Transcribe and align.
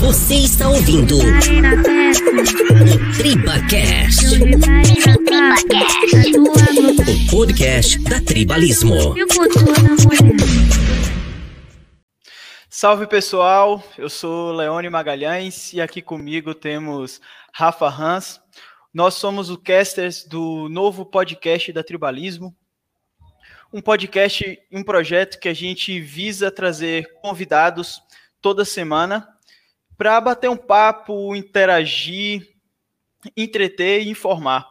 Você 0.00 0.34
está 0.34 0.66
ouvindo 0.66 1.18
o 1.18 1.22
TribaCast. 3.18 4.26
O 6.38 7.30
podcast 7.30 7.98
da 8.04 8.18
Tribalismo. 8.22 9.14
Salve 12.70 13.06
pessoal, 13.06 13.84
eu 13.98 14.08
sou 14.08 14.52
Leone 14.52 14.88
Magalhães 14.88 15.74
e 15.74 15.82
aqui 15.82 16.00
comigo 16.00 16.54
temos 16.54 17.20
Rafa 17.52 17.86
Hans. 17.86 18.40
Nós 18.94 19.14
somos 19.14 19.50
o 19.50 19.58
casters 19.58 20.24
do 20.24 20.66
novo 20.70 21.04
podcast 21.04 21.70
da 21.74 21.84
Tribalismo, 21.84 22.56
um 23.70 23.82
podcast, 23.82 24.58
um 24.72 24.82
projeto 24.82 25.38
que 25.38 25.48
a 25.48 25.54
gente 25.54 26.00
visa 26.00 26.50
trazer 26.50 27.06
convidados 27.20 28.00
toda 28.40 28.64
semana 28.64 29.28
para 30.00 30.18
bater 30.18 30.48
um 30.48 30.56
papo, 30.56 31.36
interagir, 31.36 32.54
entreter 33.36 34.00
e 34.00 34.08
informar. 34.08 34.66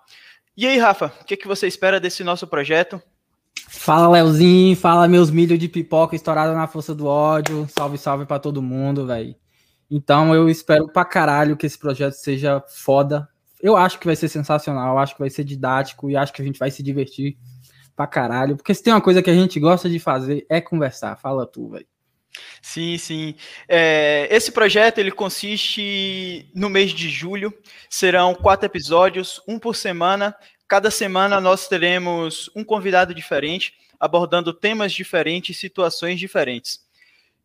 E 0.57 0.65
aí, 0.65 0.79
Rafa, 0.79 1.13
o 1.21 1.23
que, 1.23 1.37
que 1.37 1.47
você 1.47 1.67
espera 1.67 1.99
desse 1.99 2.23
nosso 2.23 2.47
projeto? 2.47 2.99
Fala, 3.67 4.09
Leozinho, 4.09 4.75
fala 4.75 5.07
meus 5.07 5.29
milho 5.29 5.55
de 5.55 5.67
pipoca 5.67 6.15
estourado 6.15 6.55
na 6.55 6.65
força 6.65 6.95
do 6.95 7.05
ódio. 7.05 7.67
Salve, 7.69 7.99
salve 7.99 8.25
para 8.25 8.39
todo 8.39 8.59
mundo, 8.59 9.05
velho. 9.05 9.35
Então 9.87 10.33
eu 10.33 10.49
espero 10.49 10.87
pra 10.87 11.05
caralho 11.05 11.55
que 11.55 11.67
esse 11.67 11.77
projeto 11.77 12.13
seja 12.13 12.59
foda. 12.67 13.29
Eu 13.61 13.77
acho 13.77 13.99
que 13.99 14.07
vai 14.07 14.15
ser 14.15 14.29
sensacional, 14.29 14.97
acho 14.97 15.13
que 15.13 15.21
vai 15.21 15.29
ser 15.29 15.43
didático 15.43 16.09
e 16.09 16.17
acho 16.17 16.33
que 16.33 16.41
a 16.41 16.45
gente 16.45 16.57
vai 16.57 16.71
se 16.71 16.81
divertir 16.81 17.37
pra 17.95 18.07
caralho. 18.07 18.57
Porque 18.57 18.73
se 18.73 18.81
tem 18.81 18.91
uma 18.91 18.99
coisa 18.99 19.21
que 19.21 19.29
a 19.29 19.35
gente 19.35 19.59
gosta 19.59 19.87
de 19.87 19.99
fazer 19.99 20.43
é 20.49 20.59
conversar. 20.59 21.17
Fala 21.17 21.45
tu, 21.45 21.69
velho. 21.69 21.85
Sim, 22.61 22.97
sim. 22.97 23.35
É, 23.67 24.27
esse 24.31 24.51
projeto 24.51 24.99
ele 24.99 25.11
consiste 25.11 26.49
no 26.53 26.69
mês 26.69 26.91
de 26.91 27.09
julho. 27.09 27.53
Serão 27.89 28.35
quatro 28.35 28.65
episódios, 28.65 29.41
um 29.47 29.57
por 29.57 29.75
semana. 29.75 30.35
Cada 30.67 30.91
semana 30.91 31.41
nós 31.41 31.67
teremos 31.67 32.49
um 32.55 32.63
convidado 32.63 33.13
diferente, 33.13 33.73
abordando 33.99 34.53
temas 34.53 34.93
diferentes, 34.93 35.57
situações 35.57 36.19
diferentes. 36.19 36.87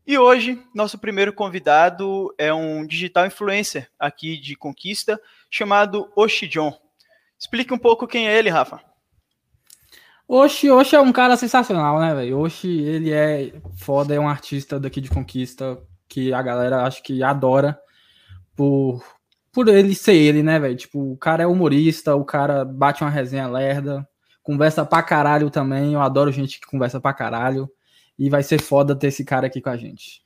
E 0.06 0.18
hoje, 0.18 0.62
nosso 0.74 0.98
primeiro 0.98 1.32
convidado 1.32 2.34
é 2.36 2.52
um 2.52 2.86
digital 2.86 3.26
influencer 3.26 3.90
aqui 3.98 4.36
de 4.36 4.54
Conquista, 4.54 5.18
chamado 5.50 6.12
Oshi 6.14 6.46
John. 6.46 6.78
Explique 7.38 7.72
um 7.72 7.78
pouco 7.78 8.06
quem 8.06 8.28
é 8.28 8.38
ele, 8.38 8.50
Rafa. 8.50 8.93
Oxi, 10.26 10.70
Oxi 10.70 10.96
é 10.96 11.00
um 11.00 11.12
cara 11.12 11.36
sensacional, 11.36 12.00
né, 12.00 12.14
velho? 12.14 12.40
Oxi, 12.40 12.80
ele 12.80 13.12
é 13.12 13.52
foda, 13.76 14.14
é 14.14 14.20
um 14.20 14.28
artista 14.28 14.80
daqui 14.80 15.00
de 15.00 15.10
Conquista 15.10 15.78
que 16.08 16.32
a 16.32 16.42
galera 16.42 16.84
acho 16.84 17.02
que 17.02 17.22
adora 17.22 17.78
por, 18.56 19.04
por 19.52 19.68
ele 19.68 19.94
ser 19.94 20.14
ele, 20.14 20.42
né, 20.42 20.58
velho? 20.58 20.76
Tipo, 20.76 21.12
o 21.12 21.16
cara 21.16 21.42
é 21.42 21.46
humorista, 21.46 22.14
o 22.14 22.24
cara 22.24 22.64
bate 22.64 23.02
uma 23.02 23.10
resenha 23.10 23.46
lerda, 23.46 24.08
conversa 24.42 24.84
pra 24.84 25.02
caralho 25.02 25.50
também. 25.50 25.94
Eu 25.94 26.00
adoro 26.00 26.32
gente 26.32 26.60
que 26.60 26.66
conversa 26.66 27.00
pra 27.00 27.12
caralho. 27.12 27.68
E 28.18 28.30
vai 28.30 28.42
ser 28.44 28.60
foda 28.62 28.94
ter 28.94 29.08
esse 29.08 29.24
cara 29.24 29.48
aqui 29.48 29.60
com 29.60 29.70
a 29.70 29.76
gente. 29.76 30.22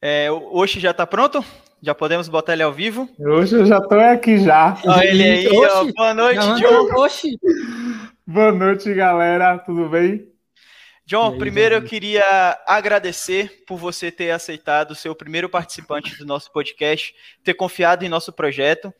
É, 0.00 0.28
já 0.66 0.92
tá 0.92 1.06
pronto? 1.06 1.42
Já 1.80 1.94
podemos 1.94 2.28
botar 2.28 2.54
ele 2.54 2.62
ao 2.64 2.72
vivo? 2.72 3.08
Hoje 3.20 3.54
eu 3.54 3.64
já 3.64 3.80
tô 3.80 3.94
aqui 3.94 4.38
já. 4.38 4.76
Olha 4.84 5.06
ele 5.06 5.22
aí, 5.22 5.48
ó. 5.48 5.84
Boa 5.92 6.12
noite, 6.12 6.40
John. 6.60 7.00
Oxi. 7.00 7.38
Boa 8.26 8.50
noite, 8.50 8.92
galera. 8.92 9.58
Tudo 9.58 9.88
bem? 9.88 10.28
John, 11.06 11.32
aí, 11.32 11.38
primeiro 11.38 11.76
eu 11.76 11.82
queria 11.82 12.58
agradecer 12.66 13.62
por 13.64 13.78
você 13.78 14.10
ter 14.10 14.32
aceitado 14.32 14.94
ser 14.94 15.08
o 15.08 15.14
primeiro 15.14 15.48
participante 15.48 16.18
do 16.18 16.26
nosso 16.26 16.52
podcast, 16.52 17.14
ter 17.44 17.54
confiado 17.54 18.04
em 18.04 18.08
nosso 18.08 18.32
projeto. 18.32 18.92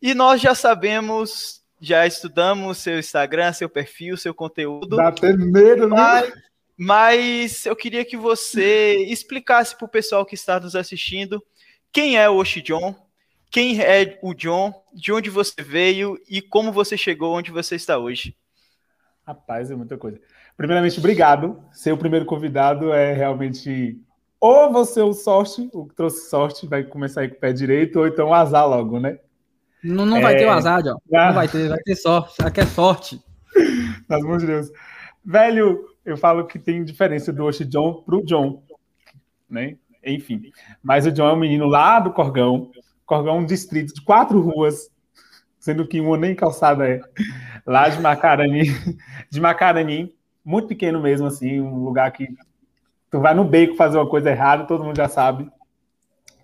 E 0.00 0.12
nós 0.12 0.40
já 0.40 0.54
sabemos, 0.54 1.62
já 1.80 2.06
estudamos 2.06 2.76
seu 2.76 2.98
Instagram, 2.98 3.54
seu 3.54 3.70
perfil, 3.70 4.18
seu 4.18 4.34
conteúdo. 4.34 4.96
Dá 4.96 5.08
até 5.08 5.32
medo, 5.32 5.88
né? 5.88 5.96
Mas, 5.96 6.32
mas 6.76 7.66
eu 7.66 7.74
queria 7.74 8.04
que 8.04 8.18
você 8.18 8.98
explicasse 9.08 9.74
para 9.74 9.86
o 9.86 9.90
pessoal 9.90 10.26
que 10.26 10.34
está 10.34 10.60
nos 10.60 10.76
assistindo 10.76 11.42
quem 11.92 12.16
é 12.16 12.28
o 12.28 12.36
Oshi 12.36 12.60
John, 12.62 12.94
quem 13.50 13.80
é 13.80 14.18
o 14.22 14.34
John, 14.34 14.72
de 14.92 15.12
onde 15.12 15.30
você 15.30 15.62
veio 15.62 16.18
e 16.28 16.40
como 16.42 16.70
você 16.72 16.96
chegou 16.96 17.34
onde 17.36 17.50
você 17.50 17.76
está 17.76 17.98
hoje. 17.98 18.36
Rapaz, 19.26 19.70
é 19.70 19.74
muita 19.76 19.96
coisa. 19.96 20.20
Primeiramente, 20.56 20.98
obrigado. 20.98 21.62
Ser 21.72 21.92
o 21.92 21.98
primeiro 21.98 22.24
convidado 22.26 22.92
é 22.92 23.12
realmente. 23.12 23.98
Ou 24.40 24.72
você 24.72 25.00
o 25.00 25.12
sorte, 25.12 25.68
o 25.72 25.86
que 25.86 25.94
trouxe 25.94 26.28
sorte, 26.30 26.66
vai 26.66 26.84
começar 26.84 27.22
aí 27.22 27.28
com 27.28 27.36
o 27.36 27.40
pé 27.40 27.52
direito, 27.52 27.98
ou 27.98 28.06
então 28.06 28.32
azar 28.32 28.68
logo, 28.68 28.98
né? 29.00 29.18
Não, 29.82 30.06
não 30.06 30.20
vai 30.20 30.34
É. 30.34 30.38
ter 30.38 30.46
o 30.46 30.50
azar, 30.50 30.82
John. 30.82 30.96
Ah. 31.12 31.26
Não 31.26 31.34
vai 31.34 31.48
ter, 31.48 31.68
vai 31.68 31.78
ter 31.78 31.96
sorte. 31.96 32.34
Aqui 32.42 32.60
é 32.60 32.66
sorte. 32.66 33.20
Nas 34.08 34.22
mãos 34.22 34.40
de 34.40 34.46
Deus. 34.46 34.70
Velho, 35.24 35.88
eu 36.04 36.16
falo 36.16 36.46
que 36.46 36.58
tem 36.58 36.84
diferença 36.84 37.32
do 37.32 37.44
Oshi 37.44 37.64
John 37.64 38.02
pro 38.02 38.24
John, 38.24 38.62
né? 39.48 39.76
Enfim. 40.08 40.42
Mas 40.82 41.06
o 41.06 41.12
John 41.12 41.28
é 41.28 41.32
um 41.32 41.38
menino 41.38 41.66
lá 41.66 42.00
do 42.00 42.12
Corgão. 42.12 42.70
Corgão 43.06 43.36
é 43.36 43.38
um 43.38 43.46
distrito 43.46 43.94
de 43.94 44.02
quatro 44.02 44.40
ruas, 44.40 44.90
sendo 45.58 45.86
que 45.86 46.00
uma 46.00 46.16
nem 46.16 46.34
calçada 46.34 46.88
é. 46.88 47.00
Lá 47.66 47.88
de 47.88 48.00
Macarani, 48.00 48.62
de 49.30 49.40
Macarani, 49.40 50.14
muito 50.44 50.68
pequeno 50.68 51.00
mesmo, 51.00 51.26
assim, 51.26 51.60
um 51.60 51.84
lugar 51.84 52.10
que 52.12 52.28
tu 53.10 53.20
vai 53.20 53.34
no 53.34 53.44
beco 53.44 53.74
fazer 53.76 53.96
uma 53.98 54.08
coisa 54.08 54.30
errada, 54.30 54.66
todo 54.66 54.84
mundo 54.84 54.96
já 54.96 55.08
sabe. 55.08 55.50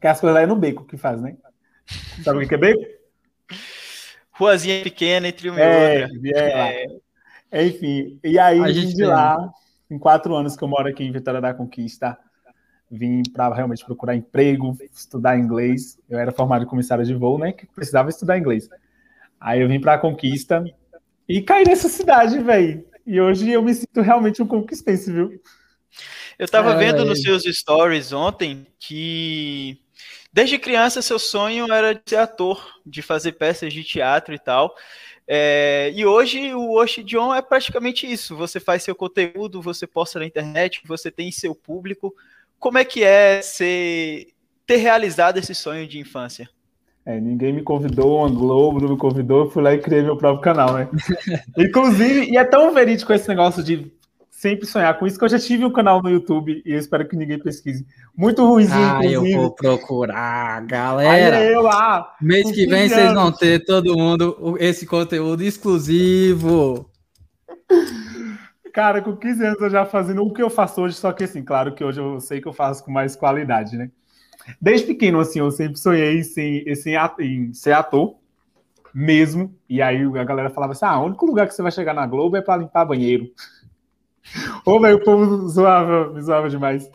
Que 0.01 0.07
as 0.07 0.21
coisas 0.21 0.35
lá 0.35 0.43
é 0.43 0.47
no 0.47 0.57
beco 0.57 0.85
que 0.85 0.97
faz, 0.97 1.21
né? 1.21 1.37
Sabe 2.23 2.45
o 2.45 2.49
que 2.49 2.55
é 2.55 2.59
beco? 2.59 2.83
Ruazinha 4.33 4.83
pequena 4.83 5.29
entre 5.29 5.49
uma 5.49 5.59
e 5.59 5.63
É, 5.63 6.03
outra. 6.03 6.19
é, 6.41 6.87
é. 7.53 7.67
Enfim, 7.67 8.19
e 8.25 8.39
aí 8.39 8.61
A 8.61 8.73
gente 8.73 8.89
de 8.89 8.97
tem. 8.97 9.07
lá, 9.07 9.37
em 9.91 9.99
quatro 9.99 10.35
anos 10.35 10.57
que 10.57 10.65
eu 10.65 10.69
moro 10.69 10.89
aqui 10.89 11.05
em 11.05 11.13
Vitória 11.13 11.41
da 11.41 11.55
Conquista, 11.55 12.19
vim 12.91 13.23
para 13.33 13.55
realmente 13.55 13.85
procurar 13.85 14.15
emprego, 14.15 14.77
estudar 14.93 15.39
inglês. 15.39 15.99
Eu 16.09 16.19
era 16.19 16.33
formado 16.33 16.65
em 16.65 16.69
comissário 16.69 17.05
de 17.05 17.15
voo, 17.15 17.39
né? 17.39 17.53
Que 17.53 17.67
precisava 17.67 18.09
estudar 18.11 18.39
inglês. 18.39 18.69
Aí 19.41 19.61
eu 19.61 19.69
vim 19.69 19.81
para 19.81 19.95
a 19.95 19.99
Conquista 19.99 20.65
e 21.29 21.43
caí 21.43 21.65
nessa 21.65 21.89
cidade, 21.89 22.39
velho. 22.39 22.85
E 23.07 23.21
hoje 23.21 23.51
eu 23.51 23.63
me 23.63 23.75
sinto 23.75 24.01
realmente 24.01 24.43
um 24.43 24.47
conquistense, 24.47 25.13
viu? 25.13 25.41
Eu 26.39 26.45
estava 26.45 26.73
É, 26.73 26.77
vendo 26.77 27.03
é. 27.03 27.05
nos 27.05 27.21
seus 27.23 27.43
stories 27.45 28.13
ontem 28.13 28.67
que 28.79 29.79
desde 30.33 30.59
criança 30.59 31.03
seu 31.03 31.19
sonho 31.19 31.71
era 31.73 31.95
de 31.95 32.03
ser 32.07 32.17
ator, 32.17 32.81
de 32.85 33.03
fazer 33.03 33.33
peças 33.33 33.73
de 33.73 33.85
teatro 33.85 34.35
e 34.35 34.39
tal. 34.39 34.75
É, 35.27 35.91
e 35.95 36.05
hoje 36.05 36.55
o 36.55 36.73
Oshi 36.73 37.03
John 37.03 37.35
é 37.35 37.41
praticamente 37.41 38.11
isso. 38.11 38.37
Você 38.37 38.59
faz 38.61 38.83
seu 38.83 38.95
conteúdo, 38.95 39.63
você 39.63 39.87
posta 39.87 40.19
na 40.19 40.27
internet, 40.27 40.83
você 40.87 41.11
tem 41.11 41.31
seu 41.31 41.55
público. 41.55 42.15
Como 42.65 42.79
é 42.79 42.85
que 42.85 43.05
é 43.05 43.43
ser, 43.43 44.29
ter 44.67 44.77
realizado 44.77 45.37
esse 45.37 45.55
sonho 45.55 45.87
de 45.87 45.99
infância? 45.99 46.49
É, 47.05 47.21
ninguém 47.21 47.53
me 47.53 47.61
convidou, 47.63 48.21
uma 48.21 48.31
Globo 48.31 48.81
não 48.81 48.89
me 48.89 48.97
convidou, 48.97 49.45
eu 49.45 49.51
fui 49.51 49.63
lá 49.63 49.75
e 49.75 49.79
criei 49.83 50.03
meu 50.03 50.17
próprio 50.17 50.41
canal, 50.41 50.73
né? 50.73 50.89
Inclusive, 51.59 52.25
e 52.31 52.39
é 52.39 52.43
tão 52.45 52.73
verídico 52.73 53.13
esse 53.13 53.29
negócio 53.29 53.63
de 53.63 53.93
sempre 54.31 54.65
sonhar 54.65 54.99
com 54.99 55.07
isso 55.07 55.19
que 55.19 55.25
eu 55.27 55.29
já 55.29 55.39
tive 55.39 55.63
um 55.67 55.71
canal 55.75 56.03
no 56.03 56.09
YouTube 56.09 56.63
e 56.65 56.73
eu 56.73 56.79
espero 56.79 57.07
que 57.07 57.15
ninguém 57.15 57.39
pesquise. 57.39 57.85
Muito 58.17 58.43
ruimzinho, 58.43 58.79
Ah, 58.81 59.01
eu 59.05 59.11
inclusive. 59.21 59.39
vou 59.39 59.51
procurar, 59.55 60.63
Aí 60.63 60.67
galera. 60.67 61.45
eu 61.45 61.61
lá, 61.61 62.15
Mês 62.19 62.51
que 62.51 62.67
vem 62.67 62.85
15 62.85 62.95
vocês 62.95 63.13
vão 63.13 63.31
ter 63.31 63.63
todo 63.67 63.95
mundo 63.95 64.35
o- 64.41 64.57
esse 64.57 64.87
conteúdo 64.87 65.43
exclusivo. 65.43 66.91
Cara, 68.75 69.01
com 69.01 69.15
15 69.17 69.47
anos 69.47 69.61
eu 69.61 69.71
já 69.71 69.87
fazendo 69.87 70.25
o 70.25 70.33
que 70.33 70.43
eu 70.43 70.51
faço 70.51 70.83
hoje, 70.83 70.97
só 70.97 71.13
que 71.13 71.23
assim, 71.23 71.45
claro 71.45 71.73
que 71.77 71.85
hoje 71.85 72.01
eu 72.01 72.19
sei 72.19 72.41
que 72.41 72.49
eu 72.49 72.53
faço 72.53 72.85
com 72.85 72.91
mais 72.91 73.15
qualidade, 73.15 73.77
né? 73.77 73.89
Desde 74.61 74.89
pequeno, 74.89 75.21
assim, 75.21 75.39
eu 75.39 75.49
sempre 75.53 75.79
sonhei 75.79 76.19
em 76.19 76.25
ser, 76.25 76.65
em 76.67 77.47
em 77.47 77.55
ser 77.55 77.73
ator 77.73 78.17
mesmo. 78.93 79.55
E 79.69 79.81
aí 79.81 80.03
a 80.03 80.25
galera 80.25 80.51
falava 80.51 80.73
assim: 80.73 80.85
ah, 80.87 80.99
o 80.99 81.05
único 81.07 81.25
lugar 81.25 81.47
que 81.47 81.55
você 81.55 81.63
vai 81.63 81.71
chegar 81.71 81.95
na 81.95 82.05
Globo 82.05 82.37
é 82.37 82.43
pra 82.43 82.57
limpar 82.57 82.85
banheiro. 82.85 83.31
Ô, 84.67 84.81
velho, 84.81 84.97
o 84.97 85.05
povo 85.05 85.49
zoava, 85.49 86.13
me 86.13 86.21
zoava 86.21 86.51
demais. 86.51 86.91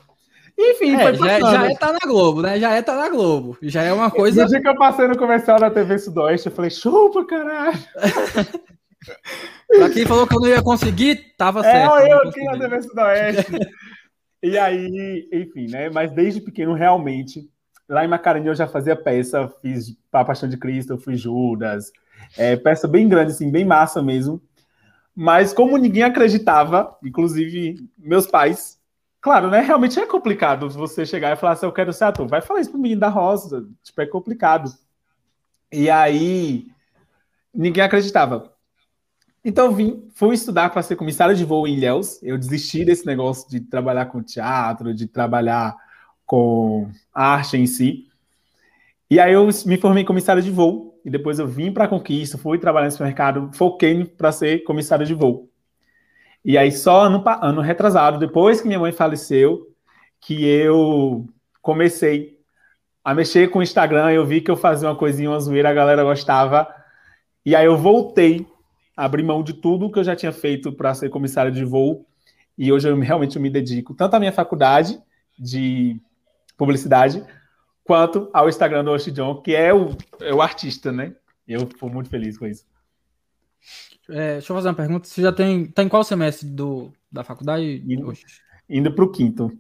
Enfim, 0.57 0.95
É, 0.95 1.03
foi 1.03 1.13
já, 1.13 1.39
passando. 1.39 1.53
já 1.53 1.71
é 1.71 1.75
tá 1.75 1.93
na 1.93 1.99
Globo, 2.05 2.41
né? 2.41 2.59
Já 2.59 2.71
é 2.73 2.81
tá 2.81 2.97
na 2.97 3.07
Globo. 3.07 3.57
Já 3.61 3.83
é 3.83 3.93
uma 3.93 4.11
coisa. 4.11 4.43
No 4.43 4.49
dia 4.49 4.61
que 4.61 4.67
eu 4.67 4.75
passei 4.75 5.07
no 5.07 5.17
comercial 5.17 5.57
da 5.57 5.71
TV 5.71 5.97
Sudoeste, 5.97 6.47
eu 6.47 6.53
falei, 6.53 6.69
chupa, 6.69 7.25
caralho. 7.25 7.79
Pra 9.77 9.89
quem 9.89 10.06
falou 10.06 10.27
que 10.27 10.36
eu 10.36 10.39
não 10.39 10.48
ia 10.48 10.62
conseguir, 10.63 11.36
tava 11.38 11.60
É, 11.60 11.63
certo. 11.63 11.95
eu 12.00 12.10
não 12.24 12.30
aqui 12.30 12.44
na. 12.44 12.57
TV 12.57 12.81
Sudoeste. 12.81 13.51
e 14.44 14.57
aí, 14.57 15.30
enfim, 15.31 15.68
né? 15.69 15.89
Mas 15.89 16.12
desde 16.12 16.42
pequeno, 16.42 16.74
realmente, 16.74 17.48
lá 17.88 18.04
em 18.04 18.07
Macarani 18.07 18.48
eu 18.48 18.56
já 18.56 18.68
fazia 18.68 18.95
peça, 18.95 19.48
fiz 19.62 19.95
A 20.12 20.25
Paixão 20.25 20.50
de 20.50 20.57
Cristo, 20.57 20.94
eu 20.94 20.98
fiz 20.98 21.19
Judas, 21.21 21.92
é, 22.38 22.56
peça 22.56 22.88
bem 22.88 23.07
grande, 23.07 23.31
assim, 23.31 23.51
bem 23.51 23.63
massa 23.63 24.01
mesmo. 24.01 24.42
Mas 25.16 25.54
como 25.54 25.77
ninguém 25.77 26.04
acreditava, 26.04 26.98
inclusive 27.04 27.75
meus 27.98 28.25
pais, 28.25 28.80
Claro, 29.21 29.50
né? 29.50 29.60
Realmente 29.60 30.00
é 30.00 30.06
complicado 30.06 30.69
você 30.69 31.06
chegar 31.06 31.33
e 31.33 31.36
falar 31.36 31.51
assim, 31.54 31.66
eu 31.66 31.74
quero 31.74 31.92
ser 31.92 32.06
ator. 32.06 32.25
Vai 32.25 32.39
falar 32.42 32.62
isso 32.62 32.71
pro 32.71 32.80
menino 32.80 33.01
da 33.01 33.10
Rosa. 33.10 33.68
Tipo, 33.83 34.01
é 34.01 34.06
complicado. 34.06 34.71
E 35.71 35.89
aí, 35.89 36.68
ninguém 37.54 37.83
acreditava. 37.83 38.54
Então 39.44 39.71
vim, 39.71 40.07
fui 40.13 40.36
estudar 40.36 40.69
para 40.69 40.81
ser 40.81 40.95
comissário 40.95 41.36
de 41.36 41.45
voo 41.45 41.68
em 41.68 41.75
Ilhéus. 41.75 42.21
Eu 42.21 42.38
desisti 42.38 42.83
desse 42.83 43.06
negócio 43.06 43.50
de 43.50 43.62
trabalhar 43.62 44.06
com 44.07 44.21
teatro, 44.21 44.94
de 44.94 45.07
trabalhar 45.07 45.75
com 46.25 46.89
arte 47.13 47.57
em 47.57 47.65
si. 47.65 48.06
E 49.09 49.19
aí 49.19 49.33
eu 49.33 49.47
me 49.65 49.77
formei 49.77 50.03
comissário 50.03 50.41
de 50.44 50.51
voo 50.51 51.00
e 51.03 51.09
depois 51.09 51.39
eu 51.39 51.47
vim 51.47 51.71
para 51.71 51.88
Conquista, 51.88 52.38
fui 52.38 52.59
trabalhar 52.59 52.86
nesse 52.86 53.01
mercado, 53.01 53.50
foquei 53.53 54.06
para 54.06 54.31
ser 54.31 54.63
comissário 54.63 55.06
de 55.06 55.13
voo. 55.13 55.50
E 56.44 56.57
aí 56.57 56.71
só 56.71 57.01
ano, 57.01 57.24
ano 57.42 57.62
retrasado, 57.62 58.19
depois 58.19 58.62
que 58.62 58.68
minha 58.68 58.80
mãe 58.80 58.92
faleceu, 58.92 59.68
que 60.21 60.45
eu 60.45 61.25
comecei 61.62 62.38
a 63.03 63.13
mexer 63.13 63.50
com 63.50 63.59
o 63.59 63.63
Instagram, 63.63 64.12
eu 64.12 64.25
vi 64.25 64.42
que 64.42 64.51
eu 64.51 64.57
fazia 64.57 64.88
uma 64.88 64.95
coisinha, 64.95 65.30
uma 65.30 65.39
zoeira, 65.39 65.69
a 65.69 65.74
galera 65.74 66.03
gostava. 66.03 66.68
E 67.45 67.56
aí 67.56 67.65
eu 67.65 67.77
voltei 67.77 68.45
abrir 68.99 69.23
mão 69.23 69.41
de 69.41 69.53
tudo 69.53 69.89
que 69.89 69.97
eu 69.97 70.03
já 70.03 70.13
tinha 70.13 70.31
feito 70.31 70.73
para 70.73 70.93
ser 70.93 71.09
comissário 71.09 71.51
de 71.51 71.63
voo. 71.63 72.05
E 72.57 72.69
hoje 72.69 72.89
eu 72.89 72.99
realmente 72.99 73.39
me 73.39 73.49
dedico 73.49 73.93
tanto 73.93 74.15
à 74.15 74.19
minha 74.19 74.33
faculdade 74.33 75.01
de 75.37 75.97
publicidade, 76.57 77.23
quanto 77.85 78.29
ao 78.33 78.49
Instagram 78.49 78.83
do 78.83 78.97
John, 78.97 79.41
que 79.41 79.55
é 79.55 79.73
o, 79.73 79.95
é 80.19 80.33
o 80.33 80.41
artista, 80.41 80.91
né? 80.91 81.15
Eu 81.47 81.61
estou 81.61 81.89
muito 81.89 82.09
feliz 82.09 82.37
com 82.37 82.45
isso. 82.45 82.65
É, 84.09 84.33
deixa 84.33 84.51
eu 84.51 84.55
fazer 84.57 84.67
uma 84.67 84.73
pergunta. 84.73 85.07
Você 85.07 85.21
já 85.21 85.31
tem. 85.31 85.67
Tá 85.67 85.81
em 85.81 85.87
qual 85.87 86.03
semestre 86.03 86.49
do, 86.49 86.91
da 87.09 87.23
faculdade? 87.23 87.81
Indo, 87.87 88.13
indo 88.69 88.93
para 88.93 89.05
o 89.05 89.11
quinto. 89.11 89.57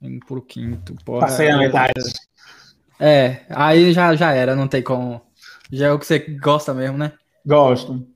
Indo 0.00 0.24
para 0.24 0.38
o 0.38 0.42
quinto. 0.42 0.94
Porra, 1.04 1.20
Passei 1.26 1.50
a 1.50 1.58
metade. 1.58 2.00
É, 3.00 3.44
aí 3.50 3.92
já, 3.92 4.14
já 4.14 4.32
era, 4.32 4.54
não 4.54 4.68
tem 4.68 4.82
como. 4.82 5.20
Já 5.72 5.88
é 5.88 5.92
o 5.92 5.98
que 5.98 6.06
você 6.06 6.18
gosta 6.18 6.72
mesmo, 6.72 6.96
né? 6.96 7.12
Gosto. 7.44 8.06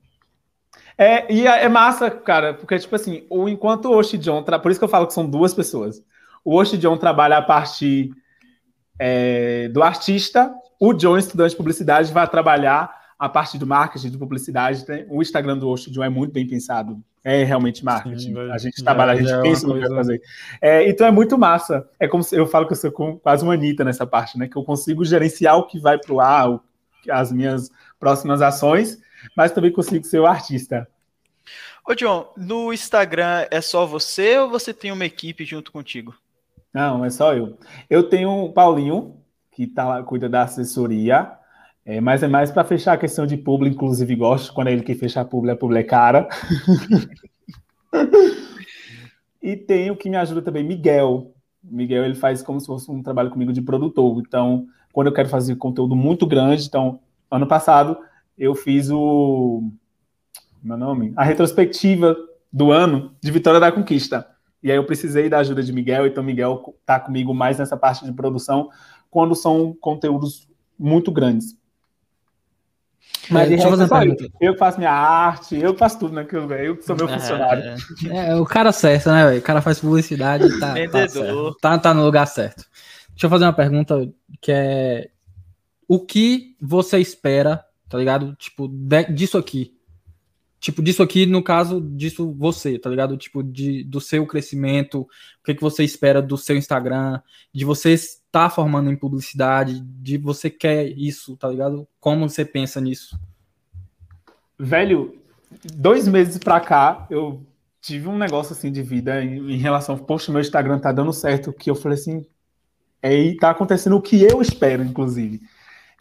É, 0.97 1.31
e 1.33 1.47
é, 1.47 1.65
é 1.65 1.69
massa, 1.69 2.09
cara, 2.09 2.53
porque, 2.53 2.77
tipo 2.77 2.95
assim, 2.95 3.25
o, 3.29 3.49
enquanto 3.49 3.85
o 3.85 3.97
Oshi 3.97 4.17
John. 4.17 4.43
Por 4.43 4.71
isso 4.71 4.79
que 4.79 4.83
eu 4.83 4.89
falo 4.89 5.07
que 5.07 5.13
são 5.13 5.27
duas 5.27 5.53
pessoas. 5.53 6.03
O 6.43 6.55
Oshi 6.55 6.77
John 6.77 6.97
trabalha 6.97 7.37
a 7.37 7.41
partir 7.41 8.11
é, 8.99 9.69
do 9.69 9.81
artista, 9.81 10.53
o 10.79 10.93
John, 10.93 11.17
estudante 11.17 11.51
de 11.51 11.57
publicidade, 11.57 12.11
vai 12.11 12.27
trabalhar 12.27 12.93
a 13.17 13.29
partir 13.29 13.57
do 13.57 13.65
marketing 13.65 14.09
de 14.09 14.17
publicidade. 14.17 14.85
Né? 14.87 15.05
O 15.09 15.21
Instagram 15.21 15.57
do 15.57 15.69
Oshi 15.69 15.89
John 15.91 16.03
é 16.03 16.09
muito 16.09 16.33
bem 16.33 16.47
pensado. 16.47 17.01
É 17.23 17.41
realmente 17.45 17.85
marketing. 17.85 18.33
Sim, 18.33 18.51
a 18.51 18.57
gente 18.57 18.79
já, 18.79 18.83
trabalha, 18.83 19.13
a 19.13 19.15
gente 19.15 19.31
é 19.31 19.41
pensa 19.41 19.65
no 19.65 19.75
que 19.75 19.87
vai 19.87 19.95
fazer. 19.95 20.21
É, 20.61 20.89
então 20.89 21.07
é 21.07 21.11
muito 21.11 21.37
massa. 21.37 21.87
É 21.97 22.05
como 22.05 22.21
se 22.21 22.35
eu 22.35 22.45
falo 22.45 22.67
que 22.67 22.73
eu 22.73 22.77
sou 22.77 22.91
quase 22.91 23.45
uma 23.45 23.53
Anitta 23.53 23.85
nessa 23.85 24.05
parte, 24.05 24.37
né? 24.37 24.49
Que 24.49 24.57
eu 24.57 24.63
consigo 24.63 25.05
gerenciar 25.05 25.57
o 25.57 25.65
que 25.65 25.79
vai 25.79 25.97
para 25.97 26.13
o 26.13 26.19
ar, 26.19 26.59
as 27.09 27.31
minhas 27.31 27.71
próximas 27.97 28.41
ações 28.41 28.99
mas 29.35 29.51
também 29.51 29.71
consigo 29.71 30.05
ser 30.05 30.19
o 30.19 30.25
artista. 30.25 30.87
Ô, 31.87 31.93
John, 31.93 32.31
no 32.37 32.71
Instagram 32.71 33.45
é 33.51 33.59
só 33.59 33.85
você 33.85 34.37
ou 34.39 34.49
você 34.49 34.73
tem 34.73 34.91
uma 34.91 35.05
equipe 35.05 35.43
junto 35.43 35.71
contigo? 35.71 36.15
Não, 36.73 37.03
é 37.03 37.09
só 37.09 37.33
eu. 37.33 37.57
Eu 37.89 38.03
tenho 38.03 38.45
o 38.45 38.53
Paulinho, 38.53 39.17
que 39.51 39.67
tá 39.67 39.87
lá, 39.87 40.01
cuida 40.03 40.29
da 40.29 40.43
assessoria, 40.43 41.31
é, 41.85 41.99
mas 41.99 42.23
é 42.23 42.27
mais 42.27 42.49
para 42.51 42.63
fechar 42.63 42.93
a 42.93 42.97
questão 42.97 43.27
de 43.27 43.35
público, 43.35 43.75
inclusive 43.75 44.15
gosto 44.15 44.53
quando 44.53 44.69
é 44.69 44.73
ele 44.73 44.83
que 44.83 44.95
fecha 44.95 45.21
a 45.21 45.25
pública, 45.25 45.53
a 45.53 45.57
pública 45.57 45.81
é 45.81 45.83
cara. 45.83 46.29
e 49.41 49.57
tem 49.57 49.91
o 49.91 49.97
que 49.97 50.09
me 50.09 50.15
ajuda 50.15 50.41
também, 50.41 50.63
Miguel. 50.63 51.33
Miguel, 51.61 52.05
ele 52.05 52.15
faz 52.15 52.41
como 52.41 52.59
se 52.59 52.67
fosse 52.67 52.89
um 52.89 53.03
trabalho 53.03 53.29
comigo 53.29 53.51
de 53.51 53.61
produtor. 53.61 54.23
Então, 54.25 54.67
quando 54.93 55.07
eu 55.07 55.13
quero 55.13 55.29
fazer 55.29 55.55
conteúdo 55.57 55.95
muito 55.95 56.25
grande, 56.25 56.65
então, 56.65 56.99
ano 57.29 57.45
passado, 57.45 57.97
eu 58.37 58.55
fiz 58.55 58.89
o. 58.89 59.71
Meu 60.61 60.77
nome? 60.77 61.13
A 61.15 61.23
retrospectiva 61.23 62.15
do 62.51 62.71
ano 62.71 63.15
de 63.21 63.31
Vitória 63.31 63.59
da 63.59 63.71
Conquista. 63.71 64.27
E 64.61 64.71
aí 64.71 64.77
eu 64.77 64.85
precisei 64.85 65.29
da 65.29 65.39
ajuda 65.39 65.61
de 65.61 65.73
Miguel, 65.73 66.07
então 66.07 66.23
Miguel 66.23 66.75
tá 66.85 66.99
comigo 66.99 67.33
mais 67.33 67.59
nessa 67.59 67.75
parte 67.75 68.05
de 68.05 68.13
produção, 68.13 68.69
quando 69.11 69.35
são 69.35 69.75
conteúdos 69.81 70.47
muito 70.79 71.11
grandes. 71.11 71.57
Mas 73.29 73.51
é, 73.51 73.55
eu, 73.55 74.51
eu 74.51 74.57
faço 74.57 74.77
minha 74.77 74.91
arte, 74.91 75.57
eu 75.57 75.75
faço 75.75 75.99
tudo, 75.99 76.13
né? 76.13 76.25
Eu, 76.31 76.51
eu 76.55 76.81
sou 76.81 76.95
meu 76.95 77.07
é, 77.09 77.13
funcionário. 77.13 77.63
É, 78.09 78.29
é, 78.29 78.35
o 78.35 78.45
cara 78.45 78.71
certo, 78.71 79.09
né, 79.11 79.27
véio? 79.27 79.39
O 79.39 79.43
cara 79.43 79.61
faz 79.61 79.79
publicidade 79.79 80.45
e 80.45 80.59
tá, 80.59 80.73
tá, 80.73 81.53
tá, 81.61 81.77
tá 81.77 81.93
no 81.93 82.03
lugar 82.05 82.25
certo. 82.25 82.65
Deixa 83.09 83.25
eu 83.25 83.29
fazer 83.29 83.45
uma 83.45 83.53
pergunta 83.53 84.09
que 84.41 84.51
é 84.51 85.09
o 85.87 85.99
que 85.99 86.55
você 86.59 86.99
espera 86.99 87.63
tá 87.93 87.99
ligado? 87.99 88.35
Tipo, 88.37 88.67
de, 88.67 89.03
disso 89.13 89.37
aqui. 89.37 89.77
Tipo, 90.59 90.81
disso 90.81 91.03
aqui, 91.03 91.27
no 91.27 91.43
caso, 91.43 91.79
disso 91.79 92.33
você, 92.33 92.79
tá 92.79 92.89
ligado? 92.89 93.15
Tipo, 93.15 93.43
de, 93.43 93.83
do 93.83 94.01
seu 94.01 94.25
crescimento, 94.25 95.01
o 95.01 95.07
que, 95.45 95.53
que 95.53 95.61
você 95.61 95.83
espera 95.83 96.19
do 96.19 96.35
seu 96.35 96.57
Instagram, 96.57 97.21
de 97.53 97.63
você 97.63 97.91
estar 97.91 98.49
formando 98.49 98.91
em 98.91 98.95
publicidade, 98.95 99.79
de 99.79 100.17
você 100.17 100.49
quer 100.49 100.87
isso, 100.97 101.37
tá 101.37 101.47
ligado? 101.49 101.87
Como 101.99 102.27
você 102.27 102.43
pensa 102.43 102.81
nisso? 102.81 103.15
Velho, 104.57 105.15
dois 105.75 106.07
meses 106.07 106.39
pra 106.39 106.59
cá, 106.59 107.05
eu 107.11 107.45
tive 107.79 108.07
um 108.07 108.17
negócio 108.17 108.53
assim 108.53 108.71
de 108.71 108.81
vida 108.81 109.23
em, 109.23 109.51
em 109.51 109.57
relação, 109.57 109.99
poxa, 109.99 110.31
meu 110.31 110.41
Instagram 110.41 110.79
tá 110.79 110.91
dando 110.91 111.13
certo, 111.13 111.53
que 111.53 111.69
eu 111.69 111.75
falei 111.75 111.99
assim, 111.99 112.25
é, 113.03 113.35
tá 113.35 113.51
acontecendo 113.51 113.97
o 113.97 114.01
que 114.01 114.23
eu 114.23 114.41
espero, 114.41 114.81
inclusive. 114.83 115.41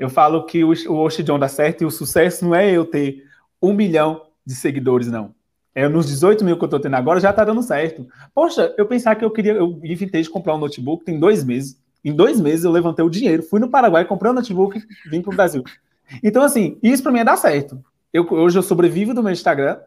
Eu 0.03 0.11
falo 0.11 0.45
que 0.45 0.65
o, 0.65 0.73
o 0.73 1.39
dá 1.39 1.47
certo 1.47 1.83
e 1.83 1.85
o 1.85 1.91
sucesso 1.91 2.45
não 2.45 2.57
é 2.57 2.69
eu 2.69 2.85
ter 2.85 3.25
um 3.63 3.73
milhão 3.73 4.27
de 4.45 4.53
seguidores, 4.53 5.07
não. 5.07 5.33
É 5.73 5.89
nos 5.89 6.09
18 6.09 6.45
mil 6.45 6.59
que 6.59 6.65
eu 6.65 6.69
tô 6.69 6.81
tendo 6.81 6.97
agora, 6.97 7.21
já 7.21 7.33
tá 7.33 7.45
dando 7.45 7.63
certo. 7.63 8.05
Poxa, 8.35 8.75
eu 8.77 8.85
pensava 8.85 9.15
que 9.15 9.25
eu 9.25 9.31
queria, 9.31 9.53
eu 9.53 9.79
inventei 9.85 10.21
de 10.21 10.29
comprar 10.29 10.57
um 10.57 10.59
notebook 10.59 11.05
tem 11.05 11.21
dois 11.21 11.45
meses. 11.45 11.81
Em 12.05 12.13
dois 12.13 12.41
meses 12.41 12.65
eu 12.65 12.73
levantei 12.73 13.05
o 13.05 13.09
dinheiro, 13.09 13.45
fui 13.45 13.61
no 13.61 13.69
Paraguai, 13.69 14.05
comprei 14.05 14.33
um 14.33 14.35
notebook 14.35 14.77
e 14.77 15.09
vim 15.09 15.23
pro 15.23 15.37
Brasil. 15.37 15.63
Então, 16.21 16.43
assim, 16.43 16.77
isso 16.83 17.01
para 17.01 17.13
mim 17.13 17.21
é 17.21 17.25
dar 17.25 17.37
certo. 17.37 17.81
Eu, 18.13 18.27
hoje 18.29 18.59
eu 18.59 18.63
sobrevivo 18.65 19.15
do 19.15 19.23
meu 19.23 19.33
Instagram. 19.33 19.79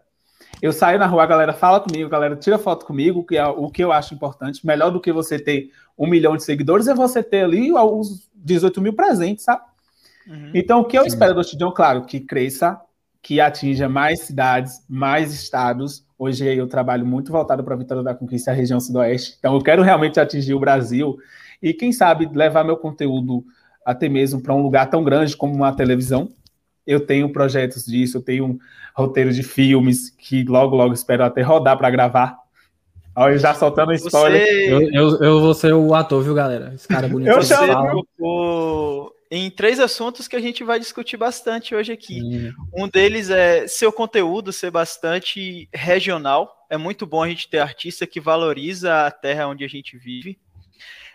Eu 0.61 0.71
saio 0.71 0.97
na 0.97 1.07
rua, 1.07 1.23
a 1.23 1.27
galera 1.27 1.51
fala 1.51 1.81
comigo, 1.81 2.05
a 2.05 2.09
galera 2.09 2.37
tira 2.37 2.57
foto 2.57 2.85
comigo, 2.85 3.21
que 3.25 3.35
é 3.35 3.45
o 3.45 3.69
que 3.69 3.83
eu 3.83 3.91
acho 3.91 4.13
importante. 4.13 4.65
Melhor 4.65 4.91
do 4.91 5.01
que 5.01 5.11
você 5.11 5.37
ter 5.37 5.71
um 5.97 6.07
milhão 6.07 6.37
de 6.37 6.43
seguidores 6.45 6.87
é 6.87 6.95
você 6.95 7.21
ter 7.21 7.43
ali 7.43 7.73
os 7.73 8.29
18 8.33 8.79
mil 8.79 8.93
presentes, 8.93 9.43
sabe? 9.43 9.74
Uhum. 10.27 10.51
Então, 10.53 10.81
o 10.81 10.85
que 10.85 10.97
eu 10.97 11.03
Sim. 11.03 11.07
espero 11.07 11.33
do 11.33 11.39
Oxidão, 11.39 11.71
claro, 11.71 12.05
que 12.05 12.19
cresça, 12.19 12.79
que 13.21 13.39
atinja 13.39 13.89
mais 13.89 14.21
cidades, 14.21 14.83
mais 14.87 15.33
estados. 15.33 16.05
Hoje 16.17 16.45
eu 16.45 16.67
trabalho 16.67 17.05
muito 17.05 17.31
voltado 17.31 17.63
para 17.63 17.73
a 17.73 17.77
Vitória 17.77 18.03
da 18.03 18.15
Conquista, 18.15 18.51
a 18.51 18.53
região 18.53 18.79
sudoeste. 18.79 19.35
Então, 19.39 19.55
eu 19.55 19.61
quero 19.61 19.81
realmente 19.81 20.19
atingir 20.19 20.53
o 20.53 20.59
Brasil 20.59 21.17
e, 21.61 21.73
quem 21.73 21.91
sabe, 21.91 22.29
levar 22.33 22.63
meu 22.63 22.77
conteúdo 22.77 23.43
até 23.85 24.09
mesmo 24.09 24.41
para 24.41 24.53
um 24.53 24.61
lugar 24.61 24.89
tão 24.89 25.03
grande 25.03 25.37
como 25.37 25.53
uma 25.53 25.73
televisão. 25.73 26.29
Eu 26.85 26.99
tenho 26.99 27.31
projetos 27.31 27.85
disso, 27.85 28.17
eu 28.17 28.21
tenho 28.21 28.45
um 28.45 28.59
roteiro 28.95 29.31
de 29.31 29.43
filmes 29.43 30.09
que 30.09 30.43
logo, 30.43 30.75
logo 30.75 30.93
espero 30.93 31.23
até 31.23 31.41
rodar 31.41 31.77
para 31.77 31.89
gravar. 31.89 32.37
Olha, 33.15 33.37
já 33.37 33.53
soltando 33.53 33.91
a 33.91 33.95
história. 33.95 34.39
Você... 34.39 34.73
Eu, 34.73 34.81
eu, 34.91 35.23
eu, 35.23 35.41
vou 35.41 35.53
ser 35.53 35.73
o 35.73 35.93
ator, 35.95 36.21
viu, 36.21 36.33
galera? 36.33 36.73
Esse 36.75 36.87
cara 36.87 37.05
é 37.07 37.09
bonito. 37.09 37.29
Eu 37.29 37.41
chamo 37.41 38.05
em 39.37 39.49
três 39.49 39.79
assuntos 39.79 40.27
que 40.27 40.35
a 40.35 40.39
gente 40.39 40.63
vai 40.63 40.79
discutir 40.79 41.17
bastante 41.17 41.75
hoje 41.75 41.91
aqui. 41.91 42.21
Sim. 42.21 42.53
Um 42.73 42.87
deles 42.87 43.29
é 43.29 43.67
seu 43.67 43.91
conteúdo 43.91 44.53
ser 44.53 44.71
bastante 44.71 45.67
regional. 45.73 46.65
É 46.69 46.77
muito 46.77 47.05
bom 47.05 47.21
a 47.21 47.27
gente 47.27 47.49
ter 47.49 47.59
artista 47.59 48.07
que 48.07 48.19
valoriza 48.19 49.05
a 49.05 49.11
terra 49.11 49.47
onde 49.47 49.65
a 49.65 49.67
gente 49.67 49.97
vive. 49.97 50.39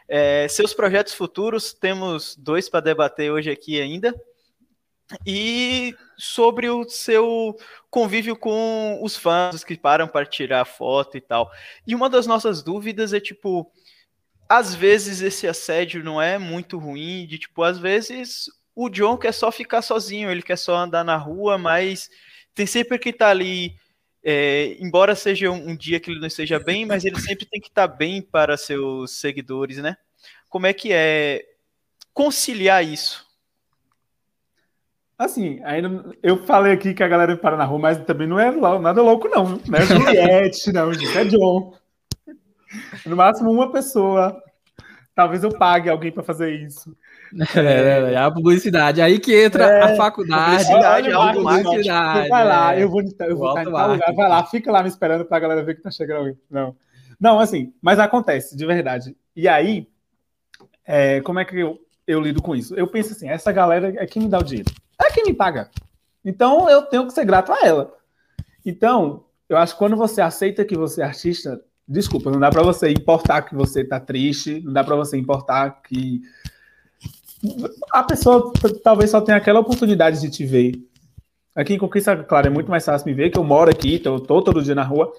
É, 0.09 0.47
seus 0.49 0.75
projetos 0.75 1.15
futuros, 1.15 1.73
temos 1.73 2.37
dois 2.37 2.69
para 2.69 2.81
debater 2.81 3.31
hoje 3.31 3.51
aqui 3.51 3.81
ainda. 3.81 4.15
E 5.27 5.95
sobre 6.17 6.69
o 6.69 6.89
seu 6.89 7.57
convívio 7.89 8.37
com 8.37 9.01
os 9.03 9.17
fãs 9.17 9.65
que 9.65 9.77
param 9.77 10.07
para 10.07 10.27
tirar 10.27 10.65
foto 10.65 11.17
e 11.17 11.21
tal. 11.21 11.51
E 11.87 11.95
uma 11.95 12.09
das 12.09 12.27
nossas 12.27 12.63
dúvidas 12.63 13.13
é 13.13 13.19
tipo 13.19 13.73
às 14.51 14.75
vezes 14.75 15.21
esse 15.21 15.47
assédio 15.47 16.03
não 16.03 16.21
é 16.21 16.37
muito 16.37 16.77
ruim, 16.77 17.25
de 17.25 17.39
tipo, 17.39 17.63
às 17.63 17.79
vezes 17.79 18.47
o 18.75 18.89
John 18.89 19.17
quer 19.17 19.33
só 19.33 19.53
ficar 19.53 19.81
sozinho, 19.81 20.29
ele 20.29 20.43
quer 20.43 20.59
só 20.59 20.75
andar 20.75 21.05
na 21.05 21.17
rua, 21.17 21.57
mas 21.57 22.11
tem 22.53 22.67
sempre 22.67 22.99
que 22.99 23.11
estar 23.11 23.27
tá 23.27 23.31
ali, 23.31 23.77
é, 24.25 24.77
embora 24.81 25.15
seja 25.15 25.49
um, 25.53 25.69
um, 25.69 25.77
dia 25.77 26.01
que 26.01 26.11
ele 26.11 26.19
não 26.19 26.27
esteja 26.27 26.59
bem, 26.59 26.85
mas 26.85 27.05
ele 27.05 27.21
sempre 27.21 27.47
tem 27.47 27.61
que 27.61 27.69
estar 27.69 27.87
tá 27.87 27.95
bem 27.95 28.21
para 28.21 28.57
seus 28.57 29.13
seguidores, 29.13 29.77
né? 29.77 29.97
Como 30.49 30.67
é 30.67 30.73
que 30.73 30.93
é 30.93 31.45
conciliar 32.13 32.85
isso? 32.85 33.25
Assim, 35.17 35.61
ainda 35.63 36.13
eu 36.25 36.45
falei 36.45 36.73
aqui 36.73 36.93
que 36.93 37.05
a 37.05 37.09
galera 37.09 37.37
para 37.37 37.57
na 37.57 37.65
rua, 37.65 37.79
mas 37.79 38.05
também 38.05 38.27
não 38.27 38.41
é 38.41 38.51
nada 38.51 39.01
louco, 39.01 39.29
não. 39.29 39.61
Não 39.65 39.79
é 39.79 39.87
Juliette, 39.87 40.73
não, 40.73 40.93
gente, 40.93 41.17
é 41.17 41.25
John. 41.27 41.79
No 43.07 43.17
máximo 43.17 43.51
uma 43.51 43.73
pessoa. 43.73 44.41
Talvez 45.15 45.43
eu 45.43 45.51
pague 45.51 45.91
alguém 45.91 46.13
para 46.13 46.23
fazer 46.23 46.55
isso. 46.55 46.97
É, 47.55 48.13
é, 48.13 48.17
a 48.17 48.31
publicidade. 48.31 49.01
Aí 49.03 49.19
que 49.19 49.35
entra 49.35 49.65
É, 49.65 49.83
a 49.93 49.97
faculdade. 49.97 50.65
publicidade, 50.65 51.11
a 51.13 51.17
automarketing. 51.17 51.65
publicidade, 51.69 52.29
vai 52.29 52.45
lá, 52.45 52.75
é. 52.75 52.83
eu 52.83 52.89
vou, 52.89 53.03
eu 53.03 53.37
vou 53.37 53.49
estar 53.51 53.63
em 53.63 53.71
tal 53.73 53.93
lugar. 53.93 54.15
Vai 54.15 54.29
lá, 54.29 54.45
fica 54.47 54.73
lá 54.73 54.83
me 54.83 54.89
esperando 54.89 55.25
pra 55.25 55.39
galera 55.39 55.63
ver 55.63 55.75
que 55.75 55.83
tá 55.83 55.91
chegando 55.91 56.19
alguém. 56.19 56.39
Não. 56.51 56.75
Não, 57.21 57.39
assim, 57.39 57.73
mas 57.83 57.99
acontece, 57.99 58.57
de 58.57 58.65
verdade. 58.65 59.15
E 59.37 59.47
aí, 59.47 59.87
é, 60.87 61.21
como 61.21 61.39
é 61.39 61.45
que 61.45 61.59
eu, 61.59 61.79
eu 62.07 62.21
lido 62.21 62.41
com 62.41 62.55
isso? 62.57 62.75
Eu 62.75 62.87
penso 62.87 63.13
assim, 63.13 63.29
essa 63.29 63.53
galera 63.53 63.93
é 63.97 64.07
quem 64.07 64.23
me 64.23 64.29
dá 64.29 64.39
o 64.39 64.45
dinheiro. 64.45 64.71
É 64.99 65.11
quem 65.13 65.25
me 65.25 65.35
paga. 65.35 65.71
Então 66.25 66.69
eu 66.71 66.83
tenho 66.83 67.07
que 67.07 67.13
ser 67.13 67.25
grato 67.25 67.53
a 67.53 67.59
ela. 67.65 67.93
Então, 68.65 69.25
eu 69.49 69.57
acho 69.57 69.75
que 69.75 69.79
quando 69.79 69.97
você 69.97 70.21
aceita 70.21 70.65
que 70.65 70.77
você 70.77 71.03
é 71.03 71.05
artista, 71.05 71.61
desculpa, 71.91 72.31
não 72.31 72.39
dá 72.39 72.51
pra 72.51 72.63
você 72.63 72.89
importar 72.91 73.43
que 73.43 73.55
você 73.55 73.83
tá 73.85 73.99
triste, 73.99 74.63
não 74.65 74.73
dá 74.73 74.85
pra 74.85 74.95
você 74.95 75.17
importar 75.17 75.83
que 75.83 76.23
a 77.93 78.03
pessoa 78.05 78.53
talvez 78.85 79.11
só 79.11 79.21
tenha 79.21 79.37
aquela 79.37 79.61
oportunidade 79.61 80.21
de 80.21 80.31
te 80.31 80.47
ver. 80.47 80.75
Aqui 81.55 81.75
em 81.75 81.79
Conquista, 81.79 82.17
claro, 82.17 82.47
é 82.47 82.51
muito 82.51 82.71
mais 82.71 82.85
fácil 82.85 83.09
me 83.09 83.15
ver, 83.15 83.31
que 83.31 83.39
eu 83.39 83.43
moro 83.43 83.71
aqui, 83.71 84.01
eu 84.05 84.21
tô 84.21 84.41
todo 84.41 84.63
dia 84.63 84.75
na 84.75 84.85
rua. 84.85 85.13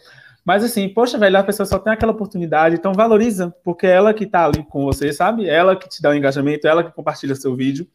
Mas 0.45 0.63
assim, 0.63 0.87
poxa, 0.87 1.17
velho, 1.17 1.37
a 1.37 1.43
pessoa 1.43 1.65
só 1.65 1.77
tem 1.77 1.91
aquela 1.91 2.13
oportunidade, 2.13 2.75
então 2.75 2.93
valoriza, 2.93 3.53
porque 3.63 3.85
é 3.85 3.91
ela 3.91 4.13
que 4.13 4.25
tá 4.25 4.45
ali 4.45 4.63
com 4.63 4.83
você, 4.85 5.11
sabe? 5.11 5.47
É 5.47 5.53
Ela 5.53 5.75
que 5.75 5.89
te 5.89 6.01
dá 6.01 6.09
o 6.09 6.15
engajamento, 6.15 6.65
é 6.65 6.69
ela 6.69 6.83
que 6.83 6.95
compartilha 6.95 7.35
seu 7.35 7.55
vídeo. 7.55 7.85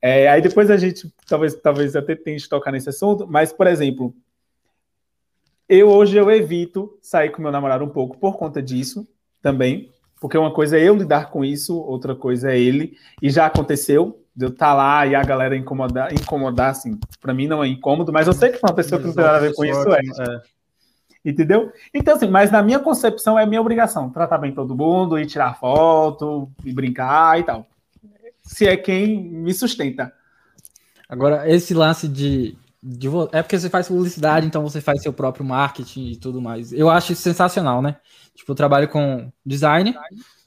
É, 0.00 0.28
aí 0.28 0.42
depois 0.42 0.70
a 0.70 0.76
gente 0.76 1.12
talvez, 1.26 1.54
talvez 1.54 1.96
até 1.96 2.14
tente 2.14 2.48
tocar 2.48 2.70
nesse 2.70 2.90
assunto, 2.90 3.26
mas, 3.26 3.52
por 3.52 3.66
exemplo, 3.66 4.14
eu 5.72 5.88
hoje 5.88 6.16
eu 6.16 6.30
evito 6.30 6.98
sair 7.00 7.30
com 7.30 7.40
meu 7.40 7.50
namorado 7.50 7.82
um 7.82 7.88
pouco 7.88 8.18
por 8.18 8.36
conta 8.36 8.62
disso 8.62 9.08
também, 9.40 9.90
porque 10.20 10.36
uma 10.36 10.52
coisa 10.52 10.78
é 10.78 10.82
eu 10.86 10.94
lidar 10.94 11.30
com 11.30 11.44
isso, 11.44 11.76
outra 11.76 12.14
coisa 12.14 12.52
é 12.52 12.58
ele, 12.58 12.96
e 13.22 13.30
já 13.30 13.46
aconteceu 13.46 14.22
de 14.36 14.44
eu 14.44 14.50
estar 14.50 14.74
lá 14.74 15.06
e 15.06 15.14
a 15.14 15.22
galera 15.22 15.56
incomodar, 15.56 16.12
incomodar 16.12 16.70
assim, 16.70 16.98
pra 17.20 17.32
mim 17.32 17.46
não 17.46 17.64
é 17.64 17.68
incômodo, 17.68 18.12
mas 18.12 18.26
eu 18.26 18.32
sei 18.34 18.50
que 18.50 18.58
pra 18.58 18.70
uma 18.70 18.76
pessoa 18.76 19.00
que 19.00 19.06
não 19.06 19.14
tem 19.14 19.24
nada 19.24 19.38
a 19.38 19.40
ver 19.40 19.54
com 19.54 19.64
isso 19.64 19.92
é. 19.92 20.42
Entendeu? 21.24 21.72
Então, 21.94 22.16
assim, 22.16 22.28
mas 22.28 22.50
na 22.50 22.62
minha 22.62 22.80
concepção 22.80 23.38
é 23.38 23.46
minha 23.46 23.60
obrigação 23.60 24.10
tratar 24.10 24.38
bem 24.38 24.52
todo 24.52 24.76
mundo, 24.76 25.18
e 25.18 25.24
tirar 25.24 25.58
foto, 25.58 26.50
e 26.64 26.72
brincar 26.72 27.38
e 27.40 27.44
tal. 27.44 27.66
Se 28.42 28.66
é 28.66 28.76
quem 28.76 29.22
me 29.22 29.54
sustenta. 29.54 30.12
Agora, 31.08 31.48
esse 31.48 31.74
lance 31.74 32.08
de 32.08 32.56
vo- 32.82 33.28
É 33.32 33.42
porque 33.42 33.58
você 33.58 33.70
faz 33.70 33.88
publicidade, 33.88 34.46
então 34.46 34.62
você 34.62 34.80
faz 34.80 35.02
seu 35.02 35.12
próprio 35.12 35.44
marketing 35.44 36.08
e 36.12 36.16
tudo 36.16 36.40
mais. 36.40 36.72
Eu 36.72 36.90
acho 36.90 37.12
isso 37.12 37.22
sensacional, 37.22 37.80
né? 37.80 37.96
Tipo, 38.34 38.52
eu 38.52 38.56
trabalho 38.56 38.88
com 38.88 39.30
design, 39.46 39.94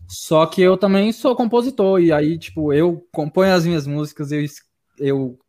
só 0.08 0.46
que 0.46 0.62
eu 0.62 0.78
também 0.78 1.12
sou 1.12 1.36
compositor, 1.36 2.00
e 2.02 2.12
aí, 2.12 2.38
tipo, 2.38 2.74
eu 2.74 3.08
componho 3.12 3.54
as 3.54 3.66
minhas 3.66 3.88
músicas, 3.88 4.32
eu, 4.32 4.44
eu 4.98 5.40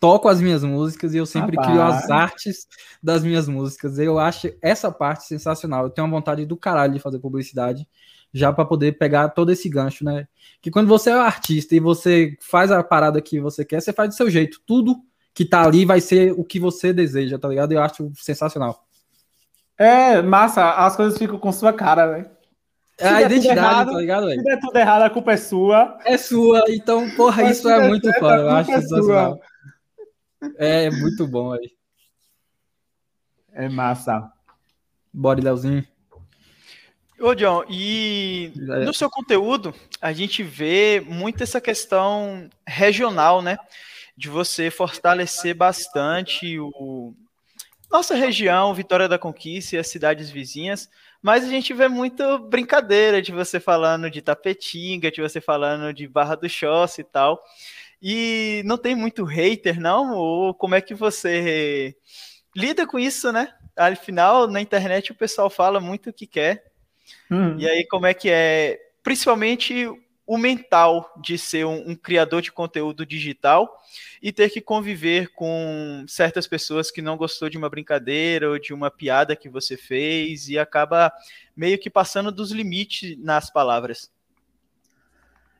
toco 0.00 0.28
as 0.28 0.40
minhas 0.40 0.64
músicas 0.64 1.12
e 1.12 1.18
eu 1.18 1.26
sempre 1.26 1.56
Rapaz. 1.56 1.68
crio 1.68 1.82
as 1.82 2.10
artes 2.10 2.66
das 3.02 3.22
minhas 3.22 3.46
músicas. 3.46 3.98
Eu 3.98 4.18
acho 4.18 4.50
essa 4.62 4.90
parte 4.90 5.24
sensacional. 5.24 5.84
Eu 5.84 5.90
tenho 5.90 6.06
uma 6.06 6.16
vontade 6.16 6.46
do 6.46 6.56
caralho 6.56 6.94
de 6.94 7.00
fazer 7.00 7.18
publicidade, 7.18 7.86
já 8.32 8.50
para 8.52 8.64
poder 8.64 8.96
pegar 8.96 9.28
todo 9.30 9.52
esse 9.52 9.68
gancho, 9.68 10.04
né? 10.04 10.26
Que 10.62 10.70
quando 10.70 10.88
você 10.88 11.10
é 11.10 11.16
um 11.16 11.20
artista 11.20 11.74
e 11.74 11.80
você 11.80 12.34
faz 12.40 12.70
a 12.70 12.82
parada 12.82 13.20
que 13.20 13.40
você 13.40 13.62
quer, 13.64 13.80
você 13.82 13.92
faz 13.92 14.08
do 14.08 14.14
seu 14.14 14.30
jeito. 14.30 14.60
Tudo 14.64 14.96
que 15.34 15.44
tá 15.44 15.62
ali 15.64 15.84
vai 15.84 16.00
ser 16.00 16.32
o 16.32 16.44
que 16.44 16.58
você 16.60 16.92
deseja, 16.92 17.38
tá 17.38 17.48
ligado? 17.48 17.72
Eu 17.72 17.82
acho 17.82 18.10
sensacional. 18.16 18.84
É, 19.78 20.20
massa, 20.20 20.70
as 20.72 20.94
coisas 20.96 21.18
ficam 21.18 21.38
com 21.38 21.50
sua 21.52 21.72
cara, 21.72 22.18
né? 22.18 22.30
É 22.98 23.08
a 23.08 23.22
identidade, 23.22 23.58
errado, 23.58 23.92
tá 23.92 23.98
ligado, 23.98 24.22
Se 24.24 24.28
velho? 24.28 24.42
der 24.42 24.60
tudo 24.60 24.76
errado, 24.76 25.02
a 25.02 25.10
culpa 25.10 25.32
é 25.32 25.36
sua. 25.38 25.98
É 26.04 26.18
sua, 26.18 26.62
então, 26.68 27.08
porra, 27.12 27.44
Mas 27.44 27.56
isso 27.56 27.66
se 27.68 27.72
é 27.74 27.88
muito 27.88 28.04
certo, 28.04 28.20
foda. 28.20 28.36
Eu 28.42 28.50
acho 28.50 28.70
é 28.72 28.80
sensacional. 28.82 29.40
É 30.58 30.90
muito 30.90 31.26
bom 31.26 31.52
aí. 31.54 31.70
É 33.52 33.68
massa. 33.70 34.30
Bora, 35.12 35.40
Leozinho. 35.40 35.84
Ô, 37.18 37.34
John, 37.34 37.64
e 37.68 38.52
É. 38.70 38.84
no 38.84 38.94
seu 38.94 39.10
conteúdo, 39.10 39.74
a 40.00 40.12
gente 40.12 40.42
vê 40.42 41.02
muito 41.06 41.42
essa 41.42 41.60
questão 41.60 42.48
regional, 42.66 43.42
né? 43.42 43.58
De 44.20 44.28
você 44.28 44.70
fortalecer 44.70 45.54
bastante 45.54 46.58
o 46.60 47.14
nossa 47.90 48.14
região, 48.14 48.74
Vitória 48.74 49.08
da 49.08 49.18
Conquista 49.18 49.74
e 49.74 49.78
as 49.78 49.88
cidades 49.88 50.30
vizinhas, 50.30 50.88
mas 51.22 51.42
a 51.42 51.48
gente 51.48 51.72
vê 51.72 51.88
muito 51.88 52.38
brincadeira 52.38 53.20
de 53.20 53.32
você 53.32 53.58
falando 53.58 54.10
de 54.10 54.20
Tapetinga, 54.20 55.10
de 55.10 55.22
você 55.22 55.40
falando 55.40 55.90
de 55.92 56.06
Barra 56.06 56.34
do 56.34 56.48
Choça 56.48 57.00
e 57.00 57.04
tal. 57.04 57.42
E 58.00 58.62
não 58.64 58.76
tem 58.76 58.94
muito 58.94 59.24
hater, 59.24 59.80
não? 59.80 60.14
Ou 60.14 60.54
como 60.54 60.74
é 60.74 60.80
que 60.80 60.94
você 60.94 61.96
lida 62.54 62.86
com 62.86 62.98
isso, 62.98 63.32
né? 63.32 63.54
Afinal, 63.74 64.46
na 64.46 64.60
internet 64.60 65.12
o 65.12 65.16
pessoal 65.16 65.48
fala 65.48 65.80
muito 65.80 66.10
o 66.10 66.12
que 66.12 66.26
quer. 66.26 66.70
Hum. 67.30 67.56
E 67.58 67.66
aí, 67.66 67.86
como 67.86 68.06
é 68.06 68.14
que 68.14 68.28
é, 68.30 68.78
principalmente 69.02 69.88
o 70.30 70.38
mental 70.38 71.12
de 71.20 71.36
ser 71.36 71.66
um, 71.66 71.90
um 71.90 71.96
criador 71.96 72.40
de 72.40 72.52
conteúdo 72.52 73.04
digital 73.04 73.82
e 74.22 74.30
ter 74.30 74.48
que 74.48 74.60
conviver 74.60 75.32
com 75.32 76.04
certas 76.06 76.46
pessoas 76.46 76.88
que 76.88 77.02
não 77.02 77.16
gostou 77.16 77.50
de 77.50 77.58
uma 77.58 77.68
brincadeira 77.68 78.48
ou 78.48 78.56
de 78.56 78.72
uma 78.72 78.92
piada 78.92 79.34
que 79.34 79.48
você 79.48 79.76
fez 79.76 80.48
e 80.48 80.56
acaba 80.56 81.12
meio 81.56 81.76
que 81.80 81.90
passando 81.90 82.30
dos 82.30 82.52
limites 82.52 83.18
nas 83.18 83.50
palavras. 83.50 84.08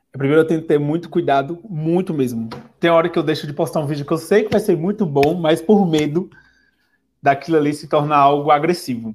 Primeiro 0.09 0.39
eu 0.39 0.47
tenho 0.47 0.61
que 0.61 0.69
ter 0.69 0.79
muito 0.79 1.09
cuidado, 1.09 1.59
muito 1.69 2.13
mesmo. 2.13 2.49
Tem 2.79 2.89
hora 2.89 3.09
que 3.09 3.19
eu 3.19 3.23
deixo 3.23 3.45
de 3.45 3.51
postar 3.51 3.81
um 3.81 3.87
vídeo 3.87 4.05
que 4.05 4.13
eu 4.13 4.17
sei 4.17 4.45
que 4.45 4.51
vai 4.51 4.61
ser 4.61 4.77
muito 4.77 5.05
bom, 5.05 5.33
mas 5.33 5.61
por 5.61 5.85
medo 5.85 6.29
daquilo 7.21 7.57
ali 7.57 7.73
se 7.73 7.89
tornar 7.89 8.19
algo 8.19 8.49
agressivo. 8.49 9.13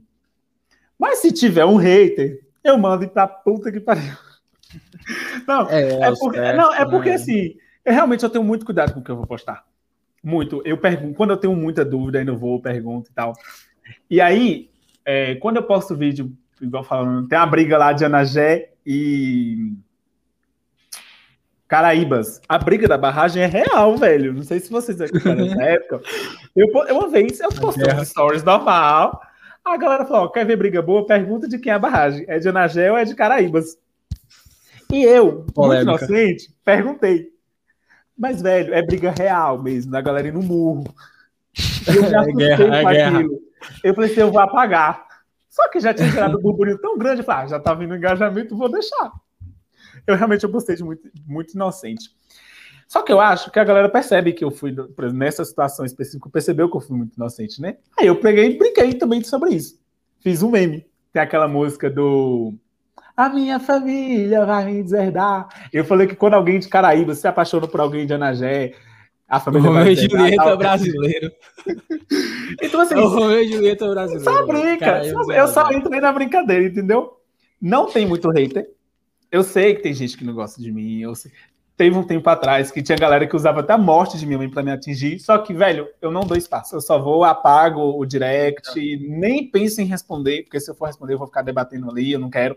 Mas 0.98 1.20
se 1.20 1.32
tiver 1.32 1.64
um 1.64 1.76
hater, 1.76 2.46
eu 2.62 2.76
mando 2.76 3.04
ir 3.04 3.08
pra 3.08 3.26
puta 3.26 3.72
que 3.72 3.80
pariu. 3.80 4.25
Não, 5.46 5.70
É, 5.70 5.92
é 5.92 6.12
porque, 6.18 6.38
certo, 6.38 6.56
não, 6.56 6.74
é 6.74 6.84
porque 6.84 7.10
né? 7.10 7.14
assim, 7.14 7.54
eu 7.84 7.92
realmente 7.92 8.24
eu 8.24 8.30
tenho 8.30 8.42
muito 8.42 8.66
cuidado 8.66 8.92
com 8.92 9.00
o 9.00 9.04
que 9.04 9.10
eu 9.10 9.16
vou 9.16 9.26
postar. 9.26 9.64
Muito. 10.22 10.60
Eu 10.64 10.76
pergunto, 10.76 11.14
quando 11.14 11.30
eu 11.30 11.36
tenho 11.36 11.54
muita 11.54 11.84
dúvida, 11.84 12.18
ainda 12.18 12.32
vou, 12.32 12.60
pergunto 12.60 13.10
e 13.10 13.14
tal. 13.14 13.32
E 14.10 14.20
aí, 14.20 14.68
é, 15.04 15.36
quando 15.36 15.56
eu 15.58 15.62
posto 15.62 15.94
vídeo, 15.94 16.32
igual 16.60 16.82
falando, 16.82 17.28
tem 17.28 17.38
uma 17.38 17.46
briga 17.46 17.78
lá 17.78 17.92
de 17.92 18.04
Anagé 18.04 18.70
e 18.84 19.72
Caraíbas. 21.68 22.40
A 22.48 22.58
briga 22.58 22.88
da 22.88 22.98
barragem 22.98 23.42
é 23.42 23.46
real, 23.46 23.96
velho. 23.96 24.32
Não 24.32 24.42
sei 24.42 24.60
se 24.60 24.70
vocês 24.70 25.00
acompanham 25.00 25.46
nessa 25.46 25.62
época. 25.62 26.00
Eu, 26.54 26.66
uma 26.68 27.08
vez 27.08 27.40
eu 27.40 27.48
postei 27.50 27.92
uns 27.92 28.08
stories 28.08 28.42
normal. 28.42 29.20
A 29.64 29.76
galera 29.76 30.04
falou: 30.04 30.24
ó, 30.24 30.28
quer 30.28 30.46
ver 30.46 30.56
briga 30.56 30.80
boa? 30.80 31.06
Pergunta 31.06 31.48
de 31.48 31.58
quem 31.58 31.72
é 31.72 31.74
a 31.74 31.78
barragem. 31.78 32.24
É 32.28 32.38
de 32.38 32.48
Anagé 32.48 32.90
ou 32.90 32.96
é 32.96 33.04
de 33.04 33.14
Caraíbas? 33.14 33.76
E 34.92 35.02
eu, 35.04 35.44
Polêmica. 35.54 35.90
muito 35.92 36.04
inocente, 36.04 36.54
perguntei. 36.64 37.30
Mas, 38.16 38.40
velho, 38.40 38.72
é 38.72 38.82
briga 38.82 39.10
real 39.10 39.62
mesmo, 39.62 39.90
da 39.92 40.00
galera 40.00 40.30
no 40.32 40.42
murro. 40.42 40.84
Eu 41.86 42.02
me 42.34 42.42
É 42.44 42.56
guerra, 42.56 42.64
é 42.78 42.82
com 42.82 42.88
guerra. 42.90 43.18
aquilo. 43.18 43.40
Eu 43.82 43.94
falei 43.94 44.10
assim, 44.10 44.20
eu 44.20 44.30
vou 44.30 44.40
apagar. 44.40 45.06
Só 45.48 45.68
que 45.70 45.80
já 45.80 45.92
tinha 45.94 46.08
gerado 46.10 46.38
um 46.38 46.40
burburinho 46.42 46.78
tão 46.78 46.98
grande, 46.98 47.20
eu 47.20 47.24
falei, 47.24 47.44
ah, 47.44 47.48
já 47.48 47.58
tá 47.60 47.72
vindo 47.74 47.94
engajamento, 47.96 48.56
vou 48.56 48.70
deixar. 48.70 49.12
Eu 50.06 50.14
realmente 50.16 50.44
eu 50.44 50.50
postei 50.50 50.76
de 50.76 50.84
muito, 50.84 51.08
muito 51.26 51.54
inocente. 51.54 52.10
Só 52.86 53.02
que 53.02 53.12
eu 53.12 53.18
acho 53.20 53.50
que 53.50 53.58
a 53.58 53.64
galera 53.64 53.88
percebe 53.88 54.32
que 54.32 54.44
eu 54.44 54.50
fui, 54.50 54.70
exemplo, 54.70 55.12
nessa 55.12 55.44
situação 55.44 55.84
específica, 55.84 56.28
percebeu 56.30 56.70
que 56.70 56.76
eu 56.76 56.80
fui 56.80 56.96
muito 56.96 57.16
inocente, 57.16 57.60
né? 57.60 57.78
Aí 57.98 58.06
eu 58.06 58.16
peguei 58.20 58.50
e 58.52 58.58
brinquei 58.58 58.94
também 58.94 59.22
sobre 59.24 59.50
isso. 59.54 59.80
Fiz 60.20 60.42
um 60.42 60.50
meme. 60.50 60.86
Tem 61.12 61.22
aquela 61.22 61.48
música 61.48 61.90
do 61.90 62.54
A 63.16 63.28
minha 63.30 63.58
família 63.58 64.44
vai 64.44 64.64
me 64.66 64.82
deserdar. 64.82 65.48
Eu 65.72 65.84
falei 65.84 66.06
que 66.06 66.14
quando 66.14 66.34
alguém 66.34 66.58
de 66.58 66.68
Caraíba 66.68 67.14
se 67.14 67.26
apaixona 67.26 67.66
por 67.66 67.80
alguém 67.80 68.04
de 68.06 68.12
Anagé, 68.12 68.72
a 69.28 69.40
família 69.40 69.68
Romeu 69.68 69.84
vai 69.84 69.92
e 69.92 69.94
deserdar. 69.94 70.20
Julieta 70.20 70.44
tal. 70.44 70.56
brasileiro. 70.58 71.32
Então, 72.62 72.80
assim, 72.80 72.94
É 72.94 72.98
o 72.98 73.08
Romeu 73.08 73.42
e 73.42 73.48
Julieta 73.52 73.88
brasileiro. 73.88 74.24
só 74.24 74.46
brinca. 74.46 74.78
Cara, 74.78 75.04
só- 75.04 75.32
eu 75.32 75.48
só 75.48 75.72
entrei 75.72 76.00
na 76.00 76.12
brincadeira, 76.12 76.64
entendeu? 76.64 77.12
Não 77.60 77.86
tem 77.86 78.06
muito 78.06 78.30
hater. 78.30 78.66
Eu 79.30 79.42
sei 79.42 79.74
que 79.74 79.82
tem 79.82 79.92
gente 79.92 80.16
que 80.16 80.24
não 80.24 80.32
gosta 80.34 80.60
de 80.62 80.70
mim. 80.72 81.00
Eu 81.00 81.14
sei- 81.14 81.32
Teve 81.76 81.94
um 81.98 82.02
tempo 82.04 82.28
atrás 82.30 82.70
que 82.70 82.82
tinha 82.82 82.96
galera 82.96 83.26
que 83.26 83.36
usava 83.36 83.60
até 83.60 83.74
a 83.74 83.78
morte 83.78 84.16
de 84.16 84.24
minha 84.24 84.38
mãe 84.38 84.48
pra 84.48 84.62
me 84.62 84.70
atingir. 84.70 85.18
Só 85.18 85.36
que, 85.38 85.52
velho, 85.52 85.86
eu 86.00 86.10
não 86.10 86.22
dou 86.22 86.36
espaço. 86.36 86.74
Eu 86.76 86.80
só 86.80 86.98
vou, 86.98 87.22
apago 87.24 87.98
o 88.00 88.06
direct, 88.06 88.70
nem 89.10 89.50
penso 89.50 89.82
em 89.82 89.84
responder, 89.84 90.44
porque 90.44 90.58
se 90.60 90.70
eu 90.70 90.74
for 90.74 90.86
responder, 90.86 91.12
eu 91.14 91.18
vou 91.18 91.26
ficar 91.26 91.42
debatendo 91.42 91.90
ali, 91.90 92.12
eu 92.12 92.18
não 92.20 92.30
quero. 92.30 92.56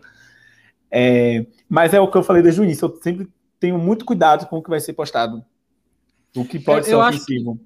É, 0.92 1.46
mas 1.68 1.94
é 1.94 2.00
o 2.00 2.10
que 2.10 2.18
eu 2.18 2.24
falei 2.24 2.42
desde 2.42 2.62
o 2.62 2.64
início. 2.64 2.86
Eu 2.88 2.96
sempre 3.02 3.28
tenho 3.60 3.78
muito 3.78 4.06
cuidado 4.06 4.48
com 4.48 4.58
o 4.58 4.64
que 4.64 4.70
vai 4.70 4.80
ser 4.80 4.94
postado. 4.94 5.44
O 6.36 6.46
que 6.46 6.60
pode 6.60 6.80
Eu- 6.80 6.84
ser 6.86 6.94
eu 6.94 7.00
ofensivo. 7.00 7.60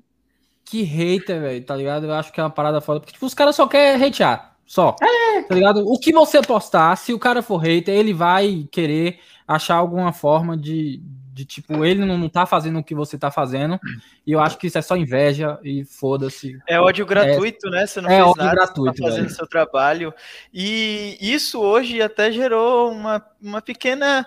Que 0.66 0.82
hater, 0.84 1.42
velho, 1.42 1.66
tá 1.66 1.76
ligado? 1.76 2.06
Eu 2.06 2.14
acho 2.14 2.32
que 2.32 2.40
é 2.40 2.44
uma 2.44 2.50
parada 2.50 2.80
foda. 2.82 3.00
Porque, 3.00 3.14
tipo, 3.14 3.26
os 3.26 3.34
caras 3.34 3.56
só 3.56 3.68
querem 3.68 4.02
hatear. 4.04 4.56
Só. 4.66 4.96
É. 5.02 5.42
Tá 5.44 5.54
ligado? 5.54 5.86
O 5.86 6.00
que 6.00 6.12
você 6.14 6.42
postar, 6.42 6.96
se 6.96 7.14
o 7.14 7.20
cara 7.20 7.42
for 7.42 7.58
hater, 7.58 7.94
ele 7.94 8.14
vai 8.14 8.68
querer 8.72 9.20
achar 9.48 9.76
alguma 9.76 10.14
forma 10.14 10.56
de, 10.58 11.02
de 11.34 11.46
tipo, 11.46 11.84
ele 11.84 12.06
não, 12.06 12.16
não 12.16 12.30
tá 12.30 12.46
fazendo 12.46 12.78
o 12.78 12.84
que 12.84 12.94
você 12.94 13.18
tá 13.18 13.32
fazendo. 13.32 13.80
E 14.26 14.32
eu 14.32 14.40
acho 14.40 14.58
que 14.58 14.68
isso 14.68 14.78
é 14.78 14.82
só 14.84 14.96
inveja 14.96 15.60
e 15.64 15.84
foda-se. 15.84 16.60
É 16.70 16.80
ódio 16.80 17.06
gratuito, 17.08 17.68
é, 17.68 17.72
né? 17.72 17.88
Você 17.88 18.02
não 18.02 18.10
é 18.10 18.16
fez 18.18 18.28
ódio 18.28 18.44
nada, 18.44 18.56
gratuito, 18.56 19.02
tá 19.02 19.04
fazendo 19.04 19.24
velho. 19.24 19.36
seu 19.36 19.48
trabalho. 19.48 20.14
E 20.54 21.18
isso 21.20 21.60
hoje 21.60 22.02
até 22.02 22.32
gerou 22.32 22.92
uma, 22.92 23.26
uma 23.42 23.62
pequena 23.64 24.26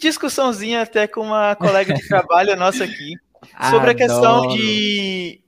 discussãozinha 0.00 0.80
até 0.80 1.06
com 1.06 1.20
uma 1.20 1.54
colega 1.54 1.92
de 1.92 2.00
trabalho 2.08 2.56
nossa 2.56 2.84
aqui. 2.84 3.16
Sobre 3.70 3.76
Adoro. 3.76 3.90
a 3.90 3.94
questão 3.94 4.48
de 4.48 5.42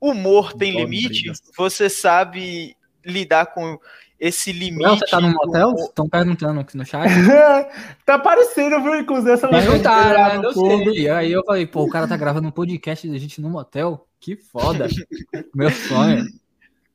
humor 0.00 0.54
tem 0.54 0.74
limite. 0.74 1.30
Você 1.58 1.90
sabe 1.90 2.74
lidar 3.04 3.46
com 3.46 3.78
esse 4.22 4.52
limite. 4.52 4.84
Não, 4.84 4.96
você 4.96 5.06
tá 5.06 5.20
no 5.20 5.32
motel? 5.32 5.74
Estão 5.74 6.08
perguntando 6.08 6.60
aqui 6.60 6.76
no 6.76 6.86
chat. 6.86 7.10
tá 8.06 8.20
parecendo, 8.20 8.80
viu? 8.80 8.94
Inclusive, 8.94 9.32
essa 9.32 9.48
Perguntaram, 9.48 10.40
né? 10.40 10.46
Eu 10.46 10.52
sei. 10.52 11.10
Aí 11.10 11.32
eu 11.32 11.42
falei, 11.44 11.66
pô, 11.66 11.82
o 11.82 11.88
cara 11.88 12.06
tá 12.06 12.16
gravando 12.16 12.46
um 12.46 12.52
podcast 12.52 13.08
da 13.08 13.18
gente 13.18 13.40
no 13.40 13.50
motel? 13.50 14.06
Que 14.20 14.36
foda. 14.36 14.86
Meu 15.52 15.72
sonho. 15.72 16.24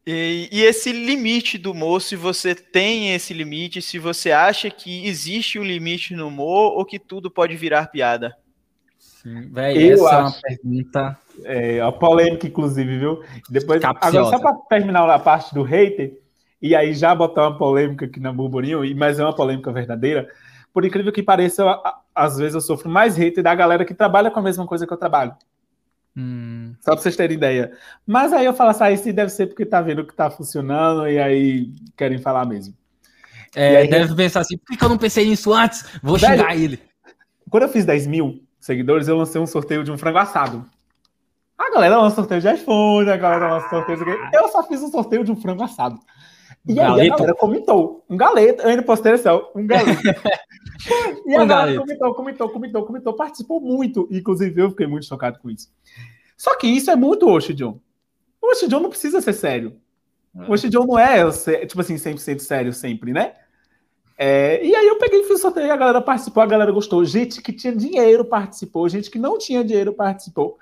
E, 0.06 0.48
e, 0.50 0.64
esse 0.64 0.94
limite 0.94 1.58
do 1.58 1.74
humor, 1.74 2.02
se 2.02 2.16
você 2.16 2.56
tem 2.56 3.14
esse 3.14 3.34
limite, 3.34 3.82
se 3.82 4.00
você 4.00 4.32
acha 4.32 4.70
que 4.70 5.06
existe 5.06 5.60
um 5.60 5.64
limite 5.64 6.16
no 6.16 6.30
humor 6.30 6.78
ou 6.78 6.86
que 6.86 6.98
tudo 6.98 7.30
pode 7.30 7.58
virar 7.58 7.88
piada? 7.88 8.38
Sim, 8.98 9.50
véi, 9.52 9.92
essa 9.92 10.06
acho. 10.06 10.16
é 10.16 10.22
uma 10.22 10.42
pergunta. 10.42 11.18
É, 11.44 11.82
a 11.82 11.92
polêmica, 11.92 12.48
inclusive, 12.48 12.98
viu? 12.98 13.22
Depois, 13.50 13.84
agora, 13.84 14.24
só 14.30 14.40
para 14.40 14.54
terminar 14.70 15.10
a 15.10 15.20
parte 15.20 15.54
do 15.54 15.62
hater, 15.62 16.18
e 16.62 16.76
aí 16.76 16.94
já 16.94 17.14
botar 17.14 17.44
uma 17.44 17.58
polêmica 17.58 18.06
aqui 18.06 18.20
na 18.20 18.34
burburinho, 18.34 18.82
mas 18.96 19.20
é 19.20 19.24
uma 19.24 19.36
polêmica 19.36 19.72
verdadeira. 19.72 20.30
Por 20.74 20.86
incrível 20.86 21.12
que 21.12 21.24
pareça, 21.24 21.62
eu, 21.64 21.70
às 22.14 22.38
vezes 22.38 22.56
eu 22.56 22.62
sofro 22.62 22.90
mais 22.90 23.16
hater 23.16 23.44
da 23.44 23.54
galera 23.56 23.86
que 23.86 23.94
trabalha 23.94 24.30
com 24.32 24.40
a 24.40 24.44
mesma 24.44 24.66
coisa 24.66 24.86
que 24.86 24.94
eu 24.94 24.98
trabalho. 24.98 25.36
Hum. 26.16 26.74
Só 26.82 26.94
pra 26.94 27.02
vocês 27.02 27.16
terem 27.16 27.38
ideia. 27.38 27.72
Mas 28.06 28.34
aí 28.34 28.46
eu 28.46 28.54
falo 28.54 28.72
assim, 28.72 28.84
ah, 28.84 28.92
isso 28.92 29.14
deve 29.14 29.30
ser 29.30 29.48
porque 29.48 29.66
tá 29.66 29.82
vendo 29.82 30.06
que 30.06 30.16
tá 30.16 30.30
funcionando 30.32 31.08
e 31.08 31.20
aí 31.20 31.72
querem 31.96 32.18
falar 32.18 32.46
mesmo. 32.46 32.74
É, 33.56 33.78
aí, 33.78 33.90
deve 33.90 34.14
pensar 34.16 34.42
assim, 34.42 34.58
por 34.58 34.76
que 34.76 34.84
eu 34.84 34.90
não 34.90 34.98
pensei 34.98 35.26
nisso 35.26 35.54
antes? 35.54 35.86
Vou 36.02 36.18
velho, 36.18 36.38
xingar 36.38 36.56
ele. 36.56 36.80
Quando 37.50 37.64
eu 37.64 37.70
fiz 37.70 37.86
10 37.86 38.08
mil 38.08 38.44
seguidores, 38.60 39.08
eu 39.08 39.18
lancei 39.18 39.40
um 39.40 39.48
sorteio 39.48 39.84
de 39.84 39.92
um 39.92 39.98
frango 39.98 40.18
assado. 40.18 40.66
A 41.58 41.72
galera 41.72 41.98
lança 41.98 42.18
sorteio 42.18 42.42
de 42.42 42.54
iPhone, 42.54 43.10
a 43.10 43.18
galera 43.18 43.54
lança 43.54 43.70
sorteio 43.70 43.98
de... 43.98 44.12
Eu 44.36 44.48
só 44.50 44.64
fiz 44.64 44.82
um 44.82 44.92
sorteio 44.92 45.24
de 45.24 45.32
um 45.32 45.36
frango 45.36 45.64
assado. 45.64 46.00
E 46.68 46.80
aí 46.80 47.08
a 47.08 47.16
galera 47.16 47.36
comentou. 47.36 48.04
Um 48.10 48.18
galeto. 48.18 48.62
Eu 48.62 48.70
ainda 48.70 48.84
postei 48.84 49.14
assim, 49.14 49.30
um 49.56 49.66
galeto. 49.68 50.02
e 51.26 51.36
a 51.36 51.42
um 51.42 51.48
galera 51.48 51.80
comentou, 51.80 52.16
comentou, 52.16 52.50
comentou, 52.50 52.86
comentou. 52.86 53.14
Participou 53.16 53.62
muito. 53.62 54.08
Inclusive, 54.12 54.62
eu 54.62 54.70
fiquei 54.72 54.88
muito 54.88 55.06
chocado 55.06 55.40
com 55.40 55.50
isso. 55.50 55.70
Só 56.36 56.56
que 56.58 56.68
isso 56.68 56.92
é 56.92 56.96
muito 56.96 57.28
John. 57.54 57.80
O 58.42 58.68
John 58.68 58.80
não 58.80 58.90
precisa 58.90 59.22
ser 59.22 59.34
sério. 59.34 59.78
O 60.48 60.54
Oshi 60.54 60.70
John 60.70 60.86
não 60.86 61.00
é, 61.00 61.18
tipo 61.66 61.82
assim, 61.82 61.96
100% 61.96 62.40
sério 62.40 62.72
sempre, 62.72 63.12
né? 63.12 63.34
É, 64.18 64.64
e 64.64 64.76
aí 64.76 64.88
eu 64.88 64.98
peguei 64.98 65.22
e 65.22 65.24
fiz 65.24 65.42
sorteio, 65.42 65.72
a 65.72 65.78
galera 65.78 66.02
participou, 66.02 66.42
a 66.42 66.48
galera 66.48 66.72
gostou. 66.72 67.04
Gente 67.06 67.42
que 67.42 67.54
tinha 67.54 67.76
dinheiro 67.76 68.26
participou, 68.26 68.88
gente 68.90 69.10
que 69.10 69.20
não 69.20 69.38
tinha 69.38 69.64
dinheiro 69.64 69.94
participou. 69.94 70.58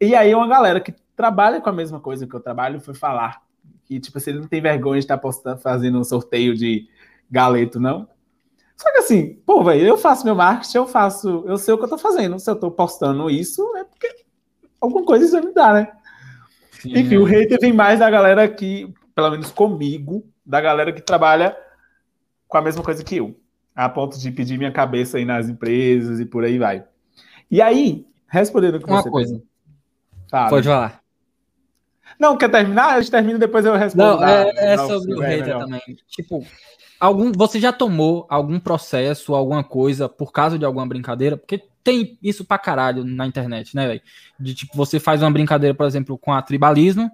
E 0.00 0.14
aí 0.14 0.34
uma 0.34 0.48
galera 0.48 0.80
que 0.80 0.94
trabalha 1.16 1.60
com 1.60 1.68
a 1.68 1.72
mesma 1.72 2.00
coisa 2.00 2.26
que 2.26 2.34
eu 2.34 2.40
trabalho 2.40 2.80
foi 2.80 2.94
falar 2.94 3.42
que, 3.92 4.00
tipo, 4.00 4.18
você 4.18 4.32
não 4.32 4.46
tem 4.46 4.60
vergonha 4.60 4.98
de 4.98 5.04
estar 5.04 5.18
postando, 5.18 5.60
fazendo 5.60 5.98
um 5.98 6.04
sorteio 6.04 6.54
de 6.54 6.88
galeto, 7.30 7.78
não. 7.78 8.08
Só 8.76 8.90
que 8.90 8.98
assim, 8.98 9.34
pô, 9.46 9.62
velho, 9.62 9.86
eu 9.86 9.98
faço 9.98 10.24
meu 10.24 10.34
marketing, 10.34 10.78
eu 10.78 10.86
faço, 10.86 11.44
eu 11.46 11.56
sei 11.58 11.74
o 11.74 11.78
que 11.78 11.84
eu 11.84 11.88
tô 11.88 11.98
fazendo. 11.98 12.38
Se 12.38 12.50
eu 12.50 12.56
tô 12.56 12.70
postando 12.70 13.30
isso, 13.30 13.62
é 13.76 13.84
porque 13.84 14.24
alguma 14.80 15.04
coisa 15.04 15.24
isso 15.24 15.34
vai 15.34 15.42
me 15.42 15.52
dar, 15.52 15.74
né? 15.74 15.92
Sim. 16.72 16.98
Enfim, 16.98 17.16
o 17.16 17.24
hater 17.24 17.58
vem 17.60 17.72
mais 17.72 18.00
da 18.00 18.10
galera 18.10 18.48
que, 18.48 18.92
pelo 19.14 19.30
menos 19.30 19.50
comigo, 19.50 20.24
da 20.44 20.60
galera 20.60 20.92
que 20.92 21.00
trabalha 21.00 21.56
com 22.48 22.58
a 22.58 22.62
mesma 22.62 22.82
coisa 22.82 23.04
que 23.04 23.16
eu. 23.16 23.38
A 23.74 23.88
ponto 23.88 24.18
de 24.18 24.30
pedir 24.30 24.58
minha 24.58 24.72
cabeça 24.72 25.18
aí 25.18 25.24
nas 25.24 25.48
empresas 25.48 26.18
e 26.18 26.26
por 26.26 26.44
aí 26.44 26.58
vai. 26.58 26.84
E 27.50 27.60
aí, 27.62 28.06
respondendo 28.26 28.76
o 28.76 28.78
que 28.80 28.86
Uma 28.86 29.02
você 29.02 29.10
coisa. 29.10 29.42
Pode 30.48 30.66
falar. 30.66 31.01
Não, 32.18 32.36
quer 32.36 32.50
terminar? 32.50 32.94
A 32.94 33.00
gente 33.00 33.10
termina 33.10 33.38
depois 33.38 33.64
eu 33.64 33.74
respondo. 33.74 34.20
Não, 34.20 34.24
é, 34.24 34.52
é 34.56 34.78
sobre 34.78 35.14
o 35.14 35.20
hater 35.20 35.58
também. 35.58 35.80
Tipo, 36.08 36.46
algum, 37.00 37.32
você 37.32 37.58
já 37.58 37.72
tomou 37.72 38.26
algum 38.28 38.58
processo, 38.60 39.34
alguma 39.34 39.64
coisa 39.64 40.08
por 40.08 40.32
causa 40.32 40.58
de 40.58 40.64
alguma 40.64 40.86
brincadeira? 40.86 41.36
Porque 41.36 41.62
tem 41.82 42.18
isso 42.22 42.44
pra 42.44 42.58
caralho 42.58 43.04
na 43.04 43.26
internet, 43.26 43.74
né, 43.74 43.86
velho? 43.86 44.00
De 44.38 44.54
tipo, 44.54 44.76
você 44.76 45.00
faz 45.00 45.22
uma 45.22 45.30
brincadeira, 45.30 45.74
por 45.74 45.86
exemplo, 45.86 46.16
com 46.16 46.32
a 46.32 46.40
tribalismo, 46.40 47.10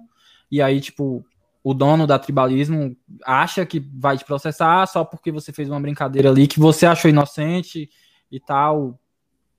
e 0.51 0.61
aí, 0.61 0.79
tipo, 0.79 1.25
o 1.63 1.73
dono 1.73 2.07
da 2.07 2.17
tribalismo 2.17 2.95
acha 3.25 3.65
que 3.65 3.79
vai 3.79 4.17
te 4.17 4.25
processar 4.25 4.85
só 4.87 5.03
porque 5.03 5.31
você 5.31 5.51
fez 5.51 5.69
uma 5.69 5.79
brincadeira 5.79 6.29
ali 6.29 6.47
que 6.47 6.59
você 6.59 6.85
achou 6.85 7.09
inocente 7.09 7.89
e 8.31 8.39
tal. 8.39 8.99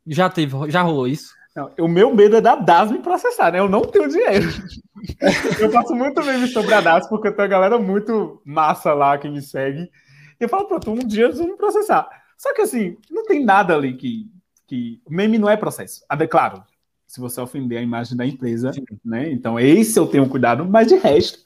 Já 0.07 0.29
teve, 0.29 0.71
já 0.71 0.83
rolou 0.83 1.07
isso? 1.07 1.35
Não, 1.61 1.71
o 1.85 1.89
meu 1.89 2.15
medo 2.15 2.37
é 2.37 2.41
da 2.41 2.57
DAS 2.57 2.91
me 2.91 3.01
processar, 3.01 3.53
né? 3.53 3.59
Eu 3.59 3.69
não 3.69 3.83
tenho 3.83 4.09
dinheiro. 4.09 4.49
eu 5.61 5.71
faço 5.71 5.95
muito 5.95 6.25
meme 6.25 6.47
sobre 6.49 6.73
a 6.73 6.81
DAS 6.81 7.07
porque 7.07 7.31
tem 7.31 7.43
uma 7.43 7.49
galera 7.49 7.79
muito 7.79 8.41
massa 8.47 8.95
lá 8.95 9.19
que 9.19 9.29
me 9.29 9.43
segue. 9.43 9.83
E 9.83 10.45
eu 10.45 10.49
falo, 10.49 10.67
pronto, 10.67 10.91
um 10.91 11.07
dia 11.07 11.27
eles 11.27 11.37
vão 11.37 11.49
me 11.49 11.57
processar. 11.59 12.09
Só 12.39 12.55
que 12.55 12.63
assim, 12.63 12.97
não 13.11 13.27
tem 13.27 13.45
nada 13.45 13.77
ali 13.77 13.95
que. 13.95 14.27
que... 14.67 15.03
Meme 15.07 15.37
não 15.37 15.51
é 15.51 15.57
processo. 15.57 16.03
Ah, 16.09 16.17
claro, 16.27 16.65
se 17.07 17.21
você 17.21 17.39
ofender 17.43 17.79
a 17.79 17.83
imagem 17.83 18.17
da 18.17 18.25
empresa, 18.25 18.73
Sim. 18.73 18.85
né? 19.05 19.31
Então, 19.31 19.61
esse 19.61 19.99
eu 19.99 20.07
tenho 20.07 20.27
cuidado, 20.31 20.65
mas 20.65 20.87
de 20.87 20.95
resto. 20.97 21.41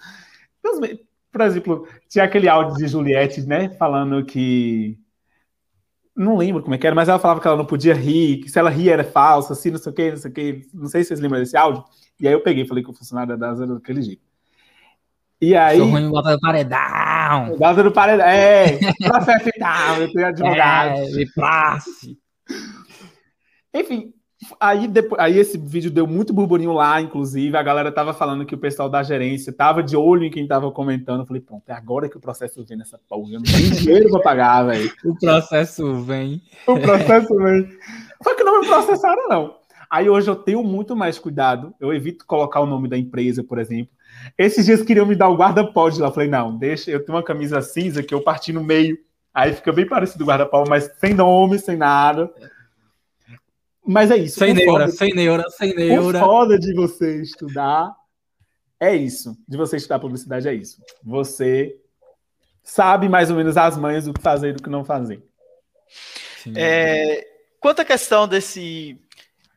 Por 1.33 1.41
exemplo, 1.41 1.89
tinha 2.09 2.25
aquele 2.25 2.49
áudio 2.49 2.77
de 2.77 2.87
Juliette, 2.87 3.45
né? 3.45 3.69
Falando 3.71 4.25
que 4.25 4.97
não 6.17 6.37
lembro 6.37 6.63
como 6.63 6.75
é 6.75 6.79
que 6.79 6.87
era, 6.87 6.95
mas 6.95 7.09
ela 7.09 7.19
falava 7.19 7.41
que 7.41 7.47
ela 7.47 7.57
não 7.57 7.67
podia 7.67 7.95
rir, 7.95 8.39
que 8.39 8.49
se 8.49 8.59
ela 8.59 8.71
ria 8.71 8.93
era 8.93 9.05
falsa, 9.05 9.53
assim, 9.53 9.71
não 9.71 9.79
sei 9.79 9.93
o 9.93 9.95
que, 9.95 10.11
não 10.11 10.17
sei 10.17 10.31
o 10.31 10.35
que. 10.35 10.69
Não 10.73 10.87
sei 10.87 11.03
se 11.03 11.09
vocês 11.09 11.21
lembram 11.21 11.41
desse 11.41 11.57
áudio. 11.57 11.85
E 12.21 12.29
aí 12.29 12.33
eu 12.33 12.43
peguei 12.43 12.63
e 12.63 12.69
falei 12.69 12.85
que 12.85 12.91
o 12.91 12.95
funcionário 12.95 13.37
da 13.37 13.49
DAS 13.49 13.61
era 13.61 13.75
daquele 13.75 14.03
jeito. 14.03 14.23
E 15.41 15.57
aí. 15.57 15.79
Sou 15.79 15.89
ruim 15.89 16.09
bota 16.09 16.33
no 16.33 16.41
paredão. 16.41 17.57
Bota 17.59 17.83
no 17.83 17.93
paredão. 17.93 18.27
É, 18.27 18.79
processo 19.03 19.49
e 19.49 19.59
tal, 19.59 20.01
eu 20.01 20.13
tenho 20.13 20.27
advogado. 20.27 20.99
É, 21.01 21.05
de 21.07 21.33
praxe. 21.35 22.19
Enfim, 23.75 24.14
Aí, 24.61 24.89
depois, 24.89 25.21
aí 25.21 25.39
esse 25.39 25.57
vídeo 25.57 25.91
deu 25.91 26.07
muito 26.07 26.33
burburinho 26.33 26.73
lá, 26.73 27.01
inclusive. 27.01 27.57
A 27.57 27.63
galera 27.63 27.93
tava 27.93 28.13
falando 28.13 28.45
que 28.45 28.55
o 28.55 28.59
pessoal 28.59 28.89
da 28.89 29.03
gerência 29.03 29.53
tava 29.53 29.83
de 29.83 29.97
olho 29.97 30.25
em 30.25 30.31
quem 30.31 30.47
tava 30.47 30.71
comentando. 30.71 31.21
Eu 31.21 31.27
falei, 31.27 31.43
pronto, 31.43 31.63
é 31.69 31.73
agora 31.73 32.09
que 32.09 32.17
o 32.17 32.21
processo 32.21 32.65
vem 32.65 32.79
nessa 32.79 32.99
porra. 33.09 33.33
Eu 33.33 33.41
não 33.41 33.45
tenho 33.45 33.71
dinheiro 33.71 34.11
pra 34.11 34.21
pagar, 34.21 34.65
velho. 34.65 34.93
O 35.05 35.19
processo 35.19 36.03
vem. 36.03 36.43
O 36.67 36.79
processo 36.79 37.35
vem. 37.37 37.69
Só 38.23 38.35
que 38.35 38.45
não 38.45 38.61
me 38.61 38.67
processaram, 38.67 39.29
não. 39.29 39.57
Aí 39.91 40.09
hoje 40.09 40.29
eu 40.29 40.37
tenho 40.37 40.63
muito 40.63 40.97
mais 40.97 41.19
cuidado. 41.19 41.75
Eu 41.79 41.93
evito 41.93 42.27
colocar 42.27 42.61
o 42.61 42.67
nome 42.67 42.89
da 42.89 42.99
empresa, 42.99 43.45
por 43.45 43.59
exemplo. 43.59 43.93
Esses 44.37 44.65
dias 44.67 44.83
queriam 44.83 45.07
me 45.07 45.15
dar 45.15 45.29
o 45.29 45.37
guarda-pó 45.37 45.89
de 45.89 46.01
lá. 46.01 46.09
Eu 46.09 46.13
falei, 46.13 46.29
não, 46.29 46.57
deixa. 46.57 46.91
Eu 46.91 47.05
tenho 47.05 47.17
uma 47.17 47.23
camisa 47.23 47.61
cinza 47.61 48.03
que 48.03 48.15
eu 48.15 48.23
parti 48.23 48.53
no 48.53 48.65
meio. 48.65 48.99
Aí 49.33 49.53
fica 49.53 49.73
bem 49.73 49.87
parecido 49.87 50.23
o 50.25 50.27
guarda-pó, 50.27 50.65
mas 50.69 50.91
sem 50.99 51.13
nome, 51.13 51.59
sem 51.59 51.77
nada. 51.77 52.31
Mas 53.87 54.11
é 54.11 54.17
isso. 54.17 54.39
Sem 54.39 54.55
neura, 54.55 54.89
sem 54.89 55.15
neura, 55.15 55.45
sem 55.51 55.75
neura. 55.75 56.19
O 56.19 56.25
foda 56.25 56.59
de 56.59 56.73
você 56.73 57.21
estudar 57.21 57.95
é 58.81 58.95
isso. 58.95 59.37
De 59.47 59.57
você 59.57 59.77
estudar 59.77 59.99
publicidade 59.99 60.49
é 60.49 60.55
isso. 60.55 60.83
Você 61.03 61.77
sabe 62.63 63.09
mais 63.09 63.31
ou 63.31 63.37
menos 63.37 63.57
as 63.57 63.77
manhas 63.77 64.07
do 64.07 64.15
que 64.15 64.23
fazer 64.23 64.51
e 64.51 64.53
do 64.55 64.63
que 64.63 64.71
não 64.71 64.85
fazer. 64.85 65.23
É, 66.57 67.27
quanto 67.61 67.81
à 67.81 67.85
questão 67.85 68.27
desse, 68.27 68.99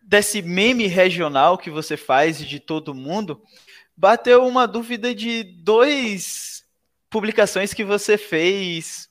desse 0.04 0.42
meme 0.42 0.88
regional 0.88 1.58
que 1.58 1.70
você 1.70 1.96
faz 1.96 2.40
de 2.40 2.60
todo 2.60 2.94
mundo, 2.94 3.42
bateu 3.96 4.46
uma 4.46 4.68
dúvida 4.68 5.16
de 5.16 5.44
dois 5.44 6.64
publicações 7.10 7.74
que 7.74 7.84
você 7.84 8.18
fez 8.18 9.10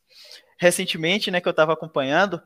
recentemente, 0.58 1.30
né, 1.30 1.40
que 1.40 1.48
eu 1.48 1.50
estava 1.50 1.72
acompanhando 1.72 2.40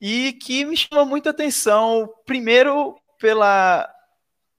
e 0.00 0.32
que 0.32 0.64
me 0.64 0.76
chamou 0.76 1.04
muita 1.04 1.30
atenção. 1.30 2.08
Primeiro, 2.24 2.96
pela 3.18 3.88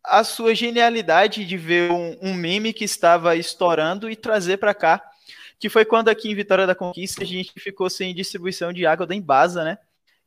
a 0.04 0.24
sua 0.24 0.56
genialidade 0.56 1.46
de 1.46 1.58
ver 1.58 1.92
um, 1.92 2.18
um 2.22 2.34
meme 2.34 2.74
que 2.74 2.84
estava 2.84 3.36
estourando 3.36 4.10
e 4.10 4.16
trazer 4.16 4.58
para 4.58 4.74
cá, 4.74 5.02
que 5.60 5.70
foi 5.70 5.86
quando 5.86 6.10
aqui 6.10 6.30
em 6.32 6.36
Vitória 6.36 6.66
da 6.66 6.74
Conquista 6.74 7.24
a 7.24 7.26
gente 7.26 7.52
ficou 7.60 7.88
sem 7.90 8.14
distribuição 8.16 8.74
de 8.74 8.86
água 8.86 9.06
da 9.06 9.14
Embasa, 9.16 9.64
né? 9.64 9.78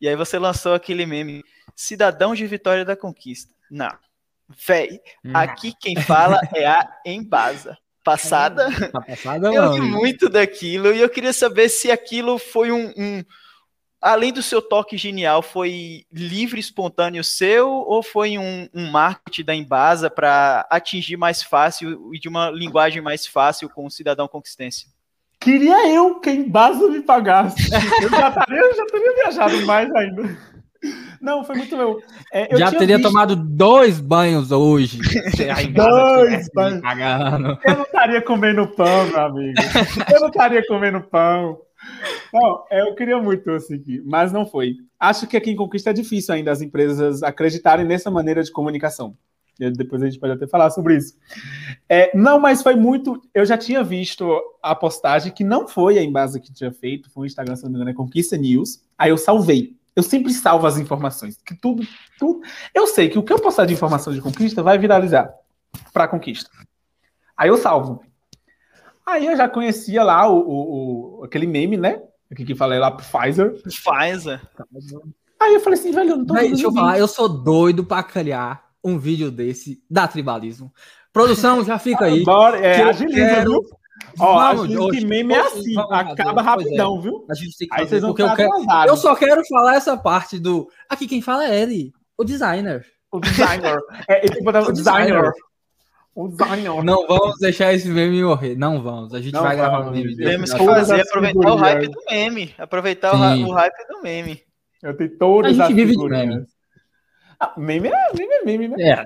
E 0.00 0.08
aí 0.08 0.14
você 0.14 0.38
lançou 0.38 0.74
aquele 0.74 1.04
meme, 1.06 1.42
Cidadão 1.74 2.34
de 2.34 2.46
Vitória 2.46 2.84
da 2.84 2.94
Conquista. 2.94 3.52
Não. 3.70 3.90
Véi, 4.66 5.00
hum. 5.24 5.32
aqui 5.34 5.74
quem 5.80 5.96
fala 5.96 6.38
é 6.54 6.66
a 6.66 6.88
Embasa. 7.04 7.76
passada. 8.04 8.68
Tá 8.92 9.00
passada, 9.00 9.52
Eu 9.52 9.78
não. 9.78 9.78
muito 9.78 10.28
daquilo 10.28 10.94
e 10.94 11.00
eu 11.00 11.08
queria 11.08 11.32
saber 11.32 11.68
se 11.68 11.90
aquilo 11.90 12.38
foi 12.38 12.70
um, 12.70 12.92
um- 12.96 13.24
Além 14.06 14.34
do 14.34 14.42
seu 14.42 14.60
toque 14.60 14.98
genial, 14.98 15.40
foi 15.40 16.04
livre, 16.12 16.60
espontâneo 16.60 17.24
seu 17.24 17.70
ou 17.70 18.02
foi 18.02 18.36
um, 18.36 18.68
um 18.74 18.90
marketing 18.90 19.44
da 19.44 19.54
Embasa 19.54 20.10
para 20.10 20.66
atingir 20.68 21.16
mais 21.16 21.42
fácil 21.42 22.10
e 22.14 22.18
de 22.18 22.28
uma 22.28 22.50
linguagem 22.50 23.00
mais 23.00 23.26
fácil 23.26 23.66
com 23.70 23.86
o 23.86 23.90
cidadão 23.90 24.28
conquistense? 24.28 24.88
Queria 25.40 25.88
eu 25.90 26.20
que 26.20 26.28
a 26.28 26.34
Embasa 26.34 26.86
me 26.88 27.00
pagasse. 27.00 27.56
Eu 28.02 28.10
já, 28.10 28.28
estaria, 28.28 28.58
eu 28.60 28.76
já 28.76 28.86
teria 28.86 29.14
viajado 29.14 29.66
mais 29.66 29.90
ainda. 29.94 30.36
Não, 31.18 31.42
foi 31.42 31.56
muito 31.56 31.74
meu. 31.74 32.02
É, 32.30 32.52
eu 32.54 32.58
Já 32.58 32.68
tinha 32.68 32.78
teria 32.78 32.96
visto- 32.98 33.08
tomado 33.08 33.34
dois 33.34 33.98
banhos 33.98 34.52
hoje. 34.52 34.98
Dois 35.74 36.48
banhos. 36.54 36.80
Pagando. 36.82 37.58
Eu 37.64 37.74
não 37.76 37.82
estaria 37.84 38.20
comendo 38.20 38.66
pão, 38.68 39.06
meu 39.06 39.20
amigo. 39.20 39.54
Eu 40.12 40.20
não 40.20 40.28
estaria 40.28 40.62
comendo 40.66 41.00
pão. 41.00 41.58
Não, 42.32 42.64
é, 42.70 42.80
eu 42.82 42.94
queria 42.94 43.20
muito 43.20 43.50
assim, 43.50 43.82
mas 44.04 44.32
não 44.32 44.46
foi. 44.46 44.76
Acho 44.98 45.26
que 45.26 45.36
aqui 45.36 45.50
em 45.50 45.56
Conquista 45.56 45.90
é 45.90 45.92
difícil 45.92 46.34
ainda 46.34 46.50
as 46.50 46.60
empresas 46.60 47.22
acreditarem 47.22 47.84
nessa 47.84 48.10
maneira 48.10 48.42
de 48.42 48.50
comunicação. 48.50 49.16
Depois 49.56 50.02
a 50.02 50.06
gente 50.06 50.18
pode 50.18 50.32
até 50.32 50.46
falar 50.46 50.70
sobre 50.70 50.96
isso. 50.96 51.16
É, 51.88 52.10
não, 52.16 52.40
mas 52.40 52.60
foi 52.60 52.74
muito. 52.74 53.22
Eu 53.32 53.46
já 53.46 53.56
tinha 53.56 53.84
visto 53.84 54.28
a 54.60 54.74
postagem 54.74 55.32
que 55.32 55.44
não 55.44 55.68
foi 55.68 55.96
a 55.96 56.02
Embasa 56.02 56.40
que 56.40 56.52
tinha 56.52 56.72
feito, 56.72 57.08
foi 57.10 57.22
o 57.22 57.26
Instagram, 57.26 57.54
se 57.54 57.62
não 57.62 57.70
me 57.70 57.76
engano, 57.76 57.90
é 57.90 57.94
Conquista 57.94 58.36
News. 58.36 58.82
Aí 58.98 59.10
eu 59.10 59.16
salvei. 59.16 59.76
Eu 59.94 60.02
sempre 60.02 60.32
salvo 60.32 60.66
as 60.66 60.76
informações. 60.76 61.38
Que 61.44 61.54
tudo, 61.54 61.86
tudo. 62.18 62.40
Eu 62.74 62.86
sei 62.88 63.08
que 63.08 63.18
o 63.18 63.22
que 63.22 63.32
eu 63.32 63.38
postar 63.38 63.64
de 63.64 63.74
informação 63.74 64.12
de 64.12 64.20
conquista 64.20 64.60
vai 64.60 64.76
viralizar 64.76 65.32
para 65.92 66.08
conquista. 66.08 66.50
Aí 67.36 67.48
eu 67.48 67.56
salvo. 67.56 68.02
Aí 69.06 69.26
eu 69.26 69.36
já 69.36 69.48
conhecia 69.48 70.02
lá 70.02 70.28
o, 70.28 70.38
o- 70.38 71.20
o- 71.20 71.24
aquele 71.24 71.46
meme, 71.46 71.76
né? 71.76 72.00
Aqui 72.32 72.44
que 72.44 72.54
falei 72.54 72.78
lá 72.78 72.90
pro 72.90 73.04
Pfizer. 73.04 73.52
Pfizer. 73.62 74.40
Aí 75.40 75.54
eu 75.54 75.60
falei 75.60 75.78
assim, 75.78 75.92
velho, 75.92 76.10
eu 76.10 76.16
não 76.16 76.26
tô 76.26 76.34
fazendo 76.34 76.50
deixa 76.52 76.66
eu 76.66 76.72
falar, 76.72 76.98
eu 76.98 77.08
sou 77.08 77.28
doido 77.28 77.84
pra 77.84 78.02
criar 78.02 78.64
um 78.82 78.98
vídeo 78.98 79.30
desse 79.30 79.82
da 79.90 80.08
tribalismo. 80.08 80.72
Produção, 81.12 81.62
já 81.64 81.78
fica 81.78 82.06
aí. 82.06 82.24
Bora, 82.24 82.58
é, 82.58 82.76
que 82.76 82.82
agiliza, 82.82 83.16
quero- 83.26 83.50
viu? 83.50 83.60
Ó, 84.18 84.54
Vamos, 84.54 84.90
que 84.90 85.06
meme 85.06 85.32
é 85.34 85.40
assim, 85.40 85.74
fazer, 85.74 85.94
acaba 86.12 86.40
é. 86.40 86.44
rapidão, 86.44 87.00
viu? 87.00 87.24
A 87.30 87.34
gente 87.34 87.56
tem 87.56 87.68
que 87.68 87.74
Aí 87.74 87.80
fazer, 87.80 87.88
vocês 87.90 88.02
vão 88.02 88.10
porque 88.10 88.22
eu 88.22 88.34
quero. 88.34 88.50
Eu 88.88 88.96
só 88.96 89.14
quero 89.14 89.42
falar 89.46 89.76
essa 89.76 89.96
parte 89.96 90.38
do. 90.38 90.68
Aqui 90.88 91.06
quem 91.06 91.22
fala 91.22 91.44
é 91.46 91.60
ele, 91.62 91.92
o 92.18 92.24
designer. 92.24 92.84
O 93.12 93.20
designer. 93.20 93.78
É, 94.08 94.24
ele 94.26 94.36
que 94.36 94.48
o 94.48 94.50
O 94.68 94.72
designer. 94.72 95.32
O. 96.14 96.28
Não 96.84 97.06
vamos 97.08 97.38
deixar 97.40 97.72
esse 97.74 97.88
meme 97.88 98.22
morrer. 98.22 98.54
Não 98.56 98.80
vamos. 98.82 99.12
A 99.14 99.20
gente 99.20 99.32
Não 99.34 99.42
vai 99.42 99.56
gravar 99.56 99.80
um 99.80 99.84
vamos, 99.86 99.98
meme. 99.98 100.16
Temos 100.16 100.52
que 100.52 100.64
fazer, 100.64 101.00
aproveitar 101.00 101.50
o 101.52 101.56
hype 101.56 101.88
do 101.88 102.00
meme. 102.08 102.54
Aproveitar 102.56 103.14
o, 103.14 103.16
ra- 103.18 103.34
Sim. 103.34 103.44
o 103.44 103.50
hype 103.52 103.86
do 103.88 104.02
meme. 104.02 104.40
Eu 104.82 104.96
tenho 104.96 105.18
todas 105.18 105.50
A 105.50 105.52
gente 105.54 105.62
as 105.62 105.74
vive 105.74 105.96
de 105.96 106.08
meme. 106.08 106.44
Ah, 107.40 107.52
meme 107.56 107.88
é 107.88 107.92
meme, 108.16 108.32
é 108.32 108.44
meme, 108.44 108.68
né? 108.68 108.76
É, 108.90 109.04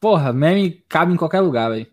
porra, 0.00 0.32
meme 0.32 0.82
cabe 0.88 1.12
em 1.12 1.16
qualquer 1.16 1.40
lugar, 1.40 1.70
velho. 1.70 1.86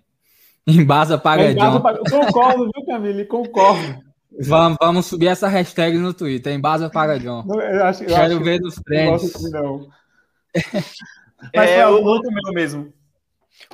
Embasa 0.65 1.17
paga 1.17 1.51
Em 1.51 1.55
casa, 1.57 1.79
John. 1.79 1.89
eu 1.89 2.03
Concordo, 2.25 2.69
viu, 2.73 2.85
Camille? 2.85 3.25
Concordo. 3.25 3.99
Vamos, 4.39 4.77
vamos 4.81 5.05
subir 5.07 5.27
essa 5.27 5.47
hashtag 5.49 5.97
no 5.97 6.13
Twitter. 6.13 6.53
Embasa 6.53 6.89
paga 6.89 7.19
John. 7.19 7.43
Não, 7.45 7.59
Eu 7.59 7.83
acho, 7.83 8.03
eu 8.03 8.07
Quero 8.07 8.21
acho 8.35 8.43
ver 8.43 8.59
que 8.59 8.63
não 8.63 8.69
gosto 8.71 8.83
trends. 8.85 9.51
não. 9.51 9.87
Mas 11.53 11.69
É, 11.69 11.83
foi 11.83 11.93
o- 11.99 12.03
muito 12.03 12.31
meu 12.31 12.53
mesmo. 12.53 12.93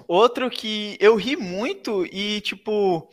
Outro 0.08 0.50
que 0.50 0.98
eu 1.00 1.16
ri 1.16 1.36
muito 1.36 2.06
e, 2.12 2.42
tipo, 2.42 3.10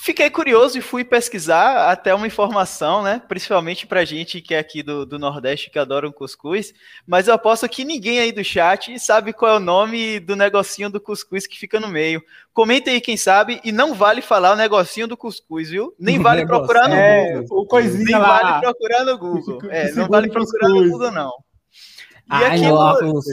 fiquei 0.00 0.30
curioso 0.30 0.78
e 0.78 0.82
fui 0.82 1.02
pesquisar 1.04 1.90
até 1.90 2.14
uma 2.14 2.26
informação, 2.26 3.02
né? 3.02 3.20
Principalmente 3.28 3.86
pra 3.86 4.04
gente 4.04 4.40
que 4.40 4.54
é 4.54 4.58
aqui 4.58 4.82
do, 4.82 5.04
do 5.04 5.18
Nordeste 5.18 5.70
que 5.70 5.78
adora 5.78 6.06
um 6.08 6.12
cuscuz. 6.12 6.72
Mas 7.06 7.26
eu 7.26 7.34
aposto 7.34 7.68
que 7.68 7.84
ninguém 7.84 8.20
aí 8.20 8.30
do 8.32 8.44
chat 8.44 8.98
sabe 9.00 9.32
qual 9.32 9.54
é 9.54 9.56
o 9.56 9.60
nome 9.60 10.20
do 10.20 10.36
negocinho 10.36 10.88
do 10.90 11.00
cuscuz 11.00 11.46
que 11.46 11.58
fica 11.58 11.80
no 11.80 11.88
meio. 11.88 12.22
Comenta 12.52 12.90
aí 12.90 13.00
quem 13.00 13.16
sabe 13.16 13.60
e 13.64 13.72
não 13.72 13.94
vale 13.94 14.20
falar 14.22 14.52
o 14.52 14.56
negocinho 14.56 15.08
do 15.08 15.16
cuscuz, 15.16 15.70
viu? 15.70 15.94
Nem 15.98 16.18
vale 16.22 16.46
procurar 16.46 16.88
no 16.88 16.94
É, 16.94 17.34
Google. 17.40 17.58
o 17.62 17.66
coisinha 17.66 18.04
Nem 18.04 18.18
lá. 18.18 18.38
vale 18.40 18.60
procurar 18.60 19.04
no 19.04 19.18
Google. 19.18 19.58
É, 19.70 19.90
não 19.92 20.06
vale 20.08 20.28
procurar 20.30 20.68
no. 20.68 20.88
Google, 20.90 21.10
não. 21.10 21.30
E 21.30 22.34
Ai, 22.34 22.44
aquilo- 22.46 22.62
meu 22.66 22.74
óculos. 22.74 23.24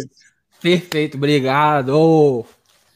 Perfeito, 0.66 1.16
obrigado. 1.16 2.44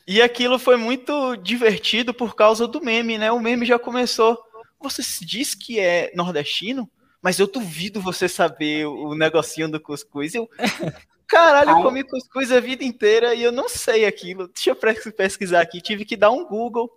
E 0.08 0.23
aquilo 0.23 0.58
foi 0.58 0.75
muito 0.75 1.36
divertido 1.36 2.12
por 2.12 2.36
causa 2.36 2.67
do 2.67 2.84
meme, 2.84 3.15
né? 3.19 3.32
O 3.32 3.39
meme 3.39 3.63
já 3.63 3.77
começou. 3.77 4.39
Você 4.82 5.03
se 5.03 5.23
diz 5.23 5.53
que 5.53 5.79
é 5.79 6.12
nordestino, 6.15 6.89
mas 7.21 7.38
eu 7.38 7.45
duvido 7.45 8.01
você 8.01 8.27
saber 8.27 8.88
o 8.88 9.13
negocinho 9.13 9.69
do 9.69 9.79
cuscuz. 9.79 10.34
Eu, 10.34 10.49
caralho, 11.29 11.69
eu 11.69 11.84
comi 11.84 12.03
cuscuz 12.03 12.51
a 12.51 12.60
vida 12.60 12.84
inteira 12.84 13.36
e 13.36 13.43
eu 13.43 13.51
não 13.51 13.69
sei 13.69 14.03
aquilo. 14.03 14.47
Deixa 14.47 14.71
eu 14.71 15.12
pesquisar 15.13 15.62
aqui. 15.62 15.79
Tive 15.79 16.05
que 16.05 16.17
dar 16.17 16.32
um 16.32 16.47
Google 16.47 16.89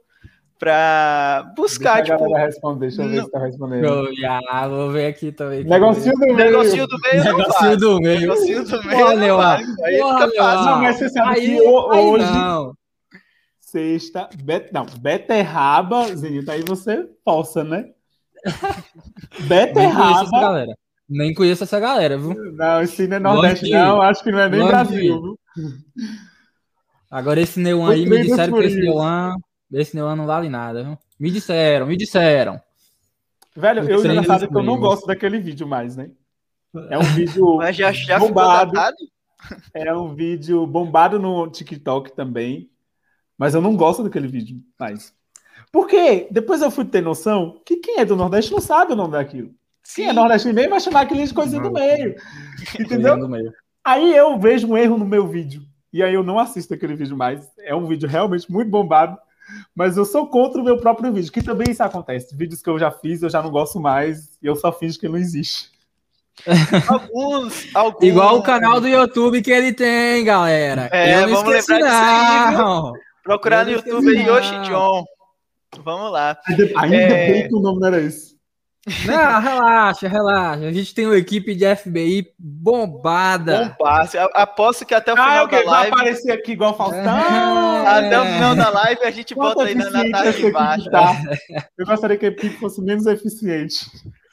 pra 0.63 1.53
buscar, 1.57 1.97
Deixa 2.05 2.17
tipo, 2.17 2.33
responder, 2.37 2.87
deixa 2.87 3.03
eu 3.03 3.09
ver 3.09 3.17
não- 3.17 3.25
se 3.25 3.31
tá 3.33 3.39
respondendo. 3.41 3.85
Eu 3.85 4.15
já 4.15 4.69
vou 4.69 4.93
ver 4.93 5.07
aqui 5.07 5.33
também. 5.33 5.65
Negocinho 5.65 6.15
do 6.15 6.21
meio. 6.21 6.37
negocinho 6.37 6.87
do 6.87 6.99
meio 7.01 7.17
não 7.25 7.37
Negocinho 7.37 7.77
do 7.77 8.01
meio. 8.01 8.21
Negocinho 8.21 8.65
do 8.65 8.83
meio 8.85 9.07
não 9.09 9.15
Leoa. 9.17 9.43
vale. 9.43 9.65
Aí 9.83 9.95
fica 9.97 10.31
fácil. 10.37 10.71
Não, 10.71 10.83
mas 10.83 10.97
você 10.99 11.09
sabe 11.09 11.31
Aí, 11.41 11.47
que 11.57 11.61
hoje, 11.63 12.25
não. 12.33 12.75
sexta, 13.59 14.29
bet, 14.45 14.73
não, 14.73 14.87
beterraba, 15.01 16.15
Zenita, 16.15 16.53
aí 16.53 16.63
você 16.65 17.09
possa, 17.25 17.65
né? 17.65 17.87
Nem 18.47 18.55
conheço 18.55 19.33
essa 19.35 19.49
Beterraba, 19.49 20.31
galera. 20.41 20.73
Nem 21.09 21.35
conheço 21.35 21.65
essa 21.65 21.81
galera, 21.81 22.17
viu? 22.17 22.35
não, 22.55 22.83
isso 22.83 23.03
não 23.09 23.17
é 23.17 23.19
Nordeste, 23.19 23.65
Longe 23.65 23.75
não, 23.77 24.01
acho 24.01 24.23
que 24.23 24.31
não 24.31 24.39
é 24.39 24.49
nem 24.49 24.61
longe 24.61 24.71
Brasil, 24.73 25.23
viu? 25.23 25.39
Agora 27.11 27.41
esse 27.41 27.59
Neuan 27.59 27.91
aí, 27.93 28.07
me 28.07 28.23
disseram 28.23 28.59
que 28.59 28.65
esse. 28.65 28.81
Neuan, 28.81 29.35
esse 29.73 29.95
Neuan 29.95 30.17
não 30.17 30.27
vale 30.27 30.49
nada, 30.49 30.83
viu? 30.85 30.99
Me 31.19 31.31
disseram, 31.31 31.87
me 31.87 31.97
disseram. 31.97 32.61
Velho, 33.55 33.89
eu 33.89 34.03
já 34.03 34.25
sabe 34.25 34.49
que 34.49 34.57
eu 34.57 34.63
não 34.63 34.79
gosto 34.79 35.07
daquele 35.07 35.39
vídeo 35.39 35.67
mais, 35.67 35.97
né? 35.97 36.11
É 36.89 36.99
um 36.99 37.03
vídeo, 37.03 37.57
Mas 37.59 37.77
já, 37.77 37.93
já 37.93 38.19
Bombado. 38.19 38.73
é 39.75 39.95
um 39.95 40.15
vídeo 40.15 40.67
bombado 40.67 41.19
no 41.19 41.51
TikTok 41.51 42.15
também, 42.15 42.71
mas 43.37 43.55
eu 43.55 43.61
não 43.61 43.77
gosto 43.77 44.03
daquele 44.03 44.29
vídeo 44.29 44.61
mais. 44.79 45.15
Porque 45.71 46.29
depois 46.31 46.63
eu 46.63 46.71
fui 46.71 46.85
ter 46.85 47.03
noção 47.03 47.61
que 47.65 47.77
quem 47.77 47.99
é 47.99 48.05
do 48.05 48.17
Nordeste 48.17 48.53
não 48.53 48.61
sabe 48.61 48.93
o 48.93 48.97
nome 48.97 49.13
daquilo. 49.13 49.55
Quem 49.95 50.07
é 50.07 50.09
Sim. 50.11 50.15
nordestino 50.15 50.55
nem 50.55 50.69
vai 50.69 50.81
chamar 50.81 51.03
aquele 51.03 51.27
de 51.27 51.35
coisinha 51.35 51.61
do 51.61 51.73
meio. 51.73 52.15
Entendeu? 52.79 53.17
No 53.17 53.29
meio. 53.29 53.53
Aí 53.85 54.15
eu 54.15 54.39
vejo 54.39 54.69
um 54.69 54.77
erro 54.77 54.97
no 54.97 55.05
meu 55.05 55.27
vídeo. 55.27 55.63
E 55.93 56.03
aí 56.03 56.15
eu 56.15 56.23
não 56.23 56.39
assisto 56.39 56.73
aquele 56.73 56.95
vídeo 56.95 57.17
mais. 57.17 57.51
É 57.59 57.75
um 57.75 57.87
vídeo 57.87 58.09
realmente 58.09 58.51
muito 58.51 58.71
bombado. 58.71 59.19
Mas 59.75 59.97
eu 59.97 60.05
sou 60.05 60.27
contra 60.29 60.61
o 60.61 60.65
meu 60.65 60.77
próprio 60.79 61.13
vídeo, 61.13 61.33
que 61.33 61.43
também 61.43 61.71
isso 61.71 61.83
acontece. 61.83 62.37
Vídeos 62.37 62.61
que 62.63 62.69
eu 62.71 62.79
já 62.79 62.91
fiz, 62.91 63.23
eu 63.23 63.31
já 63.31 63.43
não 63.43 63.51
gosto 63.51 63.81
mais. 63.81 64.37
E 64.43 64.47
eu 64.47 64.55
só 64.57 64.73
finjo 64.73 64.99
que 64.99 65.09
não 65.09 65.17
existe. 65.17 65.71
Alguns, 66.89 67.69
alguns. 67.75 68.03
Igual 68.09 68.39
o 68.39 68.43
canal 68.43 68.81
do 68.81 68.89
YouTube 68.89 69.43
que 69.43 69.51
ele 69.51 69.73
tem, 69.73 70.25
galera. 70.25 70.89
É, 70.91 71.17
Eu 71.23 71.29
não 71.29 71.35
vamos 71.37 71.55
esqueci, 71.57 71.73
lembrar 71.73 71.91
disso 71.91 72.03
aí, 72.03 72.49
viu? 72.49 72.59
não. 72.59 72.93
Procurar 73.23 73.65
no 73.67 73.71
Eu 73.73 73.77
não 73.77 73.87
YouTube 73.87 74.19
aí, 74.19 74.27
Yoshi 74.27 74.53
não. 74.53 74.63
John. 74.63 75.05
Vamos 75.85 76.11
lá. 76.13 76.37
Ainda 76.77 76.97
É. 76.97 77.33
bem 77.33 77.49
que 77.49 77.55
o 77.55 77.61
nome 77.61 77.81
não 77.81 77.87
era 77.89 78.01
esse. 78.01 78.32
Não, 79.07 79.41
relaxa, 79.41 80.09
relaxa. 80.09 80.67
A 80.67 80.73
gente 80.73 80.93
tem 80.93 81.07
uma 81.07 81.17
equipe 81.17 81.55
de 81.55 81.65
FBI 81.77 82.27
bombada. 82.37 83.77
A- 83.81 84.43
Aposto 84.43 84.85
que 84.85 84.93
até 84.95 85.13
o 85.13 85.17
Ah, 85.17 85.23
final 85.25 85.37
é 85.37 85.43
o 85.45 85.49
quê? 85.49 85.57
da 85.57 85.63
Vai 85.71 85.81
live. 85.83 85.93
aparecer 85.95 86.33
aqui 86.33 86.53
igual 86.53 86.77
Faustão. 86.77 86.99
É. 87.01 87.87
Até 87.87 88.21
o 88.21 88.25
final 88.25 88.55
da 88.57 88.71
live 88.71 89.05
a 89.05 89.11
gente 89.11 89.35
Quanto 89.35 89.55
bota 89.57 89.69
aí 89.69 89.75
na, 89.75 89.85
na 89.91 90.01
eficiente 90.01 90.13
tela 90.13 90.29
essa 90.29 90.39
de 90.41 90.51
baixo. 90.53 90.91
tá? 90.91 91.13
Eu 91.79 91.87
gostaria 91.87 92.17
que 92.17 92.27
a 92.27 92.29
equipe 92.31 92.57
fosse 92.59 92.81
menos 92.83 93.07
eficiente. 93.07 93.87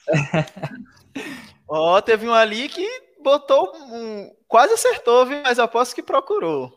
Ó, 1.67 2.01
teve 2.01 2.27
um 2.27 2.33
ali 2.33 2.67
que 2.69 2.87
botou 3.23 3.71
um. 3.91 4.31
Quase 4.47 4.73
acertou, 4.73 5.25
viu? 5.25 5.41
Mas 5.43 5.59
aposto 5.59 5.93
que 5.93 6.01
procurou. 6.01 6.71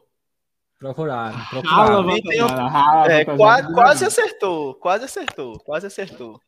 Procuraram, 0.79 1.37
Rala, 1.37 1.47
procuraram. 1.51 2.21
Tem 2.23 2.43
um- 2.43 2.47
rala, 2.47 3.13
É, 3.13 3.25
qua- 3.25 3.57
jogando. 3.63 3.75
quase 3.75 4.05
acertou. 4.05 4.75
Quase 4.75 5.05
acertou. 5.05 5.59
Quase 5.61 5.87
acertou. 5.87 6.39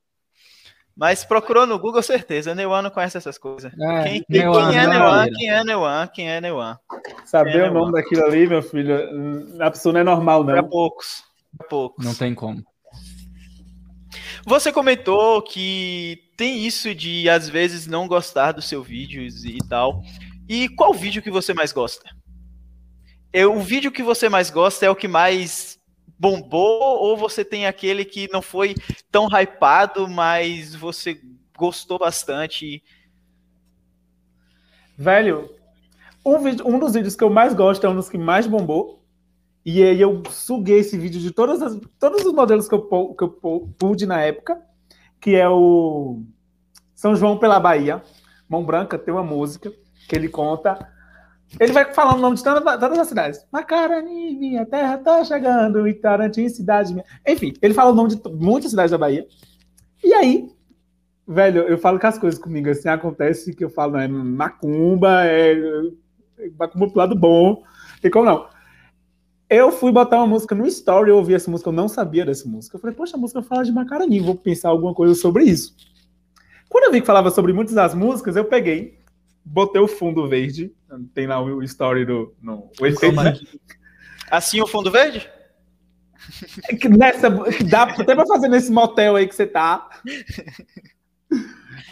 Mas 0.96 1.24
procurou 1.24 1.66
no 1.66 1.78
Google, 1.78 2.02
certeza. 2.02 2.54
Neuan 2.54 2.83
não 2.83 2.90
conhece 2.90 3.16
essas 3.16 3.37
coisas. 3.37 3.72
É, 3.72 4.02
Quem, 4.04 4.24
Neuan, 4.28 4.70
quem 4.70 4.78
é 4.78 4.87
Neuan. 4.87 5.26
Quem 5.35 5.50
é 5.50 5.64
Neuan? 5.64 6.07
Quem 6.07 6.30
é 6.30 6.40
Neuan? 6.40 6.78
Saber 7.24 7.64
É, 7.64 7.70
o 7.70 7.74
nome 7.74 7.92
daquilo 7.92 8.24
ali, 8.24 8.46
meu 8.46 8.62
filho, 8.62 8.94
a 9.61 9.70
pessoa 9.70 9.92
não 9.92 10.00
é 10.00 10.04
normal, 10.04 10.44
Para 10.44 10.62
não. 10.62 10.68
poucos. 10.68 11.24
Para 11.59 11.66
poucos. 11.68 12.04
Não 12.04 12.14
tem 12.14 12.33
como. 12.35 12.62
Você 14.46 14.70
comentou 14.72 15.42
que 15.42 16.18
tem 16.37 16.64
isso 16.64 16.94
de 16.94 17.28
às 17.28 17.48
vezes 17.48 17.87
não 17.87 18.07
gostar 18.07 18.52
dos 18.52 18.66
seus 18.68 18.87
vídeos 18.87 19.44
e 19.44 19.59
tal. 19.68 20.02
E 20.48 20.68
qual 20.68 20.92
vídeo 20.92 21.22
que 21.22 21.30
você 21.30 21.54
mais 21.54 21.72
gosta? 21.72 22.09
É, 23.33 23.44
o 23.46 23.59
vídeo 23.61 23.90
que 23.90 24.02
você 24.02 24.28
mais 24.28 24.50
gosta 24.50 24.87
é 24.87 24.90
o 24.90 24.94
que 24.94 25.09
mais 25.09 25.78
bombou 26.25 27.03
ou 27.03 27.19
você 27.19 27.45
tem 27.45 27.67
aquele 27.67 28.03
que 28.03 28.31
não 28.33 28.41
foi 28.41 28.75
tão 29.11 29.29
hypado, 29.29 30.09
mas 30.09 30.75
você 30.75 31.21
gostou 31.55 31.99
bastante? 31.99 32.83
Velho, 34.97 35.51
um, 36.25 36.39
vídeo, 36.39 36.67
um 36.67 36.79
dos 36.79 36.95
vídeos 36.95 37.15
que 37.15 37.23
eu 37.23 37.29
mais 37.29 37.53
gosto 37.53 37.87
é 37.87 37.91
um 37.91 37.95
dos 37.95 38.09
que 38.09 38.17
mais 38.17 38.47
bombou. 38.47 39.05
E 39.67 39.83
aí 39.83 40.01
eu 40.01 40.23
suguei 40.31 40.79
esse 40.79 40.97
vídeo 40.97 41.21
de 41.21 41.31
todas 41.31 41.61
as, 41.61 41.79
todos 41.99 42.25
os 42.25 42.33
modelos 42.33 42.69
que 42.69 42.75
eu, 42.75 43.15
que 43.15 43.25
eu 43.25 43.69
pude 43.79 44.07
na 44.07 44.23
época, 44.23 44.63
que 45.21 45.35
é 45.35 45.47
o 45.47 46.23
São 46.95 47.15
João 47.15 47.37
pela 47.37 47.61
Bahia. 47.61 48.03
Mão 48.49 48.65
Branca 48.65 48.99
tem 48.99 49.13
uma 49.13 49.23
música 49.23 49.71
que 50.09 50.17
ele 50.17 50.31
conta. 50.31 50.91
Ele 51.59 51.72
vai 51.72 51.92
falando 51.92 52.18
o 52.18 52.20
nome 52.20 52.37
de 52.37 52.42
todas, 52.42 52.98
as 52.98 53.09
cidades. 53.09 53.46
Macarani, 53.52 54.35
minha 54.35 54.66
terra 54.66 54.98
tá 54.98 55.24
chegando, 55.24 55.87
Itarantim, 55.87 56.48
cidade 56.48 56.92
minha. 56.92 57.04
Enfim, 57.26 57.54
ele 57.62 57.74
fala 57.74 57.92
o 57.92 57.94
nome 57.94 58.14
de 58.14 58.20
muitas 58.30 58.70
cidades 58.70 58.90
da 58.90 58.98
Bahia. 58.98 59.26
E 60.02 60.12
aí, 60.12 60.48
velho, 61.26 61.62
eu 61.62 61.78
falo 61.78 61.98
que 61.98 62.07
as 62.07 62.18
coisas 62.18 62.40
comigo 62.40 62.68
assim 62.68 62.88
acontece 62.88 63.54
que 63.54 63.64
eu 63.64 63.70
falo, 63.70 63.96
é 63.96 64.09
macumba, 64.09 65.24
é, 65.26 65.52
é 66.38 66.50
macumba 66.59 66.88
pro 66.88 66.98
lado 66.98 67.14
bom. 67.14 67.62
E 68.02 68.11
como 68.11 68.26
não? 68.26 68.46
Eu 69.48 69.70
fui 69.70 69.92
botar 69.92 70.16
uma 70.16 70.26
música 70.26 70.54
no 70.54 70.66
story, 70.66 71.11
eu 71.11 71.16
ouvi 71.16 71.35
essa 71.35 71.50
música, 71.50 71.68
eu 71.68 71.74
não 71.74 71.87
sabia 71.87 72.24
dessa 72.24 72.48
música. 72.48 72.76
Eu 72.76 72.80
falei, 72.80 72.96
poxa, 72.96 73.16
a 73.16 73.20
música 73.20 73.42
fala 73.42 73.62
de 73.62 73.70
Macarani, 73.70 74.18
vou 74.18 74.35
pensar 74.35 74.70
alguma 74.70 74.92
coisa 74.92 75.14
sobre 75.14 75.44
isso. 75.44 75.74
Quando 76.68 76.85
eu 76.85 76.92
vi 76.92 77.00
que 77.00 77.07
falava 77.07 77.30
sobre 77.30 77.52
muitas 77.52 77.74
das 77.74 77.94
músicas, 77.94 78.35
eu 78.35 78.44
peguei, 78.44 78.98
botei 79.44 79.80
o 79.80 79.88
fundo 79.88 80.28
verde, 80.28 80.72
tem 81.12 81.26
lá 81.26 81.40
o 81.40 81.62
story 81.62 82.04
do. 82.04 82.35
No, 82.40 82.70
o 82.80 82.87
efeito, 82.87 83.20
né? 83.20 83.38
Assim 84.30 84.61
o 84.61 84.66
fundo 84.66 84.90
verde? 84.90 85.28
É 86.68 86.88
nessa, 86.88 87.28
dá 87.68 87.83
até 87.83 88.14
pra 88.14 88.26
fazer 88.26 88.48
nesse 88.48 88.72
motel 88.72 89.16
aí 89.16 89.28
que 89.28 89.35
você 89.35 89.46
tá. 89.46 89.88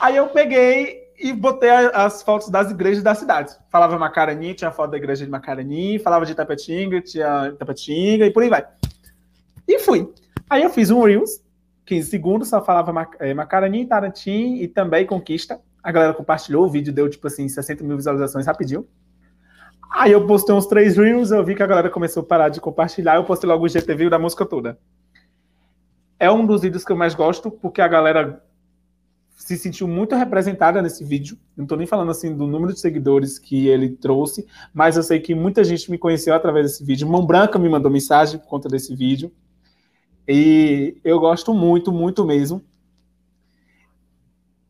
Aí 0.00 0.16
eu 0.16 0.28
peguei 0.28 1.02
e 1.18 1.32
botei 1.32 1.70
as 1.70 2.22
fotos 2.22 2.48
das 2.48 2.70
igrejas 2.70 3.02
das 3.02 3.18
cidades. 3.18 3.58
Falava 3.70 3.98
Macarani, 3.98 4.54
tinha 4.54 4.72
foto 4.72 4.92
da 4.92 4.96
igreja 4.96 5.24
de 5.24 5.30
Macarani, 5.30 5.98
falava 5.98 6.24
de 6.24 6.34
Tapetinga, 6.34 7.00
tinha 7.00 7.54
Tapetinga 7.58 8.26
e 8.26 8.30
por 8.32 8.42
aí 8.42 8.48
vai. 8.48 8.66
E 9.68 9.78
fui. 9.78 10.12
Aí 10.48 10.62
eu 10.62 10.70
fiz 10.70 10.90
um 10.90 11.02
Reels, 11.02 11.40
15 11.86 12.10
segundos, 12.10 12.48
só 12.48 12.64
falava 12.64 13.08
é, 13.20 13.34
Macarani, 13.34 13.86
Tarantim 13.86 14.56
e 14.56 14.66
também 14.66 15.06
Conquista. 15.06 15.60
A 15.82 15.90
galera 15.90 16.14
compartilhou, 16.14 16.64
o 16.64 16.70
vídeo 16.70 16.92
deu 16.92 17.08
tipo 17.08 17.26
assim 17.26 17.48
60 17.48 17.82
mil 17.82 17.96
visualizações 17.96 18.46
rapidinho. 18.46 18.86
Aí 19.90 20.12
eu 20.12 20.26
postei 20.26 20.54
uns 20.54 20.66
três 20.66 20.96
Reels, 20.96 21.30
eu 21.30 21.44
vi 21.44 21.54
que 21.54 21.62
a 21.62 21.66
galera 21.66 21.90
começou 21.90 22.22
a 22.22 22.26
parar 22.26 22.48
de 22.48 22.60
compartilhar, 22.60 23.16
eu 23.16 23.24
postei 23.24 23.48
logo 23.48 23.64
o 23.64 23.68
GTV 23.68 24.08
da 24.08 24.18
música 24.18 24.46
toda. 24.46 24.78
É 26.18 26.30
um 26.30 26.46
dos 26.46 26.62
vídeos 26.62 26.84
que 26.84 26.92
eu 26.92 26.96
mais 26.96 27.14
gosto, 27.14 27.50
porque 27.50 27.82
a 27.82 27.88
galera 27.88 28.42
se 29.36 29.56
sentiu 29.56 29.88
muito 29.88 30.14
representada 30.14 30.80
nesse 30.80 31.04
vídeo. 31.04 31.36
Não 31.56 31.64
estou 31.64 31.76
nem 31.76 31.86
falando 31.86 32.10
assim 32.10 32.34
do 32.34 32.46
número 32.46 32.72
de 32.72 32.80
seguidores 32.80 33.38
que 33.38 33.66
ele 33.66 33.90
trouxe, 33.90 34.46
mas 34.72 34.96
eu 34.96 35.02
sei 35.02 35.18
que 35.18 35.34
muita 35.34 35.64
gente 35.64 35.90
me 35.90 35.98
conheceu 35.98 36.32
através 36.32 36.66
desse 36.66 36.84
vídeo. 36.84 37.08
Mão 37.08 37.26
Branca 37.26 37.58
me 37.58 37.68
mandou 37.68 37.90
mensagem 37.90 38.38
por 38.38 38.46
conta 38.46 38.68
desse 38.68 38.94
vídeo. 38.94 39.32
E 40.28 40.96
eu 41.02 41.18
gosto 41.18 41.52
muito, 41.52 41.92
muito 41.92 42.24
mesmo. 42.24 42.62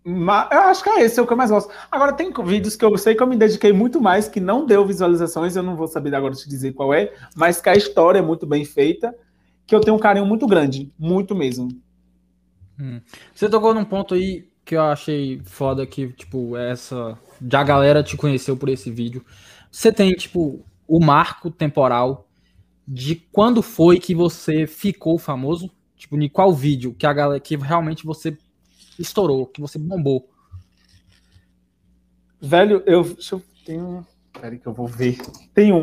Mas 0.05 0.49
eu 0.51 0.61
acho 0.63 0.83
que 0.83 0.91
é 0.91 1.03
esse 1.03 1.21
é 1.21 1.23
o 1.23 1.27
que 1.27 1.33
eu 1.33 1.37
mais 1.37 1.51
gosto. 1.51 1.73
Agora, 1.91 2.13
tem 2.13 2.33
vídeos 2.45 2.75
que 2.75 2.85
eu 2.85 2.97
sei 2.99 3.15
que 3.15 3.23
eu 3.23 3.27
me 3.27 3.37
dediquei 3.37 3.73
muito 3.73 4.01
mais, 4.01 4.29
que 4.29 4.41
não 4.41 4.67
deu 4.67 4.85
visualizações, 4.85 5.55
eu 5.55 5.63
não 5.63 5.77
vou 5.77 5.87
saber 5.87 6.15
agora 6.15 6.35
te 6.35 6.49
dizer 6.49 6.73
qual 6.73 6.93
é, 6.93 7.13
mas 7.37 7.61
que 7.61 7.69
a 7.69 7.75
história 7.75 8.19
é 8.19 8.23
muito 8.23 8.47
bem 8.47 8.65
feita, 8.65 9.15
que 9.67 9.75
eu 9.75 9.81
tenho 9.81 9.97
um 9.97 10.01
carinho 10.01 10.27
muito 10.27 10.47
grande, 10.47 10.93
muito 10.99 11.35
mesmo. 11.35 11.69
Hum. 12.81 13.01
Você 13.33 13.49
tocou 13.49 13.73
num 13.73 13.85
ponto 13.85 14.15
aí 14.15 14.49
que 14.65 14.75
eu 14.75 14.83
achei 14.83 15.41
foda 15.45 15.87
que, 15.87 16.09
tipo, 16.13 16.57
essa. 16.57 17.17
Já 17.51 17.61
a 17.61 17.65
galera 17.65 18.03
te 18.03 18.17
conheceu 18.17 18.57
por 18.57 18.69
esse 18.69 18.91
vídeo. 18.91 19.25
Você 19.71 19.93
tem, 19.93 20.13
tipo, 20.13 20.65
o 20.87 21.01
marco 21.01 21.51
temporal 21.51 22.29
de 22.87 23.15
quando 23.33 23.63
foi 23.63 23.99
que 23.99 24.15
você 24.15 24.67
ficou 24.67 25.19
famoso? 25.19 25.71
Tipo, 25.97 26.21
em 26.21 26.29
qual 26.29 26.53
vídeo 26.53 26.95
que 26.95 27.07
a 27.07 27.13
galera 27.13 27.41
que 27.41 27.57
realmente 27.57 28.05
você 28.05 28.37
estourou, 28.99 29.47
que 29.47 29.61
você 29.61 29.79
bombou? 29.79 30.29
Velho, 32.41 32.83
eu. 32.87 33.05
Deixa 33.05 33.37
eu. 33.37 33.43
Tem 33.65 34.05
Peraí 34.41 34.59
que 34.59 34.67
eu 34.67 34.73
vou 34.73 34.87
ver. 34.87 35.19
Tem 35.55 35.73
um. 35.73 35.83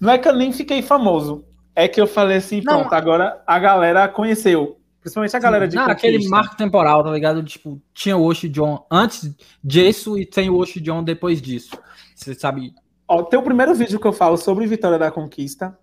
Não 0.00 0.12
é 0.12 0.18
que 0.18 0.28
eu 0.28 0.34
nem 0.34 0.52
fiquei 0.52 0.82
famoso. 0.82 1.44
É 1.74 1.88
que 1.88 2.00
eu 2.00 2.06
falei 2.06 2.36
assim, 2.36 2.60
Não. 2.62 2.80
pronto, 2.80 2.92
agora 2.92 3.42
a 3.46 3.58
galera 3.58 4.06
conheceu. 4.08 4.78
Principalmente 5.00 5.36
a 5.36 5.40
galera 5.40 5.68
de. 5.68 5.76
Não, 5.76 5.86
aquele 5.86 6.28
marco 6.28 6.56
temporal, 6.56 7.02
tá 7.02 7.10
ligado? 7.10 7.42
Tipo, 7.42 7.80
tinha 7.92 8.16
o 8.16 8.24
Oshi 8.24 8.48
John 8.48 8.86
antes 8.90 9.34
disso 9.62 10.18
e 10.18 10.24
tem 10.24 10.48
o 10.48 10.56
Oshi 10.56 10.80
John 10.80 11.02
depois 11.02 11.42
disso. 11.42 11.76
Você 12.14 12.34
sabe. 12.34 12.74
Ó, 13.06 13.22
tem 13.22 13.38
o 13.38 13.42
primeiro 13.42 13.74
vídeo 13.74 14.00
que 14.00 14.06
eu 14.06 14.12
falo 14.12 14.36
sobre 14.36 14.66
Vitória 14.66 14.98
da 14.98 15.10
Conquista. 15.10 15.78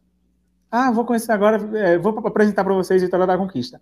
Ah, 0.72 0.90
vou 0.90 1.06
conhecer 1.06 1.34
agora, 1.34 1.58
é, 1.78 1.98
vou 1.98 2.18
apresentar 2.26 2.64
para 2.64 2.74
vocês 2.74 3.02
Vitória 3.02 3.28
da 3.28 3.38
Conquista. 3.38 3.82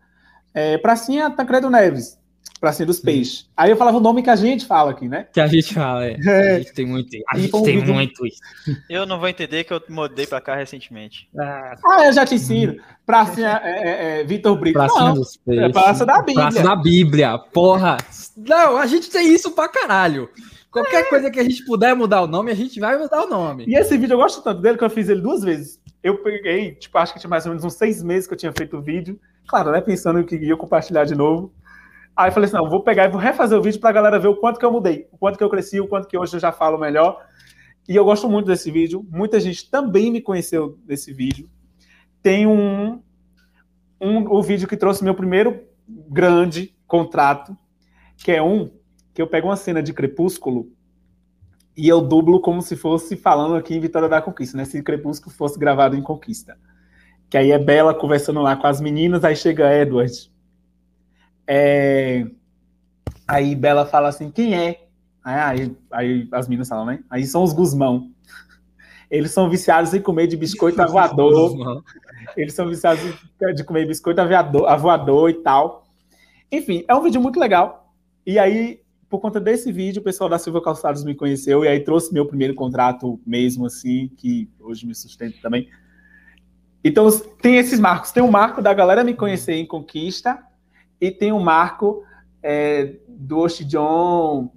É, 0.54 0.78
Pracinha 0.78 1.30
Tancredo 1.30 1.69
Neves. 1.69 2.19
Pracinha 2.59 2.85
dos 2.85 2.99
Peixes. 2.99 3.49
Aí 3.55 3.71
eu 3.71 3.77
falava 3.77 3.97
o 3.97 4.01
nome 4.01 4.21
que 4.21 4.29
a 4.29 4.35
gente 4.35 4.65
fala 4.65 4.91
aqui, 4.91 5.07
né? 5.07 5.27
Que 5.31 5.39
a 5.39 5.47
gente 5.47 5.73
fala, 5.73 6.05
é. 6.05 6.17
é. 6.25 6.55
A 6.55 6.59
gente 6.59 6.73
tem 6.73 6.85
muito, 6.85 7.09
a 7.29 7.38
gente 7.38 7.51
tem 7.51 7.79
vídeo... 7.79 7.93
muito 7.93 8.25
isso. 8.25 8.39
Eu 8.89 9.05
não 9.05 9.19
vou 9.19 9.29
entender 9.29 9.63
que 9.63 9.73
eu 9.73 9.81
mudei 9.89 10.27
pra 10.27 10.41
cá 10.41 10.55
recentemente. 10.55 11.29
Ah, 11.38 11.75
ah 11.85 12.05
eu 12.05 12.13
já 12.13 12.25
te 12.25 12.35
ensino. 12.35 12.75
Pracinha 13.05 13.62
é, 13.63 13.69
é, 13.69 14.21
é 14.21 14.23
Vitor 14.25 14.57
Brito. 14.57 14.73
Pracinha 14.73 15.05
não, 15.05 15.13
dos 15.13 15.38
Peixes. 15.38 15.63
É 15.63 15.69
Praça 15.69 16.05
da 16.05 16.17
Bíblia. 16.21 16.35
Praça 16.35 16.63
da 16.63 16.75
Bíblia, 16.75 17.38
porra. 17.38 17.97
Não, 18.35 18.77
a 18.77 18.85
gente 18.85 19.09
tem 19.09 19.33
isso 19.33 19.51
pra 19.51 19.69
caralho. 19.69 20.29
Qualquer 20.71 21.01
é. 21.01 21.03
coisa 21.03 21.31
que 21.31 21.39
a 21.39 21.43
gente 21.43 21.65
puder 21.65 21.95
mudar 21.95 22.21
o 22.21 22.27
nome, 22.27 22.51
a 22.51 22.55
gente 22.55 22.79
vai 22.79 22.97
mudar 22.97 23.23
o 23.23 23.29
nome. 23.29 23.65
E 23.67 23.75
esse 23.75 23.97
vídeo 23.97 24.13
eu 24.13 24.19
gosto 24.19 24.41
tanto 24.41 24.62
dele 24.62 24.77
que 24.77 24.83
eu 24.83 24.89
fiz 24.89 25.09
ele 25.09 25.21
duas 25.21 25.43
vezes. 25.43 25.79
Eu 26.03 26.17
peguei, 26.19 26.75
tipo, 26.75 26.97
acho 26.97 27.13
que 27.13 27.19
tinha 27.19 27.29
mais 27.29 27.45
ou 27.45 27.51
menos 27.51 27.63
uns 27.63 27.73
seis 27.73 28.03
meses 28.03 28.27
que 28.27 28.33
eu 28.33 28.38
tinha 28.38 28.53
feito 28.55 28.77
o 28.77 28.81
vídeo. 28.81 29.19
Claro, 29.47 29.71
né? 29.71 29.81
Pensando 29.81 30.23
que 30.23 30.35
ia 30.35 30.55
compartilhar 30.55 31.05
de 31.05 31.15
novo. 31.15 31.51
Aí 32.19 32.27
eu 32.27 32.34
falei 32.34 32.47
assim: 32.49 32.58
não, 32.58 32.69
vou 32.69 32.84
pegar 32.84 33.05
e 33.05 33.08
vou 33.08 33.17
refazer 33.17 33.58
o 33.58 33.62
vídeo 33.62 33.79
para 33.79 33.91
a 33.91 33.93
galera 33.93 34.19
ver 34.19 34.27
o 34.27 34.36
quanto 34.36 34.60
que 34.60 34.65
eu 34.65 34.71
mudei, 34.73 35.08
o 35.10 35.17
quanto 35.17 35.38
que 35.38 35.43
eu 35.43 35.49
cresci, 35.49 35.79
o 35.79 35.88
quanto 35.88 36.05
que 36.05 36.17
hoje 36.17 36.36
eu 36.36 36.39
já 36.39 36.51
falo 36.51 36.77
melhor. 36.77 37.25
E 37.88 37.95
eu 37.95 38.03
gosto 38.03 38.27
muito 38.27 38.47
desse 38.47 38.69
vídeo. 38.69 39.08
Muita 39.10 39.39
gente 39.39 39.71
também 39.71 40.12
me 40.12 40.19
conheceu 40.19 40.77
desse 40.86 41.13
vídeo. 41.13 41.49
Tem 42.21 42.45
um, 42.45 43.01
um 44.01 44.29
o 44.29 44.43
vídeo 44.43 44.67
que 44.67 44.75
trouxe 44.75 45.01
meu 45.01 45.15
primeiro 45.15 45.63
grande 45.88 46.75
contrato, 46.86 47.58
que 48.17 48.34
é 48.34 48.43
um 48.43 48.69
que 49.13 49.21
eu 49.21 49.27
pego 49.27 49.47
uma 49.47 49.55
cena 49.55 49.82
de 49.82 49.93
Crepúsculo 49.93 50.69
e 51.75 51.88
eu 51.88 52.01
dublo 52.01 52.41
como 52.41 52.62
se 52.62 52.75
fosse 52.75 53.15
falando 53.15 53.55
aqui 53.55 53.73
em 53.73 53.79
Vitória 53.79 54.10
da 54.10 54.21
Conquista, 54.21 54.58
né? 54.58 54.65
Se 54.65 54.84
Crepúsculo 54.84 55.34
fosse 55.34 55.58
gravado 55.58 55.95
em 55.95 56.01
Conquista. 56.01 56.58
Que 57.29 57.38
aí 57.38 57.51
é 57.51 57.58
Bela 57.58 57.93
conversando 57.93 58.41
lá 58.41 58.58
com 58.58 58.67
as 58.67 58.82
meninas, 58.82 59.23
aí 59.23 59.38
chega 59.38 59.73
Edward 59.73 60.29
é... 61.49 62.27
Aí 63.27 63.55
Bela 63.55 63.85
fala 63.85 64.09
assim, 64.09 64.29
quem 64.29 64.55
é? 64.55 64.85
Aí, 65.23 65.75
aí, 65.91 66.27
as 66.31 66.47
meninas 66.47 66.69
falam, 66.69 66.85
né? 66.85 67.03
Aí 67.09 67.25
são 67.25 67.43
os 67.43 67.53
Guzmão. 67.53 68.12
Eles 69.09 69.31
são 69.31 69.49
viciados 69.49 69.93
em 69.93 70.01
comer 70.01 70.27
de 70.27 70.38
biscoito 70.38 70.81
avoador. 70.81 71.83
Eles 72.38 72.53
são 72.53 72.67
viciados 72.67 73.01
de 73.55 73.63
comer 73.63 73.88
biscoito 73.88 74.21
avoador, 74.21 75.29
e 75.29 75.33
tal. 75.33 75.88
Enfim, 76.51 76.85
é 76.88 76.95
um 76.95 77.01
vídeo 77.01 77.19
muito 77.19 77.39
legal. 77.39 77.93
E 78.25 78.38
aí, 78.38 78.81
por 79.09 79.19
conta 79.19 79.39
desse 79.39 79.71
vídeo, 79.71 80.01
o 80.01 80.03
pessoal 80.03 80.29
da 80.29 80.38
Silva 80.38 80.62
Calçados 80.62 81.03
me 81.03 81.15
conheceu 81.15 81.65
e 81.65 81.67
aí 81.67 81.79
trouxe 81.79 82.13
meu 82.13 82.25
primeiro 82.25 82.53
contrato 82.53 83.19
mesmo, 83.25 83.65
assim, 83.65 84.12
que 84.17 84.47
hoje 84.59 84.85
me 84.85 84.93
sustenta 84.93 85.38
também. 85.41 85.67
Então, 86.83 87.09
tem 87.41 87.57
esses 87.57 87.79
marcos. 87.79 88.12
Tem 88.12 88.21
o 88.21 88.31
marco 88.31 88.62
da 88.62 88.73
galera 88.73 89.03
me 89.03 89.15
conhecer 89.15 89.53
em 89.53 89.65
Conquista, 89.65 90.39
e 90.99 91.12
tem 91.12 91.31
o 91.31 91.39
marco 91.39 92.03
é, 92.41 92.95
do 93.07 93.47
John 93.47 94.51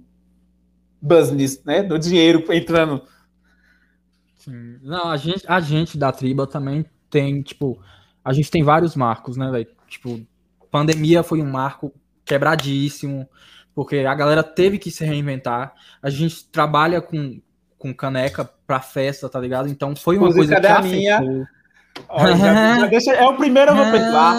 Business, 1.01 1.63
né? 1.63 1.83
Do 1.83 1.97
dinheiro 1.97 2.43
entrando. 2.53 3.03
Sim. 4.37 4.77
Não, 4.81 5.09
a 5.09 5.17
gente, 5.17 5.45
a 5.47 5.59
gente 5.59 5.97
da 5.97 6.11
Triba 6.11 6.45
também 6.45 6.85
tem, 7.09 7.41
tipo, 7.41 7.81
a 8.23 8.33
gente 8.33 8.51
tem 8.51 8.63
vários 8.63 8.95
marcos, 8.95 9.37
né, 9.37 9.49
velho? 9.49 9.67
Tipo, 9.87 10.19
pandemia 10.71 11.23
foi 11.23 11.41
um 11.41 11.49
marco 11.49 11.93
quebradíssimo, 12.25 13.29
porque 13.75 13.97
a 13.97 14.15
galera 14.15 14.43
teve 14.43 14.77
que 14.77 14.91
se 14.91 15.05
reinventar. 15.05 15.73
A 16.01 16.09
gente 16.09 16.45
trabalha 16.45 17.01
com, 17.01 17.39
com 17.77 17.93
caneca 17.93 18.49
pra 18.65 18.79
festa, 18.79 19.29
tá 19.29 19.39
ligado? 19.39 19.69
Então 19.69 19.95
foi 19.95 20.17
uma 20.17 20.33
coisa 20.33 20.59
que 20.59 20.65
afetou. 20.65 20.91
Minha 20.91 21.47
Olha, 22.09 22.35
já, 22.37 22.79
já 22.79 22.85
deixa, 22.87 23.11
é 23.13 23.25
o 23.27 23.35
primeiro 23.35 23.71
eu 23.71 23.75
vou 23.75 23.91
perdoar. 23.91 24.35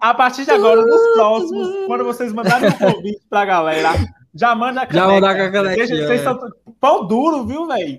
A 0.00 0.14
partir 0.14 0.44
de 0.44 0.50
agora, 0.50 0.84
nos 0.84 1.14
próximos, 1.14 1.68
quando 1.86 2.04
vocês 2.04 2.32
mandarem 2.32 2.68
um 2.68 2.72
convite 2.72 3.20
pra 3.28 3.44
galera, 3.44 3.90
Já 4.34 4.54
manda 4.54 4.82
a 4.82 4.86
Já 4.90 5.06
manda 5.06 5.30
a 5.30 5.34
caneca, 5.34 5.62
Deixa, 5.76 5.94
é. 5.94 6.06
vocês 6.06 6.22
são 6.22 6.38
pão 6.80 7.06
duro, 7.06 7.46
viu, 7.46 7.66
velho? 7.66 7.98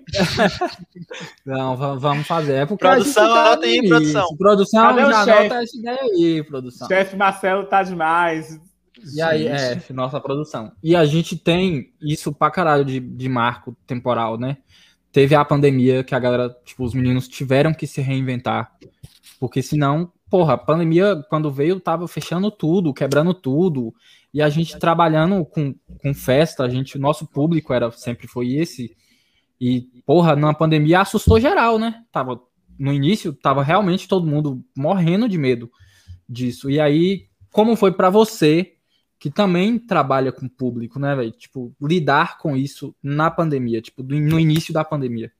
Não, 1.45 1.75
va- 1.75 1.95
vamos 1.95 2.25
fazer. 2.27 2.53
É 2.53 2.65
porque 2.65 2.85
Produção, 2.85 3.27
tá 3.27 3.41
anota 3.47 3.65
aí, 3.65 3.87
produção. 3.87 4.27
Produção, 4.37 4.83
Cadê 4.87 5.03
o 5.03 5.09
já 5.11 5.25
chefe? 5.25 5.39
anota 5.39 5.63
essa 5.63 5.77
ideia 5.77 5.99
aí, 6.01 6.43
produção. 6.43 6.87
Chefe 6.87 7.15
Marcelo 7.15 7.65
tá 7.65 7.83
demais. 7.83 8.59
E 9.15 9.21
aí, 9.21 9.47
é, 9.47 9.79
nossa 9.91 10.19
produção. 10.19 10.71
E 10.81 10.95
a 10.95 11.03
gente 11.05 11.35
tem 11.37 11.91
isso 12.01 12.31
pra 12.33 12.49
caralho 12.49 12.85
de, 12.85 12.99
de 12.99 13.27
marco 13.29 13.75
temporal, 13.85 14.37
né? 14.37 14.57
Teve 15.13 15.35
a 15.35 15.45
pandemia 15.45 16.03
que 16.03 16.15
a 16.15 16.19
galera, 16.19 16.49
tipo, 16.65 16.83
os 16.83 16.95
meninos 16.95 17.27
tiveram 17.27 17.71
que 17.71 17.85
se 17.85 18.01
reinventar. 18.01 18.71
Porque 19.39 19.61
senão, 19.61 20.11
porra, 20.27 20.55
a 20.55 20.57
pandemia, 20.57 21.23
quando 21.29 21.51
veio, 21.51 21.79
tava 21.79 22.07
fechando 22.07 22.49
tudo, 22.49 22.91
quebrando 22.91 23.31
tudo. 23.31 23.93
E 24.33 24.41
a 24.41 24.49
gente 24.49 24.79
trabalhando 24.79 25.45
com, 25.45 25.75
com 26.01 26.13
festa, 26.15 26.63
a 26.63 26.69
gente, 26.69 26.97
o 26.97 26.99
nosso 26.99 27.27
público 27.27 27.71
era 27.71 27.91
sempre 27.91 28.27
foi 28.27 28.53
esse. 28.53 28.97
E, 29.61 29.81
porra, 30.03 30.35
na 30.35 30.51
pandemia 30.51 31.01
assustou 31.01 31.39
geral, 31.39 31.77
né? 31.77 32.03
Tava, 32.11 32.41
no 32.79 32.91
início, 32.91 33.33
tava 33.33 33.63
realmente 33.63 34.07
todo 34.07 34.25
mundo 34.25 34.65
morrendo 34.75 35.29
de 35.29 35.37
medo 35.37 35.69
disso. 36.27 36.71
E 36.71 36.79
aí, 36.79 37.27
como 37.51 37.75
foi 37.75 37.91
pra 37.91 38.09
você 38.09 38.73
que 39.23 39.31
também 39.31 39.79
trabalha 39.79 40.33
com 40.33 40.49
público, 40.49 40.99
né, 40.99 41.15
velho? 41.15 41.31
Tipo, 41.31 41.73
lidar 41.81 42.37
com 42.39 42.57
isso 42.57 42.93
na 43.01 43.31
pandemia, 43.31 43.81
tipo, 43.81 44.03
do- 44.03 44.19
no 44.19 44.37
início 44.37 44.73
da 44.73 44.83
pandemia. 44.83 45.31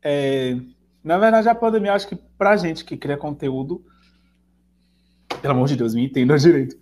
É, 0.00 0.56
na 1.02 1.18
verdade, 1.18 1.48
a 1.48 1.54
pandemia, 1.56 1.92
acho 1.92 2.06
que 2.06 2.14
pra 2.38 2.56
gente 2.56 2.84
que 2.84 2.96
cria 2.96 3.16
conteúdo, 3.16 3.84
pelo 5.42 5.54
amor 5.54 5.66
de 5.66 5.74
Deus, 5.74 5.92
me 5.92 6.04
entenda 6.06 6.38
direito. 6.38 6.76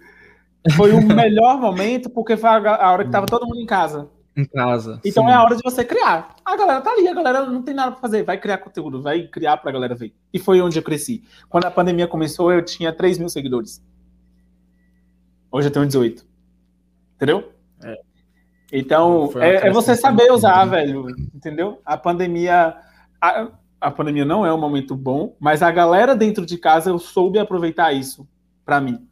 Foi 0.76 0.92
o 0.92 1.00
melhor 1.16 1.58
momento 1.58 2.10
porque 2.10 2.36
foi 2.36 2.50
a 2.50 2.74
a 2.74 2.92
hora 2.92 3.06
que 3.06 3.10
tava 3.10 3.24
todo 3.24 3.46
mundo 3.46 3.62
em 3.62 3.64
casa. 3.64 4.06
Em 4.36 4.44
casa. 4.44 5.00
Então 5.02 5.24
sim. 5.24 5.30
é 5.30 5.32
a 5.32 5.42
hora 5.42 5.56
de 5.56 5.62
você 5.62 5.82
criar. 5.82 6.36
A 6.44 6.56
galera 6.58 6.82
tá 6.82 6.92
ali, 6.92 7.08
a 7.08 7.14
galera 7.14 7.46
não 7.46 7.62
tem 7.62 7.74
nada 7.74 7.92
pra 7.92 8.02
fazer. 8.02 8.22
Vai 8.22 8.36
criar 8.38 8.58
conteúdo, 8.58 9.00
vai 9.00 9.26
criar 9.28 9.56
pra 9.56 9.72
galera 9.72 9.94
ver. 9.94 10.12
E 10.30 10.38
foi 10.38 10.60
onde 10.60 10.78
eu 10.78 10.82
cresci. 10.82 11.24
Quando 11.48 11.64
a 11.64 11.70
pandemia 11.70 12.06
começou, 12.06 12.52
eu 12.52 12.62
tinha 12.62 12.92
3 12.92 13.16
mil 13.16 13.30
seguidores. 13.30 13.82
Hoje 15.50 15.68
eu 15.68 15.72
tenho 15.72 15.86
18. 15.86 16.24
Entendeu? 17.16 17.52
É. 17.82 17.94
Então, 18.72 19.30
é, 19.36 19.68
é 19.68 19.70
você 19.72 19.96
saber 19.96 20.30
usar, 20.30 20.64
velho. 20.66 21.06
Entendeu? 21.34 21.80
A 21.84 21.96
pandemia. 21.96 22.76
A, 23.20 23.48
a 23.80 23.90
pandemia 23.90 24.24
não 24.24 24.44
é 24.44 24.52
um 24.52 24.58
momento 24.58 24.96
bom, 24.96 25.36
mas 25.38 25.62
a 25.62 25.70
galera 25.70 26.14
dentro 26.14 26.44
de 26.44 26.58
casa 26.58 26.90
eu 26.90 26.98
soube 26.98 27.38
aproveitar 27.38 27.92
isso 27.92 28.28
pra 28.64 28.80
mim. 28.80 29.06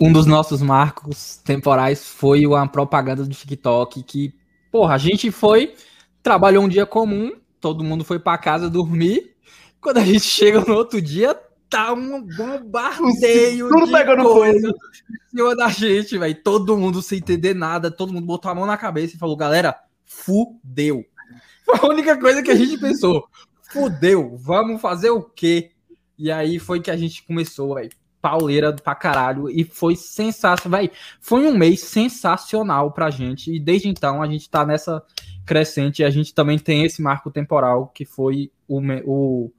Um 0.00 0.12
dos 0.12 0.26
nossos 0.26 0.62
marcos 0.62 1.36
temporais 1.44 2.06
foi 2.06 2.46
uma 2.46 2.66
propaganda 2.66 3.24
do 3.24 3.34
TikTok 3.34 4.02
que, 4.02 4.34
porra, 4.70 4.94
a 4.94 4.98
gente 4.98 5.30
foi, 5.30 5.74
trabalhou 6.22 6.64
um 6.64 6.68
dia 6.68 6.86
comum, 6.86 7.32
todo 7.60 7.84
mundo 7.84 8.04
foi 8.04 8.18
pra 8.18 8.38
casa 8.38 8.70
dormir. 8.70 9.36
Quando 9.80 9.98
a 9.98 10.04
gente 10.04 10.20
chega 10.24 10.60
no 10.60 10.74
outro 10.74 11.02
dia, 11.02 11.38
tá 11.70 11.92
um 11.92 12.20
bombardeio 12.20 13.68
Tudo 13.68 13.86
de 13.86 13.92
pegando 13.92 14.24
coisa 14.24 14.68
em 14.68 15.30
cima 15.30 15.56
da 15.56 15.68
gente, 15.68 16.18
velho. 16.18 16.42
Todo 16.42 16.76
mundo 16.76 17.00
sem 17.00 17.18
entender 17.18 17.54
nada, 17.54 17.90
todo 17.90 18.12
mundo 18.12 18.26
botou 18.26 18.50
a 18.50 18.54
mão 18.54 18.66
na 18.66 18.76
cabeça 18.76 19.14
e 19.14 19.18
falou, 19.18 19.36
galera, 19.36 19.78
fudeu. 20.04 21.04
Foi 21.64 21.78
a 21.78 21.86
única 21.86 22.18
coisa 22.18 22.42
que 22.42 22.50
a 22.50 22.56
gente 22.56 22.76
pensou. 22.76 23.24
Fudeu, 23.62 24.36
vamos 24.36 24.80
fazer 24.80 25.10
o 25.10 25.22
quê? 25.22 25.70
E 26.18 26.30
aí 26.30 26.58
foi 26.58 26.80
que 26.80 26.90
a 26.90 26.96
gente 26.96 27.22
começou, 27.22 27.76
velho. 27.76 27.90
Pauleira 28.20 28.74
pra 28.74 28.94
caralho. 28.94 29.48
E 29.48 29.64
foi 29.64 29.94
sensacional, 29.94 30.80
velho. 30.80 30.90
Foi 31.20 31.46
um 31.46 31.56
mês 31.56 31.80
sensacional 31.80 32.90
pra 32.90 33.08
gente. 33.08 33.54
E 33.54 33.60
desde 33.60 33.88
então 33.88 34.20
a 34.20 34.26
gente 34.26 34.50
tá 34.50 34.66
nessa 34.66 35.02
crescente. 35.46 36.02
E 36.02 36.04
a 36.04 36.10
gente 36.10 36.34
também 36.34 36.58
tem 36.58 36.84
esse 36.84 37.00
marco 37.00 37.30
temporal 37.30 37.86
que 37.94 38.04
foi 38.04 38.50
o, 38.68 38.80
o, 39.06 39.52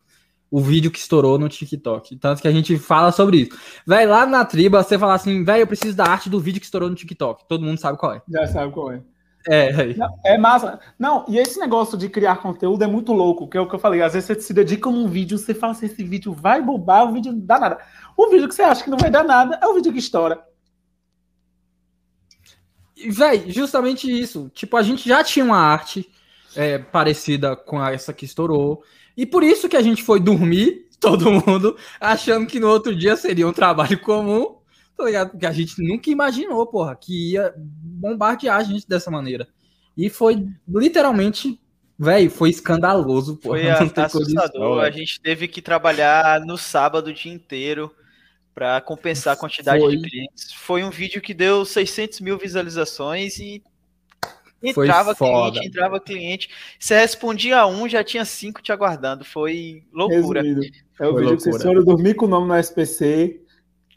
o 0.51 0.59
vídeo 0.59 0.91
que 0.91 0.99
estourou 0.99 1.39
no 1.39 1.47
TikTok. 1.47 2.17
Tanto 2.17 2.41
que 2.41 2.47
a 2.47 2.51
gente 2.51 2.77
fala 2.77 3.11
sobre 3.13 3.37
isso. 3.43 3.57
Véi, 3.87 4.05
lá 4.05 4.25
na 4.25 4.43
triba, 4.43 4.83
você 4.83 4.99
fala 4.99 5.13
assim, 5.13 5.45
véi, 5.45 5.61
eu 5.61 5.67
preciso 5.67 5.95
da 5.95 6.03
arte 6.03 6.29
do 6.29 6.41
vídeo 6.41 6.59
que 6.59 6.65
estourou 6.65 6.89
no 6.89 6.95
TikTok. 6.95 7.47
Todo 7.47 7.63
mundo 7.63 7.79
sabe 7.79 7.97
qual 7.97 8.13
é. 8.13 8.21
Já 8.27 8.45
sabe 8.47 8.73
qual 8.73 8.91
é. 8.91 9.01
É. 9.47 9.93
Não, 9.95 10.19
é 10.25 10.37
massa. 10.37 10.79
Não, 10.99 11.25
e 11.27 11.37
esse 11.37 11.57
negócio 11.59 11.97
de 11.97 12.09
criar 12.09 12.41
conteúdo 12.41 12.83
é 12.83 12.87
muito 12.87 13.13
louco, 13.13 13.47
que 13.47 13.57
é 13.57 13.61
o 13.61 13.67
que 13.67 13.73
eu 13.73 13.79
falei. 13.79 14.01
Às 14.01 14.13
vezes 14.13 14.27
você 14.27 14.41
se 14.41 14.53
dedica 14.53 14.91
num 14.91 15.07
vídeo, 15.07 15.37
você 15.37 15.53
fala 15.53 15.71
assim, 15.71 15.85
esse 15.85 16.03
vídeo 16.03 16.33
vai 16.33 16.61
bombar, 16.61 17.09
o 17.09 17.13
vídeo 17.13 17.31
não 17.31 17.39
dá 17.39 17.57
nada. 17.57 17.79
O 18.17 18.29
vídeo 18.29 18.47
que 18.47 18.53
você 18.53 18.61
acha 18.61 18.83
que 18.83 18.89
não 18.89 18.97
vai 18.97 19.09
dar 19.09 19.23
nada 19.23 19.57
é 19.61 19.65
o 19.65 19.73
vídeo 19.73 19.93
que 19.93 19.99
estoura. 19.99 20.43
Véi, 23.09 23.49
justamente 23.49 24.11
isso. 24.11 24.51
Tipo, 24.53 24.77
a 24.77 24.83
gente 24.83 25.07
já 25.07 25.23
tinha 25.23 25.45
uma 25.45 25.57
arte 25.57 26.07
é, 26.55 26.77
parecida 26.77 27.55
com 27.55 27.83
essa 27.83 28.13
que 28.13 28.25
estourou. 28.25 28.83
E 29.15 29.25
por 29.25 29.43
isso 29.43 29.69
que 29.69 29.77
a 29.77 29.81
gente 29.81 30.03
foi 30.03 30.19
dormir, 30.19 30.87
todo 30.99 31.31
mundo, 31.31 31.75
achando 31.99 32.45
que 32.45 32.59
no 32.59 32.67
outro 32.67 32.95
dia 32.95 33.15
seria 33.15 33.47
um 33.47 33.53
trabalho 33.53 33.99
comum, 33.99 34.57
tá 34.95 35.05
ligado? 35.05 35.31
Porque 35.31 35.45
a 35.45 35.51
gente 35.51 35.81
nunca 35.81 36.09
imaginou, 36.09 36.65
porra, 36.67 36.95
que 36.95 37.33
ia 37.33 37.53
bombardear 37.57 38.57
a 38.57 38.63
gente 38.63 38.87
dessa 38.87 39.09
maneira. 39.09 39.47
E 39.97 40.09
foi 40.09 40.47
literalmente, 40.67 41.59
velho, 41.97 42.29
foi 42.29 42.49
escandaloso, 42.49 43.37
porra. 43.37 43.59
Foi 43.77 44.03
assustador. 44.03 44.83
A 44.83 44.91
gente 44.91 45.19
teve 45.19 45.47
que 45.47 45.61
trabalhar 45.61 46.41
no 46.41 46.57
sábado 46.57 47.07
o 47.07 47.13
dia 47.13 47.33
inteiro 47.33 47.91
para 48.53 48.81
compensar 48.81 49.33
a 49.33 49.37
quantidade 49.37 49.81
Foi. 49.81 49.95
de 49.95 50.09
clientes. 50.09 50.53
Foi 50.53 50.83
um 50.83 50.89
vídeo 50.89 51.21
que 51.21 51.33
deu 51.33 51.65
600 51.65 52.19
mil 52.19 52.37
visualizações 52.37 53.39
e 53.39 53.63
entrava 54.61 55.15
foda. 55.15 55.51
cliente, 55.51 55.67
entrava 55.67 55.99
cliente. 55.99 56.49
Você 56.79 56.95
respondia 56.99 57.59
a 57.59 57.67
um, 57.67 57.87
já 57.89 58.03
tinha 58.03 58.23
cinco 58.25 58.61
te 58.61 58.71
aguardando. 58.71 59.23
Foi 59.25 59.83
loucura. 59.91 60.41
Resumido. 60.41 60.75
É 60.99 61.07
o 61.07 61.11
Foi 61.13 61.21
vídeo 61.23 61.37
que 61.37 61.43
vocês 61.43 61.55
loucura. 61.55 61.73
foram 61.73 61.83
dormir 61.85 62.13
com 62.15 62.25
o 62.25 62.29
nome 62.29 62.47
no 62.47 62.55
SPC. 62.57 63.37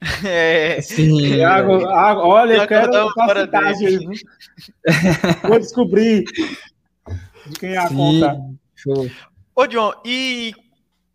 É, 0.22 0.83
Sim, 0.83 1.40
olha, 1.42 2.55
eu 2.57 2.66
quero 2.68 2.92
viu? 3.79 4.11
Vou 5.48 5.59
descobrir 5.59 6.24
de 7.46 7.59
quem 7.59 7.70
é 7.72 7.79
a 7.79 7.88
Sim. 7.88 7.96
conta. 7.96 8.38
Show. 8.74 9.11
Ô, 9.57 9.66
John, 9.66 9.94
e 10.05 10.53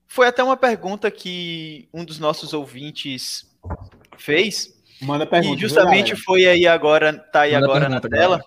foi 0.07 0.27
até 0.27 0.43
uma 0.43 0.57
pergunta 0.57 1.11
que 1.11 1.87
um 1.93 2.03
dos 2.03 2.17
nossos 2.17 2.51
ouvintes 2.51 3.45
fez. 4.17 4.73
Manda 5.01 5.25
pergunta. 5.27 5.55
e 5.55 5.61
justamente 5.61 6.15
foi 6.15 6.47
aí 6.47 6.65
agora, 6.65 7.13
tá 7.13 7.41
aí 7.41 7.53
Manda 7.53 7.65
agora 7.67 7.89
na 7.89 8.01
tela. 8.01 8.37
galera. 8.37 8.43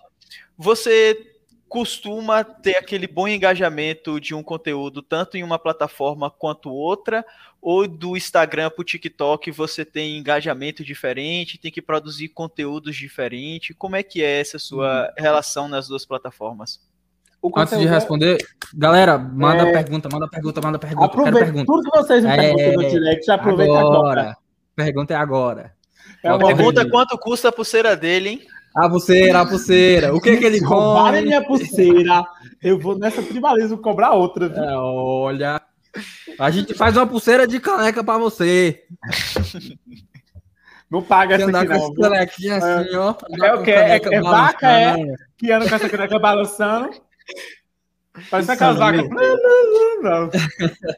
Você 0.57 1.29
costuma 1.67 2.43
ter 2.43 2.77
aquele 2.77 3.07
bom 3.07 3.27
engajamento 3.27 4.19
de 4.21 4.35
um 4.35 4.43
conteúdo 4.43 5.01
tanto 5.01 5.37
em 5.37 5.43
uma 5.43 5.57
plataforma 5.57 6.29
quanto 6.29 6.69
outra, 6.69 7.25
ou 7.59 7.87
do 7.87 8.15
Instagram 8.15 8.69
para 8.69 8.81
o 8.81 8.85
TikTok 8.85 9.49
você 9.49 9.83
tem 9.83 10.17
engajamento 10.17 10.83
diferente, 10.83 11.57
tem 11.57 11.71
que 11.71 11.81
produzir 11.81 12.29
conteúdos 12.29 12.95
diferentes? 12.95 13.75
Como 13.75 13.95
é 13.95 14.03
que 14.03 14.21
é 14.21 14.39
essa 14.39 14.59
sua 14.59 15.11
relação 15.17 15.67
nas 15.67 15.87
duas 15.87 16.05
plataformas? 16.05 16.79
O 17.41 17.51
Antes 17.59 17.79
de 17.79 17.87
é- 17.87 17.89
responder, 17.89 18.37
galera, 18.73 19.17
manda 19.17 19.67
É. 19.67 19.71
pergunta, 19.73 20.07
manda 20.11 20.27
pergunta, 20.29 20.61
manda 20.61 20.77
pergunta. 20.79 21.05
Aproveita 21.05 21.39
pergunta. 21.39 21.65
tudo 21.65 21.91
que 21.91 21.97
vocês 21.97 22.23
me 22.23 22.29
É, 22.29 22.35
perguntam 22.37 22.73
no 22.83 22.89
direct, 22.89 23.31
aproveita 23.31 23.79
agora. 23.79 23.97
Agora. 24.21 24.37
Pergunta 24.75 25.13
é 25.13 25.17
agora. 25.17 25.73
É. 26.23 26.37
Pergunta 26.37 26.89
quanto 26.89 27.17
custa 27.17 27.49
a 27.49 27.51
pulseira 27.51 27.97
dele, 27.97 28.29
hein? 28.29 28.41
A 28.75 28.89
pulseira, 28.89 29.41
a 29.41 29.45
pulseira. 29.45 30.15
O 30.15 30.21
que 30.21 30.37
que 30.37 30.45
ele 30.45 30.59
come? 30.59 31.21
minha 31.21 31.43
pulseira, 31.45 32.25
eu 32.61 32.79
vou 32.79 32.97
nessa 32.97 33.21
tribalismo 33.21 33.77
cobrar 33.77 34.11
outra. 34.11 34.49
viu? 34.49 34.63
É, 34.63 34.75
olha. 34.77 35.61
A 36.39 36.49
gente 36.49 36.73
faz 36.73 36.97
uma 36.97 37.05
pulseira 37.05 37.45
de 37.45 37.59
caneca 37.59 38.03
pra 38.03 38.17
você. 38.17 38.83
Não 40.89 41.01
paga 41.01 41.35
essa 41.35 41.45
aqui 41.45 41.67
não. 41.67 41.93
canequinha 41.93 42.57
assim, 42.57 42.95
ó. 42.95 43.15
andar 43.31 43.47
É 43.47 43.53
o 43.53 43.63
quê? 43.63 43.71
É- 43.71 43.95
é 43.95 44.21
vaca, 44.21 44.67
é? 44.69 44.91
balançando. 44.91 45.13
Que 45.37 45.51
anda 45.51 45.69
com 45.69 45.75
essa 45.75 45.89
caneca 45.89 46.19
balançando. 46.19 46.89
Parece 48.29 48.51
aquelas 48.51 48.77
vacas. 48.77 49.09
Não, 49.09 49.15
não, 49.15 50.01
não, 50.01 50.21
não. 50.21 50.29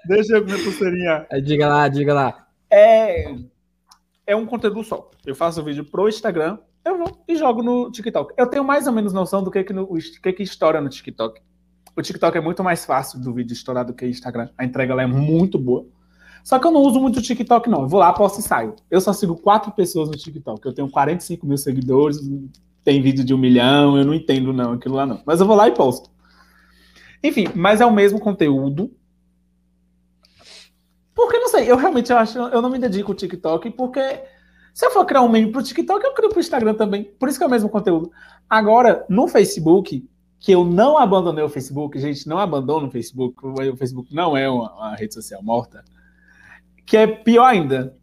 Deixa 0.06 0.36
eu 0.38 0.46
minha 0.46 0.58
pulseirinha. 0.58 1.26
Aí, 1.32 1.42
Diga 1.42 1.68
lá, 1.68 1.88
diga 1.88 2.14
lá. 2.14 2.48
É, 2.70 3.34
é 4.28 4.36
um 4.36 4.46
conteúdo 4.46 4.84
só. 4.84 5.10
Eu 5.26 5.34
faço 5.36 5.62
o 5.62 5.64
vídeo 5.64 5.86
pro 5.86 6.10
Instagram, 6.10 6.58
eu 6.86 7.00
vou 7.00 7.24
e 7.28 7.36
jogo 7.36 7.64
no 7.64 7.92
TikTok. 7.92 8.34
Eu 8.38 8.48
tenho 8.48 8.64
mais 8.64 8.86
ou 8.86 8.94
menos 8.94 9.12
noção 9.12 9.44
do 9.44 9.50
que 9.50 9.64
que, 9.64 9.74
no, 9.74 9.88
que, 9.98 10.34
que 10.34 10.44
estoura 10.44 10.80
no 10.80 10.88
TikTok. 10.88 11.42
O 11.98 12.02
TikTok 12.02 12.38
é 12.38 12.42
muito 12.42 12.64
mais 12.64 12.86
fácil 12.86 13.20
do 13.20 13.34
vídeo 13.34 13.54
estourar 13.54 13.84
do 13.84 13.94
que 13.94 14.06
o 14.06 14.10
Instagram. 14.10 14.50
A 14.58 14.64
entrega 14.64 14.94
lá 14.94 15.02
é 15.02 15.08
muito 15.08 15.58
boa. 15.58 15.88
Só 16.44 16.60
que 16.60 16.68
eu 16.68 16.72
não 16.72 16.82
uso 16.82 17.00
muito 17.00 17.18
o 17.18 17.22
TikTok, 17.22 17.68
não. 17.68 17.82
Eu 17.82 17.88
vou 17.88 18.00
lá, 18.00 18.14
posto 18.14 18.40
e 18.40 18.44
saio. 18.44 18.76
Eu 18.92 19.02
só 19.02 19.12
sigo 19.12 19.36
quatro 19.36 19.72
pessoas 19.72 20.10
no 20.10 20.16
TikTok. 20.16 20.64
Eu 20.64 20.74
tenho 20.74 20.90
45 20.90 21.48
mil 21.48 21.58
seguidores, 21.58 22.20
tem 22.84 23.02
vídeo 23.02 23.26
de 23.26 23.34
um 23.34 23.38
milhão, 23.38 23.98
eu 23.98 24.06
não 24.06 24.14
entendo, 24.14 24.54
não, 24.54 24.74
aquilo 24.74 24.94
lá 24.94 25.08
não. 25.08 25.24
Mas 25.26 25.40
eu 25.40 25.48
vou 25.48 25.56
lá 25.56 25.68
e 25.68 25.72
posto. 25.72 26.12
Enfim, 27.24 27.48
mas 27.56 27.82
é 27.82 27.86
o 27.86 27.92
mesmo 27.92 28.20
conteúdo. 28.20 28.92
Porque 31.16 31.40
não 31.40 31.48
sei, 31.48 31.72
eu 31.72 31.78
realmente 31.78 32.14
acho, 32.14 32.38
eu 32.38 32.62
não 32.62 32.70
me 32.70 32.78
dedico 32.78 33.12
ao 33.12 33.16
TikTok 33.16 33.72
porque 33.72 34.22
Se 34.76 34.86
eu 34.86 34.92
for 34.92 35.06
criar 35.06 35.22
um 35.22 35.30
meme 35.30 35.54
pro 35.54 35.64
TikTok, 35.64 36.04
eu 36.04 36.14
crio 36.14 36.30
pro 36.30 36.42
Instagram 36.42 36.74
também. 36.74 37.06
Por 37.06 37.30
isso 37.30 37.38
que 37.38 37.44
é 37.46 37.48
o 37.48 37.50
mesmo 37.50 37.70
conteúdo. 37.70 38.12
Agora, 38.50 39.06
no 39.08 39.26
Facebook, 39.26 40.06
que 40.38 40.52
eu 40.52 40.66
não 40.66 40.98
abandonei 40.98 41.42
o 41.42 41.48
Facebook, 41.48 41.98
gente, 41.98 42.28
não 42.28 42.38
abandona 42.38 42.86
o 42.86 42.92
Facebook, 42.92 43.40
o 43.42 43.78
Facebook 43.78 44.14
não 44.14 44.36
é 44.36 44.50
uma, 44.50 44.74
uma 44.74 44.96
rede 44.98 45.14
social 45.14 45.42
morta, 45.42 45.82
que 46.86 46.98
é 46.98 47.08
pior 47.08 47.46
ainda, 47.46 47.96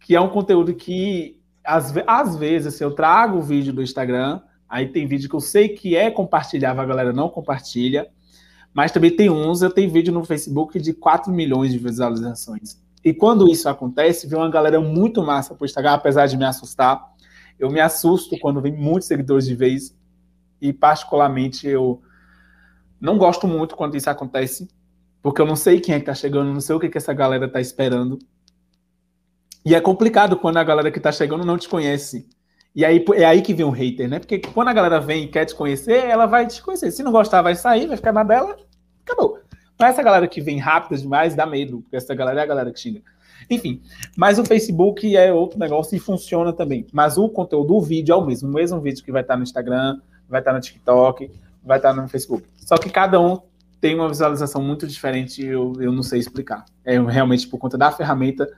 que 0.00 0.14
é 0.14 0.20
um 0.20 0.28
conteúdo 0.28 0.74
que, 0.74 1.40
às, 1.64 1.94
às 2.06 2.36
vezes, 2.36 2.74
se 2.74 2.84
eu 2.84 2.90
trago 2.90 3.38
o 3.38 3.42
vídeo 3.42 3.72
do 3.72 3.82
Instagram, 3.82 4.42
aí 4.68 4.86
tem 4.86 5.06
vídeo 5.06 5.30
que 5.30 5.34
eu 5.34 5.40
sei 5.40 5.70
que 5.70 5.96
é 5.96 6.10
compartilhável, 6.10 6.82
a 6.82 6.86
galera 6.86 7.10
não 7.10 7.30
compartilha, 7.30 8.06
mas 8.74 8.92
também 8.92 9.16
tem 9.16 9.30
uns, 9.30 9.62
eu 9.62 9.70
tenho 9.70 9.90
vídeo 9.90 10.12
no 10.12 10.22
Facebook 10.24 10.78
de 10.78 10.92
4 10.92 11.32
milhões 11.32 11.72
de 11.72 11.78
visualizações. 11.78 12.86
E 13.08 13.14
quando 13.14 13.48
isso 13.48 13.66
acontece, 13.70 14.26
vem 14.26 14.38
uma 14.38 14.50
galera 14.50 14.78
muito 14.82 15.22
massa 15.22 15.54
pro 15.54 15.64
Instagram, 15.64 15.94
apesar 15.94 16.26
de 16.26 16.36
me 16.36 16.44
assustar. 16.44 17.02
Eu 17.58 17.70
me 17.70 17.80
assusto 17.80 18.38
quando 18.38 18.60
vem 18.60 18.76
muitos 18.76 19.08
seguidores 19.08 19.46
de 19.46 19.54
vez 19.54 19.96
e 20.60 20.74
particularmente 20.74 21.66
eu 21.66 22.02
não 23.00 23.16
gosto 23.16 23.48
muito 23.48 23.74
quando 23.74 23.96
isso 23.96 24.10
acontece, 24.10 24.68
porque 25.22 25.40
eu 25.40 25.46
não 25.46 25.56
sei 25.56 25.80
quem 25.80 25.94
é 25.94 26.00
que 26.00 26.04
tá 26.04 26.14
chegando, 26.14 26.52
não 26.52 26.60
sei 26.60 26.76
o 26.76 26.78
que, 26.78 26.90
que 26.90 26.98
essa 26.98 27.14
galera 27.14 27.48
tá 27.48 27.62
esperando. 27.62 28.18
E 29.64 29.74
é 29.74 29.80
complicado 29.80 30.36
quando 30.36 30.58
a 30.58 30.64
galera 30.64 30.90
que 30.90 31.00
tá 31.00 31.10
chegando 31.10 31.46
não 31.46 31.56
te 31.56 31.66
conhece. 31.66 32.28
E 32.74 32.84
aí 32.84 33.02
é 33.14 33.24
aí 33.24 33.40
que 33.40 33.54
vem 33.54 33.64
o 33.64 33.70
hater, 33.70 34.06
né? 34.06 34.18
Porque 34.18 34.38
quando 34.38 34.68
a 34.68 34.74
galera 34.74 35.00
vem 35.00 35.24
e 35.24 35.28
quer 35.28 35.46
te 35.46 35.54
conhecer, 35.54 36.04
ela 36.04 36.26
vai 36.26 36.46
te 36.46 36.60
conhecer. 36.60 36.90
Se 36.90 37.02
não 37.02 37.10
gostar, 37.10 37.40
vai 37.40 37.54
sair, 37.54 37.86
vai 37.86 37.96
ficar 37.96 38.12
na 38.12 38.22
dela, 38.22 38.54
acabou. 39.02 39.38
Mas 39.78 39.90
essa 39.90 40.02
galera 40.02 40.26
que 40.26 40.40
vem 40.40 40.58
rápida 40.58 41.00
demais 41.00 41.34
dá 41.34 41.46
medo, 41.46 41.80
porque 41.82 41.96
essa 41.96 42.14
galera 42.14 42.40
é 42.40 42.42
a 42.42 42.46
galera 42.46 42.72
que 42.72 42.80
xinga. 42.80 43.02
Enfim, 43.48 43.80
mas 44.16 44.38
o 44.38 44.44
Facebook 44.44 45.16
é 45.16 45.32
outro 45.32 45.58
negócio 45.58 45.96
e 45.96 45.98
funciona 45.98 46.52
também. 46.52 46.86
Mas 46.92 47.16
o 47.16 47.28
conteúdo, 47.28 47.76
o 47.76 47.80
vídeo 47.80 48.12
é 48.12 48.16
o 48.16 48.24
mesmo. 48.24 48.48
O 48.48 48.52
mesmo 48.52 48.80
vídeo 48.80 49.04
que 49.04 49.12
vai 49.12 49.22
estar 49.22 49.36
no 49.36 49.42
Instagram, 49.42 50.00
vai 50.28 50.40
estar 50.40 50.52
no 50.52 50.60
TikTok, 50.60 51.30
vai 51.64 51.78
estar 51.78 51.94
no 51.94 52.08
Facebook. 52.08 52.44
Só 52.56 52.76
que 52.76 52.90
cada 52.90 53.20
um 53.20 53.40
tem 53.80 53.94
uma 53.94 54.08
visualização 54.08 54.62
muito 54.62 54.86
diferente, 54.86 55.44
eu, 55.44 55.72
eu 55.78 55.92
não 55.92 56.02
sei 56.02 56.18
explicar. 56.18 56.64
É 56.84 57.00
realmente 57.00 57.46
por 57.46 57.58
conta 57.58 57.78
da 57.78 57.92
ferramenta 57.92 58.48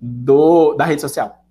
do, 0.00 0.74
da 0.74 0.84
rede 0.84 1.00
social. 1.00 1.42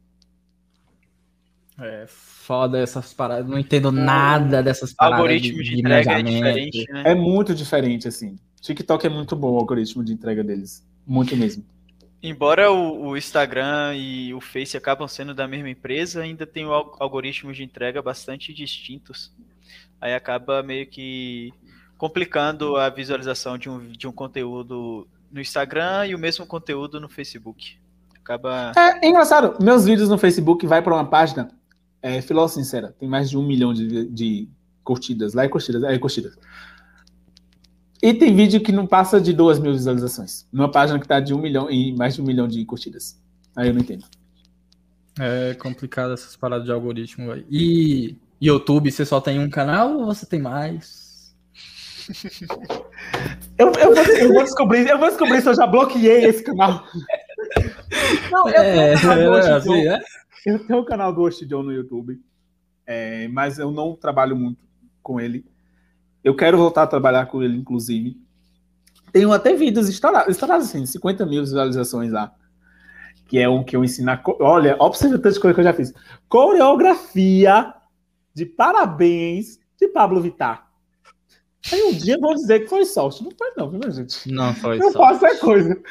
É 1.82 2.06
foda 2.08 2.78
essas 2.80 3.14
paradas, 3.14 3.48
não 3.48 3.58
entendo 3.58 3.92
nada 3.92 4.62
dessas 4.62 4.94
paradas. 4.94 5.20
Algoritmo 5.20 5.64
de, 5.64 5.70
de 5.70 5.80
entrega 5.80 6.20
é 6.20 6.24
diferente, 6.24 6.86
né? 6.92 7.04
É 7.06 7.16
muito 7.16 7.56
diferente, 7.56 8.08
assim. 8.08 8.38
TikTok 8.62 9.06
é 9.06 9.10
muito 9.10 9.36
bom 9.36 9.54
o 9.54 9.58
algoritmo 9.58 10.04
de 10.04 10.14
entrega 10.14 10.44
deles. 10.44 10.86
Muito 11.06 11.36
mesmo. 11.36 11.66
Embora 12.22 12.72
o, 12.72 13.08
o, 13.08 13.18
Instagram 13.18 13.96
e 13.96 14.34
o 14.34 14.42
Face 14.42 14.76
acabam 14.76 15.08
sendo 15.08 15.34
da 15.34 15.48
mesma 15.48 15.70
empresa, 15.70 16.22
ainda 16.22 16.46
tem 16.46 16.66
algoritmos 16.66 17.56
de 17.56 17.64
entrega 17.64 18.02
bastante 18.02 18.54
distintos. 18.54 19.32
Aí 20.02 20.14
acaba 20.14 20.62
meio 20.62 20.86
que 20.86 21.54
complicando 21.98 22.76
a 22.76 22.90
visualização 22.90 23.58
de 23.58 23.70
um, 23.70 23.92
de 23.92 24.08
um 24.08 24.12
conteúdo 24.12 25.08
no 25.32 25.40
Instagram 25.40 26.08
e 26.08 26.16
o 26.16 26.20
mesmo 26.20 26.46
conteúdo 26.46 27.00
no 27.00 27.08
Facebook. 27.08 27.78
Acaba. 28.16 28.74
É, 28.76 29.06
é 29.06 29.10
engraçado. 29.10 29.62
Meus 29.64 29.86
vídeos 29.86 30.10
no 30.10 30.18
Facebook 30.18 30.68
vai 30.68 30.82
para 30.82 30.94
uma 30.94 31.06
página, 31.06 31.50
é, 32.02 32.22
Filó 32.22 32.48
Sincera, 32.48 32.96
tem 33.00 33.08
mais 33.08 33.30
de 33.30 33.38
um 33.38 33.46
milhão 33.46 33.74
de, 33.74 34.06
de 34.08 34.50
curtidas. 34.84 35.34
Lá 35.34 35.44
é 35.44 35.48
curtidas, 35.48 35.84
é 35.84 35.98
curtidas. 35.98 36.38
E 38.02 38.14
tem 38.14 38.34
vídeo 38.34 38.62
que 38.62 38.72
não 38.72 38.88
passa 38.88 39.20
de 39.20 39.34
duas 39.34 39.60
mil 39.60 39.74
visualizações. 39.74 40.48
Numa 40.52 40.72
página 40.72 41.00
que 41.00 41.06
está 41.06 41.20
de 41.20 41.34
um 41.34 41.40
milhão 41.40 41.70
e 41.70 41.94
mais 41.96 42.16
de 42.16 42.22
um 42.22 42.26
milhão 42.26 42.48
de 42.48 42.64
curtidas. 42.64 43.20
Aí 43.56 43.68
eu 43.68 43.74
não 43.74 43.82
entendo. 43.82 44.06
É 45.20 45.54
complicado 45.56 46.14
essas 46.14 46.36
paradas 46.38 46.66
de 46.66 46.72
algoritmo. 46.72 47.28
Véio. 47.28 47.46
E 47.50 48.16
YouTube, 48.42 48.90
você 48.90 49.06
só 49.06 49.20
tem 49.20 49.38
um 49.40 49.50
canal 49.50 49.98
ou 49.98 50.06
você 50.06 50.26
tem 50.26 50.40
mais? 50.40 51.36
eu, 53.58 53.68
eu, 53.74 53.94
vou, 53.94 54.04
eu, 54.04 54.34
vou, 54.34 54.44
descobrir, 54.44 54.88
eu 54.88 54.98
vou 54.98 55.10
descobrir 55.10 55.42
se 55.42 55.50
eu 55.50 55.56
já 55.56 55.68
bloqueei 55.68 56.26
esse 56.26 56.42
canal. 56.42 56.86
Não, 58.32 58.48
eu 58.48 58.62
é, 58.62 58.96
tenho, 58.96 59.32
um 59.32 59.36
é, 59.36 59.54
assim, 59.54 59.88
é? 59.88 60.00
eu 60.46 60.66
tenho 60.66 60.80
um 60.80 60.86
canal 60.86 61.14
do 61.14 61.20
Host 61.22 61.46
John 61.46 61.64
no 61.64 61.74
YouTube, 61.74 62.20
é, 62.88 63.28
mas 63.28 63.60
eu 63.60 63.72
não 63.72 63.96
trabalho 63.96 64.36
muito 64.36 64.60
com 65.04 65.20
ele. 65.20 65.46
Eu 66.24 66.36
quero 66.36 66.58
voltar 66.58 66.84
a 66.84 66.88
trabalhar 66.88 67.26
com 67.28 67.42
ele, 67.42 67.58
inclusive. 67.58 68.18
Tenho 69.12 69.32
até 69.32 69.56
vídeos 69.56 69.90
estourados, 69.90 70.30
estourados 70.30 70.68
assim, 70.68 70.86
50 70.86 71.26
mil 71.26 71.42
visualizações 71.42 72.12
lá. 72.12 72.34
Que 73.28 73.40
é 73.40 73.48
um 73.48 73.64
que 73.64 73.76
eu 73.76 73.84
ensino. 73.84 74.12
A, 74.12 74.22
olha, 74.40 74.76
observa 74.80 75.18
tantas 75.18 75.38
coisas 75.38 75.56
que 75.56 75.62
eu 75.62 75.66
já 75.66 75.74
fiz. 75.74 75.94
Coreografia 76.28 77.74
de 78.34 78.46
parabéns 78.46 79.60
de 79.80 79.88
Pablo 79.88 80.22
Vittar. 80.22 80.68
Aí 81.72 81.84
um 81.84 81.94
dia 81.94 82.18
vão 82.20 82.34
dizer 82.34 82.62
que 82.62 82.68
foi 82.68 82.86
sorte. 82.86 83.24
Não 83.24 83.32
foi, 83.32 83.52
não, 83.58 83.70
viu, 83.70 83.92
gente? 83.92 84.32
Não 84.32 84.54
foi 84.54 84.78
eu 84.78 84.92
sorte. 84.92 85.24
Eu 85.24 85.30
faço 85.30 85.40
coisa. 85.42 85.82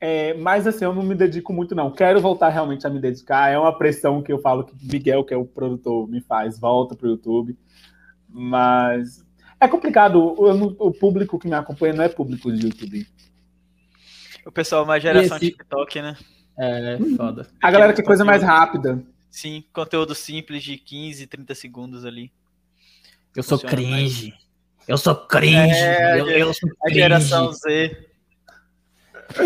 É, 0.00 0.34
mas 0.34 0.66
assim, 0.66 0.84
eu 0.84 0.94
não 0.94 1.02
me 1.02 1.14
dedico 1.14 1.52
muito, 1.52 1.74
não. 1.74 1.90
Quero 1.90 2.20
voltar 2.20 2.48
realmente 2.48 2.86
a 2.86 2.90
me 2.90 3.00
dedicar. 3.00 3.50
É 3.50 3.58
uma 3.58 3.76
pressão 3.76 4.22
que 4.22 4.32
eu 4.32 4.38
falo 4.38 4.64
que 4.64 4.74
Miguel, 4.80 5.24
que 5.24 5.34
é 5.34 5.36
o 5.36 5.44
produtor, 5.44 6.08
me 6.08 6.20
faz. 6.20 6.58
Volta 6.58 6.94
pro 6.94 7.08
YouTube. 7.08 7.58
Mas 8.28 9.26
é 9.60 9.68
complicado. 9.68 10.16
O, 10.18 10.88
o 10.88 10.92
público 10.92 11.38
que 11.38 11.48
me 11.48 11.54
acompanha 11.54 11.94
não 11.94 12.04
é 12.04 12.08
público 12.08 12.52
de 12.52 12.66
YouTube. 12.66 13.06
O 14.46 14.52
pessoal 14.52 14.86
mais 14.86 15.02
geração 15.02 15.36
esse... 15.36 15.50
TikTok, 15.50 16.00
né? 16.00 16.16
É, 16.58 16.98
foda. 17.16 17.46
A 17.62 17.70
galera 17.70 17.92
quer 17.92 18.02
coisa 18.02 18.24
mais 18.24 18.42
rápida. 18.42 19.02
Sim, 19.30 19.64
conteúdo 19.72 20.14
simples 20.14 20.62
de 20.62 20.76
15, 20.76 21.26
30 21.26 21.54
segundos 21.54 22.04
ali. 22.04 22.32
Eu 23.36 23.42
sou 23.42 23.58
cringe. 23.58 24.30
Mais. 24.30 24.48
Eu 24.88 24.96
sou 24.96 25.14
cringe. 25.14 25.56
É, 25.56 26.18
eu, 26.18 26.28
eu 26.28 26.54
sou 26.54 26.68
cringe. 26.68 27.00
A 27.00 27.02
geração 27.02 27.52
Z. 27.52 28.08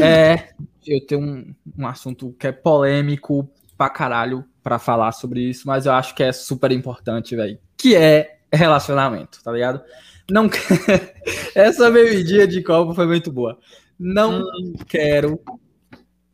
É, 0.00 0.52
eu 0.86 1.04
tenho 1.04 1.20
um, 1.20 1.54
um 1.76 1.86
assunto 1.86 2.34
que 2.38 2.46
é 2.46 2.52
polêmico 2.52 3.50
pra 3.76 3.90
caralho 3.90 4.44
pra 4.62 4.78
falar 4.78 5.10
sobre 5.10 5.40
isso, 5.40 5.66
mas 5.66 5.86
eu 5.86 5.92
acho 5.92 6.14
que 6.14 6.22
é 6.22 6.32
super 6.32 6.70
importante, 6.70 7.34
velho. 7.34 7.58
Que 7.76 7.96
é 7.96 8.41
relacionamento, 8.56 9.42
tá 9.42 9.52
ligado? 9.52 9.82
Não 10.30 10.48
Essa 11.54 11.90
bebidinha 11.90 12.46
de 12.46 12.62
copo 12.62 12.94
foi 12.94 13.06
muito 13.06 13.32
boa. 13.32 13.58
Não 13.98 14.40
hum. 14.40 14.74
quero 14.86 15.40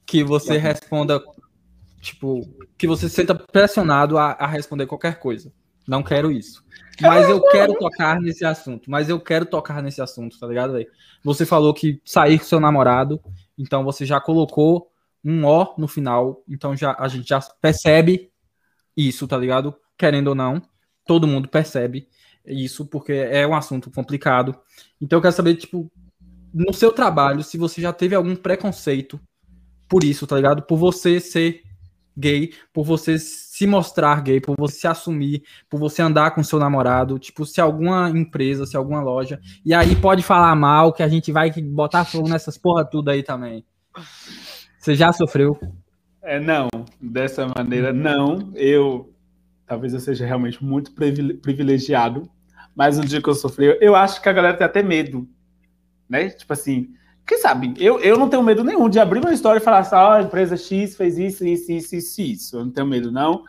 que 0.06 0.24
você 0.24 0.56
responda 0.56 1.22
tipo, 2.00 2.42
que 2.76 2.86
você 2.86 3.08
se 3.08 3.16
sinta 3.16 3.34
pressionado 3.34 4.16
a, 4.16 4.32
a 4.32 4.46
responder 4.46 4.86
qualquer 4.86 5.18
coisa. 5.18 5.52
Não 5.86 6.02
quero 6.02 6.30
isso. 6.30 6.62
Mas 7.00 7.28
eu 7.28 7.40
quero 7.42 7.74
tocar 7.74 8.20
nesse 8.20 8.44
assunto. 8.44 8.90
Mas 8.90 9.08
eu 9.08 9.20
quero 9.20 9.46
tocar 9.46 9.82
nesse 9.82 10.02
assunto, 10.02 10.38
tá 10.38 10.46
ligado, 10.46 10.72
velho? 10.72 10.88
Você 11.22 11.46
falou 11.46 11.72
que 11.72 12.00
sair 12.04 12.38
com 12.38 12.44
seu 12.44 12.60
namorado, 12.60 13.20
então 13.56 13.84
você 13.84 14.04
já 14.04 14.20
colocou 14.20 14.90
um 15.24 15.44
O 15.44 15.74
no 15.76 15.88
final, 15.88 16.42
então 16.48 16.76
já 16.76 16.94
a 16.98 17.08
gente 17.08 17.28
já 17.28 17.40
percebe 17.60 18.30
isso, 18.96 19.26
tá 19.26 19.36
ligado? 19.36 19.74
Querendo 19.96 20.28
ou 20.28 20.34
não, 20.34 20.62
todo 21.09 21.26
mundo 21.26 21.48
percebe 21.48 22.06
isso 22.44 22.86
porque 22.86 23.12
é 23.12 23.46
um 23.46 23.54
assunto 23.54 23.90
complicado. 23.90 24.54
Então 25.00 25.16
eu 25.16 25.22
quero 25.22 25.34
saber, 25.34 25.56
tipo, 25.56 25.90
no 26.52 26.72
seu 26.72 26.92
trabalho, 26.92 27.42
se 27.42 27.56
você 27.56 27.80
já 27.80 27.92
teve 27.92 28.14
algum 28.14 28.36
preconceito 28.36 29.18
por 29.88 30.04
isso, 30.04 30.26
tá 30.26 30.36
ligado? 30.36 30.62
Por 30.62 30.76
você 30.76 31.18
ser 31.18 31.62
gay, 32.16 32.52
por 32.72 32.84
você 32.84 33.18
se 33.18 33.66
mostrar 33.66 34.22
gay, 34.22 34.40
por 34.40 34.54
você 34.59 34.80
se 34.80 34.86
assumir, 34.86 35.42
por 35.68 35.78
você 35.78 36.02
andar 36.02 36.32
com 36.32 36.42
seu 36.42 36.59
namorado, 36.59 37.18
tipo, 37.18 37.46
se 37.46 37.61
alguma 37.61 38.11
empresa, 38.11 38.66
se 38.66 38.76
alguma 38.76 39.00
loja, 39.00 39.40
e 39.64 39.72
aí 39.72 39.96
pode 39.96 40.22
falar 40.22 40.54
mal 40.54 40.92
que 40.92 41.02
a 41.02 41.09
gente 41.09 41.32
vai 41.32 41.50
botar 41.50 42.04
fogo 42.04 42.28
nessas 42.28 42.59
porra 42.59 42.84
tudo 42.84 43.11
aí 43.11 43.22
também. 43.22 43.64
Você 44.78 44.94
já 44.94 45.12
sofreu? 45.12 45.59
É, 46.22 46.38
não, 46.38 46.68
dessa 47.00 47.46
maneira 47.56 47.92
não. 47.92 48.52
Eu 48.54 49.14
talvez 49.68 49.92
eu 49.92 50.00
seja 50.00 50.24
realmente 50.24 50.64
muito 50.64 50.92
privilegiado, 50.92 52.28
mas 52.74 52.96
no 52.96 53.04
dia 53.04 53.20
que 53.20 53.28
eu 53.28 53.34
sofri, 53.34 53.76
eu 53.80 53.94
acho 53.94 54.20
que 54.22 54.28
a 54.28 54.32
galera 54.32 54.56
tem 54.56 54.64
até 54.64 54.82
medo, 54.82 55.28
né? 56.08 56.30
Tipo 56.30 56.54
assim, 56.54 56.94
quem 57.26 57.38
sabe? 57.38 57.74
Eu, 57.76 58.00
eu 58.00 58.18
não 58.18 58.30
tenho 58.30 58.42
medo 58.42 58.64
nenhum 58.64 58.88
de 58.88 58.98
abrir 58.98 59.20
uma 59.20 59.32
história 59.32 59.58
e 59.58 59.62
falar 59.62 59.80
assim, 59.80 59.94
ó, 59.94 60.08
oh, 60.08 60.12
a 60.12 60.22
empresa 60.22 60.56
X 60.56 60.96
fez 60.96 61.18
isso, 61.18 61.46
isso, 61.46 61.70
isso, 61.70 61.94
isso, 61.94 62.22
isso. 62.22 62.56
Eu 62.56 62.64
não 62.64 62.72
tenho 62.72 62.86
medo, 62.86 63.12
não. 63.12 63.44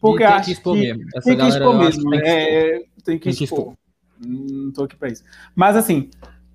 Porque 0.00 0.22
acho 0.22 0.46
que, 0.46 0.52
expor 0.52 0.76
mesmo. 0.76 1.04
Essa 1.14 1.28
tem 1.28 1.38
que 1.38 1.46
expor 1.46 1.78
mesmo. 1.78 2.10
Tem 2.10 2.20
que 2.20 2.26
expor. 2.26 2.38
É, 2.38 2.70
tem 2.72 2.84
que, 2.84 3.02
tem 3.04 3.18
que 3.18 3.44
expor. 3.44 3.58
expor. 3.58 3.76
Não 4.20 4.72
tô 4.72 4.84
aqui 4.84 4.96
para 4.96 5.08
isso. 5.08 5.24
Mas 5.54 5.76
assim, 5.76 6.10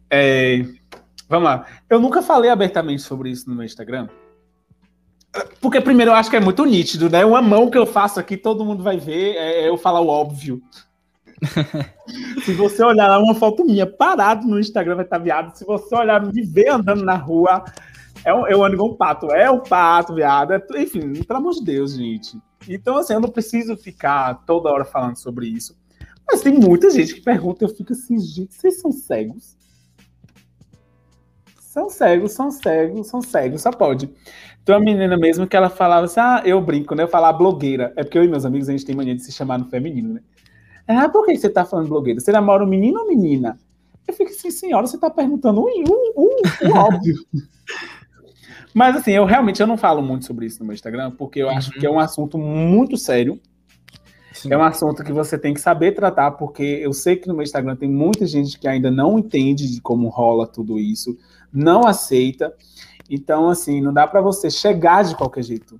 é, 0.09 0.63
vamos 1.28 1.45
lá. 1.45 1.65
Eu 1.89 1.99
nunca 1.99 2.22
falei 2.22 2.51
abertamente 2.51 3.01
sobre 3.01 3.32
isso 3.32 3.49
no 3.49 3.55
meu 3.55 3.65
Instagram. 3.65 4.07
Porque 5.61 5.82
primeiro 5.82 6.11
eu 6.11 6.15
acho 6.15 6.30
que 6.30 6.36
é 6.36 6.39
muito 6.39 6.65
nítido, 6.65 7.09
né? 7.09 7.23
Uma 7.25 7.41
mão 7.41 7.69
que 7.69 7.78
eu 7.78 7.86
faço 7.86 8.19
aqui, 8.19 8.38
todo 8.38 8.65
mundo 8.65 8.84
vai 8.84 8.97
ver, 8.97 9.36
é 9.36 9.69
eu 9.69 9.78
falar 9.78 10.01
o 10.01 10.07
óbvio. 10.07 10.61
Se 12.43 12.53
você 12.53 12.84
olhar 12.84 13.07
lá 13.07 13.19
uma 13.19 13.36
foto 13.36 13.63
minha 13.63 13.86
parado 13.86 14.47
no 14.47 14.59
Instagram, 14.59 14.95
vai 14.95 15.05
estar 15.05 15.19
viado. 15.19 15.55
Se 15.55 15.65
você 15.65 15.95
olhar 15.95 16.25
me 16.25 16.41
ver 16.41 16.69
andando 16.69 17.03
na 17.03 17.15
rua, 17.15 17.63
É 18.25 18.34
um, 18.34 18.47
eu 18.47 18.63
ando 18.63 18.73
igual 18.75 18.89
um 18.89 18.95
pato. 18.95 19.32
É 19.32 19.49
um 19.49 19.59
pato, 19.59 20.15
viado. 20.15 20.53
É, 20.53 20.61
enfim, 20.78 21.13
pelo 21.23 21.39
amor 21.39 21.53
de 21.53 21.63
Deus, 21.63 21.93
gente. 21.93 22.38
Então, 22.67 22.97
assim, 22.97 23.13
eu 23.13 23.19
não 23.19 23.30
preciso 23.30 23.78
ficar 23.78 24.43
toda 24.45 24.69
hora 24.69 24.84
falando 24.84 25.17
sobre 25.17 25.47
isso. 25.47 25.78
Mas 26.30 26.41
tem 26.41 26.53
muita 26.53 26.89
gente 26.89 27.13
que 27.13 27.21
pergunta, 27.21 27.63
eu 27.63 27.69
fico 27.69 27.93
assim, 27.93 28.19
gente, 28.19 28.53
vocês 28.53 28.82
são 28.82 28.91
cegos? 28.91 29.55
São 31.61 31.89
cegos, 31.89 32.32
são 32.34 32.51
cegos, 32.51 33.07
são 33.07 33.21
cegos, 33.21 33.61
só 33.61 33.71
pode. 33.71 34.09
Tem 34.68 34.76
uma 34.76 34.82
menina 34.82 35.15
mesmo 35.15 35.47
que 35.47 35.55
ela 35.55 35.70
falava 35.70 36.07
assim, 36.07 36.20
ah, 36.20 36.41
eu 36.43 36.59
brinco, 36.59 36.93
né? 36.93 37.03
Eu 37.03 37.07
falar 37.07 37.32
blogueira. 37.32 37.93
É 37.95 38.03
porque 38.03 38.18
eu 38.18 38.26
e 38.26 38.28
meus 38.28 38.43
amigos, 38.43 38.68
a 38.68 38.74
gente 38.74 38.86
tem 38.86 38.93
mania 38.93 39.15
de 39.15 39.24
se 39.24 39.32
chamar 39.32 39.57
no 39.57 39.70
feminino, 39.70 40.15
né? 40.15 40.20
Ah, 40.86 41.07
por 41.07 41.26
que 41.26 41.38
você 41.38 41.49
tá 41.49 41.63
falando 41.63 41.88
blogueira? 41.88 42.20
Você 42.20 42.34
namora 42.34 42.65
um 42.65 42.68
menino 42.68 42.99
ou 42.99 43.07
menina? 43.07 43.57
Eu 44.05 44.13
fico 44.13 44.30
assim, 44.30 44.51
senhora, 44.51 44.86
você 44.86 44.97
tá 44.97 45.09
perguntando 45.09 45.61
um, 45.61 45.68
um, 45.68 46.11
um, 46.18 46.68
um 46.68 46.78
óbvio. 46.78 47.15
Mas 48.76 48.97
assim, 48.97 49.11
eu 49.11 49.24
realmente 49.24 49.61
eu 49.61 49.68
não 49.68 49.78
falo 49.78 50.01
muito 50.01 50.26
sobre 50.26 50.45
isso 50.45 50.59
no 50.59 50.65
meu 50.65 50.74
Instagram, 50.74 51.11
porque 51.11 51.39
eu 51.39 51.49
acho 51.49 51.72
que 51.72 51.86
é 51.86 51.89
um 51.89 51.97
assunto 51.97 52.38
muito 52.38 52.97
sério. 52.97 53.39
Sim. 54.34 54.51
É 54.51 54.57
um 54.57 54.63
assunto 54.63 55.01
que 55.01 55.13
você 55.13 55.39
tem 55.39 55.53
que 55.53 55.61
saber 55.61 55.93
tratar, 55.93 56.32
porque 56.32 56.61
eu 56.63 56.91
sei 56.91 57.15
que 57.15 57.30
no 57.30 57.36
meu 57.36 57.43
Instagram 57.43 57.78
tem 57.78 57.89
muita 57.89 58.26
gente 58.26 58.59
que 58.59 58.68
ainda 58.68 58.91
não 58.91 59.18
entende 59.18 59.65
de 59.74 59.80
como 59.80 60.09
rola 60.09 60.45
tudo 60.45 60.78
isso, 60.78 61.18
não 61.53 61.88
aceita. 61.88 62.53
Então, 63.10 63.49
assim, 63.49 63.82
não 63.82 63.93
dá 63.93 64.05
para 64.08 64.22
você 64.22 64.49
chegar 64.49 65.03
de 65.03 65.16
qualquer 65.16 65.43
jeito. 65.43 65.80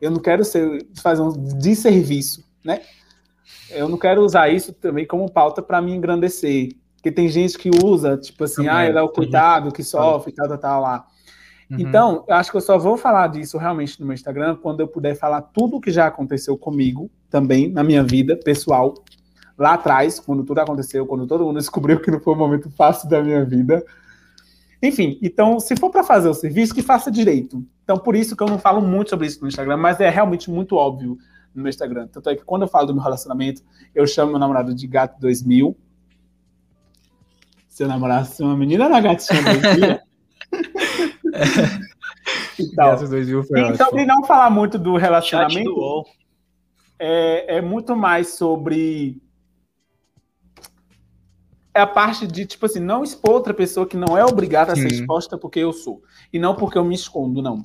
Eu 0.00 0.10
não 0.10 0.20
quero 0.20 0.44
ser, 0.44 0.86
fazer 1.02 1.22
um 1.22 1.32
desserviço, 1.58 2.44
né? 2.64 2.82
Eu 3.70 3.88
não 3.88 3.98
quero 3.98 4.22
usar 4.22 4.48
isso 4.48 4.72
também 4.72 5.06
como 5.06 5.30
pauta 5.30 5.62
para 5.62 5.80
me 5.80 5.92
engrandecer. 5.92 6.70
Porque 6.96 7.12
tem 7.12 7.28
gente 7.28 7.56
que 7.56 7.70
usa, 7.84 8.16
tipo 8.16 8.44
assim, 8.44 8.64
também, 8.64 8.70
ah, 8.70 8.86
ele 8.86 8.98
é 8.98 9.02
o 9.02 9.08
cuidado 9.08 9.72
que 9.72 9.84
sofre, 9.84 10.32
tal, 10.32 10.48
tal, 10.48 10.58
tal 10.58 10.82
lá. 10.82 11.06
Uhum. 11.70 11.80
Então, 11.80 12.24
eu 12.26 12.34
acho 12.34 12.50
que 12.50 12.56
eu 12.56 12.60
só 12.60 12.78
vou 12.78 12.96
falar 12.96 13.28
disso 13.28 13.58
realmente 13.58 14.00
no 14.00 14.06
meu 14.06 14.14
Instagram 14.14 14.56
quando 14.56 14.80
eu 14.80 14.88
puder 14.88 15.14
falar 15.14 15.42
tudo 15.42 15.76
o 15.76 15.80
que 15.80 15.90
já 15.90 16.06
aconteceu 16.06 16.56
comigo, 16.56 17.10
também, 17.30 17.70
na 17.70 17.84
minha 17.84 18.02
vida 18.02 18.36
pessoal, 18.36 18.94
lá 19.56 19.74
atrás, 19.74 20.18
quando 20.18 20.44
tudo 20.44 20.60
aconteceu, 20.60 21.06
quando 21.06 21.26
todo 21.26 21.44
mundo 21.44 21.58
descobriu 21.58 22.00
que 22.00 22.10
não 22.10 22.20
foi 22.20 22.34
um 22.34 22.38
momento 22.38 22.70
fácil 22.70 23.08
da 23.08 23.22
minha 23.22 23.44
vida. 23.44 23.84
Enfim, 24.82 25.18
então, 25.22 25.58
se 25.58 25.76
for 25.76 25.90
para 25.90 26.04
fazer 26.04 26.28
o 26.28 26.34
serviço, 26.34 26.74
que 26.74 26.82
faça 26.82 27.10
direito. 27.10 27.64
Então, 27.82 27.98
por 27.98 28.14
isso 28.14 28.36
que 28.36 28.42
eu 28.42 28.46
não 28.46 28.58
falo 28.58 28.80
muito 28.80 29.10
sobre 29.10 29.26
isso 29.26 29.40
no 29.42 29.48
Instagram, 29.48 29.76
mas 29.76 29.98
é 30.00 30.08
realmente 30.08 30.50
muito 30.50 30.76
óbvio 30.76 31.18
no 31.54 31.62
meu 31.62 31.70
Instagram. 31.70 32.06
Tanto 32.08 32.30
é 32.30 32.36
que 32.36 32.44
quando 32.44 32.62
eu 32.62 32.68
falo 32.68 32.86
do 32.86 32.94
meu 32.94 33.02
relacionamento, 33.02 33.62
eu 33.94 34.06
chamo 34.06 34.30
meu 34.30 34.38
namorado 34.38 34.74
de 34.74 34.86
Gato 34.86 35.18
2000. 35.20 35.76
Se 37.66 37.82
eu 37.82 37.88
namorasse 37.88 38.42
uma 38.42 38.56
menina 38.56 38.88
na 38.88 39.00
gatinha 39.00 39.42
2000. 39.42 39.98
então, 42.58 42.94
e 42.94 43.76
sobre 43.76 44.06
não 44.06 44.24
falar 44.24 44.50
muito 44.50 44.78
do 44.78 44.96
relacionamento, 44.96 45.74
do 45.74 46.04
é, 46.98 47.56
é 47.56 47.60
muito 47.60 47.96
mais 47.96 48.34
sobre 48.34 49.20
é 51.78 51.80
a 51.80 51.86
parte 51.86 52.26
de, 52.26 52.44
tipo 52.44 52.66
assim, 52.66 52.80
não 52.80 53.04
expor 53.04 53.30
outra 53.30 53.54
pessoa 53.54 53.86
que 53.86 53.96
não 53.96 54.18
é 54.18 54.24
obrigada 54.24 54.74
Sim. 54.74 54.84
a 54.84 54.88
ser 54.88 54.94
exposta 54.96 55.38
porque 55.38 55.60
eu 55.60 55.72
sou. 55.72 56.02
E 56.32 56.38
não 56.38 56.56
porque 56.56 56.76
eu 56.76 56.84
me 56.84 56.94
escondo, 56.94 57.40
não. 57.40 57.64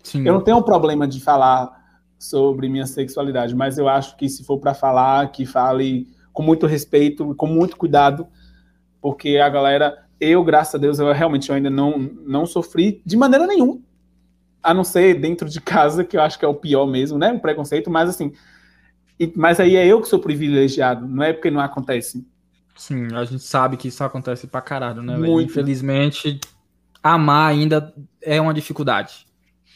Sim. 0.00 0.24
Eu 0.24 0.32
não 0.32 0.40
tenho 0.40 0.62
problema 0.62 1.08
de 1.08 1.20
falar 1.20 1.68
sobre 2.16 2.68
minha 2.68 2.86
sexualidade, 2.86 3.52
mas 3.54 3.78
eu 3.78 3.88
acho 3.88 4.16
que 4.16 4.28
se 4.28 4.44
for 4.44 4.58
para 4.58 4.74
falar, 4.74 5.32
que 5.32 5.44
fale 5.44 6.06
com 6.32 6.40
muito 6.40 6.66
respeito, 6.66 7.34
com 7.34 7.48
muito 7.48 7.76
cuidado, 7.76 8.28
porque 9.00 9.38
a 9.38 9.48
galera, 9.48 10.06
eu, 10.20 10.44
graças 10.44 10.76
a 10.76 10.78
Deus, 10.78 11.00
eu 11.00 11.12
realmente 11.12 11.48
eu 11.48 11.56
ainda 11.56 11.68
não, 11.68 11.98
não 11.98 12.46
sofri 12.46 13.02
de 13.04 13.16
maneira 13.16 13.44
nenhuma, 13.44 13.80
a 14.62 14.72
não 14.72 14.84
ser 14.84 15.20
dentro 15.20 15.48
de 15.48 15.60
casa, 15.60 16.04
que 16.04 16.16
eu 16.16 16.22
acho 16.22 16.38
que 16.38 16.44
é 16.44 16.48
o 16.48 16.54
pior 16.54 16.86
mesmo, 16.86 17.18
né? 17.18 17.32
O 17.32 17.40
preconceito, 17.40 17.90
mas 17.90 18.08
assim, 18.08 18.32
e, 19.18 19.32
mas 19.34 19.58
aí 19.58 19.74
é 19.74 19.84
eu 19.84 20.00
que 20.00 20.06
sou 20.06 20.20
privilegiado, 20.20 21.08
não 21.08 21.24
é 21.24 21.32
porque 21.32 21.50
não 21.50 21.60
acontece. 21.60 22.24
Sim, 22.76 23.08
a 23.14 23.24
gente 23.24 23.42
sabe 23.42 23.76
que 23.76 23.88
isso 23.88 24.04
acontece 24.04 24.46
pra 24.46 24.60
caralho, 24.60 25.02
né? 25.02 25.16
Muito. 25.16 25.50
Infelizmente, 25.50 26.38
amar 27.02 27.50
ainda 27.50 27.94
é 28.22 28.40
uma 28.40 28.52
dificuldade. 28.52 29.26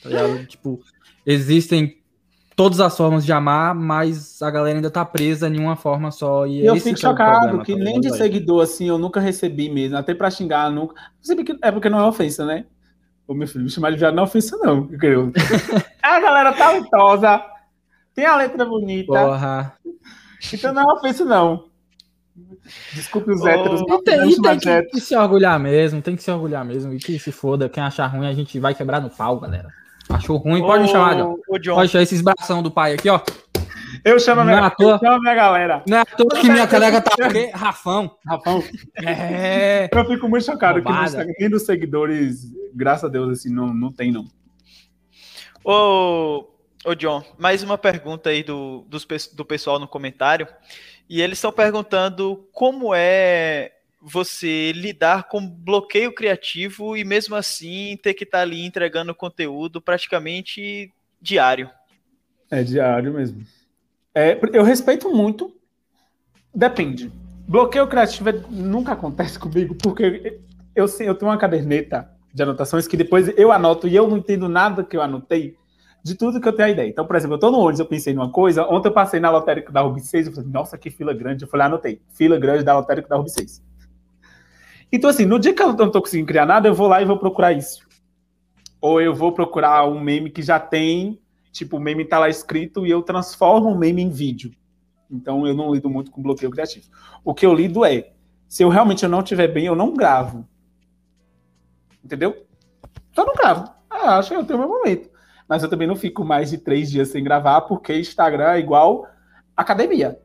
Tá 0.03 0.11
tipo, 0.46 0.80
existem 1.24 1.98
todas 2.55 2.78
as 2.78 2.94
formas 2.94 3.24
de 3.24 3.32
amar, 3.32 3.74
mas 3.74 4.42
a 4.42 4.51
galera 4.51 4.76
ainda 4.76 4.90
tá 4.90 5.03
presa 5.03 5.48
em 5.48 5.59
uma 5.59 5.76
forma 5.76 6.11
só. 6.11 6.46
E 6.46 6.66
eu 6.66 6.76
fico 6.76 7.01
chocado, 7.01 7.36
é 7.36 7.48
problema, 7.48 7.64
que 7.64 7.72
tá 7.74 7.82
nem 7.82 7.98
de 7.98 8.14
seguidor 8.14 8.62
assim 8.62 8.88
eu 8.88 8.98
nunca 8.98 9.18
recebi 9.18 9.70
mesmo, 9.70 9.96
até 9.96 10.14
pra 10.14 10.30
xingar, 10.30 10.70
nunca. 10.70 10.94
É 11.62 11.72
porque 11.72 11.88
não 11.88 12.01
é 12.01 12.05
ofensa, 12.05 12.44
né? 12.44 12.66
Ô 13.26 13.32
meu 13.32 13.48
filho, 13.48 13.64
me 13.64 13.70
chamar 13.70 13.92
de 13.92 13.96
viado 13.96 14.14
não 14.14 14.24
é 14.24 14.26
ofensa, 14.26 14.59
não. 14.59 14.90
a 16.03 16.20
galera 16.20 16.53
talentosa, 16.53 17.42
tem 18.14 18.26
a 18.26 18.36
letra 18.36 18.66
bonita. 18.66 19.12
Porra. 19.12 19.74
Então 20.53 20.74
não 20.74 20.90
é 20.90 20.92
ofensa, 20.92 21.24
não. 21.24 21.70
Desculpe 22.93 23.30
os 23.30 23.41
oh, 23.43 23.49
héteros. 23.49 23.82
Não, 23.86 24.03
tem, 24.03 24.18
tem 24.18 24.59
que, 24.59 24.82
que, 24.82 25.01
se 25.01 25.16
orgulhar 25.16 25.59
mesmo, 25.59 26.03
tem 26.03 26.16
que 26.16 26.22
se 26.22 26.30
orgulhar 26.30 26.64
mesmo. 26.64 26.93
E 26.93 26.99
que 26.99 27.18
se 27.18 27.32
foda, 27.32 27.68
quem 27.68 27.82
achar 27.82 28.07
ruim, 28.07 28.26
a 28.26 28.32
gente 28.32 28.59
vai 28.59 28.74
quebrar 28.74 29.01
no 29.01 29.11
pau, 29.11 29.38
galera. 29.41 29.68
Achou 30.09 30.36
ruim? 30.36 30.61
Pode 30.61 30.84
me 30.84 30.88
chamar, 30.88 31.14
John. 31.14 31.36
John. 31.61 31.74
Pode 31.76 31.91
chamar 31.91 32.03
esses 32.03 32.20
bração 32.20 32.62
do 32.62 32.70
pai 32.70 32.95
aqui, 32.95 33.09
ó. 33.09 33.20
Eu 34.05 34.18
chamo 34.18 34.41
a 34.41 34.45
minha, 34.45 34.59
é 34.59 34.84
eu 34.84 34.99
chamo 34.99 35.12
a 35.12 35.20
minha 35.20 35.34
galera. 35.34 35.82
Não 35.86 35.99
é 35.99 36.01
à 36.01 36.05
toa 36.05 36.41
que 36.41 36.49
minha 36.49 36.66
colega 36.66 37.01
tá 37.01 37.12
aqui. 37.26 37.47
Rafão. 37.55 38.16
Rafão. 38.26 38.62
É. 39.05 39.88
Eu 39.93 40.05
fico 40.07 40.28
muito 40.28 40.45
chocado 40.45 40.80
que 40.82 41.34
nem 41.38 41.51
dos 41.51 41.64
seguidores, 41.64 42.53
graças 42.74 43.05
a 43.05 43.09
Deus, 43.09 43.30
assim, 43.30 43.53
não, 43.53 43.72
não 43.74 43.93
tem, 43.93 44.12
não. 44.12 44.26
Ô, 45.64 46.47
ô 46.84 46.95
John, 46.95 47.22
mais 47.38 47.62
uma 47.62 47.76
pergunta 47.76 48.30
aí 48.30 48.43
do, 48.43 48.84
dos, 48.88 49.07
do 49.34 49.45
pessoal 49.45 49.78
no 49.78 49.88
comentário. 49.88 50.47
E 51.11 51.21
eles 51.21 51.39
estão 51.39 51.51
perguntando 51.51 52.49
como 52.53 52.95
é 52.95 53.73
você 54.01 54.71
lidar 54.71 55.27
com 55.29 55.45
bloqueio 55.45 56.15
criativo 56.15 56.97
e 56.97 57.03
mesmo 57.03 57.35
assim 57.35 57.99
ter 58.01 58.15
que 58.15 58.23
estar 58.23 58.39
tá 58.39 58.43
ali 58.43 58.65
entregando 58.65 59.13
conteúdo 59.13 59.81
praticamente 59.81 60.93
diário. 61.21 61.69
É 62.49 62.63
diário 62.63 63.13
mesmo. 63.13 63.45
É, 64.15 64.39
eu 64.53 64.63
respeito 64.63 65.13
muito. 65.13 65.53
Depende. 66.55 67.11
Bloqueio 67.41 67.89
criativo 67.89 68.29
é, 68.29 68.33
nunca 68.49 68.93
acontece 68.93 69.37
comigo, 69.41 69.75
porque 69.75 70.39
eu, 70.77 70.87
eu 71.01 71.15
tenho 71.17 71.29
uma 71.29 71.37
caderneta 71.37 72.09
de 72.33 72.41
anotações 72.41 72.87
que 72.87 72.97
depois 72.97 73.37
eu 73.37 73.51
anoto 73.51 73.89
e 73.89 73.97
eu 73.97 74.09
não 74.09 74.19
entendo 74.19 74.49
nada 74.49 74.85
que 74.85 74.97
eu 74.97 75.03
anotei 75.03 75.57
de 76.03 76.14
tudo 76.14 76.40
que 76.40 76.48
eu 76.48 76.53
tenho 76.53 76.68
a 76.68 76.72
ideia. 76.72 76.88
Então, 76.88 77.07
por 77.07 77.16
exemplo, 77.16 77.36
eu 77.36 77.40
tô 77.40 77.51
no 77.51 77.59
ônibus, 77.59 77.80
eu 77.80 77.86
pensei 77.86 78.14
numa 78.14 78.30
coisa, 78.30 78.66
ontem 78.66 78.88
eu 78.88 78.92
passei 78.92 79.20
na 79.20 79.30
lotérica 79.30 79.70
da 79.70 79.80
Rubi 79.80 80.01
6, 80.01 80.26
eu 80.26 80.32
falei, 80.32 80.51
nossa, 80.51 80.78
que 80.78 80.90
fila 80.90 81.12
grande. 81.12 81.44
Eu 81.44 81.48
falei, 81.48 81.66
anotei, 81.66 82.01
fila 82.14 82.38
grande 82.38 82.64
da 82.64 82.76
lotérica 82.76 83.09
da 83.09 83.16
Rubi 83.16 83.30
6. 83.30 83.62
Então, 84.92 85.11
assim, 85.11 85.24
no 85.24 85.38
dia 85.38 85.55
que 85.55 85.62
eu 85.62 85.72
não 85.72 85.90
tô 85.90 86.01
conseguindo 86.01 86.26
criar 86.26 86.46
nada, 86.46 86.68
eu 86.68 86.74
vou 86.74 86.88
lá 86.88 87.01
e 87.01 87.05
vou 87.05 87.18
procurar 87.18 87.53
isso. 87.53 87.86
Ou 88.80 89.01
eu 89.01 89.14
vou 89.14 89.32
procurar 89.32 89.86
um 89.86 90.01
meme 90.01 90.30
que 90.30 90.42
já 90.42 90.59
tem, 90.59 91.20
tipo, 91.53 91.76
o 91.76 91.80
meme 91.80 92.05
tá 92.05 92.18
lá 92.18 92.28
escrito 92.28 92.86
e 92.86 92.90
eu 92.90 93.03
transformo 93.03 93.68
o 93.68 93.78
meme 93.78 94.03
em 94.03 94.11
vídeo. 94.11 94.53
Então, 95.11 95.46
eu 95.46 95.55
não 95.55 95.72
lido 95.74 95.90
muito 95.90 96.11
com 96.11 96.22
bloqueio 96.22 96.51
criativo. 96.51 96.86
O 97.24 97.34
que 97.34 97.44
eu 97.44 97.53
lido 97.53 97.84
é, 97.84 98.11
se 98.48 98.62
eu 98.62 98.68
realmente 98.68 99.07
não 99.07 99.20
estiver 99.20 99.48
bem, 99.48 99.66
eu 99.66 99.76
não 99.76 99.92
gravo. 99.92 100.48
Entendeu? 102.03 102.46
Só 103.12 103.24
não 103.24 103.34
gravo. 103.34 103.70
Ah, 103.88 104.18
acho 104.18 104.30
que 104.30 104.36
eu 104.36 104.44
tenho 104.44 104.59
meu 104.59 104.68
momento. 104.68 105.10
Mas 105.51 105.64
eu 105.64 105.68
também 105.68 105.88
não 105.88 105.96
fico 105.96 106.24
mais 106.24 106.51
de 106.51 106.59
três 106.59 106.88
dias 106.88 107.09
sem 107.09 107.24
gravar, 107.24 107.62
porque 107.62 107.98
Instagram 107.98 108.53
é 108.53 108.61
igual 108.61 109.05
academia. 109.57 110.16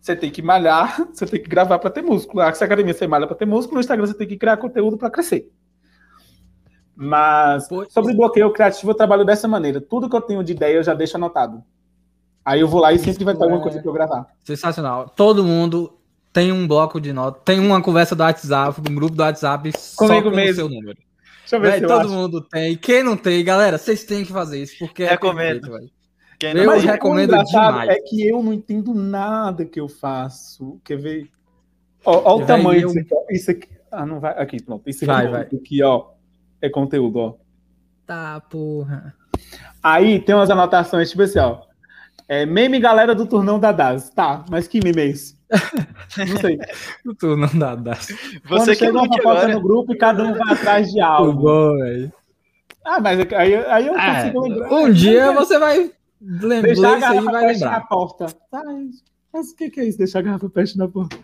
Você 0.00 0.16
tem 0.16 0.28
que 0.28 0.42
malhar, 0.42 1.06
você 1.14 1.24
tem 1.24 1.40
que 1.40 1.48
gravar 1.48 1.78
para 1.78 1.88
ter 1.88 2.02
músculo. 2.02 2.40
A 2.40 2.48
academia 2.48 2.92
você 2.92 3.06
malha 3.06 3.28
para 3.28 3.36
ter 3.36 3.46
músculo, 3.46 3.76
no 3.76 3.80
Instagram 3.80 4.04
você 4.04 4.14
tem 4.14 4.26
que 4.26 4.36
criar 4.36 4.56
conteúdo 4.56 4.98
para 4.98 5.08
crescer. 5.08 5.48
Mas 6.96 7.68
sobre 7.90 8.12
bloqueio 8.12 8.52
criativo, 8.52 8.90
eu 8.90 8.96
trabalho 8.96 9.24
dessa 9.24 9.46
maneira. 9.46 9.80
Tudo 9.80 10.10
que 10.10 10.16
eu 10.16 10.20
tenho 10.20 10.42
de 10.42 10.50
ideia 10.50 10.74
eu 10.74 10.82
já 10.82 10.94
deixo 10.94 11.16
anotado. 11.16 11.62
Aí 12.44 12.60
eu 12.60 12.66
vou 12.66 12.80
lá 12.80 12.92
e 12.92 12.98
sempre 12.98 13.24
vai 13.24 13.36
ter 13.36 13.44
alguma 13.44 13.62
coisa 13.62 13.78
para 13.78 13.88
eu 13.88 13.94
gravar. 13.94 14.26
Sensacional. 14.42 15.08
Todo 15.10 15.44
mundo 15.44 15.96
tem 16.32 16.50
um 16.50 16.66
bloco 16.66 17.00
de 17.00 17.12
notas, 17.12 17.40
tem 17.44 17.60
uma 17.60 17.80
conversa 17.80 18.16
do 18.16 18.24
WhatsApp, 18.24 18.80
um 18.80 18.94
grupo 18.96 19.14
do 19.14 19.22
WhatsApp 19.22 19.70
Comigo 19.94 20.16
só 20.16 20.22
com 20.22 20.30
mesmo. 20.30 20.52
o 20.52 20.54
seu 20.56 20.68
número. 20.68 20.98
Deixa 21.42 21.56
eu 21.56 21.60
ver 21.60 21.70
véio, 21.70 21.80
se 21.82 21.86
todo 21.86 22.06
acho. 22.06 22.10
mundo 22.10 22.40
tem. 22.40 22.76
Quem 22.76 23.02
não 23.02 23.16
tem, 23.16 23.44
galera, 23.44 23.78
vocês 23.78 24.04
têm 24.04 24.24
que 24.24 24.32
fazer 24.32 24.62
isso, 24.62 24.78
porque 24.78 25.04
Recomendo. 25.04 25.76
é 25.76 26.02
quem 26.42 26.56
eu 26.56 26.66
Mas 26.66 26.82
recomendo 26.82 27.36
demais. 27.44 27.88
É 27.88 28.00
que 28.00 28.26
eu 28.26 28.42
não 28.42 28.52
entendo 28.52 28.92
nada 28.92 29.64
que 29.64 29.78
eu 29.78 29.88
faço. 29.88 30.80
Quer 30.82 30.98
ver? 30.98 31.30
Ó, 32.04 32.32
ó 32.32 32.36
o 32.38 32.44
tamanho 32.44 32.80
eu... 32.80 32.88
disso 32.88 32.98
aqui. 32.98 33.34
Isso 33.34 33.50
aqui. 33.52 33.68
Ah, 33.92 34.04
não 34.04 34.18
vai. 34.18 34.32
Aqui, 34.36 34.60
pronto. 34.60 34.82
Isso 34.90 35.04
aqui, 35.04 35.06
vai, 35.06 35.28
vai. 35.28 35.42
aqui, 35.42 35.82
ó. 35.84 36.06
É 36.60 36.68
conteúdo, 36.68 37.18
ó. 37.18 37.34
Tá, 38.04 38.40
porra. 38.40 39.14
Aí 39.80 40.18
tem 40.18 40.34
umas 40.34 40.50
anotações, 40.50 41.10
tipo 41.10 41.22
assim, 41.22 41.38
ó. 41.38 41.60
É, 42.26 42.44
meme 42.44 42.80
galera 42.80 43.14
do 43.14 43.24
turnão 43.26 43.60
da 43.60 43.70
DAS. 43.70 44.10
Tá, 44.10 44.44
mas 44.50 44.66
que 44.66 44.82
meme 44.82 45.00
é 45.00 45.06
esse? 45.06 45.36
Não 46.18 46.36
sei. 46.38 46.58
o 47.06 47.14
turnão 47.14 47.48
da 47.58 47.74
DAS. 47.74 48.08
Você 48.44 48.74
Quando 48.76 48.78
que 48.78 48.90
uma 48.90 49.06
fofoca 49.06 49.48
no 49.48 49.60
grupo 49.60 49.92
e 49.92 49.96
cada 49.98 50.24
um 50.24 50.32
vai 50.34 50.52
atrás 50.52 50.90
de 50.92 51.00
algo. 51.00 51.32
Bom, 51.32 51.76
velho. 51.78 52.12
Ah, 52.84 53.00
mas 53.00 53.20
aí, 53.32 53.54
aí 53.56 53.86
eu 53.86 53.96
É, 53.96 54.16
consigo 54.22 54.40
lembrar. 54.42 54.72
um 54.72 54.90
dia 54.92 55.32
você 55.32 55.58
vai 55.58 55.90
lembrar 56.20 56.62
Deixar 56.74 56.94
a 56.94 56.96
isso 56.96 56.96
aí 56.96 56.96
e 56.96 57.00
garrafa 57.00 57.30
vai 57.32 57.46
pet 57.46 57.60
na 57.60 57.66
lembrar. 57.70 57.88
porta. 57.88 58.26
Ai, 58.52 58.88
mas 59.32 59.50
o 59.50 59.56
que, 59.56 59.70
que 59.70 59.80
é 59.80 59.84
isso? 59.84 59.98
Deixar 59.98 60.18
a 60.18 60.22
garrafa 60.22 60.48
pet 60.50 60.76
na 60.76 60.88
porta. 60.88 61.16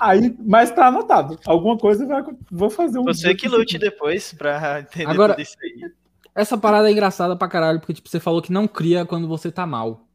Aí, 0.00 0.36
mas 0.44 0.70
tá 0.70 0.86
anotado. 0.86 1.38
Alguma 1.44 1.76
coisa 1.76 2.06
vai, 2.06 2.22
vou 2.50 2.70
fazer 2.70 2.98
um. 3.00 3.04
Você 3.04 3.34
que 3.34 3.48
lute 3.48 3.76
aqui. 3.76 3.84
depois 3.84 4.32
pra 4.32 4.80
entender 4.80 5.10
Agora- 5.10 5.34
tudo 5.34 5.42
isso 5.42 5.56
aí. 5.60 5.90
Essa 6.34 6.56
parada 6.56 6.88
é 6.88 6.92
engraçada 6.92 7.36
pra 7.36 7.46
caralho, 7.48 7.78
porque 7.80 7.92
tipo, 7.94 8.08
você 8.08 8.18
falou 8.20 8.40
que 8.40 8.52
não 8.52 8.66
cria 8.68 9.04
quando 9.04 9.26
você 9.28 9.50
tá 9.50 9.66
mal. 9.66 10.06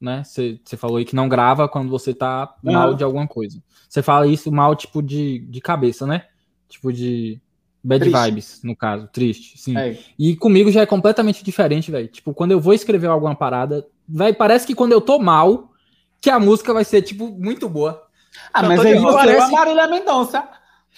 Né? 0.00 0.22
Você, 0.24 0.60
falou 0.76 0.96
aí 0.98 1.04
que 1.04 1.16
não 1.16 1.28
grava 1.28 1.68
quando 1.68 1.88
você 1.90 2.14
tá 2.14 2.54
mal 2.62 2.88
Aham. 2.90 2.96
de 2.96 3.02
alguma 3.04 3.26
coisa. 3.26 3.60
Você 3.88 4.02
fala 4.02 4.26
isso 4.26 4.50
mal, 4.52 4.76
tipo, 4.76 5.02
de, 5.02 5.40
de 5.40 5.60
cabeça, 5.60 6.06
né? 6.06 6.26
Tipo 6.68 6.92
de 6.92 7.40
bad 7.82 8.04
Triste. 8.04 8.24
vibes, 8.24 8.60
no 8.62 8.76
caso. 8.76 9.08
Triste, 9.08 9.58
sim. 9.58 9.76
É. 9.76 9.98
E 10.18 10.36
comigo 10.36 10.70
já 10.70 10.82
é 10.82 10.86
completamente 10.86 11.42
diferente, 11.42 11.90
velho. 11.90 12.06
Tipo, 12.08 12.32
quando 12.34 12.52
eu 12.52 12.60
vou 12.60 12.74
escrever 12.74 13.08
alguma 13.08 13.34
parada, 13.34 13.84
vai 14.08 14.32
parece 14.32 14.66
que 14.66 14.74
quando 14.74 14.92
eu 14.92 15.00
tô 15.00 15.18
mal, 15.18 15.72
que 16.20 16.30
a 16.30 16.38
música 16.38 16.72
vai 16.72 16.84
ser, 16.84 17.02
tipo, 17.02 17.28
muito 17.28 17.68
boa. 17.68 18.06
Ah, 18.52 18.62
Eu 18.62 18.68
mas 18.68 18.80
aí 18.86 18.98
você 18.98 19.14
parece- 19.16 19.40
é 19.40 19.44
a 19.44 19.50
Marília 19.50 19.86
Mendonça. 19.88 20.48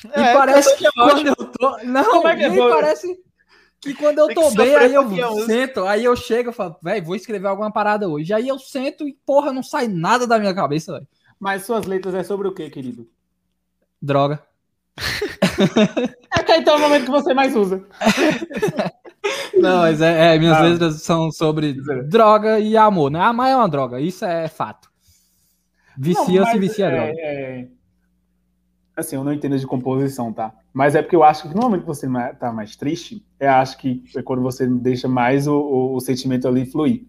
E 0.04 0.20
É, 0.20 0.32
parece 0.34 0.76
que 0.76 0.90
quando 0.92 1.26
eu 1.26 1.36
tô. 1.36 1.78
Não, 1.84 2.04
Como 2.04 2.28
é 2.28 2.34
que 2.36 2.48
nem 2.48 2.56
eu 2.58 2.62
vou- 2.64 2.70
parece 2.70 3.18
que 3.80 3.94
quando 3.94 4.18
eu 4.18 4.28
tô 4.34 4.50
bem, 4.52 4.74
aí 4.76 4.92
eu 4.94 5.04
música. 5.08 5.46
sento, 5.46 5.84
aí 5.86 6.04
eu 6.04 6.14
chego 6.14 6.50
e 6.50 6.52
falo, 6.52 6.76
velho, 6.82 7.04
vou 7.04 7.16
escrever 7.16 7.46
alguma 7.48 7.72
parada 7.72 8.08
hoje. 8.08 8.32
Aí 8.32 8.46
eu 8.46 8.58
sento 8.58 9.08
e, 9.08 9.16
porra, 9.24 9.52
não 9.52 9.62
sai 9.62 9.88
nada 9.88 10.26
da 10.26 10.38
minha 10.38 10.54
cabeça, 10.54 10.92
velho. 10.92 11.08
Mas 11.38 11.64
suas 11.64 11.86
letras 11.86 12.14
é 12.14 12.22
sobre 12.22 12.46
o 12.48 12.52
quê, 12.52 12.68
querido? 12.68 13.08
Droga. 14.00 14.42
É 16.32 16.42
que 16.42 16.52
então 16.56 16.74
é 16.74 16.76
o 16.78 16.80
momento 16.80 17.04
que 17.04 17.10
você 17.10 17.34
mais 17.34 17.54
usa. 17.54 17.84
Não, 19.54 19.80
mas 19.80 20.00
é, 20.00 20.34
é, 20.34 20.38
minhas 20.38 20.56
Ah. 20.56 20.62
letras 20.62 21.02
são 21.02 21.30
sobre 21.30 21.74
droga 22.08 22.58
e 22.58 22.76
amor, 22.78 23.10
né? 23.10 23.20
Amar 23.20 23.50
é 23.50 23.56
uma 23.56 23.68
droga, 23.68 24.00
isso 24.00 24.24
é 24.24 24.48
fato. 24.48 24.88
Vicia 25.98 26.40
Não, 26.40 26.46
se 26.46 26.52
mas 26.52 26.60
vicia 26.60 26.86
é, 26.86 26.88
é, 26.88 26.92
droga. 26.96 27.12
é- 27.20 27.68
Assim, 29.00 29.16
eu 29.16 29.24
não 29.24 29.32
entendo 29.32 29.58
de 29.58 29.66
composição, 29.66 30.32
tá? 30.32 30.52
Mas 30.72 30.94
é 30.94 31.02
porque 31.02 31.16
eu 31.16 31.24
acho 31.24 31.48
que 31.48 31.54
no 31.54 31.62
momento 31.62 31.80
que 31.82 31.86
você 31.86 32.06
tá 32.38 32.52
mais 32.52 32.76
triste, 32.76 33.24
eu 33.38 33.50
acho 33.50 33.76
que 33.78 34.04
é 34.16 34.22
quando 34.22 34.42
você 34.42 34.66
deixa 34.66 35.08
mais 35.08 35.46
o, 35.46 35.54
o- 35.58 35.96
o 35.96 36.00
sentimento 36.00 36.46
ali 36.46 36.64
fluir. 36.66 37.04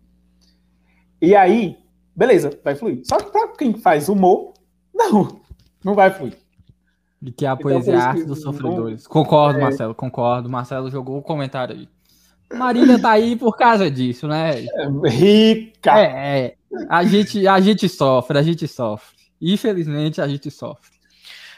E 1.21 1.35
aí, 1.35 1.77
beleza, 2.15 2.57
vai 2.63 2.75
fluir. 2.75 3.01
Só 3.03 3.17
que 3.17 3.31
pra 3.31 3.47
quem 3.49 3.73
faz 3.75 4.09
humor, 4.09 4.53
não, 4.93 5.41
não 5.83 5.93
vai 5.93 6.09
fluir. 6.11 6.37
De 7.21 7.31
que 7.31 7.45
a 7.45 7.53
Então, 7.53 7.63
poesia 7.71 7.93
é 7.93 7.97
a 7.97 8.03
arte 8.09 8.23
dos 8.23 8.43
não- 8.43 8.51
sofredores. 8.51 9.05
Concordo, 9.05 9.59
É. 9.59 9.61
Marcelo, 9.61 9.93
concordo. 9.93 10.49
Marcelo 10.49 10.89
jogou 10.89 11.19
o 11.19 11.21
comentário 11.21 11.75
aí. 11.75 11.87
Marília 12.57 12.99
tá 12.99 13.11
aí 13.11 13.35
por 13.35 13.55
causa 13.55 13.89
disso, 13.89 14.27
né? 14.27 14.65
É, 14.65 14.87
rica! 15.07 15.97
É, 15.99 16.39
é. 16.47 16.55
A 16.89 17.03
gente, 17.05 17.47
a 17.47 17.59
gente 17.61 17.87
sofre, 17.87 18.37
a 18.37 18.41
gente 18.41 18.67
sofre. 18.67 19.15
Infelizmente, 19.39 20.19
a 20.19 20.27
gente 20.27 20.49
sofre. 20.51 20.89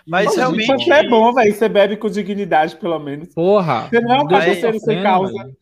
Mas 0.05 0.25
Mas 0.27 0.35
realmente- 0.35 0.81
Isso 0.81 0.93
é 0.93 1.07
bom, 1.07 1.33
velho. 1.33 1.53
Você 1.53 1.69
bebe 1.69 1.97
com 1.97 2.09
dignidade, 2.09 2.75
pelo 2.75 2.99
menos. 2.99 3.33
Porra. 3.33 3.87
Você 3.89 3.99
não 4.01 4.13
é 4.15 4.21
um 4.21 4.27
cachaceiro 4.27 4.79
sem 4.79 5.01
causa. 5.01 5.31
velho. 5.33 5.55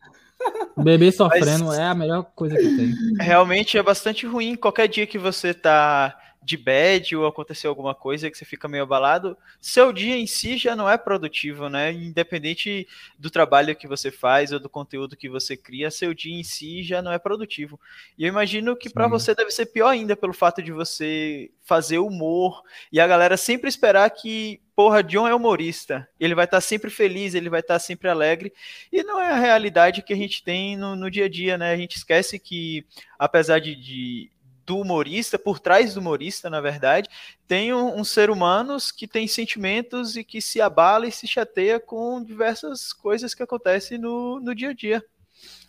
Bebê 0.76 1.12
sofrendo 1.12 1.72
é 1.72 1.84
a 1.84 1.94
melhor 1.94 2.24
coisa 2.34 2.56
que 2.56 2.76
tem. 2.76 2.92
Realmente 3.20 3.78
é 3.78 3.82
bastante 3.82 4.26
ruim. 4.26 4.56
Qualquer 4.56 4.88
dia 4.88 5.06
que 5.06 5.16
você 5.18 5.54
tá 5.54 6.16
de 6.42 6.56
bad 6.56 7.14
ou 7.16 7.26
aconteceu 7.26 7.70
alguma 7.70 7.94
coisa 7.94 8.30
que 8.30 8.36
você 8.36 8.44
fica 8.44 8.66
meio 8.68 8.82
abalado, 8.82 9.38
seu 9.60 9.92
dia 9.92 10.16
em 10.16 10.26
si 10.26 10.56
já 10.56 10.74
não 10.74 10.90
é 10.90 10.98
produtivo, 10.98 11.68
né? 11.68 11.92
Independente 11.92 12.86
do 13.16 13.30
trabalho 13.30 13.76
que 13.76 13.86
você 13.86 14.10
faz 14.10 14.50
ou 14.52 14.58
do 14.58 14.68
conteúdo 14.68 15.16
que 15.16 15.28
você 15.28 15.56
cria, 15.56 15.90
seu 15.90 16.12
dia 16.12 16.34
em 16.34 16.42
si 16.42 16.82
já 16.82 17.00
não 17.00 17.12
é 17.12 17.18
produtivo. 17.18 17.78
E 18.18 18.24
eu 18.24 18.28
imagino 18.28 18.74
que 18.76 18.90
para 18.90 19.06
você 19.06 19.34
deve 19.34 19.52
ser 19.52 19.66
pior 19.66 19.88
ainda 19.88 20.16
pelo 20.16 20.32
fato 20.32 20.60
de 20.60 20.72
você 20.72 21.50
fazer 21.62 21.98
humor 21.98 22.62
e 22.90 22.98
a 23.00 23.06
galera 23.06 23.36
sempre 23.36 23.68
esperar 23.68 24.10
que, 24.10 24.60
porra, 24.74 25.00
John 25.02 25.28
é 25.28 25.34
humorista. 25.34 26.08
Ele 26.18 26.34
vai 26.34 26.44
estar 26.44 26.60
sempre 26.60 26.90
feliz, 26.90 27.34
ele 27.34 27.48
vai 27.48 27.60
estar 27.60 27.78
sempre 27.78 28.08
alegre. 28.08 28.52
E 28.90 29.04
não 29.04 29.20
é 29.20 29.30
a 29.30 29.36
realidade 29.36 30.02
que 30.02 30.12
a 30.12 30.16
gente 30.16 30.42
tem 30.42 30.76
no, 30.76 30.96
no 30.96 31.08
dia 31.08 31.26
a 31.26 31.28
dia, 31.28 31.56
né? 31.56 31.72
A 31.72 31.76
gente 31.76 31.96
esquece 31.96 32.36
que, 32.36 32.84
apesar 33.16 33.60
de, 33.60 33.76
de- 33.76 34.31
do 34.64 34.78
humorista, 34.78 35.38
por 35.38 35.58
trás 35.58 35.94
do 35.94 36.00
humorista, 36.00 36.48
na 36.48 36.60
verdade, 36.60 37.08
tem 37.46 37.72
um, 37.72 37.98
um 37.98 38.04
ser 38.04 38.30
humanos 38.30 38.90
que 38.90 39.06
tem 39.06 39.26
sentimentos 39.26 40.16
e 40.16 40.24
que 40.24 40.40
se 40.40 40.60
abala 40.60 41.06
e 41.06 41.12
se 41.12 41.26
chateia 41.26 41.80
com 41.80 42.22
diversas 42.22 42.92
coisas 42.92 43.34
que 43.34 43.42
acontecem 43.42 43.98
no, 43.98 44.40
no 44.40 44.54
dia 44.54 44.70
a 44.70 44.74
dia. 44.74 45.04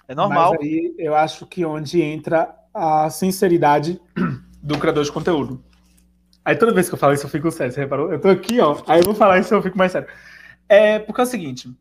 É 0.08 0.14
normal. 0.14 0.56
Mas 0.60 0.62
aí 0.62 0.96
eu 0.98 1.16
acho 1.16 1.46
que 1.46 1.66
onde 1.66 2.02
entra 2.02 2.54
a 2.74 3.10
sinceridade 3.10 4.02
do 4.62 4.78
criador 4.78 5.04
de 5.04 5.12
conteúdo. 5.12 5.64
Aí 6.46 6.56
toda 6.56 6.74
vez 6.74 6.90
que 6.90 6.96
eu 6.96 7.00
falo 7.00 7.14
isso, 7.14 7.26
eu 7.26 7.30
fico 7.30 7.50
sério. 7.52 7.74
Você 7.74 7.80
reparou? 7.80 8.12
Eu 8.12 8.20
tô 8.20 8.28
aqui, 8.28 8.60
ó. 8.60 8.82
Aí 8.88 9.00
eu 9.00 9.06
vou 9.06 9.16
falar 9.16 9.40
isso, 9.40 9.54
eu 9.54 9.62
fico 9.62 9.78
mais 9.78 9.92
sério. 9.92 10.08
É 10.68 11.00
porque 11.00 11.22
é 11.22 11.24
o 11.24 11.28
seguinte: 11.28 11.74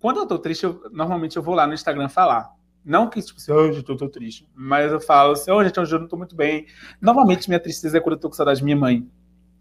quando 0.00 0.18
eu 0.18 0.26
tô 0.26 0.38
triste, 0.38 0.64
eu, 0.64 0.82
normalmente 0.92 1.36
eu 1.36 1.42
vou 1.42 1.54
lá 1.54 1.66
no 1.66 1.74
Instagram 1.74 2.08
falar. 2.08 2.52
Não 2.84 3.08
que, 3.08 3.22
tipo 3.22 3.38
assim, 3.38 3.50
hoje 3.50 3.78
eu 3.86 3.96
tô, 3.96 4.08
triste. 4.08 4.46
Mas 4.54 4.92
eu 4.92 5.00
falo 5.00 5.32
assim, 5.32 5.50
hoje 5.50 5.72
eu 5.74 6.00
não 6.00 6.06
tô 6.06 6.16
muito 6.16 6.36
bem. 6.36 6.66
Normalmente 7.00 7.48
minha 7.48 7.60
tristeza 7.60 7.96
é 7.96 8.00
quando 8.00 8.16
eu 8.16 8.20
tô 8.20 8.28
com 8.28 8.34
saudade 8.34 8.58
de 8.58 8.64
minha 8.64 8.76
mãe. 8.76 9.08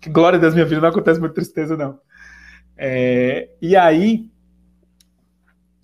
Que 0.02 0.10
glória 0.10 0.38
Deus, 0.38 0.54
minha 0.54 0.66
vida 0.66 0.82
não 0.82 0.90
acontece 0.90 1.20
muita 1.20 1.36
tristeza, 1.36 1.78
não. 1.78 2.00
É, 2.76 3.50
e 3.62 3.76
aí. 3.76 4.30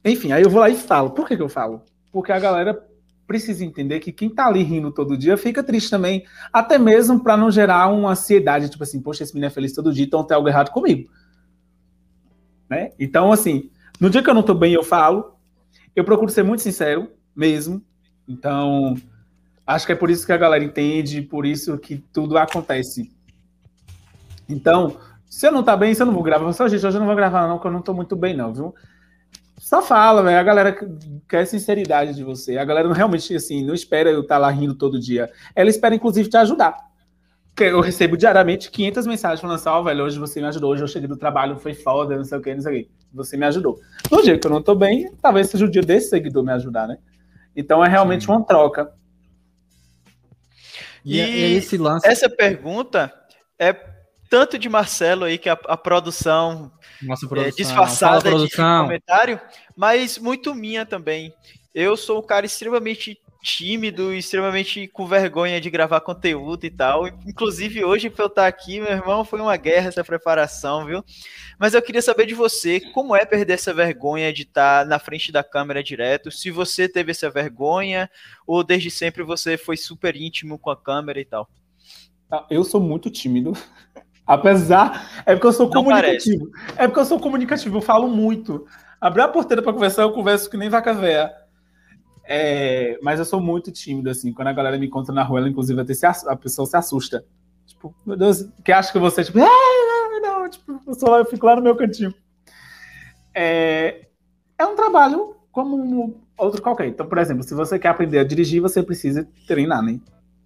Enfim, 0.03 0.33
aí 0.33 0.43
eu 0.43 0.49
vou 0.49 0.59
lá 0.59 0.69
e 0.69 0.75
falo. 0.75 1.11
Por 1.11 1.25
que, 1.27 1.37
que 1.37 1.41
eu 1.41 1.47
falo? 1.47 1.83
Porque 2.11 2.31
a 2.31 2.39
galera 2.39 2.85
precisa 3.25 3.63
entender 3.63 3.99
que 3.99 4.11
quem 4.11 4.29
tá 4.29 4.47
ali 4.47 4.63
rindo 4.63 4.91
todo 4.91 5.15
dia 5.15 5.37
fica 5.37 5.63
triste 5.63 5.89
também. 5.89 6.25
Até 6.51 6.77
mesmo 6.77 7.21
para 7.21 7.37
não 7.37 7.51
gerar 7.51 7.87
uma 7.87 8.11
ansiedade, 8.11 8.69
tipo 8.69 8.83
assim, 8.83 8.99
poxa, 8.99 9.23
esse 9.23 9.33
menino 9.33 9.47
é 9.47 9.53
feliz 9.53 9.71
todo 9.71 9.93
dia, 9.93 10.03
então 10.03 10.23
tem 10.23 10.35
algo 10.35 10.49
errado 10.49 10.71
comigo. 10.71 11.09
Né? 12.67 12.91
Então, 12.99 13.31
assim, 13.31 13.69
no 13.99 14.09
dia 14.09 14.23
que 14.23 14.29
eu 14.29 14.33
não 14.33 14.43
tô 14.43 14.53
bem, 14.53 14.73
eu 14.73 14.83
falo. 14.83 15.35
Eu 15.95 16.03
procuro 16.03 16.31
ser 16.31 16.43
muito 16.43 16.61
sincero, 16.61 17.11
mesmo. 17.35 17.81
Então, 18.27 18.95
acho 19.65 19.85
que 19.85 19.91
é 19.91 19.95
por 19.95 20.09
isso 20.09 20.25
que 20.25 20.31
a 20.31 20.37
galera 20.37 20.63
entende, 20.63 21.21
por 21.21 21.45
isso 21.45 21.77
que 21.77 21.97
tudo 21.97 22.37
acontece. 22.37 23.11
Então, 24.47 24.97
se 25.25 25.47
eu 25.47 25.51
não 25.51 25.63
tá 25.63 25.77
bem, 25.77 25.93
se 25.93 26.01
eu 26.01 26.05
não 26.05 26.13
vou 26.13 26.23
gravar, 26.23 26.51
só 26.53 26.67
gente, 26.67 26.85
hoje 26.85 26.97
eu 26.97 26.99
não 26.99 27.07
vou 27.07 27.15
gravar 27.15 27.47
não, 27.47 27.55
porque 27.55 27.67
eu 27.67 27.71
não 27.71 27.81
tô 27.81 27.93
muito 27.93 28.15
bem 28.15 28.35
não, 28.35 28.53
viu? 28.53 28.75
Só 29.59 29.81
fala, 29.81 30.23
velho. 30.23 30.39
A 30.39 30.43
galera 30.43 30.75
quer 31.27 31.45
sinceridade 31.45 32.15
de 32.15 32.23
você. 32.23 32.57
A 32.57 32.65
galera 32.65 32.87
não 32.87 32.95
realmente, 32.95 33.35
assim, 33.35 33.63
não 33.63 33.75
espera 33.75 34.09
eu 34.09 34.21
estar 34.21 34.39
lá 34.39 34.49
rindo 34.49 34.73
todo 34.73 34.99
dia. 34.99 35.29
Ela 35.55 35.69
espera, 35.69 35.93
inclusive, 35.93 36.29
te 36.29 36.37
ajudar. 36.37 36.75
Eu 37.59 37.81
recebo 37.81 38.15
diariamente 38.15 38.71
500 38.71 39.05
mensagens 39.05 39.41
falando 39.41 39.57
assim, 39.57 39.69
ó, 39.69 39.83
velho, 39.83 40.05
hoje 40.05 40.17
você 40.17 40.39
me 40.39 40.47
ajudou, 40.47 40.71
hoje 40.71 40.81
eu 40.81 40.87
cheguei 40.87 41.09
do 41.09 41.17
trabalho, 41.17 41.57
foi 41.57 41.73
foda, 41.73 42.15
não 42.15 42.23
sei 42.23 42.37
o 42.37 42.41
que, 42.41 42.55
não 42.55 42.61
sei 42.61 42.71
o 42.71 42.83
que. 42.83 42.91
Você 43.13 43.35
me 43.35 43.45
ajudou. 43.45 43.77
No 44.09 44.23
dia 44.23 44.39
que 44.39 44.47
eu 44.47 44.51
não 44.51 44.61
tô 44.61 44.73
bem, 44.73 45.11
talvez 45.21 45.49
seja 45.49 45.65
o 45.65 45.69
dia 45.69 45.81
desse 45.81 46.09
seguidor 46.09 46.43
me 46.43 46.53
ajudar, 46.53 46.87
né? 46.87 46.97
Então 47.59 47.83
é 47.83 47.89
realmente 47.89 48.23
Sim. 48.23 48.31
uma 48.31 48.45
troca. 48.45 48.93
E, 51.03 51.19
E 51.19 51.21
e 51.21 51.55
esse 51.57 51.77
lance. 51.77 52.07
Essa 52.07 52.29
pergunta 52.29 53.13
é 53.59 53.73
tanto 54.29 54.57
de 54.57 54.69
Marcelo 54.69 55.25
aí, 55.25 55.37
que 55.37 55.49
a, 55.49 55.59
a 55.65 55.75
produção 55.75 56.71
Nossa 57.01 57.25
é, 57.25 57.29
produção. 57.29 57.55
disfarçada 57.57 58.21
Fala, 58.21 58.23
de 58.23 58.29
produção. 58.29 58.83
comentário, 58.83 59.41
mas 59.75 60.17
muito 60.17 60.55
minha 60.55 60.85
também. 60.85 61.33
Eu 61.75 61.97
sou 61.97 62.19
um 62.19 62.25
cara 62.25 62.45
extremamente 62.45 63.19
tímido, 63.41 64.13
extremamente 64.13 64.87
com 64.87 65.07
vergonha 65.07 65.61
de 65.61 65.69
gravar 65.69 66.01
conteúdo 66.01 66.65
e 66.65 66.69
tal. 66.69 67.07
Inclusive, 67.25 67.83
hoje, 67.83 68.09
pra 68.09 68.25
eu 68.25 68.27
estar 68.27 68.47
aqui, 68.47 68.79
meu 68.79 68.91
irmão, 68.91 69.23
foi 69.23 69.39
uma 69.39 69.55
guerra 69.55 69.87
essa 69.87 70.03
preparação, 70.03 70.85
viu? 70.85 71.03
Mas 71.57 71.73
eu 71.73 71.81
queria 71.81 72.01
saber 72.01 72.25
de 72.25 72.33
você, 72.33 72.79
como 72.79 73.15
é 73.15 73.25
perder 73.25 73.53
essa 73.53 73.73
vergonha 73.73 74.31
de 74.33 74.43
estar 74.43 74.85
na 74.85 74.99
frente 74.99 75.31
da 75.31 75.43
câmera 75.43 75.81
direto? 75.81 76.31
Se 76.31 76.51
você 76.51 76.87
teve 76.87 77.11
essa 77.11 77.29
vergonha, 77.29 78.09
ou 78.45 78.63
desde 78.63 78.91
sempre 78.91 79.23
você 79.23 79.57
foi 79.57 79.77
super 79.77 80.15
íntimo 80.15 80.59
com 80.59 80.69
a 80.69 80.77
câmera 80.77 81.19
e 81.19 81.25
tal? 81.25 81.49
Tá? 82.29 82.45
Eu 82.49 82.63
sou 82.63 82.81
muito 82.81 83.09
tímido. 83.09 83.53
Apesar. 84.27 85.23
É 85.25 85.33
porque 85.33 85.47
eu 85.47 85.53
sou 85.53 85.65
Não 85.65 85.83
comunicativo. 85.83 86.51
É 86.77 86.87
porque 86.87 86.99
eu 86.99 87.05
sou 87.05 87.19
comunicativo, 87.19 87.77
eu 87.77 87.81
falo 87.81 88.07
muito. 88.07 88.67
Abrir 89.01 89.23
a 89.23 89.27
porteira 89.27 89.61
para 89.61 89.73
conversar, 89.73 90.03
eu 90.03 90.11
converso 90.11 90.49
que 90.49 90.57
nem 90.57 90.69
vaca 90.69 90.93
véia. 90.93 91.33
É, 92.31 92.99
mas 93.01 93.17
eu 93.17 93.25
sou 93.25 93.41
muito 93.41 93.71
tímido, 93.71 94.07
assim. 94.07 94.31
Quando 94.31 94.49
a 94.49 94.53
galera 94.53 94.77
me 94.77 94.85
encontra 94.85 95.11
na 95.11 95.23
rua, 95.23 95.39
ela, 95.39 95.49
inclusive, 95.49 95.81
até 95.81 95.95
se 95.95 96.05
a 96.05 96.35
pessoa 96.35 96.67
se 96.67 96.77
assusta. 96.77 97.25
Tipo, 97.65 97.95
meu 98.05 98.15
Deus, 98.15 98.47
que 98.63 98.71
acha 98.71 98.91
que 98.91 98.99
você, 98.99 99.23
tipo, 99.23 99.39
"Ah, 99.39 100.19
não", 100.21 100.47
tipo, 100.47 100.79
eu, 100.85 100.93
sou 100.93 101.09
lá, 101.09 101.17
eu 101.17 101.25
fico 101.25 101.47
lá 101.47 101.55
no 101.55 101.63
meu 101.63 101.75
cantinho. 101.75 102.13
É, 103.33 104.05
é 104.59 104.65
um 104.65 104.75
trabalho 104.75 105.37
como 105.51 105.75
um 105.75 106.21
outro 106.37 106.61
qualquer. 106.61 106.87
Então, 106.87 107.07
por 107.07 107.17
exemplo, 107.17 107.41
se 107.41 107.55
você 107.55 107.79
quer 107.79 107.89
aprender 107.89 108.19
a 108.19 108.23
dirigir, 108.23 108.61
você 108.61 108.83
precisa 108.83 109.27
treinar, 109.47 109.81
né? 109.81 109.99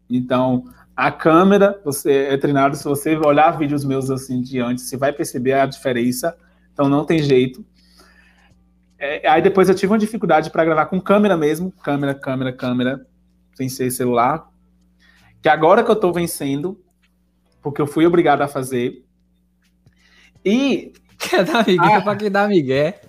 Então, 0.09 0.63
a 0.95 1.11
câmera, 1.11 1.81
você 1.83 2.11
é 2.29 2.37
treinado, 2.37 2.77
se 2.77 2.85
você 2.85 3.17
olhar 3.17 3.57
vídeos 3.57 3.83
meus 3.83 4.09
assim 4.09 4.41
de 4.41 4.59
antes, 4.61 4.85
você 4.85 4.95
vai 4.95 5.11
perceber 5.11 5.53
a 5.53 5.65
diferença. 5.65 6.33
Então 6.71 6.87
não 6.87 7.03
tem 7.05 7.19
jeito. 7.19 7.65
É, 9.03 9.27
aí 9.27 9.41
depois 9.41 9.67
eu 9.67 9.75
tive 9.75 9.91
uma 9.91 9.99
dificuldade 9.99 10.49
para 10.49 10.63
gravar 10.63 10.85
com 10.85 11.01
câmera 11.01 11.35
mesmo, 11.35 11.71
câmera, 11.83 12.13
câmera, 12.15 12.53
câmera, 12.53 13.05
sem 13.53 13.67
ser 13.67 13.91
celular. 13.91 14.47
Que 15.41 15.49
agora 15.49 15.83
que 15.83 15.91
eu 15.91 15.95
tô 15.95 16.13
vencendo, 16.13 16.81
porque 17.61 17.81
eu 17.81 17.85
fui 17.87 18.05
obrigado 18.05 18.41
a 18.41 18.47
fazer. 18.47 19.03
E. 20.45 20.93
Quer 21.19 21.43
dar 21.43 21.67
migué 21.67 21.95
Ah. 21.95 22.01
pra 22.01 22.15
quem 22.15 22.31
dá 22.31 22.47
migué. 22.47 23.01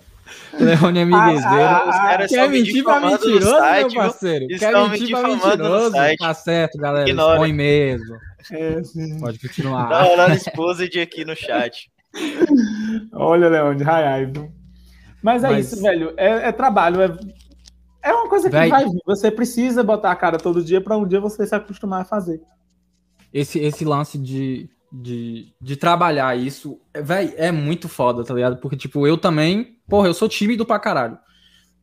Leone 0.59 0.99
é 0.99 1.05
miguezeiro. 1.05 1.63
Ah, 1.63 1.83
ah, 1.87 2.07
caras 2.09 2.31
Quer 2.31 2.49
mentir 2.49 2.83
pra 2.83 2.99
mentiroso, 2.99 3.57
site, 3.57 3.93
meu 3.93 4.03
parceiro? 4.03 4.47
Quer 4.47 4.89
mentir 4.89 5.09
pra 5.11 5.27
mentiroso? 5.27 5.95
Tá 6.17 6.33
certo, 6.33 6.77
galera. 6.77 7.09
Ignora. 7.09 7.37
Põe 7.39 7.53
mesmo. 7.53 8.17
É. 8.51 8.81
Pode 9.19 9.39
continuar. 9.39 9.87
Tá 9.89 10.01
rolando 10.01 10.33
exposed 10.33 10.99
aqui 10.99 11.23
no 11.23 11.35
chat. 11.35 11.89
Olha, 13.13 13.49
Leone, 13.49 13.83
ai, 13.83 14.03
ai. 14.05 14.31
Mas 15.25 15.43
é 15.43 15.49
Mas- 15.49 15.71
isso, 15.73 15.81
velho. 15.81 16.13
É, 16.17 16.49
é 16.49 16.51
trabalho, 16.51 17.01
é, 17.01 17.17
é 18.03 18.13
uma 18.13 18.29
coisa 18.29 18.47
que 18.47 18.55
Véi. 18.55 18.69
vai 18.69 18.85
vir. 18.85 19.01
Você 19.07 19.31
precisa 19.31 19.83
botar 19.83 20.11
a 20.11 20.15
cara 20.15 20.37
todo 20.37 20.63
dia 20.63 20.79
para 20.79 20.95
um 20.95 21.07
dia 21.07 21.19
você 21.19 21.47
se 21.47 21.55
acostumar 21.55 22.01
a 22.03 22.05
fazer. 22.05 22.39
esse, 23.33 23.57
esse 23.57 23.83
lance 23.83 24.19
de, 24.19 24.69
de, 24.93 25.47
de 25.59 25.75
trabalhar 25.75 26.37
isso, 26.37 26.79
é, 26.93 27.01
véi, 27.01 27.33
é 27.37 27.51
muito 27.51 27.89
foda, 27.89 28.23
tá 28.23 28.35
ligado? 28.35 28.57
Porque, 28.57 28.77
tipo, 28.77 29.07
eu 29.07 29.17
também, 29.17 29.79
porra, 29.89 30.07
eu 30.07 30.13
sou 30.13 30.29
tímido 30.29 30.63
pra 30.63 30.77
caralho. 30.77 31.17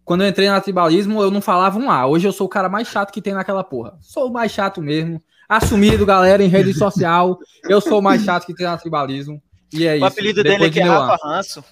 Quando 0.05 0.22
eu 0.22 0.28
entrei 0.28 0.49
na 0.49 0.61
tribalismo, 0.61 1.20
eu 1.20 1.30
não 1.30 1.40
falava 1.40 1.78
um 1.80 1.90
A. 1.90 2.07
Hoje 2.07 2.28
eu 2.28 2.32
sou 2.32 2.47
o 2.47 2.51
cara 2.51 2.68
mais 2.68 2.86
chato 2.86 3.12
que 3.12 3.20
tem 3.20 3.34
naquela 3.34 3.64
porra. 3.64 3.99
Sou 4.01 4.28
o 4.28 4.32
mais 4.32 4.53
chato 4.53 4.80
mesmo. 4.80 5.20
Assumido, 5.49 6.07
galera, 6.07 6.43
em 6.45 6.49
rede 6.49 6.72
social. 6.74 7.38
Eu 7.68 7.80
sou 7.80 7.99
o 7.99 8.03
mais 8.03 8.22
chato 8.22 8.47
que 8.47 8.55
tem 8.55 8.66
na 8.66 8.78
tribalismo. 8.78 9.43
E 9.72 9.84
é 9.84 9.95
O 9.95 9.97
isso. 9.97 10.05
apelido 10.07 10.43
dele 10.45 10.55
Depois 10.55 10.70
é 10.70 10.74
de 10.74 10.80
Neuan. 10.80 11.07
Rafa 11.07 11.28
Ranço. 11.28 11.64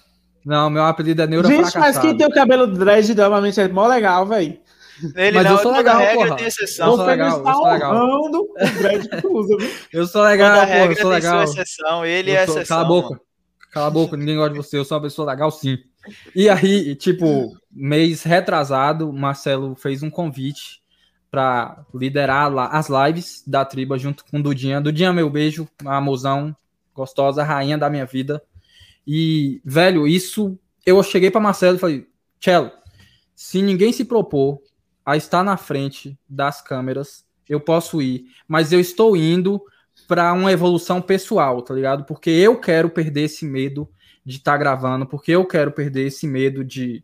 Não, 0.45 0.69
meu 0.69 0.83
apelido 0.83 1.21
é 1.21 1.27
Neura 1.27 1.47
Gente, 1.47 1.77
mas 1.77 1.97
quem 1.99 2.17
tem 2.17 2.25
o 2.27 2.31
cabelo 2.31 2.67
dread 2.67 3.13
normalmente 3.15 3.59
é 3.59 3.67
mó 3.67 3.87
legal, 3.87 4.25
velho. 4.25 4.57
Ele 5.15 5.35
Mas 5.37 5.45
não, 5.45 5.51
eu 5.53 5.57
sou 5.59 5.71
legal, 5.71 5.97
regra 5.99 6.15
porra. 6.25 6.35
tem 6.35 6.43
Eu 6.43 6.47
exceção. 6.47 6.95
sou 6.95 7.05
legal, 7.05 7.37
eu 7.39 7.53
sou 7.53 7.67
legal. 7.71 8.21
o 8.21 8.55
dread 8.77 9.09
que 9.09 9.27
usa, 9.27 9.57
viu? 9.57 9.71
Eu 9.91 10.05
sou 10.07 10.21
legal, 10.23 10.51
porra, 10.61 10.67
eu 10.73 10.79
regra 10.79 10.95
sou 11.01 11.11
tem 11.11 11.19
legal. 11.21 11.43
exceção. 11.43 12.05
Ele 12.05 12.31
Eu 12.31 12.35
é 12.35 12.45
sou- 12.45 12.55
exceção. 12.57 12.77
Cala 12.77 12.85
a 12.85 12.87
boca. 12.87 13.09
mano. 13.09 13.21
Cala 13.71 13.87
a 13.87 13.89
boca, 13.89 14.17
ninguém 14.17 14.35
gosta 14.35 14.51
de 14.51 14.57
você. 14.57 14.77
Eu 14.77 14.85
sou 14.85 14.97
uma 14.97 15.03
pessoa 15.03 15.31
legal, 15.31 15.49
sim. 15.49 15.77
E 16.35 16.49
aí, 16.49 16.93
tipo, 16.95 17.55
mês 17.71 18.23
retrasado, 18.23 19.11
Marcelo 19.13 19.75
fez 19.75 20.03
um 20.03 20.09
convite 20.09 20.81
para 21.31 21.83
liderar 21.95 22.51
lá 22.53 22.67
as 22.67 22.87
lives 22.89 23.43
da 23.47 23.63
triba 23.63 23.97
junto 23.97 24.25
com 24.25 24.41
Dudinha. 24.41 24.81
Dudinha, 24.81 25.13
meu 25.13 25.29
beijo, 25.29 25.67
uma 25.81 25.95
amozão 25.97 26.55
gostosa, 26.93 27.43
rainha 27.43 27.77
da 27.77 27.89
minha 27.89 28.05
vida. 28.05 28.41
E, 29.05 29.61
velho, 29.63 30.07
isso 30.07 30.57
eu 30.85 31.01
cheguei 31.03 31.31
para 31.31 31.41
Marcelo 31.41 31.77
e 31.77 31.79
falei: 31.79 32.07
Cello, 32.39 32.71
se 33.35 33.61
ninguém 33.61 33.91
se 33.91 34.05
propor 34.05 34.61
a 35.05 35.17
estar 35.17 35.43
na 35.43 35.57
frente 35.57 36.17
das 36.29 36.61
câmeras, 36.61 37.25
eu 37.49 37.59
posso 37.59 38.01
ir, 38.01 38.25
mas 38.47 38.71
eu 38.71 38.79
estou 38.79 39.15
indo 39.17 39.61
para 40.07 40.33
uma 40.33 40.51
evolução 40.51 41.01
pessoal, 41.01 41.61
tá 41.61 41.73
ligado? 41.73 42.05
Porque 42.05 42.29
eu 42.29 42.59
quero 42.59 42.89
perder 42.89 43.23
esse 43.23 43.45
medo 43.45 43.89
de 44.25 44.37
estar 44.37 44.57
gravando, 44.57 45.05
porque 45.05 45.31
eu 45.31 45.45
quero 45.45 45.71
perder 45.71 46.07
esse 46.07 46.27
medo 46.27 46.63
de 46.63 47.03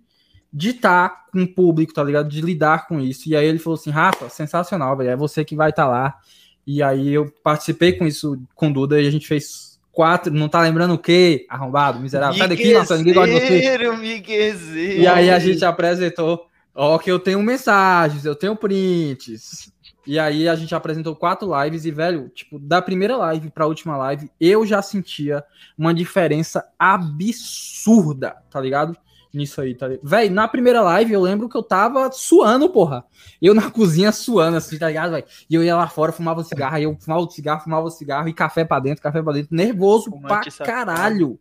de 0.52 0.70
estar 0.70 1.28
com 1.32 1.44
o 1.44 1.48
público, 1.48 1.94
tá 1.94 2.04
ligado? 2.04 2.30
De 2.30 2.42
lidar 2.42 2.88
com 2.88 3.00
isso. 3.00 3.30
E 3.30 3.36
aí 3.36 3.46
ele 3.46 3.60
falou 3.60 3.78
assim: 3.78 3.90
Rafa, 3.90 4.30
sensacional, 4.30 4.96
velho. 4.98 5.10
É 5.10 5.16
você 5.16 5.44
que 5.44 5.56
vai 5.56 5.70
estar 5.70 5.88
lá. 5.88 6.18
E 6.66 6.82
aí 6.82 7.14
eu 7.14 7.32
participei 7.44 7.94
com 7.94 8.06
isso 8.06 8.42
com 8.56 8.72
Duda 8.72 9.02
e 9.02 9.08
a 9.08 9.12
gente 9.12 9.28
fez 9.28 9.67
quatro. 9.98 10.32
Não 10.32 10.48
tá 10.48 10.62
lembrando 10.62 10.94
o 10.94 11.00
quê? 11.00 11.48
Arrombado, 11.50 12.00
miserável. 12.00 12.38
Sai 12.38 12.48
daqui, 12.48 12.72
nossa, 12.72 12.96
ninguém 12.96 13.16
gosta 13.16 13.34
de 13.34 13.40
você. 13.40 13.50
Miguezeiro. 13.98 15.02
E 15.02 15.08
aí 15.08 15.32
a 15.32 15.40
gente 15.40 15.66
apresentou, 15.66 16.46
ó, 16.76 17.00
que 17.00 17.12
eu 17.12 17.18
tenho 17.18 17.42
mensagens, 17.42 18.24
eu 18.24 18.36
tenho 18.36 18.56
prints. 18.56 19.72
E 20.06 20.20
aí 20.20 20.48
a 20.48 20.56
gente 20.56 20.76
apresentou 20.76 21.16
quatro 21.16 21.50
lives 21.64 21.84
e, 21.84 21.90
velho, 21.90 22.30
tipo, 22.30 22.60
da 22.60 22.80
primeira 22.80 23.18
live 23.18 23.50
pra 23.50 23.66
última 23.66 23.98
live, 23.98 24.30
eu 24.40 24.68
já 24.68 24.84
sentia 24.84 25.44
uma 25.76 25.94
diferença 25.96 26.64
absurda, 26.78 28.38
tá 28.52 28.62
ligado? 28.62 28.96
Nisso 29.34 29.60
aí, 29.62 29.76
tá 29.76 29.88
ligado? 29.88 30.08
Velho, 30.08 30.34
na 30.34 30.48
primeira 30.48 30.82
live 30.82 31.14
eu 31.14 31.22
lembro 31.22 31.50
que 31.50 31.56
eu 31.58 31.64
tava 31.64 32.12
suando, 32.12 32.70
porra. 32.70 33.04
Eu 33.42 33.54
na 33.54 33.70
cozinha 33.72 34.12
suando, 34.12 34.58
assim, 34.58 34.78
tá 34.78 34.88
ligado, 34.88 35.12
velho? 35.12 35.26
E 35.50 35.56
eu 35.56 35.64
ia 35.64 35.76
lá 35.76 35.88
fora, 35.88 36.12
fumava 36.12 36.42
um 36.42 36.44
cigarro, 36.44 36.76
aí 36.76 36.84
eu 36.84 36.98
fumava 37.00 37.22
o 37.24 37.30
cigarro, 37.30 37.62
fumava 37.62 37.86
o 37.86 37.92
cigarro 37.92 38.28
e 38.30 38.34
café 38.34 38.64
pra 38.66 38.80
dentro, 38.80 39.04
café 39.04 39.22
pra 39.22 39.34
dentro, 39.34 39.56
nervoso 39.56 40.06
Fumante 40.06 40.28
pra 40.28 40.52
safado. 40.52 40.72
caralho. 40.72 41.40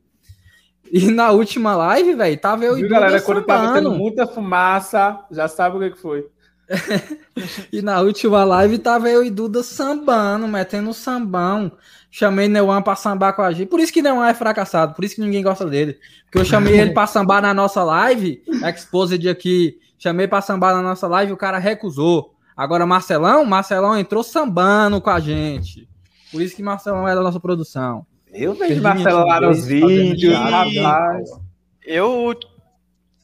E 0.92 1.10
na 1.10 1.30
última 1.32 1.74
live, 1.74 2.14
velho, 2.14 2.40
tava 2.40 2.64
eu 2.64 2.78
e 2.78 2.82
Viu, 2.82 2.88
Duda 2.88 3.00
galera? 3.00 3.20
Quando 3.22 3.42
tava 3.44 3.66
sambando. 3.66 3.88
tendo 3.88 3.98
muita 3.98 4.26
fumaça, 4.26 5.24
já 5.30 5.48
sabe 5.48 5.76
o 5.76 5.80
que 5.80 5.90
que 5.90 5.98
foi. 6.00 6.26
E 7.72 7.82
na 7.82 8.00
última 8.00 8.44
live 8.44 8.78
tava 8.78 9.08
eu 9.08 9.22
e 9.24 9.30
Duda 9.30 9.62
sambando, 9.62 10.48
metendo 10.48 10.92
sambão. 10.94 11.72
Chamei 12.18 12.48
Neuan 12.48 12.80
pra 12.80 12.96
sambar 12.96 13.34
com 13.34 13.42
a 13.42 13.52
gente. 13.52 13.68
Por 13.68 13.78
isso 13.78 13.92
que 13.92 14.00
Neuan 14.00 14.26
é 14.26 14.32
fracassado, 14.32 14.94
por 14.94 15.04
isso 15.04 15.16
que 15.16 15.20
ninguém 15.20 15.42
gosta 15.42 15.66
dele. 15.66 15.98
Porque 16.24 16.38
eu 16.38 16.46
chamei 16.46 16.80
ele 16.80 16.92
pra 16.92 17.06
sambar 17.06 17.42
na 17.42 17.52
nossa 17.52 17.84
live, 17.84 18.42
Exposed 18.66 19.28
aqui. 19.28 19.78
Chamei 19.98 20.26
pra 20.26 20.40
sambar 20.40 20.74
na 20.74 20.80
nossa 20.80 21.06
live, 21.06 21.34
o 21.34 21.36
cara 21.36 21.58
recusou. 21.58 22.34
Agora 22.56 22.86
Marcelão, 22.86 23.44
Marcelão 23.44 23.98
entrou 23.98 24.22
sambando 24.22 24.98
com 24.98 25.10
a 25.10 25.20
gente. 25.20 25.86
Por 26.32 26.40
isso 26.40 26.56
que 26.56 26.62
Marcelão 26.62 27.06
é 27.06 27.14
da 27.14 27.20
nossa 27.20 27.38
produção. 27.38 28.06
Eu 28.32 28.54
vejo 28.54 28.80
minha 28.80 28.94
Marcelo 28.94 29.26
lá 29.26 29.38
nos 29.38 29.66
vídeos, 29.66 30.34
rapaz. 30.38 31.28
Eu, 31.84 32.34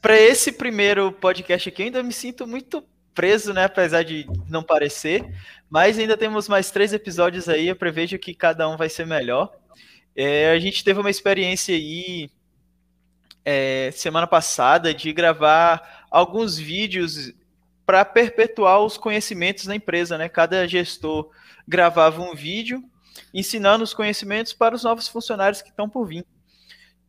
pra 0.03 0.19
esse 0.19 0.51
primeiro 0.51 1.11
podcast 1.11 1.67
aqui, 1.67 1.81
eu 1.81 1.85
ainda 1.87 2.03
me 2.03 2.13
sinto 2.13 2.45
muito 2.45 2.83
preso, 3.13 3.53
né? 3.53 3.65
Apesar 3.65 4.03
de 4.03 4.27
não 4.49 4.63
parecer. 4.63 5.25
Mas 5.69 5.97
ainda 5.97 6.17
temos 6.17 6.47
mais 6.47 6.71
três 6.71 6.93
episódios 6.93 7.49
aí. 7.49 7.67
Eu 7.67 7.75
prevejo 7.75 8.17
que 8.19 8.33
cada 8.33 8.67
um 8.69 8.77
vai 8.77 8.89
ser 8.89 9.05
melhor. 9.05 9.51
É, 10.15 10.51
a 10.51 10.59
gente 10.59 10.83
teve 10.83 10.99
uma 10.99 11.09
experiência 11.09 11.75
aí 11.75 12.29
é, 13.43 13.91
semana 13.91 14.27
passada 14.27 14.93
de 14.93 15.11
gravar 15.11 16.05
alguns 16.09 16.57
vídeos 16.57 17.33
para 17.85 18.05
perpetuar 18.05 18.79
os 18.79 18.97
conhecimentos 18.97 19.65
na 19.65 19.75
empresa, 19.75 20.17
né? 20.17 20.29
Cada 20.29 20.67
gestor 20.67 21.29
gravava 21.67 22.21
um 22.21 22.33
vídeo 22.33 22.83
ensinando 23.33 23.83
os 23.83 23.93
conhecimentos 23.93 24.53
para 24.53 24.75
os 24.75 24.83
novos 24.83 25.07
funcionários 25.07 25.61
que 25.61 25.69
estão 25.69 25.89
por 25.89 26.05
vir. 26.05 26.25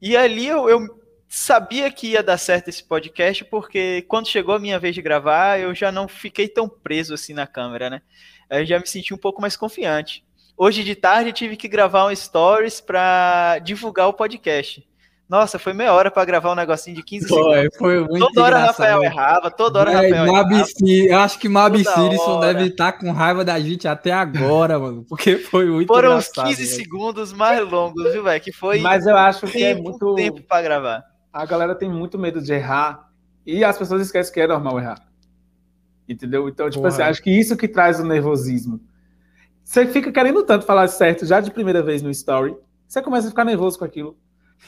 E 0.00 0.16
ali 0.16 0.46
eu, 0.46 0.68
eu 0.68 1.03
sabia 1.35 1.91
que 1.91 2.12
ia 2.12 2.22
dar 2.22 2.39
certo 2.39 2.68
esse 2.68 2.82
podcast, 2.85 3.45
porque 3.47 4.03
quando 4.09 4.28
chegou 4.28 4.55
a 4.55 4.59
minha 4.59 4.78
vez 4.78 4.95
de 4.95 5.03
gravar, 5.03 5.59
eu 5.59 5.74
já 5.74 5.91
não 5.91 6.07
fiquei 6.07 6.47
tão 6.47 6.68
preso 6.68 7.12
assim 7.12 7.35
na 7.35 7.47
câmera, 7.47 7.91
né? 7.91 8.03
Eu 8.49 8.64
já 8.64 8.78
me 8.78 8.87
senti 8.87 9.12
um 9.12 9.18
pouco 9.18 9.43
mais 9.43 9.57
confiante. 9.57 10.24
Hoje 10.57 10.85
de 10.85 10.95
tarde 10.95 11.32
tive 11.32 11.57
que 11.57 11.66
gravar 11.66 12.07
um 12.07 12.14
stories 12.14 12.80
para 12.80 13.59
divulgar 13.64 14.07
o 14.07 14.12
podcast. 14.12 14.87
Nossa, 15.28 15.59
foi 15.59 15.72
meia 15.72 15.93
hora 15.93 16.09
para 16.11 16.24
gravar 16.24 16.53
um 16.53 16.55
negocinho 16.55 16.95
de 16.95 17.03
15 17.03 17.26
segundos. 17.26 17.76
foi 17.78 17.99
muito 18.01 18.18
Toda 18.26 18.43
hora 18.43 18.59
engraçado. 18.61 18.87
Rafael 18.87 19.03
errava, 19.03 19.51
toda 19.51 19.80
hora 19.80 19.91
Véi, 19.91 20.11
Rafael 20.12 20.26
errava. 20.26 20.49
Mabi, 20.51 21.07
eu 21.09 21.18
acho 21.18 21.39
que 21.41 21.49
Mabi 21.49 21.85
Sirison 21.85 22.39
deve 22.41 22.66
estar 22.66 22.93
com 22.93 23.11
raiva 23.11 23.45
da 23.45 23.59
gente 23.59 23.89
até 23.89 24.12
agora, 24.12 24.78
mano. 24.78 25.05
Porque 25.09 25.39
foi 25.39 25.66
muito 25.66 25.89
Foram 25.89 26.16
os 26.16 26.28
engraçado. 26.28 26.47
15 26.47 26.62
velho. 26.64 26.76
segundos 26.76 27.32
mais 27.32 27.68
longos, 27.68 28.12
viu, 28.12 28.22
velho? 28.22 28.41
Que 28.41 28.53
foi 28.53 28.78
Mas 28.78 29.05
eu 29.05 29.16
acho 29.16 29.47
que 29.49 29.64
é 29.64 29.74
tempo, 29.74 29.91
muito. 29.91 30.14
tempo 30.14 30.43
para 30.43 30.62
gravar. 30.62 31.13
A 31.35 31.45
galera 31.45 31.74
tem 31.74 31.91
muito 31.91 32.16
medo 32.16 32.41
de 32.41 32.53
errar. 32.53 33.11
E 33.45 33.64
as 33.64 33.76
pessoas 33.76 34.01
esquecem 34.03 34.32
que 34.32 34.41
é 34.41 34.47
normal 34.47 34.78
errar. 34.78 35.05
Entendeu? 36.09 36.49
Então, 36.49 36.70
tipo 36.70 36.82
Porra. 36.82 36.95
assim, 36.95 37.03
acho 37.03 37.22
que 37.22 37.30
isso 37.30 37.57
que 37.57 37.66
traz 37.66 37.99
o 37.99 38.05
nervosismo. 38.07 38.80
Você 39.64 39.85
fica 39.87 40.12
querendo 40.12 40.45
tanto 40.45 40.64
falar 40.64 40.87
certo 40.87 41.26
já 41.26 41.41
de 41.41 41.51
primeira 41.51 41.82
vez 41.82 42.03
no 42.03 42.11
story, 42.11 42.57
você 42.87 43.03
começa 43.03 43.26
a 43.26 43.30
ficar 43.30 43.45
nervoso 43.45 43.78
com 43.78 43.85
aquilo. 43.85 44.16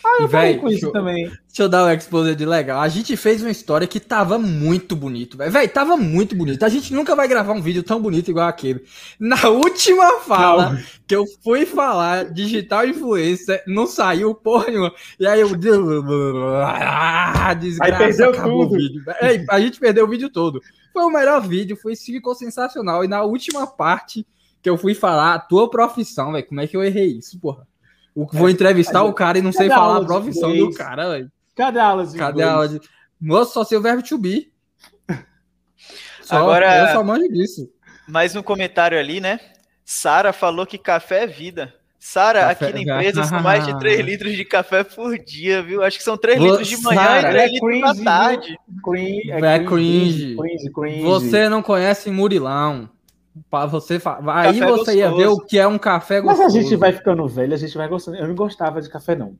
Ah, 0.04 0.18
eu 0.22 0.28
falei 0.28 0.52
véi, 0.52 0.60
com 0.60 0.68
isso 0.68 0.86
eu- 0.86 0.92
também. 0.92 1.24
Deixa 1.24 1.62
eu 1.62 1.68
dar 1.68 1.84
o 1.84 1.90
exposé 1.90 2.34
de 2.34 2.44
legal. 2.44 2.80
A 2.80 2.88
gente 2.88 3.16
fez 3.16 3.40
uma 3.42 3.50
história 3.50 3.86
que 3.88 3.98
tava 3.98 4.38
muito 4.38 4.94
bonito, 4.94 5.36
velho. 5.36 5.50
Véi, 5.50 5.66
tava 5.66 5.96
muito 5.96 6.36
bonito. 6.36 6.62
A 6.64 6.68
gente 6.68 6.92
nunca 6.94 7.16
vai 7.16 7.26
gravar 7.26 7.52
um 7.54 7.62
vídeo 7.62 7.82
tão 7.82 8.00
bonito 8.00 8.30
igual 8.30 8.46
aquele. 8.46 8.84
Na 9.18 9.48
última 9.48 10.20
fala 10.20 10.78
que 11.08 11.16
eu 11.16 11.24
fui 11.42 11.66
falar 11.66 12.26
digital 12.32 12.86
influencer, 12.86 13.64
não 13.66 13.86
saiu 13.86 14.32
porra 14.34 14.66
nenhuma. 14.68 14.92
E 15.18 15.26
aí 15.26 15.40
eu. 15.40 15.48
Ah, 16.64 17.54
desgraça, 17.54 17.92
Aí 17.92 17.98
perdeu 17.98 18.30
acabou 18.30 18.64
tudo. 18.68 18.74
o 18.74 18.78
vídeo. 18.78 19.02
A 19.50 19.60
gente 19.60 19.80
perdeu 19.80 20.04
o 20.04 20.08
vídeo 20.08 20.28
todo. 20.30 20.60
Foi 20.92 21.02
o 21.04 21.10
melhor 21.10 21.40
vídeo, 21.46 21.76
foi, 21.76 21.96
ficou 21.96 22.34
sensacional. 22.34 23.04
E 23.04 23.08
na 23.08 23.22
última 23.22 23.66
parte 23.66 24.26
que 24.62 24.68
eu 24.70 24.76
fui 24.76 24.94
falar 24.94 25.34
a 25.34 25.38
tua 25.38 25.68
profissão, 25.70 26.32
velho, 26.32 26.46
como 26.46 26.60
é 26.60 26.66
que 26.66 26.76
eu 26.76 26.82
errei 26.84 27.18
isso, 27.18 27.38
porra? 27.38 27.66
O- 28.16 28.26
Vou 28.32 28.48
entrevistar 28.48 29.02
o 29.04 29.12
cara 29.12 29.38
e 29.38 29.42
não 29.42 29.52
sei 29.52 29.68
falar 29.68 29.98
a 29.98 30.04
profissão 30.04 30.56
do 30.56 30.72
cara, 30.72 31.10
velho. 31.10 31.30
Cadê 31.54 31.78
a 31.78 31.84
aula 31.86 32.06
de 32.06 32.16
Cadê 32.18 32.32
inglês? 32.40 32.48
a 32.48 32.52
aula 32.52 32.68
de. 32.68 32.80
Moço, 33.20 33.52
só 33.52 33.62
sei 33.64 33.76
o 33.78 33.82
verbo 33.82 34.02
to 34.02 34.16
be. 34.18 34.50
Só, 36.22 36.38
Agora- 36.38 36.88
Eu 36.88 36.92
só 36.94 37.04
manjo 37.04 37.28
disso. 37.28 37.68
Mais 38.08 38.34
um 38.34 38.42
comentário 38.42 38.98
ali, 38.98 39.20
né? 39.20 39.38
Sara 39.84 40.32
falou 40.32 40.66
que 40.66 40.78
café 40.78 41.22
é 41.24 41.26
vida. 41.26 41.72
Sara, 41.98 42.48
aqui 42.50 42.72
na 42.72 42.80
empresa 42.80 43.24
são 43.24 43.40
mais 43.42 43.64
de 43.66 43.76
3 43.78 44.00
litros 44.04 44.32
de 44.34 44.44
café 44.44 44.82
por 44.84 45.18
dia, 45.18 45.62
viu? 45.62 45.82
Acho 45.82 45.98
que 45.98 46.04
são 46.04 46.16
3 46.16 46.40
Ô, 46.40 46.44
litros 46.46 46.68
de 46.68 46.76
manhã 46.82 47.00
Sara, 47.04 47.18
e 47.18 47.22
3 47.22 47.34
ela 47.34 47.42
é 47.42 47.48
litros 47.48 47.98
da 47.98 48.04
tarde. 48.04 48.58
cringe, 48.84 49.30
é 49.30 49.38
É 49.54 49.58
cringe. 49.64 50.36
cringe, 50.36 50.72
cringe. 50.72 51.02
Você 51.02 51.48
não 51.48 51.62
conhece 51.62 52.10
Murilão. 52.10 52.88
Pra 53.50 53.66
você 53.66 53.98
fa... 53.98 54.18
Aí 54.26 54.58
Café 54.60 54.72
você 54.72 54.96
ia 54.96 55.08
ver 55.10 55.26
gostoso. 55.26 55.42
o 55.42 55.46
que 55.46 55.58
é 55.58 55.66
um 55.66 55.78
café 55.78 56.20
Mas 56.20 56.38
gostoso. 56.38 56.58
a 56.58 56.62
gente 56.62 56.76
vai 56.76 56.92
ficando 56.92 57.26
velho, 57.28 57.54
a 57.54 57.56
gente 57.56 57.76
vai 57.76 57.88
gostando. 57.88 58.16
Eu 58.16 58.26
não 58.28 58.34
gostava 58.34 58.80
de 58.80 58.88
café, 58.88 59.14
não. 59.14 59.34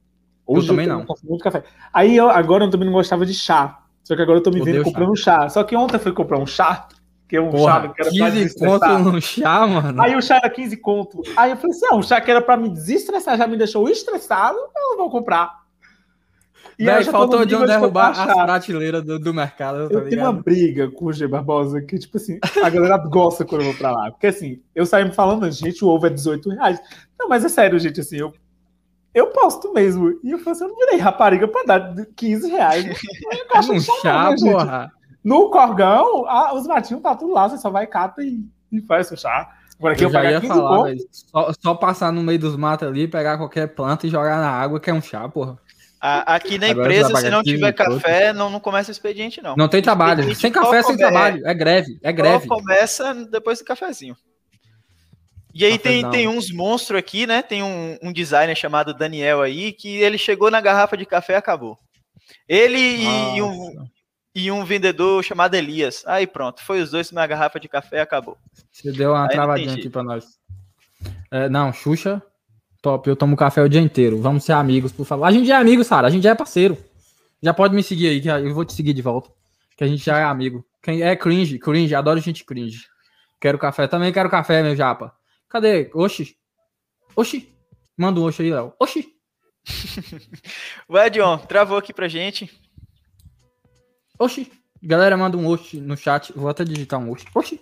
Eu 0.49 0.67
também 0.67 0.87
tenho 0.87 0.99
não. 0.99 1.07
muito 1.25 1.43
café. 1.43 1.65
Aí 1.93 2.17
eu, 2.17 2.29
agora 2.31 2.65
eu 2.65 2.71
também 2.71 2.87
não 2.87 2.93
gostava 2.93 3.25
de 3.27 3.35
chá. 3.35 3.81
Só 4.05 4.15
que 4.15 4.23
agora 4.23 4.39
eu 4.39 4.43
tô 4.43 4.51
me 4.51 4.63
vendo 4.63 4.85
comprando 4.85 5.17
chá. 5.17 5.49
Só 5.49 5.65
que 5.65 5.75
ontem 5.75 5.97
eu 5.97 6.01
fui 6.01 6.13
comprar 6.13 6.39
um 6.39 6.47
chá, 6.47 6.87
que 7.29 7.37
é 7.37 7.41
um 7.41 7.51
Porra, 7.51 7.73
chá 7.73 7.89
que 7.89 8.03
era 8.03 8.11
pra 8.11 8.11
15 8.11 8.31
desestressar. 8.31 8.97
conto 8.99 9.13
no 9.13 9.21
chá, 9.21 9.67
mano. 9.67 10.03
Aí 10.03 10.15
o 10.15 10.23
chá 10.23 10.37
era 10.37 10.49
15 10.49 10.77
conto. 10.77 11.23
Aí 11.37 11.51
eu 11.51 11.57
falei 11.57 11.77
assim: 11.77 11.87
ah, 11.91 11.97
um 11.97 12.03
chá 12.03 12.21
que 12.21 12.31
era 12.31 12.41
pra 12.41 12.57
me 12.57 12.69
desestressar, 12.69 13.37
já 13.37 13.47
me 13.49 13.57
deixou 13.57 13.89
estressado, 13.89 14.57
eu 14.57 14.91
não 14.91 14.97
vou 14.99 15.11
comprar. 15.11 15.66
E 16.79 16.85
Véi, 16.85 17.05
faltou 17.05 17.41
um 17.41 17.45
nível 17.45 17.67
derrubar 17.67 18.15
chá. 18.15 18.45
prateleiras 18.45 19.03
do, 19.03 19.19
do 19.19 19.33
mercado, 19.33 19.89
tá 19.89 19.95
Eu 19.95 20.09
tenho 20.09 20.23
uma 20.23 20.33
briga 20.33 20.91
com 20.91 21.07
o 21.07 21.13
G 21.13 21.27
Barbosa 21.27 21.81
que, 21.81 21.99
tipo 21.99 22.19
assim, 22.19 22.39
a 22.63 22.69
galera 22.69 22.99
gosta 22.99 23.47
quando 23.47 23.63
eu 23.63 23.69
vou 23.69 23.75
pra 23.75 23.91
lá. 23.93 24.11
Porque 24.11 24.27
assim, 24.27 24.61
eu 24.75 24.85
saio 24.85 25.07
me 25.07 25.15
falando, 25.15 25.51
gente, 25.51 25.83
o 25.83 25.89
ovo 25.89 26.07
é 26.07 26.11
18 26.11 26.51
reais. 26.51 26.79
Não, 27.19 27.29
mas 27.29 27.45
é 27.47 27.49
sério, 27.49 27.79
gente, 27.79 28.01
assim, 28.01 28.19
eu, 28.19 28.31
eu 29.15 29.29
posto 29.29 29.73
mesmo. 29.73 30.21
E 30.23 30.31
eu 30.31 30.39
falo 30.39 30.55
assim, 30.55 30.65
eu 30.65 30.69
não 30.69 30.77
virei 30.77 30.99
rapariga 30.99 31.49
pra 31.49 31.63
dar 31.63 32.07
15 32.15 32.51
reais. 32.51 32.85
Eu 33.33 33.49
gosto 33.51 33.73
Um 33.73 33.81
chá, 33.81 34.31
né, 34.31 34.37
porra. 34.39 34.93
No 35.25 35.51
corgão, 35.51 36.27
ah, 36.29 36.55
os 36.55 36.67
matinhos 36.67 37.03
tá 37.03 37.17
tudo 37.17 37.33
lá, 37.33 37.49
você 37.49 37.59
só 37.59 37.71
vai, 37.71 37.87
cata 37.87 38.23
e, 38.23 38.45
e 38.71 38.81
faz 38.83 39.11
o 39.11 39.17
chá. 39.17 39.51
Agora 39.79 39.95
aqui 39.95 40.05
eu, 40.05 40.09
Eu 40.09 40.13
já 40.13 40.31
ia 40.31 40.41
15 40.41 40.53
falar. 40.53 40.95
Só, 41.11 41.53
só 41.61 41.75
passar 41.75 42.13
no 42.13 42.23
meio 42.23 42.39
dos 42.39 42.55
matos 42.57 42.87
ali, 42.87 43.09
pegar 43.09 43.39
qualquer 43.39 43.69
planta 43.69 44.07
e 44.07 44.11
jogar 44.11 44.39
na 44.39 44.51
água, 44.51 44.79
que 44.79 44.91
é 44.91 44.95
um 44.95 45.03
chá, 45.03 45.29
porra. 45.29 45.59
A- 46.01 46.35
aqui 46.35 46.59
na 46.59 46.67
Agora 46.69 46.87
empresa, 46.87 47.17
se 47.17 47.31
não 47.31 47.43
15 47.43 47.55
tiver 47.57 47.73
café, 47.73 48.33
não, 48.33 48.51
não 48.51 48.61
começa 48.61 48.91
o 48.91 48.93
expediente, 48.93 49.41
não. 49.43 49.57
Não 49.57 49.69
tem 49.69 49.81
trabalho. 49.83 50.35
Sem 50.35 50.53
café, 50.53 50.83
sem 50.83 50.97
trabalho. 50.97 51.47
É 51.47 51.55
greve. 51.55 51.99
É 52.03 52.11
Só 52.11 52.17
greve. 52.17 52.47
começa 52.47 53.15
depois 53.31 53.59
do 53.59 53.65
cafezinho. 53.65 54.17
E 55.55 55.65
aí 55.65 55.79
tem, 55.79 56.09
tem 56.11 56.29
uns 56.29 56.53
monstros 56.53 56.99
aqui, 56.99 57.27
né? 57.27 57.41
Tem 57.41 57.63
um, 57.63 57.97
um 58.03 58.13
designer 58.13 58.55
chamado 58.55 58.93
Daniel 58.93 59.41
aí, 59.41 59.73
que 59.73 59.89
ele 59.97 60.19
chegou 60.19 60.51
na 60.51 60.61
garrafa 60.61 60.97
de 60.99 61.07
café 61.07 61.33
e 61.33 61.37
acabou. 61.37 61.79
Ele 62.47 62.77
e, 62.79 63.37
e 63.39 63.43
um, 63.43 63.87
e 64.35 64.51
um 64.51 64.65
vendedor 64.67 65.25
chamado 65.25 65.55
Elias. 65.55 66.05
Aí 66.07 66.27
pronto, 66.27 66.63
foi 66.63 66.83
os 66.83 66.91
dois 66.91 67.11
na 67.11 67.27
garrafa 67.27 67.59
de 67.59 67.69
café 67.69 67.97
e 67.97 68.01
acabou. 68.01 68.37
Você 68.71 68.93
deu 68.93 69.13
uma 69.13 69.25
Aí 69.25 69.31
travadinha 69.31 69.73
aqui 69.75 69.89
pra 69.89 70.03
nós. 70.03 70.27
É, 71.31 71.49
não, 71.49 71.73
Xuxa, 71.73 72.23
top. 72.87 73.09
Eu 73.09 73.17
tomo 73.17 73.37
café 73.37 73.61
o 73.61 73.69
dia 73.69 73.81
inteiro. 73.81 74.21
Vamos 74.21 74.45
ser 74.45 74.53
amigos, 74.53 74.93
por 74.93 75.05
favor. 75.05 75.25
A 75.25 75.33
gente 75.33 75.51
é 75.51 75.57
amigo, 75.57 75.83
Sara. 75.83 76.07
A 76.07 76.11
gente 76.11 76.23
já 76.23 76.31
é 76.31 76.35
parceiro. 76.37 76.79
Já 77.43 77.53
pode 77.53 77.75
me 77.75 77.83
seguir 77.83 78.07
aí, 78.09 78.21
que 78.21 78.29
eu 78.29 78.55
vou 78.55 78.65
te 78.65 78.73
seguir 78.73 78.93
de 78.93 79.03
volta. 79.03 79.29
Que 79.77 79.83
a 79.83 79.89
gente 79.89 80.05
já 80.05 80.19
é 80.21 80.23
amigo. 80.23 80.65
Quem 80.81 81.03
é 81.03 81.17
cringe, 81.17 81.59
cringe, 81.59 81.95
adoro 81.97 82.21
gente 82.21 82.45
cringe. 82.45 82.87
Quero 83.41 83.59
café, 83.59 83.89
também 83.89 84.13
quero 84.13 84.31
café, 84.31 84.63
meu 84.63 84.77
japa. 84.77 85.13
Cadê? 85.49 85.91
Oxi. 85.93 86.37
Oxi. 87.17 87.53
Manda 87.97 88.21
um 88.21 88.25
oxi 88.25 88.43
aí, 88.43 88.53
Léo. 88.53 88.73
Oxi. 88.79 89.09
Vai, 90.89 91.11
John, 91.11 91.39
travou 91.39 91.77
aqui 91.77 91.93
pra 91.93 92.07
gente. 92.07 92.49
Oxi. 94.17 94.51
Galera, 94.81 95.17
manda 95.17 95.37
um 95.37 95.47
oxi 95.49 95.81
no 95.81 95.97
chat. 95.97 96.33
Vou 96.37 96.49
até 96.49 96.65
digitar 96.65 97.01
um 97.01 97.11
oxi. 97.11 97.27
Oxi. 97.35 97.61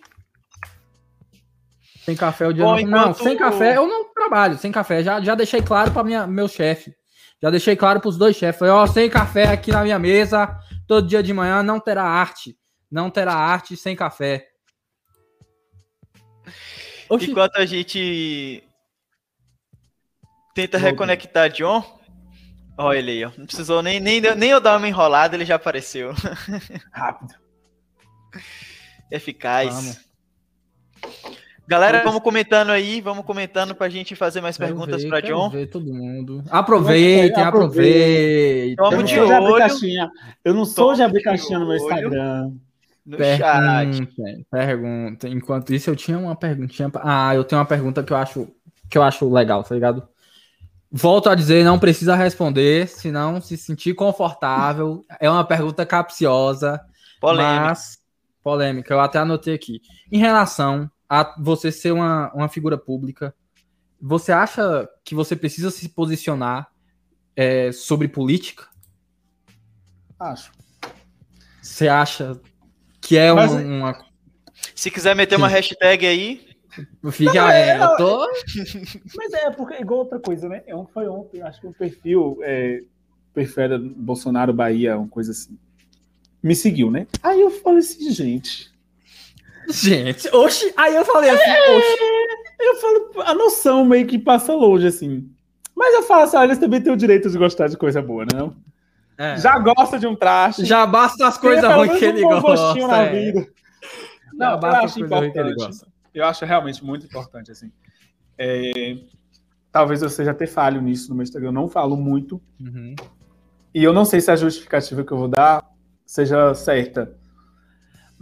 Sem 2.04 2.14
café 2.14 2.46
o 2.46 2.52
dia 2.52 2.64
Bom, 2.64 2.76
não. 2.76 2.82
Não, 2.82 2.98
enquanto- 3.00 3.22
sem 3.22 3.36
café 3.36 3.76
eu 3.76 3.86
não 3.86 4.12
trabalho. 4.12 4.58
Sem 4.58 4.70
café. 4.70 5.02
Já, 5.02 5.20
já 5.20 5.34
deixei 5.34 5.62
claro 5.62 5.90
para 5.90 6.26
meu 6.26 6.48
chefe. 6.48 6.94
Já 7.42 7.50
deixei 7.50 7.76
claro 7.76 8.00
para 8.00 8.08
os 8.08 8.16
dois 8.18 8.36
chefes. 8.36 8.58
Falei, 8.58 8.72
ó, 8.74 8.86
sem 8.86 9.08
café 9.10 9.48
aqui 9.48 9.70
na 9.70 9.82
minha 9.82 9.98
mesa, 9.98 10.58
todo 10.86 11.06
dia 11.06 11.22
de 11.22 11.32
manhã 11.32 11.62
não 11.62 11.80
terá 11.80 12.04
arte. 12.04 12.56
Não 12.90 13.10
terá 13.10 13.34
arte 13.34 13.76
sem 13.76 13.96
café. 13.96 14.48
Oxi. 17.08 17.30
Enquanto 17.30 17.56
a 17.56 17.66
gente 17.66 18.62
tenta 20.54 20.76
Logo. 20.78 20.90
reconectar 20.90 21.50
John. 21.50 21.82
Olha 22.78 22.98
ele 22.98 23.10
aí, 23.12 23.24
ó. 23.24 23.30
Não 23.36 23.46
precisou 23.46 23.82
nem, 23.82 24.00
nem, 24.00 24.20
nem 24.20 24.50
eu 24.50 24.60
dar 24.60 24.76
uma 24.76 24.88
enrolada, 24.88 25.36
ele 25.36 25.44
já 25.44 25.54
apareceu. 25.56 26.12
Rápido. 26.92 27.34
Eficaz. 29.10 29.74
Vamos. 29.74 30.04
Galera, 31.66 32.02
vamos 32.04 32.20
comentando 32.22 32.70
aí, 32.70 33.00
vamos 33.00 33.24
comentando 33.24 33.74
pra 33.74 33.88
gente 33.88 34.14
fazer 34.14 34.40
mais 34.42 34.56
Quero 34.58 34.68
perguntas 34.74 35.02
ver, 35.02 35.08
pra 35.08 35.22
quero 35.22 35.34
John. 35.34 35.48
ver 35.50 35.66
todo 35.68 35.92
mundo. 35.92 36.44
Aproveitem, 36.50 37.42
Aproveitem. 37.42 38.74
Vamos 38.76 38.92
Eu 39.12 39.26
não 39.28 39.38
de 39.38 39.44
olho. 39.46 39.56
caixinha. 39.58 40.10
Eu 40.44 40.52
não 40.54 40.64
sou 40.66 40.94
de 40.94 41.02
abrir 41.02 41.22
caixinha 41.22 41.58
no 41.58 41.66
meu. 41.66 41.76
Instagram. 41.76 42.52
No 43.06 43.16
chat. 43.18 44.06
Pergunta, 44.06 44.46
pergunta. 44.50 45.28
Enquanto 45.28 45.72
isso, 45.74 45.88
eu 45.90 45.96
tinha 45.96 46.18
uma 46.18 46.36
perguntinha. 46.36 46.90
pra- 46.90 47.02
Ah, 47.04 47.34
eu 47.34 47.44
tenho 47.44 47.60
uma 47.60 47.66
pergunta 47.66 48.02
que 48.02 48.12
eu 48.12 48.16
acho 48.16 48.48
que 48.90 48.98
eu 48.98 49.02
acho 49.02 49.30
legal, 49.32 49.64
tá 49.64 49.74
ligado? 49.74 50.06
Volto 50.92 51.28
a 51.28 51.34
dizer, 51.34 51.64
não 51.64 51.78
precisa 51.78 52.14
responder, 52.14 52.86
se 52.88 53.10
não 53.10 53.40
se 53.40 53.56
sentir 53.56 53.94
confortável. 53.94 55.02
É 55.18 55.28
uma 55.28 55.44
pergunta 55.44 55.84
capciosa, 55.84 56.78
Polêmica. 57.20 57.60
mas 57.64 57.98
polêmica. 58.44 58.92
Eu 58.94 59.00
até 59.00 59.18
anotei 59.18 59.54
aqui. 59.54 59.80
Em 60.12 60.18
relação 60.18 60.88
a 61.08 61.34
você 61.40 61.70
ser 61.70 61.92
uma, 61.92 62.32
uma 62.34 62.48
figura 62.48 62.76
pública, 62.78 63.34
você 64.00 64.32
acha 64.32 64.88
que 65.04 65.14
você 65.14 65.34
precisa 65.36 65.70
se 65.70 65.88
posicionar 65.88 66.70
é, 67.36 67.72
sobre 67.72 68.08
política? 68.08 68.66
Acho. 70.18 70.52
Você 71.60 71.88
acha 71.88 72.40
que 73.00 73.16
é 73.16 73.32
Mas- 73.32 73.52
uma, 73.52 73.60
uma 73.62 74.04
Se 74.74 74.90
quiser 74.90 75.14
meter 75.16 75.36
uma 75.36 75.48
hashtag 75.48 76.06
aí, 76.06 76.54
Fica, 77.12 77.32
Não, 77.34 77.48
é, 77.48 77.68
é, 77.70 77.82
eu 77.84 77.96
tô. 77.96 78.26
Mas 79.16 79.32
é, 79.32 79.50
porque 79.50 79.74
igual 79.74 80.00
outra 80.00 80.18
coisa, 80.18 80.48
né? 80.48 80.64
Eu- 80.66 80.88
Foi 80.92 81.06
ontem, 81.06 81.40
acho 81.40 81.60
que 81.60 81.66
o 81.68 81.72
perfil, 81.72 82.38
é, 82.42 82.80
perfil 83.32 83.78
Bolsonaro 83.96 84.52
Bahia, 84.52 84.98
uma 84.98 85.06
coisa 85.08 85.30
assim. 85.30 85.56
Me 86.42 86.54
seguiu, 86.56 86.90
né? 86.90 87.06
Aí 87.22 87.40
eu 87.40 87.50
falei 87.50 87.78
assim, 87.78 88.10
gente. 88.10 88.73
Gente, 89.68 90.28
oxi. 90.34 90.72
Aí 90.76 90.94
eu 90.94 91.04
falei 91.04 91.30
assim, 91.30 91.50
oxi. 91.50 91.96
Eu 92.60 92.76
falo, 92.76 93.22
a 93.22 93.34
noção 93.34 93.84
meio 93.84 94.06
que 94.06 94.18
passa 94.18 94.54
longe, 94.54 94.86
assim. 94.86 95.28
Mas 95.74 95.94
eu 95.94 96.02
falo 96.02 96.22
assim, 96.22 96.36
olha, 96.36 96.46
eles 96.46 96.58
também 96.58 96.80
têm 96.80 96.92
o 96.92 96.96
direito 96.96 97.28
de 97.28 97.36
gostar 97.36 97.68
de 97.68 97.76
coisa 97.76 98.00
boa, 98.00 98.24
né? 98.24 98.38
Não? 98.38 98.56
É. 99.18 99.36
Já 99.38 99.58
gosta 99.58 99.98
de 99.98 100.06
um 100.06 100.14
traste. 100.14 100.64
Já 100.64 100.86
basta 100.86 101.26
as 101.26 101.38
tem 101.38 101.50
coisas 101.50 101.72
ruins 101.72 101.98
que 101.98 102.04
ele 102.04 102.24
um 102.24 102.40
gosta. 102.40 102.86
na 102.86 103.02
é. 103.02 103.12
vida. 103.12 103.40
Já 103.40 104.32
Não, 104.34 104.50
eu 104.52 104.58
basta 104.58 104.78
as 104.78 104.84
acho 104.84 105.00
importante. 105.04 105.54
gosta. 105.54 105.86
Eu 106.12 106.24
acho 106.24 106.44
realmente 106.44 106.84
muito 106.84 107.06
importante, 107.06 107.50
assim. 107.50 107.72
É, 108.38 108.96
talvez 109.70 110.02
eu 110.02 110.08
seja 110.08 110.30
até 110.30 110.46
falho 110.46 110.80
nisso 110.80 111.08
no 111.08 111.16
meu 111.16 111.22
Instagram, 111.22 111.48
eu 111.48 111.52
não 111.52 111.68
falo 111.68 111.96
muito. 111.96 112.40
Uhum. 112.60 112.94
E 113.74 113.82
eu 113.82 113.92
não 113.92 114.04
sei 114.04 114.20
se 114.20 114.30
a 114.30 114.36
justificativa 114.36 115.04
que 115.04 115.12
eu 115.12 115.18
vou 115.18 115.28
dar 115.28 115.64
seja 116.06 116.54
certa. 116.54 117.16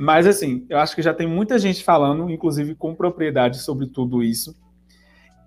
Mas, 0.04 0.26
assim, 0.26 0.66
eu 0.68 0.78
acho 0.78 0.96
que 0.96 1.00
já 1.00 1.14
tem 1.14 1.28
muita 1.28 1.60
gente 1.60 1.84
falando, 1.84 2.28
inclusive 2.28 2.74
com 2.74 2.92
propriedade, 2.92 3.58
sobre 3.58 3.86
tudo 3.86 4.20
isso. 4.20 4.52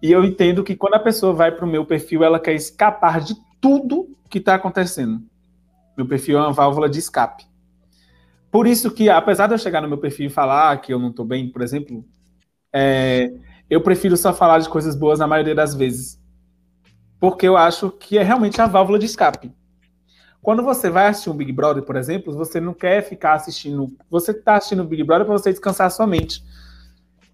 E 0.01 0.10
eu 0.10 0.24
entendo 0.24 0.64
que 0.64 0.78
quando 0.78 0.93
a 0.93 0.99
pessoa 0.99 1.34
vai 1.34 1.51
para 1.51 1.66
o 1.66 1.68
meu 1.68 1.86
perfil, 1.86 2.24
ela 2.24 2.39
quer 2.39 2.53
escapar 2.53 3.20
de 3.20 3.36
tudo 3.60 4.08
que 4.30 4.38
está 4.38 4.56
acontecendo. 4.56 5.22
Meu 5.97 6.08
perfil 6.08 6.38
é 6.38 6.41
uma 6.41 6.53
válvula 6.53 6.88
de 6.88 6.99
escape. 6.99 7.45
Por 8.49 8.66
isso 8.66 8.91
que, 8.91 9.10
apesar 9.10 9.47
de 9.47 9.56
eu 9.56 9.58
chegar 9.58 9.82
no 9.82 9.89
meu 9.89 9.97
perfil 9.97 10.28
e 10.28 10.30
falar 10.30 10.80
que 10.80 10.93
eu 10.93 10.99
não 10.99 11.10
estou 11.10 11.26
bem, 11.26 11.49
por 11.49 11.62
exemplo, 11.62 12.06
é, 12.72 13.34
eu 13.70 13.82
prefiro 13.82 14.16
só 14.16 14.34
falar 14.34 14.60
de 14.60 14.70
coisas 14.70 14.95
boas 14.95 15.20
na 15.20 15.28
maioria 15.28 15.53
das 15.53 15.76
vezes. 15.76 16.18
Porque 17.20 17.45
eu 17.45 17.58
acho 17.58 17.91
que 17.91 18.18
é 18.18 18.24
realmente 18.24 18.62
a 18.62 18.68
válvula 18.68 18.97
de 18.97 19.06
escape. 19.06 19.51
Quando 20.46 20.62
você 20.62 20.91
vai 20.91 21.08
assistir 21.08 21.32
um 21.32 21.34
Big 21.34 21.52
Brother, 21.52 21.82
por 21.82 21.96
exemplo, 21.96 22.32
você 22.32 22.62
não 22.62 22.72
quer 22.72 23.02
ficar 23.02 23.34
assistindo. 23.34 23.91
Você 24.12 24.30
está 24.30 24.58
assistindo 24.58 24.84
o 24.84 24.86
Big 24.86 25.04
Brother 25.04 25.26
para 25.26 25.36
você 25.36 25.50
descansar 25.50 25.89
sua 25.89 26.06
mente. 26.06 26.43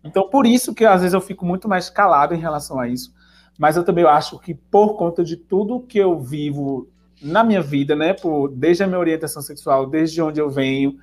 Então, 0.02 0.30
por 0.30 0.46
isso 0.46 0.74
que 0.74 0.86
às 0.86 1.02
vezes 1.02 1.14
eu 1.14 1.20
fico 1.20 1.46
muito 1.46 1.68
mais 1.68 1.90
calado 1.90 2.34
em 2.34 2.38
relação 2.40 2.80
a 2.80 2.88
isso. 2.88 3.14
Mas 3.60 3.76
eu 3.76 3.84
também 3.84 4.06
acho 4.06 4.40
que 4.40 4.54
por 4.54 4.96
conta 4.96 5.26
de 5.26 5.36
tudo 5.36 5.82
que 5.82 5.98
eu 5.98 6.22
vivo 6.22 6.88
na 7.22 7.44
minha 7.44 7.62
vida, 7.62 7.98
né, 7.98 8.14
por, 8.14 8.48
desde 8.48 8.84
a 8.84 8.88
minha 8.88 9.00
orientação 9.00 9.42
sexual, 9.42 9.88
desde 9.88 10.22
onde 10.22 10.40
eu 10.40 10.50
venho, 10.50 10.96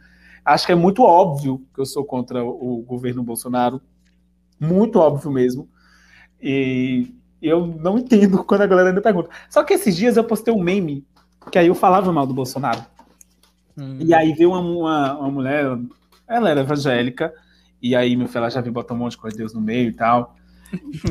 acho 0.43 0.65
que 0.65 0.73
é 0.73 0.75
muito 0.75 1.03
óbvio 1.03 1.63
que 1.75 1.81
eu 1.83 1.85
sou 1.85 2.07
contra 2.07 2.43
o 2.43 2.83
governo 2.87 3.23
Bolsonaro. 3.23 3.83
Muito 4.59 4.99
óbvio 4.99 5.31
mesmo. 5.31 5.69
E 6.41 7.15
eu 7.43 7.67
não 7.67 7.99
entendo 7.99 8.43
quando 8.49 8.63
a 8.63 8.67
galera 8.67 8.89
ainda 8.89 9.03
pergunta. 9.03 9.29
Só 9.51 9.63
que 9.63 9.75
esses 9.75 9.95
dias 9.95 10.17
eu 10.17 10.25
postei 10.25 10.55
um 10.55 10.63
meme 10.63 11.07
que 11.51 11.59
aí 11.59 11.69
eu 11.69 11.75
falava 11.75 12.13
mal 12.13 12.27
do 12.27 12.35
Bolsonaro. 12.35 12.85
Hum. 13.77 13.99
E 14.01 14.15
aí 14.15 14.33
veio 14.33 14.51
uma, 14.51 14.61
uma, 14.61 15.19
uma 15.19 15.31
mulher, 15.31 15.79
ela 16.27 16.51
era 16.51 16.61
evangélica, 16.61 17.33
e 17.81 17.95
aí 17.95 18.17
meu 18.17 18.27
filho 18.27 18.39
ela 18.39 18.51
já 18.51 18.61
veio 18.61 18.73
botar 18.73 18.95
um 18.95 18.99
monte 18.99 19.13
de 19.13 19.19
coisa 19.19 19.37
de 19.37 19.43
Deus 19.43 19.55
no 19.55 19.61
meio 19.61 19.89
e 19.89 19.93
tal. 19.93 20.37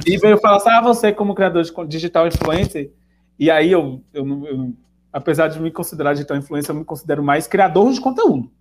E 0.06 0.18
veio 0.18 0.38
falar 0.38 0.58
assim: 0.58 0.70
ah, 0.70 0.82
você, 0.82 1.12
como 1.12 1.34
criador 1.34 1.64
de 1.64 1.88
digital 1.88 2.28
influencer, 2.28 2.92
e 3.40 3.50
aí 3.50 3.72
eu, 3.72 4.04
eu, 4.14 4.46
eu 4.46 4.74
apesar 5.12 5.48
de 5.48 5.60
me 5.60 5.72
considerar 5.72 6.14
digital 6.14 6.38
influencer, 6.38 6.76
eu 6.76 6.80
me 6.80 6.86
considero 6.86 7.24
mais 7.24 7.48
criador 7.48 7.92
de 7.92 8.02
conteúdo. 8.02 8.52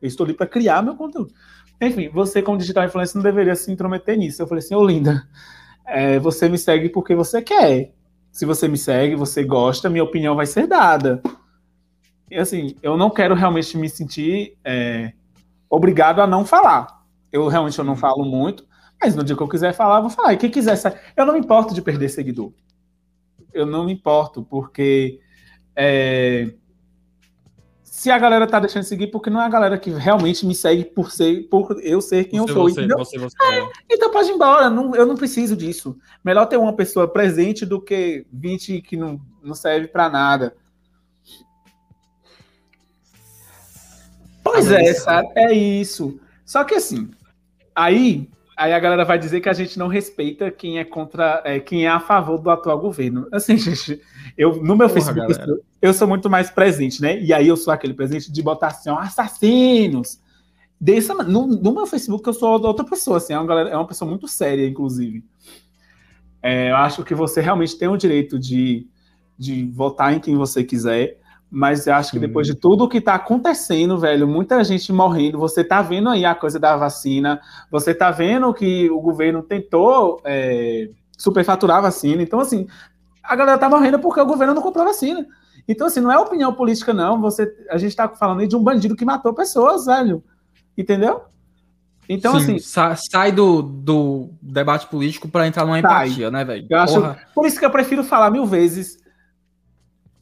Eu 0.00 0.08
estou 0.08 0.24
ali 0.24 0.34
para 0.34 0.46
criar 0.46 0.82
meu 0.82 0.96
conteúdo. 0.96 1.32
Enfim, 1.80 2.08
você, 2.08 2.42
como 2.42 2.58
digital 2.58 2.84
influencer, 2.84 3.16
não 3.16 3.22
deveria 3.22 3.54
se 3.54 3.70
intrometer 3.70 4.16
nisso. 4.18 4.42
Eu 4.42 4.46
falei 4.46 4.62
assim, 4.64 4.74
ô 4.74 4.84
linda, 4.84 5.26
é, 5.86 6.18
você 6.18 6.48
me 6.48 6.58
segue 6.58 6.88
porque 6.88 7.14
você 7.14 7.40
quer. 7.40 7.92
Se 8.32 8.46
você 8.46 8.66
me 8.66 8.78
segue, 8.78 9.14
você 9.14 9.44
gosta, 9.44 9.90
minha 9.90 10.02
opinião 10.02 10.34
vai 10.34 10.46
ser 10.46 10.66
dada. 10.66 11.22
E 12.30 12.38
assim, 12.38 12.74
eu 12.82 12.96
não 12.96 13.10
quero 13.10 13.34
realmente 13.34 13.76
me 13.76 13.90
sentir 13.90 14.56
é, 14.64 15.12
obrigado 15.68 16.20
a 16.20 16.26
não 16.26 16.46
falar. 16.46 17.04
Eu 17.30 17.46
realmente 17.46 17.78
eu 17.78 17.84
não 17.84 17.94
falo 17.94 18.24
muito, 18.24 18.66
mas 18.98 19.14
no 19.14 19.22
dia 19.22 19.36
que 19.36 19.42
eu 19.42 19.48
quiser 19.48 19.74
falar, 19.74 19.98
eu 19.98 20.02
vou 20.02 20.10
falar. 20.10 20.32
E 20.32 20.38
quem 20.38 20.50
quiser, 20.50 20.80
eu 21.14 21.26
não 21.26 21.34
me 21.34 21.40
importo 21.40 21.74
de 21.74 21.82
perder 21.82 22.08
seguidor. 22.08 22.52
Eu 23.52 23.66
não 23.66 23.84
me 23.84 23.92
importo, 23.92 24.42
porque 24.42 25.20
é, 25.76 26.54
se 28.02 28.10
a 28.10 28.18
galera 28.18 28.48
tá 28.48 28.58
deixando 28.58 28.82
de 28.82 28.88
seguir, 28.88 29.06
porque 29.12 29.30
não 29.30 29.40
é 29.40 29.44
a 29.44 29.48
galera 29.48 29.78
que 29.78 29.88
realmente 29.88 30.44
me 30.44 30.56
segue 30.56 30.84
por 30.84 31.12
ser, 31.12 31.44
por 31.48 31.80
eu 31.84 32.00
ser 32.00 32.24
quem 32.24 32.40
você, 32.40 32.50
eu 32.50 32.54
sou. 32.54 32.64
Você, 32.64 32.80
entendeu? 32.80 32.98
Você, 32.98 33.16
você, 33.16 33.36
é, 33.40 33.70
então 33.88 34.10
pode 34.10 34.28
ir 34.28 34.32
embora, 34.32 34.68
não, 34.68 34.92
eu 34.96 35.06
não 35.06 35.14
preciso 35.14 35.54
disso. 35.54 35.96
Melhor 36.24 36.46
ter 36.46 36.56
uma 36.56 36.72
pessoa 36.72 37.06
presente 37.06 37.64
do 37.64 37.80
que 37.80 38.26
20 38.32 38.82
que 38.82 38.96
não, 38.96 39.20
não 39.40 39.54
serve 39.54 39.86
para 39.86 40.08
nada. 40.08 40.56
Pois 44.42 44.68
é, 44.68 44.94
sabe? 44.94 45.28
É 45.36 45.52
isso. 45.52 46.18
Só 46.44 46.64
que 46.64 46.74
assim, 46.74 47.08
aí 47.72 48.28
Aí 48.56 48.72
a 48.72 48.78
galera 48.78 49.04
vai 49.04 49.18
dizer 49.18 49.40
que 49.40 49.48
a 49.48 49.52
gente 49.52 49.78
não 49.78 49.88
respeita 49.88 50.50
quem 50.50 50.78
é 50.78 50.84
contra, 50.84 51.42
é, 51.44 51.58
quem 51.58 51.86
é 51.86 51.88
a 51.88 51.98
favor 51.98 52.38
do 52.38 52.50
atual 52.50 52.78
governo. 52.78 53.26
Assim, 53.32 53.56
gente, 53.58 54.00
eu 54.36 54.56
no 54.56 54.76
meu 54.76 54.88
Porra, 54.88 54.90
Facebook 54.90 55.28
eu 55.28 55.46
sou, 55.46 55.60
eu 55.80 55.94
sou, 55.94 56.08
muito 56.08 56.28
mais 56.28 56.50
presente, 56.50 57.00
né? 57.00 57.20
E 57.20 57.32
aí 57.32 57.48
eu 57.48 57.56
sou 57.56 57.72
aquele 57.72 57.94
presente 57.94 58.30
de 58.30 58.42
botar 58.42 58.68
assim, 58.68 58.90
ó, 58.90 58.98
assassinos. 58.98 60.20
Dessa, 60.78 61.14
no, 61.14 61.46
no, 61.46 61.72
meu 61.72 61.86
Facebook 61.86 62.26
eu 62.26 62.34
sou 62.34 62.60
outra 62.60 62.84
pessoa, 62.84 63.16
assim, 63.16 63.32
é 63.32 63.38
uma, 63.38 63.46
galera, 63.46 63.70
é 63.70 63.76
uma 63.76 63.86
pessoa 63.86 64.08
muito 64.08 64.26
séria, 64.28 64.66
inclusive. 64.66 65.24
É, 66.42 66.70
eu 66.70 66.76
acho 66.76 67.04
que 67.04 67.14
você 67.14 67.40
realmente 67.40 67.78
tem 67.78 67.88
o 67.88 67.96
direito 67.96 68.38
de, 68.38 68.86
de 69.38 69.70
votar 69.70 70.12
em 70.12 70.18
quem 70.18 70.36
você 70.36 70.64
quiser. 70.64 71.20
Mas 71.54 71.86
eu 71.86 71.92
acho 71.92 72.12
que 72.12 72.18
depois 72.18 72.46
de 72.46 72.54
tudo 72.54 72.84
o 72.84 72.88
que 72.88 72.96
está 72.96 73.14
acontecendo, 73.14 73.98
velho, 73.98 74.26
muita 74.26 74.64
gente 74.64 74.90
morrendo, 74.90 75.38
você 75.38 75.62
tá 75.62 75.82
vendo 75.82 76.08
aí 76.08 76.24
a 76.24 76.34
coisa 76.34 76.58
da 76.58 76.78
vacina, 76.78 77.42
você 77.70 77.94
tá 77.94 78.10
vendo 78.10 78.54
que 78.54 78.88
o 78.90 78.98
governo 79.02 79.42
tentou 79.42 80.18
é, 80.24 80.88
superfaturar 81.18 81.76
a 81.76 81.82
vacina. 81.82 82.22
Então, 82.22 82.40
assim, 82.40 82.66
a 83.22 83.36
galera 83.36 83.58
tá 83.58 83.68
morrendo 83.68 83.98
porque 83.98 84.18
o 84.18 84.24
governo 84.24 84.54
não 84.54 84.62
comprou 84.62 84.82
a 84.82 84.88
vacina. 84.88 85.26
Então, 85.68 85.88
assim, 85.88 86.00
não 86.00 86.10
é 86.10 86.18
opinião 86.18 86.54
política, 86.54 86.94
não. 86.94 87.20
Você, 87.20 87.54
a 87.68 87.76
gente 87.76 87.94
tá 87.94 88.08
falando 88.08 88.40
aí 88.40 88.48
de 88.48 88.56
um 88.56 88.62
bandido 88.62 88.96
que 88.96 89.04
matou 89.04 89.34
pessoas, 89.34 89.84
velho. 89.84 90.24
Entendeu? 90.76 91.20
Então, 92.08 92.40
Sim, 92.40 92.56
assim. 92.56 92.96
sai 92.96 93.30
do, 93.30 93.60
do 93.60 94.30
debate 94.40 94.86
político 94.86 95.28
para 95.28 95.46
entrar 95.46 95.66
numa 95.66 95.78
empatia, 95.78 96.30
né, 96.30 96.46
velho? 96.46 96.66
Por 97.34 97.46
isso 97.46 97.58
que 97.58 97.64
eu 97.66 97.70
prefiro 97.70 98.02
falar 98.02 98.30
mil 98.30 98.46
vezes 98.46 99.01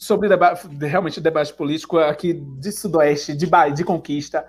sobre 0.01 0.31
debate, 0.31 0.67
realmente 0.81 1.21
debate 1.21 1.53
político 1.53 1.99
aqui 1.99 2.33
de 2.33 2.73
Sudoeste, 2.73 3.35
de, 3.35 3.47
de 3.47 3.85
conquista, 3.85 4.47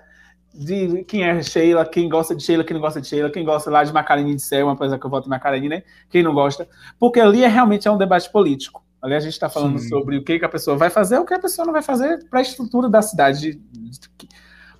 de 0.52 1.04
quem 1.04 1.24
é 1.24 1.42
Sheila, 1.42 1.84
quem 1.84 2.08
gosta 2.08 2.34
de 2.34 2.42
Sheila, 2.42 2.64
quem 2.64 2.72
não 2.72 2.80
gosta 2.80 3.02
de 3.02 3.06
Sheila, 3.06 3.30
quem 3.30 3.44
gosta 3.44 3.70
lá 3.70 3.84
de 3.84 3.92
Macarani 3.92 4.34
de 4.34 4.40
Céu, 4.40 4.70
apesar 4.70 4.98
que 4.98 5.04
eu 5.04 5.10
voto 5.10 5.28
Macarani, 5.28 5.68
né? 5.68 5.82
Quem 6.08 6.22
não 6.22 6.32
gosta. 6.32 6.66
Porque 6.98 7.20
ali 7.20 7.44
é 7.44 7.48
realmente 7.48 7.86
é 7.86 7.90
um 7.90 7.98
debate 7.98 8.32
político. 8.32 8.82
Ali 9.02 9.14
a 9.14 9.20
gente 9.20 9.34
está 9.34 9.50
falando 9.50 9.78
Sim. 9.78 9.88
sobre 9.88 10.16
o 10.16 10.24
que, 10.24 10.38
que 10.38 10.44
a 10.44 10.48
pessoa 10.48 10.74
vai 10.74 10.88
fazer, 10.88 11.18
o 11.18 11.26
que 11.26 11.34
a 11.34 11.38
pessoa 11.38 11.66
não 11.66 11.72
vai 11.72 11.82
fazer 11.82 12.26
para 12.30 12.38
a 12.38 12.42
estrutura 12.42 12.88
da 12.88 13.02
cidade. 13.02 13.60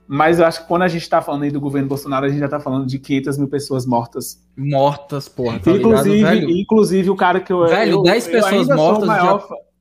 Mas 0.08 0.38
eu 0.38 0.46
acho 0.46 0.62
que 0.62 0.68
quando 0.68 0.82
a 0.82 0.88
gente 0.88 1.02
está 1.02 1.20
falando 1.20 1.42
aí 1.42 1.50
do 1.50 1.60
governo 1.60 1.88
Bolsonaro, 1.88 2.24
a 2.24 2.28
gente 2.30 2.38
já 2.38 2.46
está 2.46 2.60
falando 2.60 2.86
de 2.86 2.98
500 2.98 3.36
mil 3.36 3.48
pessoas 3.48 3.84
mortas. 3.84 4.42
Mortas, 4.56 5.28
porra. 5.28 5.60
Tá 5.60 5.70
inclusive, 5.70 6.16
ligado, 6.16 6.50
inclusive 6.50 7.10
o 7.10 7.16
cara 7.16 7.40
que 7.40 7.52
eu. 7.52 7.66
Velho, 7.66 7.92
eu, 7.92 8.02
10 8.02 8.26
pessoas 8.26 8.68
mortas. 8.68 9.06
Maior, 9.06 9.40
já 9.40 9.71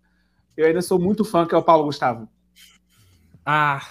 eu 0.56 0.66
ainda 0.66 0.82
sou 0.82 1.00
muito 1.00 1.24
fã, 1.24 1.46
que 1.46 1.56
é 1.56 1.58
o 1.58 1.64
Paulo 1.64 1.86
Gustavo. 1.86 2.28
Ah. 3.46 3.82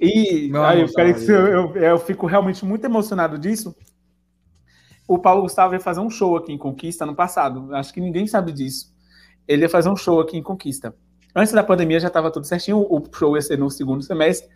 E 0.00 0.50
aí, 0.54 0.80
eu, 0.80 1.34
eu, 1.34 1.46
eu, 1.46 1.76
eu, 1.76 1.98
fico 1.98 2.26
realmente 2.26 2.64
muito 2.64 2.84
emocionado 2.84 3.38
disso. 3.38 3.74
O 5.08 5.18
Paulo 5.18 5.42
Gustavo 5.42 5.74
ia 5.74 5.80
fazer 5.80 6.00
um 6.00 6.10
show 6.10 6.36
aqui 6.36 6.52
em 6.52 6.58
Conquista 6.58 7.06
no 7.06 7.14
passado. 7.14 7.74
Acho 7.74 7.92
que 7.92 8.00
ninguém 8.00 8.26
sabe 8.26 8.52
disso. 8.52 8.94
Ele 9.46 9.62
ia 9.62 9.68
fazer 9.68 9.88
um 9.88 9.96
show 9.96 10.20
aqui 10.20 10.36
em 10.36 10.42
Conquista. 10.42 10.94
Antes 11.34 11.52
da 11.52 11.62
pandemia 11.62 12.00
já 12.00 12.08
estava 12.08 12.30
tudo 12.30 12.46
certinho. 12.46 12.78
O 12.78 13.02
show 13.14 13.36
ia 13.36 13.42
ser 13.42 13.58
no 13.58 13.70
segundo 13.70 14.02
semestre. 14.02 14.48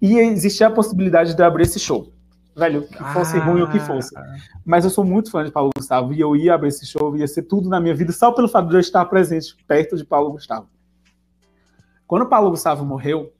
E 0.00 0.18
existia 0.18 0.66
a 0.66 0.70
possibilidade 0.70 1.34
de 1.34 1.42
abrir 1.42 1.62
esse 1.62 1.78
show. 1.78 2.12
Velho, 2.54 2.86
que 2.86 3.04
fosse 3.12 3.36
ah. 3.36 3.44
ruim 3.44 3.62
ou 3.62 3.68
que 3.68 3.80
fosse. 3.80 4.14
Mas 4.64 4.84
eu 4.84 4.90
sou 4.90 5.04
muito 5.04 5.30
fã 5.30 5.42
de 5.44 5.50
Paulo 5.50 5.70
Gustavo 5.76 6.12
e 6.12 6.20
eu 6.20 6.36
ia 6.36 6.54
abrir 6.54 6.68
esse 6.68 6.86
show, 6.86 7.16
ia 7.16 7.26
ser 7.26 7.42
tudo 7.42 7.68
na 7.68 7.80
minha 7.80 7.94
vida 7.94 8.12
só 8.12 8.30
pelo 8.30 8.48
fato 8.48 8.68
de 8.68 8.74
eu 8.74 8.80
estar 8.80 9.04
presente 9.06 9.56
perto 9.66 9.96
de 9.96 10.04
Paulo 10.04 10.32
Gustavo. 10.32 10.68
Quando 12.06 12.28
Paulo 12.28 12.50
Gustavo 12.50 12.84
morreu, 12.84 13.32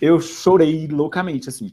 eu 0.00 0.18
chorei 0.20 0.88
loucamente, 0.88 1.48
assim. 1.48 1.72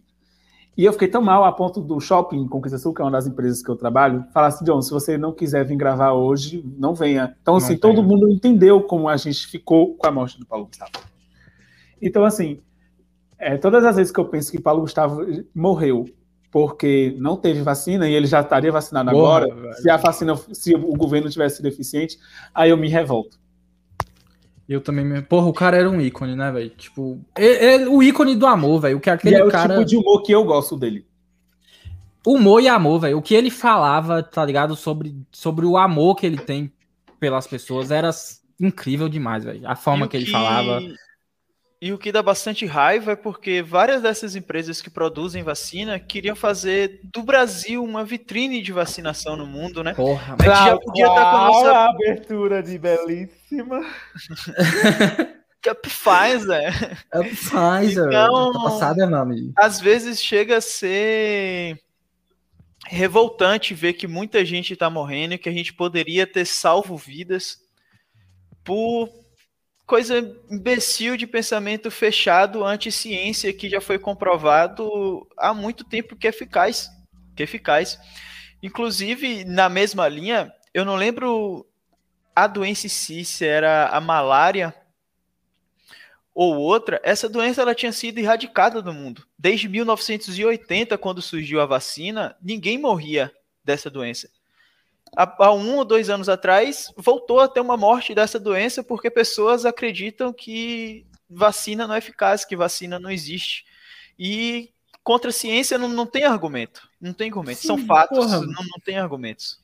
E 0.78 0.86
eu 0.86 0.94
fiquei 0.94 1.08
tão 1.08 1.24
mal 1.24 1.44
a 1.44 1.52
ponto 1.52 1.82
do 1.82 2.00
shopping 2.00 2.48
Conquista 2.48 2.78
Sul, 2.78 2.94
que 2.94 3.02
é 3.02 3.06
uma 3.06 3.10
das 3.10 3.26
empresas 3.26 3.64
que 3.64 3.70
eu 3.70 3.76
trabalho, 3.76 4.24
falar 4.32 4.48
assim, 4.48 4.64
John, 4.64 4.80
se 4.80 4.92
você 4.92 5.18
não 5.18 5.34
quiser 5.34 5.66
vir 5.66 5.76
gravar 5.76 6.12
hoje, 6.12 6.64
não 6.78 6.94
venha. 6.94 7.36
Então, 7.42 7.56
assim, 7.56 7.74
não 7.74 7.80
todo 7.80 8.04
mundo 8.04 8.32
entendeu 8.32 8.84
como 8.84 9.10
a 9.10 9.18
gente 9.18 9.48
ficou 9.48 9.96
com 9.96 10.06
a 10.06 10.12
morte 10.12 10.40
do 10.40 10.46
Paulo 10.46 10.68
Gustavo. 10.68 10.92
Então, 12.00 12.24
assim, 12.24 12.62
é, 13.40 13.58
todas 13.58 13.84
as 13.84 13.96
vezes 13.96 14.12
que 14.12 14.20
eu 14.20 14.26
penso 14.26 14.52
que 14.52 14.62
Paulo 14.62 14.82
Gustavo 14.82 15.26
morreu 15.56 16.06
porque 16.52 17.16
não 17.18 17.36
teve 17.36 17.62
vacina 17.62 18.08
e 18.08 18.14
ele 18.14 18.28
já 18.28 18.42
estaria 18.42 18.72
vacinado 18.72 19.12
Porra, 19.12 19.38
agora, 19.38 19.56
velho. 19.56 19.74
se 19.76 19.90
a 19.90 19.98
vacina, 19.98 20.36
se 20.52 20.76
o 20.76 20.94
governo 20.96 21.30
tivesse 21.30 21.58
sido 21.58 21.68
eficiente, 21.68 22.18
aí 22.54 22.70
eu 22.70 22.78
me 22.78 22.88
revolto. 22.88 23.38
Eu 24.68 24.82
também 24.82 25.06
me... 25.06 25.22
Porra, 25.22 25.48
o 25.48 25.54
cara 25.54 25.78
era 25.78 25.90
um 25.90 26.02
ícone, 26.02 26.36
né, 26.36 26.52
velho? 26.52 26.70
Tipo, 26.72 27.20
é, 27.36 27.76
é, 27.76 27.88
o 27.88 28.04
ícone 28.04 28.36
do 28.36 28.46
amor, 28.46 28.82
velho. 28.82 28.98
O 28.98 29.00
que 29.00 29.10
aquele 29.10 29.36
e 29.36 29.42
é 29.42 29.48
cara... 29.50 29.74
o 29.74 29.78
tipo 29.78 29.86
de 29.86 29.98
humor 29.98 30.24
que 30.24 30.32
eu 30.32 30.44
gosto 30.44 30.76
dele. 30.76 31.06
Humor 32.26 32.62
e 32.62 32.68
amor, 32.68 33.00
velho. 33.00 33.18
O 33.18 33.22
que 33.22 33.34
ele 33.34 33.50
falava, 33.50 34.22
tá 34.22 34.44
ligado? 34.44 34.76
Sobre, 34.76 35.16
sobre 35.32 35.66
o 35.66 35.78
amor 35.78 36.16
que 36.16 36.26
ele 36.26 36.38
tem 36.38 36.72
pelas 37.18 37.48
pessoas 37.48 37.92
era 37.92 38.10
incrível 38.60 39.08
demais, 39.08 39.46
velho. 39.46 39.62
A 39.66 39.76
forma 39.76 40.06
que, 40.06 40.18
que 40.18 40.24
ele 40.24 40.32
falava. 40.32 40.82
E 41.80 41.94
o 41.94 41.98
que 41.98 42.12
dá 42.12 42.24
bastante 42.24 42.66
raiva 42.66 43.12
é 43.12 43.16
porque 43.16 43.62
várias 43.62 44.02
dessas 44.02 44.36
empresas 44.36 44.82
que 44.82 44.90
produzem 44.90 45.44
vacina 45.44 46.00
queriam 46.00 46.36
fazer 46.36 47.02
do 47.04 47.22
Brasil 47.22 47.84
uma 47.84 48.04
vitrine 48.04 48.64
de 48.64 48.72
vacinação 48.72 49.36
no 49.36 49.46
mundo, 49.46 49.84
né? 49.84 49.94
Porra, 49.94 50.36
gente 50.42 50.46
já 50.46 50.78
podia 50.78 51.06
estar 51.06 51.32
com 51.32 51.38
a 51.38 51.48
nossa 51.48 51.72
a 51.72 51.90
abertura 51.90 52.64
de 52.64 52.80
belíssima. 52.80 53.86
que 55.62 55.70
é 55.70 55.74
Pfizer. 55.76 57.06
É 57.14 57.24
Pfizer. 57.24 58.08
Então, 58.08 58.52
tá 58.54 58.60
passada, 58.60 59.06
meu 59.06 59.20
amigo. 59.20 59.54
Às 59.56 59.80
vezes 59.80 60.20
chega 60.20 60.58
a 60.58 60.62
ser 60.62 61.80
revoltante 62.88 63.76
ver 63.76 63.94
que 63.94 64.08
muita 64.08 64.44
gente 64.44 64.74
está 64.74 64.90
morrendo 64.90 65.36
e 65.36 65.38
que 65.38 65.50
a 65.50 65.54
gente 65.54 65.74
poderia 65.74 66.26
ter 66.26 66.46
salvo 66.46 66.98
vidas 66.98 67.60
por 68.64 69.10
coisa 69.88 70.20
imbecil 70.52 71.16
de 71.16 71.26
pensamento 71.26 71.90
fechado 71.90 72.66
anti-ciência 72.66 73.54
que 73.54 73.70
já 73.70 73.80
foi 73.80 73.98
comprovado 73.98 75.26
há 75.38 75.54
muito 75.54 75.86
tempo 75.86 76.16
que 76.16 76.28
é 76.28 76.30
eficaz. 76.30 76.92
Que 77.36 77.44
é 77.44 77.46
eficaz. 77.46 77.98
Inclusive, 78.62 79.46
na 79.46 79.70
mesma 79.70 80.08
linha, 80.10 80.54
eu 80.74 80.84
não 80.84 80.96
lembro 80.96 81.66
a 82.36 82.46
doença 82.48 82.86
em 82.86 82.90
si, 82.90 83.24
se 83.24 83.46
era 83.46 83.88
a 83.88 84.02
malária 84.02 84.76
ou 86.36 86.56
outra, 86.58 87.02
essa 87.04 87.28
doença 87.28 87.64
ela 87.64 87.74
tinha 87.74 87.92
sido 87.92 88.20
erradicada 88.20 88.80
do 88.80 88.94
mundo. 88.94 89.26
Desde 89.40 89.68
1980, 89.68 90.96
quando 90.98 91.20
surgiu 91.20 91.60
a 91.60 91.66
vacina, 91.66 92.36
ninguém 92.40 92.78
morria 92.78 93.34
dessa 93.64 93.90
doença 93.90 94.30
há, 95.18 95.52
um 95.52 95.78
ou 95.78 95.86
dois 95.86 96.10
anos 96.10 96.30
atrás, 96.30 96.94
voltou 96.96 97.40
a 97.40 97.48
ter 97.48 97.60
uma 97.60 97.76
morte 97.76 98.14
dessa 98.14 98.40
doença 98.40 98.84
porque 98.84 99.10
pessoas 99.10 99.66
acreditam 99.66 100.32
que 100.32 101.06
vacina 101.28 101.88
não 101.88 101.96
é 101.96 101.98
eficaz, 101.98 102.46
que 102.46 102.56
vacina 102.56 103.00
não 103.00 103.10
existe. 103.10 103.66
E 104.18 104.70
contra 105.04 105.30
a 105.30 105.34
ciência 105.34 105.78
não, 105.78 105.90
não 105.90 106.06
tem 106.06 106.24
argumento. 106.24 106.88
Não 107.02 107.14
tem 107.14 107.30
argumento. 107.30 107.60
Sim, 107.60 107.68
São 107.68 107.78
fatos, 107.80 108.32
não, 108.32 108.42
não 108.42 108.80
tem 108.86 108.98
argumentos. 108.98 109.60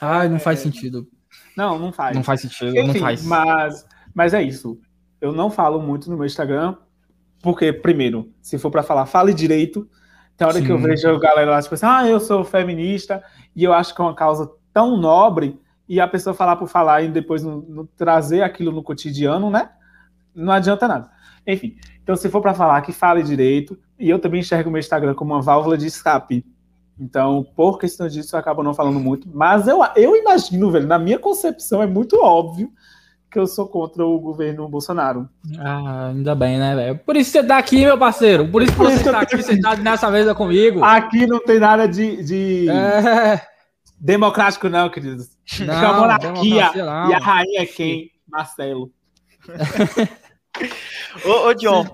Ai, 0.00 0.28
não 0.28 0.40
faz 0.40 0.60
é... 0.60 0.62
sentido. 0.64 1.08
Não, 1.56 1.78
não 1.78 1.92
faz. 1.92 2.16
Não 2.16 2.24
faz 2.24 2.40
sentido, 2.40 2.76
Enfim, 2.76 2.94
não 2.94 2.94
faz. 2.94 3.22
Mas, 3.24 3.86
mas 4.14 4.34
é 4.34 4.42
isso. 4.42 4.80
Eu 5.20 5.32
não 5.32 5.50
falo 5.50 5.80
muito 5.80 6.10
no 6.10 6.16
meu 6.16 6.26
Instagram, 6.26 6.76
porque, 7.42 7.72
primeiro, 7.72 8.32
se 8.40 8.58
for 8.58 8.70
para 8.70 8.82
falar, 8.82 9.06
fale 9.06 9.32
direito. 9.32 9.88
Tem 10.38 10.46
hora 10.46 10.58
Sim. 10.58 10.66
que 10.66 10.70
eu 10.70 10.78
vejo 10.78 11.08
a 11.08 11.18
galera 11.18 11.50
lá, 11.50 11.60
tipo 11.60 11.74
assim, 11.74 11.84
ah, 11.84 12.06
eu 12.06 12.20
sou 12.20 12.44
feminista, 12.44 13.24
e 13.56 13.64
eu 13.64 13.72
acho 13.72 13.92
que 13.92 14.00
é 14.00 14.04
uma 14.04 14.14
causa 14.14 14.48
tão 14.72 14.96
nobre, 14.96 15.60
e 15.88 16.00
a 16.00 16.06
pessoa 16.06 16.32
falar 16.32 16.54
por 16.54 16.68
falar 16.68 17.02
e 17.02 17.08
depois 17.08 17.42
não, 17.42 17.58
não 17.68 17.86
trazer 17.96 18.42
aquilo 18.42 18.70
no 18.70 18.80
cotidiano, 18.80 19.50
né? 19.50 19.70
Não 20.32 20.52
adianta 20.52 20.86
nada. 20.86 21.10
Enfim, 21.44 21.76
então 22.00 22.14
se 22.14 22.28
for 22.28 22.40
para 22.40 22.54
falar 22.54 22.80
que 22.82 22.92
fale 22.92 23.20
direito, 23.24 23.76
e 23.98 24.08
eu 24.08 24.20
também 24.20 24.38
enxergo 24.38 24.68
o 24.68 24.72
meu 24.72 24.78
Instagram 24.78 25.12
como 25.12 25.34
uma 25.34 25.42
válvula 25.42 25.76
de 25.76 25.86
escape. 25.86 26.46
Então, 27.00 27.44
por 27.56 27.76
questão 27.76 28.06
disso, 28.06 28.36
eu 28.36 28.40
acabo 28.40 28.62
não 28.62 28.74
falando 28.74 29.00
muito. 29.00 29.28
Mas 29.32 29.66
eu, 29.66 29.80
eu 29.96 30.14
imagino, 30.14 30.70
velho, 30.70 30.86
na 30.86 31.00
minha 31.00 31.18
concepção 31.18 31.82
é 31.82 31.86
muito 31.86 32.16
óbvio 32.22 32.70
que 33.30 33.38
eu 33.38 33.46
sou 33.46 33.68
contra 33.68 34.04
o 34.04 34.18
governo 34.18 34.68
Bolsonaro. 34.68 35.28
Ah, 35.58 36.08
ainda 36.08 36.34
bem, 36.34 36.58
né, 36.58 36.74
velho? 36.74 36.98
Por 36.98 37.16
isso 37.16 37.30
você 37.30 37.42
tá 37.42 37.58
aqui, 37.58 37.84
meu 37.84 37.98
parceiro. 37.98 38.48
Por 38.48 38.62
isso 38.62 38.72
que 38.72 38.78
você 38.78 38.94
está 38.94 39.20
aqui 39.20 39.42
sentado 39.42 39.82
nessa 39.82 40.10
mesa 40.10 40.34
comigo. 40.34 40.82
Aqui 40.82 41.26
não 41.26 41.40
tem 41.40 41.58
nada 41.58 41.86
de, 41.86 42.22
de... 42.22 42.68
É... 42.70 43.40
democrático, 44.00 44.68
não, 44.68 44.88
queridos. 44.88 45.28
Não, 45.60 45.74
é 45.74 45.86
a 45.86 45.92
monarquia. 45.92 46.70
Não. 46.74 47.10
E 47.10 47.14
a 47.14 47.18
rainha 47.18 47.62
é 47.62 47.66
quem? 47.66 48.10
Marcelo. 48.26 48.90
ô, 51.24 51.48
ô, 51.48 51.54
John, 51.54 51.86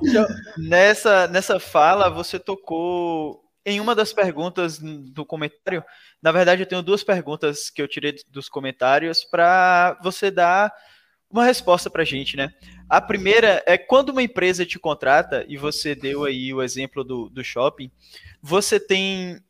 nessa, 0.57 1.27
nessa 1.29 1.59
fala 1.61 2.11
você 2.11 2.39
tocou 2.39 3.43
em 3.67 3.81
uma 3.81 3.95
das 3.95 4.13
perguntas 4.13 4.79
do 4.79 5.25
comentário. 5.25 5.83
Na 6.23 6.31
verdade, 6.31 6.63
eu 6.63 6.67
tenho 6.67 6.83
duas 6.83 7.03
perguntas 7.03 7.71
que 7.71 7.81
eu 7.81 7.89
tirei 7.89 8.15
dos 8.29 8.49
comentários 8.49 9.25
para 9.25 9.99
você 10.03 10.31
dar 10.31 10.73
uma 11.35 11.45
resposta 11.45 11.91
para 11.91 12.03
a 12.03 12.05
gente, 12.05 12.37
né? 12.37 12.55
A 12.89 13.01
primeira 13.01 13.61
é 13.67 13.77
quando 13.77 14.11
uma 14.11 14.23
empresa 14.23 14.65
te 14.65 14.79
contrata, 14.79 15.45
e 15.49 15.57
você 15.57 15.95
deu 15.95 16.25
aí 16.25 16.55
o 16.55 16.63
exemplo 16.63 17.03
do, 17.03 17.29
do 17.29 17.43
shopping, 17.43 17.91
você 18.41 18.79
tem. 18.79 19.41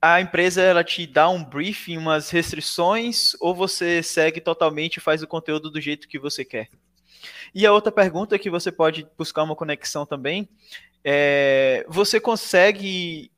A 0.00 0.20
empresa 0.20 0.62
ela 0.62 0.82
te 0.82 1.06
dá 1.06 1.28
um 1.28 1.44
briefing, 1.44 1.96
umas 1.96 2.30
restrições, 2.30 3.32
ou 3.40 3.54
você 3.54 4.02
segue 4.02 4.40
totalmente 4.40 4.96
e 4.96 5.00
faz 5.00 5.22
o 5.22 5.26
conteúdo 5.26 5.70
do 5.70 5.80
jeito 5.80 6.08
que 6.08 6.18
você 6.18 6.44
quer? 6.44 6.68
E 7.54 7.66
a 7.66 7.72
outra 7.72 7.92
pergunta 7.92 8.38
que 8.38 8.50
você 8.50 8.72
pode 8.72 9.06
buscar 9.16 9.42
uma 9.44 9.56
conexão 9.56 10.04
também 10.04 10.48
é, 11.04 11.84
você 11.88 12.18
consegue 12.18 13.30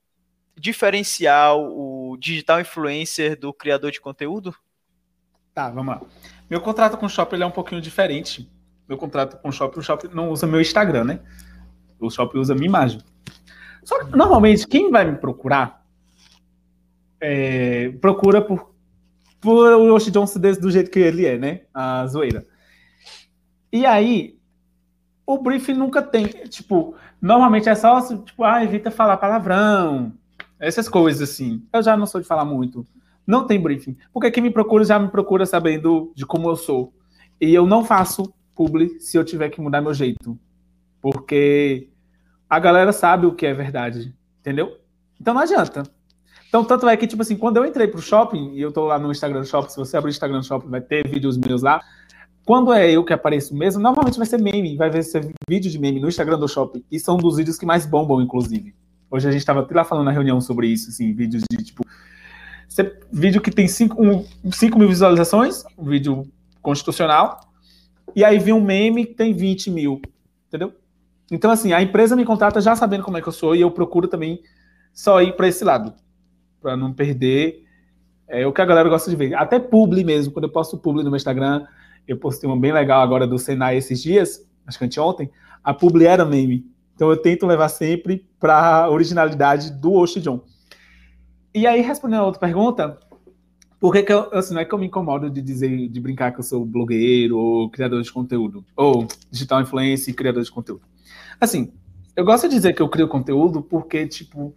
diferenciar 0.57 1.57
o 1.57 2.17
digital 2.19 2.61
influencer 2.61 3.39
do 3.39 3.53
criador 3.53 3.91
de 3.91 4.01
conteúdo? 4.01 4.55
Tá, 5.57 5.71
vamos 5.71 5.95
lá. 5.95 6.03
Meu 6.51 6.61
contrato 6.61 6.99
com 6.99 7.07
o 7.07 7.09
Shopee 7.09 7.41
é 7.41 7.47
um 7.47 7.51
pouquinho 7.51 7.81
diferente. 7.81 8.47
Meu 8.87 8.99
contrato 8.99 9.41
com 9.41 9.49
o 9.49 9.53
Shopee, 9.53 9.79
o 9.79 9.83
Shopee 9.83 10.15
não 10.15 10.29
usa 10.29 10.47
meu 10.47 10.61
Instagram, 10.61 11.05
né? 11.05 11.21
O 11.99 12.11
Shopee 12.11 12.39
usa 12.39 12.55
minha 12.55 12.67
imagem. 12.67 13.01
Só 13.83 14.05
que, 14.05 14.15
normalmente, 14.15 14.69
quem 14.69 14.91
vai 14.91 15.11
me 15.11 15.17
procurar 15.17 15.83
é, 17.19 17.89
procura 18.03 18.43
por, 18.43 18.75
por 19.41 19.73
o 19.73 19.87
Yoshi 19.95 20.11
Johnson 20.11 20.39
do 20.39 20.71
jeito 20.71 20.91
que 20.91 20.99
ele 20.99 21.25
é, 21.25 21.39
né? 21.39 21.63
A 21.73 22.07
zoeira. 22.07 22.47
E 23.73 23.87
aí, 23.87 24.39
o 25.27 25.39
briefing 25.39 25.73
nunca 25.73 26.03
tem, 26.03 26.27
tipo, 26.27 26.95
normalmente 27.19 27.67
é 27.67 27.75
só, 27.75 28.03
tipo, 28.03 28.45
ah, 28.45 28.63
evita 28.63 28.91
falar 28.91 29.17
palavrão, 29.17 30.13
essas 30.61 30.87
coisas 30.87 31.31
assim. 31.31 31.67
Eu 31.73 31.83
já 31.83 31.97
não 31.97 32.05
sou 32.05 32.21
de 32.21 32.27
falar 32.27 32.45
muito. 32.45 32.87
Não 33.27 33.47
tem 33.47 33.61
briefing. 33.61 33.97
Porque 34.13 34.31
quem 34.31 34.43
me 34.43 34.51
procura 34.51 34.85
já 34.85 34.99
me 34.99 35.09
procura 35.09 35.45
sabendo 35.45 36.13
de 36.15 36.25
como 36.25 36.49
eu 36.49 36.57
sou. 36.57 36.93
E 37.41 37.53
eu 37.53 37.67
não 37.67 37.85
faço 37.85 38.33
publi 38.55 39.01
se 39.01 39.17
eu 39.17 39.25
tiver 39.25 39.51
que 39.51 39.61
mudar 39.61 39.83
meu 39.83 39.93
jeito. 39.93 40.39
Porque 41.01 41.91
a 42.49 42.59
galera 42.59 42.93
sabe 42.93 43.27
o 43.27 43.35
que 43.35 43.47
é 43.47 43.53
verdade. 43.53 44.15
Entendeu? 44.41 44.79
Então 45.21 45.35
não 45.35 45.41
adianta. 45.41 45.83
Então, 46.49 46.65
tanto 46.65 46.89
é 46.89 46.97
que, 46.97 47.07
tipo 47.07 47.23
assim, 47.23 47.37
quando 47.37 47.57
eu 47.57 47.67
entrei 47.67 47.89
pro 47.89 48.01
shopping, 48.01 48.53
e 48.55 48.61
eu 48.61 48.73
tô 48.73 48.87
lá 48.87 48.99
no 48.99 49.11
Instagram 49.11 49.45
shopping, 49.45 49.69
se 49.69 49.77
você 49.77 49.97
abrir 49.97 50.11
o 50.11 50.11
Instagram 50.11 50.43
shopping, 50.43 50.69
vai 50.69 50.81
ter 50.81 51.07
vídeos 51.07 51.37
meus 51.37 51.61
lá. 51.61 51.83
Quando 52.45 52.73
é 52.73 52.91
eu 52.91 53.05
que 53.05 53.13
apareço 53.13 53.55
mesmo, 53.57 53.83
normalmente 53.83 54.17
vai 54.17 54.27
ser 54.27 54.41
meme, 54.41 54.77
vai 54.77 55.03
ser 55.03 55.35
vídeo 55.49 55.71
de 55.71 55.79
meme 55.79 56.01
no 56.01 56.09
Instagram 56.09 56.39
do 56.39 56.49
shopping. 56.49 56.85
E 56.91 57.01
são 57.01 57.17
dos 57.17 57.37
vídeos 57.37 57.59
que 57.59 57.67
mais 57.67 57.85
bombam, 57.85 58.23
inclusive. 58.23 58.75
Hoje 59.11 59.29
a 59.29 59.33
gente 59.33 59.41
estava 59.41 59.67
lá 59.71 59.85
falando 59.85 60.05
na 60.05 60.13
reunião 60.13 60.41
sobre 60.41 60.69
isso, 60.69 60.89
assim, 60.91 61.13
vídeos 61.13 61.43
de 61.51 61.57
tipo. 61.65 61.83
Você, 62.69 62.99
vídeo 63.13 63.41
que 63.41 63.51
tem 63.51 63.69
5 63.69 64.03
um, 64.03 64.25
mil 64.79 64.89
visualizações, 64.89 65.65
um 65.79 65.85
vídeo 65.85 66.27
constitucional, 66.61 67.41
e 68.15 68.25
aí 68.25 68.39
vem 68.39 68.53
um 68.55 68.61
meme 68.61 69.07
que 69.07 69.15
tem 69.15 69.33
20 69.33 69.71
mil, 69.71 70.01
entendeu? 70.49 70.73
Então, 71.31 71.51
assim, 71.51 71.73
a 71.73 71.83
empresa 71.83 72.15
me 72.15 72.25
contrata 72.25 72.61
já 72.61 72.77
sabendo 72.77 73.05
como 73.05 73.17
é 73.17 73.23
que 73.23 73.29
eu 73.29 73.33
sou, 73.33 73.55
e 73.55 73.61
eu 73.61 73.71
procuro 73.71 74.09
também 74.09 74.41
só 74.93 75.21
ir 75.21 75.37
para 75.37 75.49
esse 75.49 75.65
lado, 75.65 75.93
para 76.61 76.77
não 76.77 76.93
perder 76.93 77.65
é, 78.29 78.47
o 78.47 78.53
que 78.53 78.61
a 78.61 78.65
galera 78.65 78.89
gosta 78.89 79.11
de 79.11 79.17
ver. 79.17 79.35
Até 79.35 79.59
publi 79.59 80.05
mesmo, 80.05 80.33
quando 80.33 80.45
eu 80.45 80.53
posto 80.53 80.77
publi 80.77 81.03
no 81.03 81.11
meu 81.11 81.17
Instagram, 81.17 81.67
eu 82.07 82.17
postei 82.17 82.49
uma 82.49 82.59
bem 82.59 82.73
legal 82.73 83.03
agora 83.03 83.27
do 83.27 83.39
Senai 83.39 83.77
esses 83.77 84.03
dias, 84.03 84.45
acho 84.67 84.79
que 84.79 84.85
anteontem, 84.85 85.31
a 85.63 85.75
publi 85.75 86.07
era 86.07 86.25
meme. 86.25 86.65
Então 86.95 87.11
eu 87.11 87.17
tento 87.17 87.47
levar 87.47 87.69
sempre 87.69 88.27
para 88.41 88.85
a 88.85 88.91
originalidade 88.91 89.71
do 89.73 89.93
Oshi 89.93 90.21
John. 90.21 90.41
E 91.57 91.67
aí, 91.67 91.81
respondendo 91.81 92.21
a 92.21 92.27
outra 92.27 92.39
pergunta, 92.39 92.99
por 93.81 93.91
que, 93.91 94.03
que 94.03 94.13
eu, 94.13 94.29
assim, 94.35 94.53
não 94.53 94.61
é 94.61 94.65
que 94.67 94.75
eu 94.75 94.79
me 94.79 94.89
incomodo 94.89 95.31
de 95.31 95.41
dizer, 95.41 95.89
de 95.89 96.01
brincar 96.03 96.31
que 96.31 96.41
eu 96.41 96.45
sou 96.45 96.67
blogueiro 96.67 97.39
ou 97.39 97.71
criador 97.71 98.03
de 98.03 98.13
conteúdo, 98.13 98.63
ou 98.77 99.09
digital 99.31 99.63
influencer 99.63 100.13
e 100.13 100.15
criador 100.15 100.43
de 100.43 100.51
conteúdo. 100.51 100.83
Assim, 101.41 101.73
eu 102.15 102.27
gosto 102.27 102.47
de 102.47 102.57
dizer 102.57 102.75
que 102.75 102.83
eu 102.83 102.91
crio 102.91 103.09
conteúdo 103.09 103.63
porque, 103.63 104.07
tipo, 104.07 104.55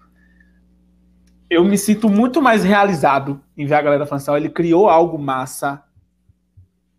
eu 1.49 1.63
me 1.63 1.77
sinto 1.77 2.09
muito 2.09 2.41
mais 2.41 2.65
realizado 2.65 3.41
em 3.55 3.65
ver 3.65 3.75
a 3.75 3.81
galera 3.81 4.05
falando 4.05 4.21
assim, 4.23 4.35
ele 4.35 4.49
criou 4.49 4.89
algo 4.89 5.17
massa 5.17 5.81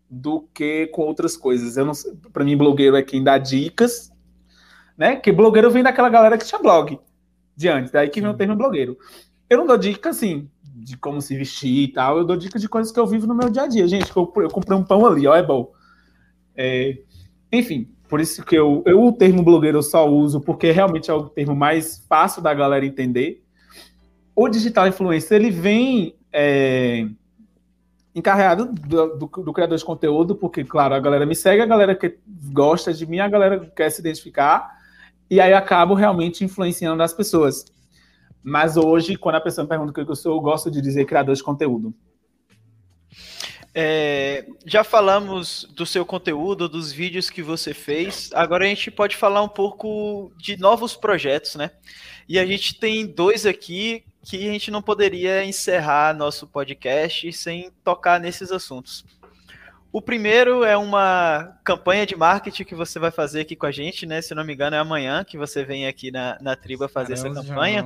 do 0.09 0.47
que 0.51 0.87
com 0.87 1.03
outras 1.03 1.37
coisas. 1.37 1.77
Eu 1.77 1.85
não 1.85 1.93
para 2.33 2.43
mim 2.43 2.57
blogueiro 2.57 2.95
é 2.95 3.03
quem 3.03 3.23
dá 3.23 3.37
dicas, 3.37 4.11
né? 4.97 5.15
Que 5.15 5.31
blogueiro 5.31 5.69
vem 5.69 5.83
daquela 5.83 6.09
galera 6.09 6.39
que 6.39 6.45
tinha 6.45 6.59
blog 6.59 6.99
de 7.55 7.67
antes, 7.67 7.91
daí 7.91 8.09
que 8.09 8.19
vem 8.19 8.31
o 8.31 8.33
termo 8.33 8.55
blogueiro. 8.55 8.97
Eu 9.51 9.57
não 9.57 9.67
dou 9.67 9.77
dica 9.77 10.11
assim 10.11 10.49
de 10.63 10.95
como 10.95 11.21
se 11.21 11.35
vestir 11.35 11.83
e 11.83 11.87
tal, 11.89 12.17
eu 12.17 12.23
dou 12.23 12.37
dica 12.37 12.57
de 12.57 12.69
coisas 12.69 12.89
que 12.89 12.97
eu 12.97 13.05
vivo 13.05 13.27
no 13.27 13.35
meu 13.35 13.49
dia 13.49 13.63
a 13.63 13.67
dia. 13.67 13.85
Gente, 13.85 14.09
eu, 14.15 14.31
eu 14.37 14.49
comprei 14.49 14.77
um 14.77 14.83
pão 14.83 15.05
ali, 15.05 15.27
ó, 15.27 15.35
é 15.35 15.43
bom. 15.43 15.73
É, 16.55 16.97
enfim, 17.51 17.89
por 18.07 18.21
isso 18.21 18.45
que 18.45 18.55
eu, 18.55 18.81
eu 18.85 19.03
o 19.03 19.11
termo 19.11 19.43
blogueiro 19.43 19.79
eu 19.79 19.83
só 19.83 20.09
uso 20.09 20.39
porque 20.39 20.71
realmente 20.71 21.11
é 21.11 21.13
o 21.13 21.27
termo 21.27 21.53
mais 21.53 22.01
fácil 22.07 22.41
da 22.41 22.53
galera 22.53 22.85
entender. 22.85 23.43
O 24.33 24.47
digital 24.47 24.87
influencer 24.87 25.41
ele 25.41 25.51
vem 25.51 26.15
é, 26.31 27.09
encarregado 28.15 28.67
do, 28.67 29.17
do, 29.17 29.27
do, 29.27 29.53
criador 29.53 29.77
de 29.77 29.83
conteúdo, 29.83 30.33
porque, 30.33 30.63
claro, 30.63 30.95
a 30.95 30.99
galera 30.99 31.25
me 31.25 31.35
segue, 31.35 31.61
a 31.61 31.65
galera 31.65 31.93
que 31.93 32.17
gosta 32.53 32.93
de 32.93 33.05
mim, 33.05 33.19
a 33.19 33.27
galera 33.27 33.59
quer 33.75 33.89
se 33.89 33.99
identificar, 33.99 34.79
e 35.29 35.41
aí 35.41 35.53
acabo 35.53 35.93
realmente 35.93 36.45
influenciando 36.45 37.03
as 37.03 37.13
pessoas. 37.13 37.65
Mas 38.43 38.77
hoje, 38.77 39.15
quando 39.15 39.35
a 39.35 39.41
pessoa 39.41 39.63
me 39.63 39.69
pergunta 39.69 39.91
o 39.91 39.93
que 39.93 40.11
eu 40.11 40.15
sou, 40.15 40.35
eu 40.35 40.41
gosto 40.41 40.71
de 40.71 40.81
dizer 40.81 41.05
criador 41.05 41.35
de 41.35 41.43
conteúdo. 41.43 41.93
É, 43.73 44.45
já 44.65 44.83
falamos 44.83 45.65
do 45.75 45.85
seu 45.85 46.05
conteúdo, 46.05 46.67
dos 46.67 46.91
vídeos 46.91 47.29
que 47.29 47.41
você 47.41 47.73
fez. 47.73 48.29
Agora 48.33 48.65
a 48.65 48.67
gente 48.67 48.91
pode 48.91 49.15
falar 49.15 49.41
um 49.41 49.49
pouco 49.49 50.31
de 50.37 50.57
novos 50.57 50.95
projetos, 50.95 51.55
né? 51.55 51.71
E 52.27 52.37
a 52.37 52.45
gente 52.45 52.77
tem 52.79 53.05
dois 53.05 53.45
aqui 53.45 54.03
que 54.23 54.47
a 54.47 54.51
gente 54.51 54.69
não 54.69 54.81
poderia 54.81 55.43
encerrar 55.45 56.13
nosso 56.15 56.45
podcast 56.47 57.31
sem 57.33 57.71
tocar 57.83 58.19
nesses 58.19 58.51
assuntos. 58.51 59.05
O 59.91 60.01
primeiro 60.01 60.63
é 60.63 60.77
uma 60.77 61.57
campanha 61.63 62.05
de 62.05 62.15
marketing 62.15 62.63
que 62.63 62.75
você 62.75 62.97
vai 62.97 63.11
fazer 63.11 63.41
aqui 63.41 63.55
com 63.55 63.65
a 63.65 63.71
gente, 63.71 64.05
né? 64.05 64.21
Se 64.21 64.33
não 64.33 64.45
me 64.45 64.53
engano, 64.53 64.75
é 64.75 64.79
amanhã 64.79 65.23
que 65.23 65.37
você 65.37 65.65
vem 65.65 65.87
aqui 65.87 66.11
na, 66.11 66.37
na 66.41 66.55
Triba 66.55 66.87
fazer 66.87 67.15
Caramba, 67.15 67.39
essa 67.39 67.47
campanha. 67.47 67.85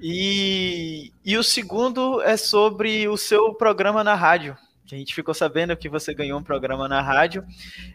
E, 0.00 1.12
e 1.24 1.36
o 1.36 1.42
segundo 1.44 2.20
é 2.20 2.36
sobre 2.36 3.06
o 3.06 3.16
seu 3.16 3.54
programa 3.54 4.02
na 4.02 4.14
rádio 4.14 4.56
que 4.86 4.94
a 4.94 4.98
gente 4.98 5.14
ficou 5.14 5.34
sabendo 5.34 5.76
que 5.76 5.88
você 5.88 6.12
ganhou 6.12 6.38
um 6.38 6.42
programa 6.42 6.86
na 6.86 7.00
rádio. 7.00 7.44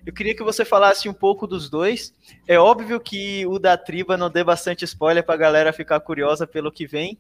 Eu 0.06 0.12
queria 0.12 0.36
que 0.36 0.44
você 0.44 0.66
falasse 0.66 1.08
um 1.08 1.14
pouco 1.14 1.46
dos 1.46 1.70
dois. 1.70 2.14
É 2.48 2.58
óbvio 2.58 3.00
que 3.00 3.46
o 3.46 3.60
da 3.60 3.78
Triba 3.78 4.18
não 4.18 4.30
dê 4.30 4.44
bastante 4.44 4.86
spoiler 4.86 5.24
para 5.24 5.36
a 5.36 5.38
galera 5.38 5.74
ficar 5.74 6.00
curiosa 6.00 6.48
pelo 6.48 6.72
que 6.72 6.88
vem, 6.88 7.18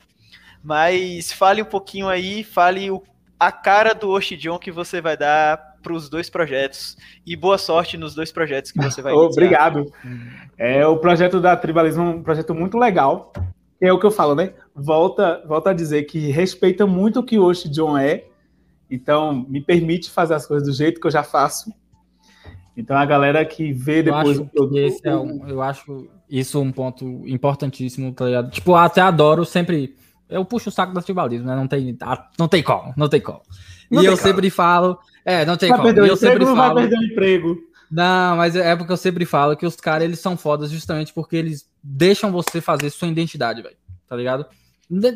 mas 0.64 1.32
fale 1.32 1.62
um 1.62 1.66
pouquinho 1.66 2.10
aí, 2.10 2.44
fale 2.44 2.90
o, 2.90 3.04
a 3.40 3.52
cara 3.52 3.94
do 3.94 4.10
Oshidion 4.10 4.58
que 4.58 4.72
você 4.72 5.02
vai 5.02 5.16
dar 5.16 5.69
para 5.82 5.94
os 5.94 6.10
dois 6.10 6.30
projetos. 6.30 6.98
E 7.26 7.36
boa 7.36 7.58
sorte 7.58 7.98
nos 7.98 8.14
dois 8.14 8.32
projetos 8.32 8.72
que 8.72 8.82
você 8.82 9.02
vai 9.02 9.14
Obrigado. 9.14 9.92
É 10.58 10.86
o 10.86 10.98
projeto 10.98 11.40
da 11.40 11.56
Tribalismo 11.56 12.04
é 12.04 12.10
um 12.10 12.24
projeto 12.24 12.54
muito 12.54 12.78
legal. 12.78 13.34
É 13.82 13.92
o 13.94 14.00
que 14.00 14.06
eu 14.06 14.12
falo, 14.12 14.36
né? 14.36 14.54
Volta, 14.76 15.42
volta 15.48 15.70
a 15.70 15.74
dizer 15.74 16.04
que 16.04 16.32
respeita 16.32 16.86
muito 16.86 17.22
o 17.22 17.24
que 17.24 17.40
o 17.40 17.46
Oshidion 17.46 17.98
é 17.98 18.26
então, 18.90 19.46
me 19.48 19.62
permite 19.62 20.10
fazer 20.10 20.34
as 20.34 20.48
coisas 20.48 20.68
do 20.68 20.74
jeito 20.74 21.00
que 21.00 21.06
eu 21.06 21.12
já 21.12 21.22
faço. 21.22 21.72
Então, 22.76 22.98
a 22.98 23.06
galera 23.06 23.46
que 23.46 23.72
vê 23.72 24.02
depois 24.02 24.38
eu 24.38 24.50
acho, 24.54 24.78
esse 24.78 25.08
é 25.08 25.16
um, 25.16 25.48
eu 25.48 25.62
acho 25.62 26.10
isso 26.30 26.60
um 26.60 26.72
ponto 26.72 27.06
importantíssimo, 27.28 28.14
tá 28.14 28.26
ligado? 28.26 28.50
Tipo, 28.50 28.76
até 28.76 29.02
adoro 29.02 29.46
sempre. 29.46 29.96
Eu 30.28 30.46
puxo 30.46 30.70
o 30.70 30.72
saco 30.72 30.94
do 30.94 31.02
tribalismo, 31.02 31.48
né? 31.48 31.56
Não 31.56 31.68
tem, 31.68 31.98
não 32.38 32.48
tem 32.48 32.64
como, 32.64 32.94
não 32.96 33.10
tem 33.10 33.22
como. 33.22 33.42
Não 33.90 34.04
e 34.04 34.06
eu 34.06 34.14
como. 34.14 34.24
sempre 34.24 34.50
falo. 34.50 35.00
É, 35.26 35.46
não 35.46 35.58
tem 35.58 35.70
vai 35.70 35.78
como. 35.78 35.94
Perder 35.94 36.10
eu 36.10 36.18
sempre 36.18 36.46
não 36.46 36.56
falo. 36.56 36.76
vai 36.76 36.88
perder 36.88 37.00
o 37.00 37.12
emprego. 37.12 37.70
Não, 37.90 38.38
mas 38.38 38.56
é 38.56 38.76
porque 38.76 38.92
eu 38.92 38.98
sempre 38.98 39.26
falo 39.26 39.58
que 39.58 39.66
os 39.66 39.76
caras, 39.76 40.04
eles 40.04 40.20
são 40.20 40.38
fodas 40.38 40.70
justamente 40.70 41.12
porque 41.12 41.36
eles 41.36 41.68
deixam 41.82 42.32
você 42.32 42.62
fazer 42.62 42.90
sua 42.92 43.08
identidade, 43.08 43.62
velho. 43.62 43.76
Tá 44.08 44.16
ligado? 44.16 44.46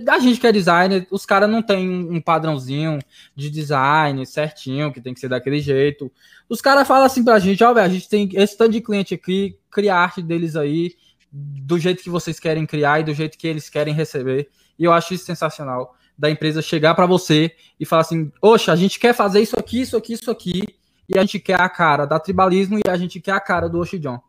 A 0.08 0.20
gente 0.20 0.40
que 0.40 0.46
é 0.46 0.52
designer, 0.52 1.08
os 1.10 1.26
caras 1.26 1.50
não 1.50 1.62
tem 1.62 1.90
um 1.90 2.22
padrãozinho 2.22 3.00
de 3.36 3.50
design 3.50 4.24
certinho, 4.26 4.94
que 4.94 5.02
tem 5.02 5.14
que 5.14 5.20
ser 5.20 5.30
daquele 5.30 5.60
jeito. 5.60 6.12
Os 6.48 6.62
caras 6.62 6.88
falam 6.88 7.06
assim 7.06 7.24
pra 7.24 7.40
gente, 7.40 7.64
ó, 7.64 7.74
velho, 7.74 7.88
a 7.88 7.90
gente 7.90 8.08
tem 8.08 8.30
esse 8.34 8.56
tanto 8.56 8.72
de 8.72 8.82
cliente 8.82 9.16
aqui, 9.16 9.58
cria 9.72 9.96
a 9.96 10.00
arte 10.00 10.22
deles 10.22 10.56
aí, 10.56 10.96
do 11.32 11.80
jeito 11.80 12.04
que 12.04 12.10
vocês 12.10 12.40
querem 12.40 12.68
criar 12.68 13.00
e 13.00 13.04
do 13.04 13.14
jeito 13.16 13.36
que 13.36 13.48
eles 13.48 13.68
querem 13.68 13.96
receber. 13.96 14.48
E 14.78 14.84
eu 14.84 14.94
acho 14.94 15.16
isso 15.16 15.26
sensacional. 15.26 15.96
Da 16.18 16.30
empresa 16.30 16.62
chegar 16.62 16.94
para 16.94 17.06
você 17.06 17.52
e 17.80 17.86
falar 17.86 18.02
assim: 18.02 18.32
Oxa, 18.42 18.72
a 18.72 18.76
gente 18.76 19.00
quer 19.00 19.14
fazer 19.14 19.42
isso 19.42 19.60
aqui, 19.60 19.82
isso 19.82 19.98
aqui, 19.98 20.14
isso 20.14 20.30
aqui. 20.30 20.64
E 21.10 21.18
a 21.18 21.22
gente 21.22 21.40
quer 21.40 21.60
a 21.60 21.68
cara 21.68 22.06
da 22.06 22.20
tribalismo 22.20 22.78
e 22.78 22.90
a 22.90 22.96
gente 22.96 23.20
quer 23.20 23.34
a 23.34 23.40
cara 23.40 23.68
do 23.68 23.80
Oxijon. 23.80 24.20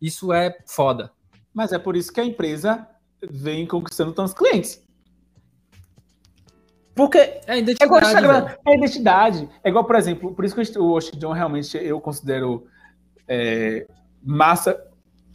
Isso 0.00 0.32
é 0.32 0.56
foda. 0.66 1.10
Mas 1.52 1.72
é 1.72 1.78
por 1.78 1.96
isso 1.96 2.12
que 2.12 2.20
a 2.20 2.24
empresa 2.24 2.86
vem 3.28 3.66
conquistando 3.66 4.12
tantos 4.12 4.32
clientes. 4.32 4.82
Porque 6.94 7.18
é 7.46 7.58
identidade. 7.58 7.82
É 7.82 7.84
igual, 7.84 8.02
Instagram, 8.02 8.54
é 8.66 8.76
identidade. 8.76 9.48
É 9.64 9.68
igual, 9.68 9.84
por 9.84 9.96
exemplo, 9.96 10.34
por 10.34 10.44
isso 10.44 10.54
que 10.54 10.78
o 10.78 10.92
Oxijon 10.92 11.32
realmente 11.32 11.76
eu 11.76 12.00
considero 12.00 12.66
é, 13.26 13.86
massa 14.22 14.78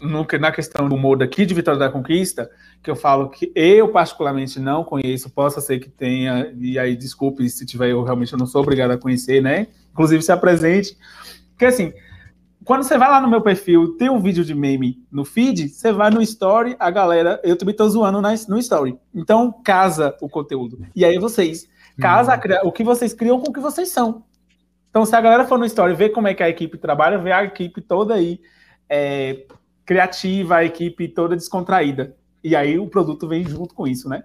no, 0.02 0.26
na 0.40 0.52
questão 0.52 0.88
do 0.88 0.96
humor 0.96 1.18
daqui 1.18 1.46
de 1.46 1.54
Vitória 1.54 1.80
da 1.80 1.90
Conquista, 1.90 2.50
que 2.86 2.92
eu 2.92 2.96
falo 2.96 3.30
que 3.30 3.52
eu 3.56 3.90
particularmente 3.90 4.60
não 4.60 4.84
conheço, 4.84 5.28
possa 5.32 5.60
ser 5.60 5.80
que 5.80 5.90
tenha, 5.90 6.54
e 6.56 6.78
aí 6.78 6.96
desculpe 6.96 7.50
se 7.50 7.66
tiver, 7.66 7.90
eu 7.90 8.04
realmente 8.04 8.38
não 8.38 8.46
sou 8.46 8.62
obrigado 8.62 8.92
a 8.92 8.98
conhecer, 8.98 9.42
né? 9.42 9.68
Inclusive 9.92 10.22
se 10.22 10.32
apresente. 10.32 10.96
Porque 11.50 11.66
assim, 11.66 11.92
quando 12.64 12.84
você 12.84 12.96
vai 12.96 13.10
lá 13.10 13.20
no 13.20 13.28
meu 13.28 13.42
perfil, 13.42 13.98
tem 13.98 14.08
um 14.08 14.22
vídeo 14.22 14.46
de 14.46 14.54
meme 14.54 15.04
no 15.12 15.26
feed, 15.26 15.70
você 15.70 15.92
vai 15.92 16.12
no 16.12 16.22
story, 16.22 16.76
a 16.80 16.92
galera, 16.92 17.42
eu 17.44 17.58
também 17.58 17.76
tô 17.76 17.90
zoando 17.90 18.22
no 18.22 18.60
story. 18.60 18.96
Então, 19.14 19.52
casa 19.64 20.16
o 20.22 20.30
conteúdo. 20.30 20.78
E 20.96 21.04
aí 21.04 21.18
vocês, 21.18 21.68
casa 22.00 22.36
uhum. 22.36 22.70
o 22.70 22.72
que 22.72 22.84
vocês 22.84 23.16
criam 23.16 23.40
com 23.40 23.50
o 23.50 23.54
que 23.54 23.60
vocês 23.60 23.90
são. 23.90 24.26
Então, 24.92 25.04
se 25.08 25.16
a 25.16 25.22
galera 25.22 25.46
for 25.46 25.58
no 25.58 25.66
story 25.66 25.96
ver 25.96 26.10
como 26.10 26.28
é 26.28 26.36
que 26.36 26.44
a 26.44 26.50
equipe 26.50 26.78
trabalha, 26.78 27.18
ver 27.18 27.32
a 27.32 27.44
equipe 27.44 27.82
toda 27.82 28.14
aí 28.14 28.40
é, 28.88 29.44
criativa, 29.84 30.58
a 30.58 30.64
equipe 30.64 31.08
toda 31.08 31.36
descontraída. 31.36 32.16
E 32.46 32.56
aí 32.56 32.78
o 32.78 32.86
produto 32.86 33.28
vem 33.28 33.44
junto 33.44 33.74
com 33.74 33.88
isso, 33.88 34.08
né? 34.08 34.24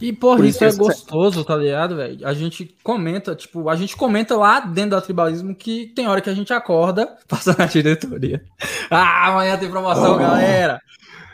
E, 0.00 0.12
porra, 0.12 0.36
Por 0.36 0.44
isso, 0.44 0.64
isso 0.64 0.76
é 0.76 0.78
gostoso, 0.78 1.44
tá 1.44 1.56
ligado, 1.56 1.96
velho? 1.96 2.24
A 2.24 2.32
gente 2.32 2.72
comenta, 2.84 3.34
tipo, 3.34 3.68
a 3.68 3.74
gente 3.74 3.96
comenta 3.96 4.36
lá 4.36 4.60
dentro 4.60 4.90
do 4.90 5.02
tribalismo 5.02 5.52
que 5.52 5.88
tem 5.88 6.06
hora 6.06 6.20
que 6.20 6.30
a 6.30 6.34
gente 6.34 6.52
acorda, 6.52 7.16
passa 7.26 7.56
na 7.58 7.66
diretoria. 7.66 8.44
Ah, 8.88 9.26
amanhã 9.26 9.58
tem 9.58 9.68
promoção, 9.68 10.14
oh. 10.14 10.18
galera! 10.18 10.80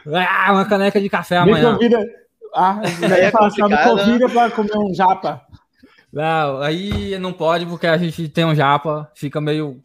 Ah, 0.06 0.55
uma 0.55 0.64
caneca 0.64 0.98
de 0.98 1.10
café 1.10 1.36
amanhã. 1.36 1.72
Me 1.72 1.74
convida. 1.74 2.02
Ah, 2.55 2.80
é 3.05 3.30
falar, 3.30 3.51
me 3.51 3.85
convida 3.85 4.28
pra 4.30 4.51
comer 4.51 4.78
um 4.78 4.94
japa. 4.94 5.43
Não, 6.10 6.62
aí 6.62 7.18
não 7.18 7.35
pode 7.35 7.66
porque 7.66 7.86
a 7.86 7.98
gente 7.98 8.30
tem 8.30 8.47
um 8.47 8.55
japa, 8.55 9.10
fica 9.14 9.43
meio 9.43 9.78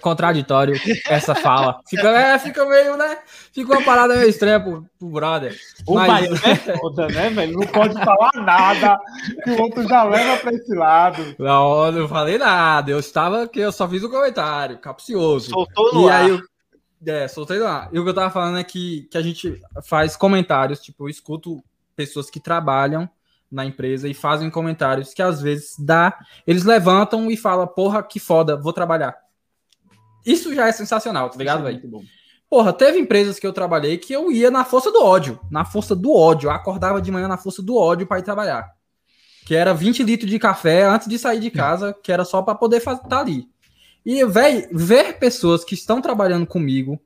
contraditório 0.00 0.74
essa 1.08 1.34
fala. 1.34 1.80
Fica, 1.88 2.08
é, 2.08 2.38
fica 2.38 2.64
meio, 2.64 2.96
né? 2.96 3.18
Fica 3.52 3.72
uma 3.72 3.84
parada 3.84 4.14
meio 4.14 4.28
estranha 4.28 4.60
pro, 4.60 4.84
pro 4.98 5.08
brother. 5.08 5.56
O 5.86 5.94
Mas... 5.94 6.30
é 6.44 6.56
foda, 6.56 7.06
né, 7.08 7.30
velho? 7.30 7.58
Não 7.58 7.66
pode 7.66 7.94
falar 7.94 8.30
nada 8.34 8.98
que 9.44 9.50
o 9.50 9.62
outro 9.62 9.86
já 9.88 10.02
leva 10.04 10.40
pra 10.40 10.52
esse 10.52 10.74
lado. 10.74 11.36
Não, 11.38 11.92
não 11.92 12.08
falei 12.08 12.38
nada. 12.38 12.90
Eu 12.90 12.98
estava 12.98 13.44
aqui, 13.44 13.60
eu 13.60 13.72
só 13.72 13.88
fiz 13.88 14.02
o 14.02 14.08
um 14.08 14.10
comentário, 14.10 14.78
capcioso. 14.78 15.50
Soltou 15.50 15.94
no 15.94 16.08
e 16.08 16.10
ar. 16.10 16.24
Aí 16.24 16.30
eu, 16.30 16.40
é, 17.14 17.28
soltei 17.28 17.58
no 17.58 17.66
ar. 17.66 17.88
E 17.92 17.98
o 17.98 18.04
que 18.04 18.10
eu 18.10 18.14
tava 18.14 18.30
falando 18.30 18.58
é 18.58 18.64
que, 18.64 19.08
que 19.10 19.18
a 19.18 19.22
gente 19.22 19.60
faz 19.84 20.16
comentários, 20.16 20.80
tipo, 20.80 21.04
eu 21.04 21.08
escuto 21.08 21.62
pessoas 21.94 22.28
que 22.28 22.40
trabalham 22.40 23.08
na 23.50 23.64
empresa 23.64 24.08
e 24.08 24.14
fazem 24.14 24.50
comentários 24.50 25.14
que 25.14 25.22
às 25.22 25.40
vezes 25.40 25.76
dá, 25.78 26.18
eles 26.46 26.64
levantam 26.64 27.30
e 27.30 27.36
falam, 27.36 27.66
porra, 27.66 28.02
que 28.02 28.18
foda, 28.18 28.56
vou 28.56 28.72
trabalhar. 28.72 29.25
Isso 30.26 30.52
já 30.52 30.66
é 30.66 30.72
sensacional, 30.72 31.30
tá 31.30 31.38
ligado, 31.38 31.66
é 31.66 31.72
velho? 31.72 32.02
Porra, 32.50 32.72
teve 32.72 32.98
empresas 32.98 33.38
que 33.38 33.46
eu 33.46 33.52
trabalhei 33.52 33.96
que 33.96 34.12
eu 34.12 34.30
ia 34.30 34.50
na 34.50 34.64
força 34.64 34.90
do 34.90 35.02
ódio. 35.02 35.40
Na 35.50 35.64
força 35.64 35.94
do 35.94 36.12
ódio. 36.12 36.48
Eu 36.48 36.52
acordava 36.52 37.00
de 37.00 37.10
manhã 37.10 37.28
na 37.28 37.36
força 37.36 37.62
do 37.62 37.76
ódio 37.76 38.06
para 38.06 38.18
ir 38.18 38.22
trabalhar. 38.22 38.70
Que 39.44 39.54
era 39.54 39.72
20 39.72 40.02
litros 40.02 40.30
de 40.30 40.38
café 40.38 40.84
antes 40.84 41.08
de 41.08 41.18
sair 41.18 41.40
de 41.40 41.50
casa, 41.50 41.94
que 42.02 42.12
era 42.12 42.24
só 42.24 42.42
para 42.42 42.54
poder 42.54 42.78
estar 42.78 42.96
tá 42.96 43.20
ali. 43.20 43.48
E, 44.04 44.24
velho, 44.24 44.68
ver 44.72 45.18
pessoas 45.18 45.64
que 45.64 45.74
estão 45.74 46.00
trabalhando 46.00 46.46
comigo, 46.46 47.00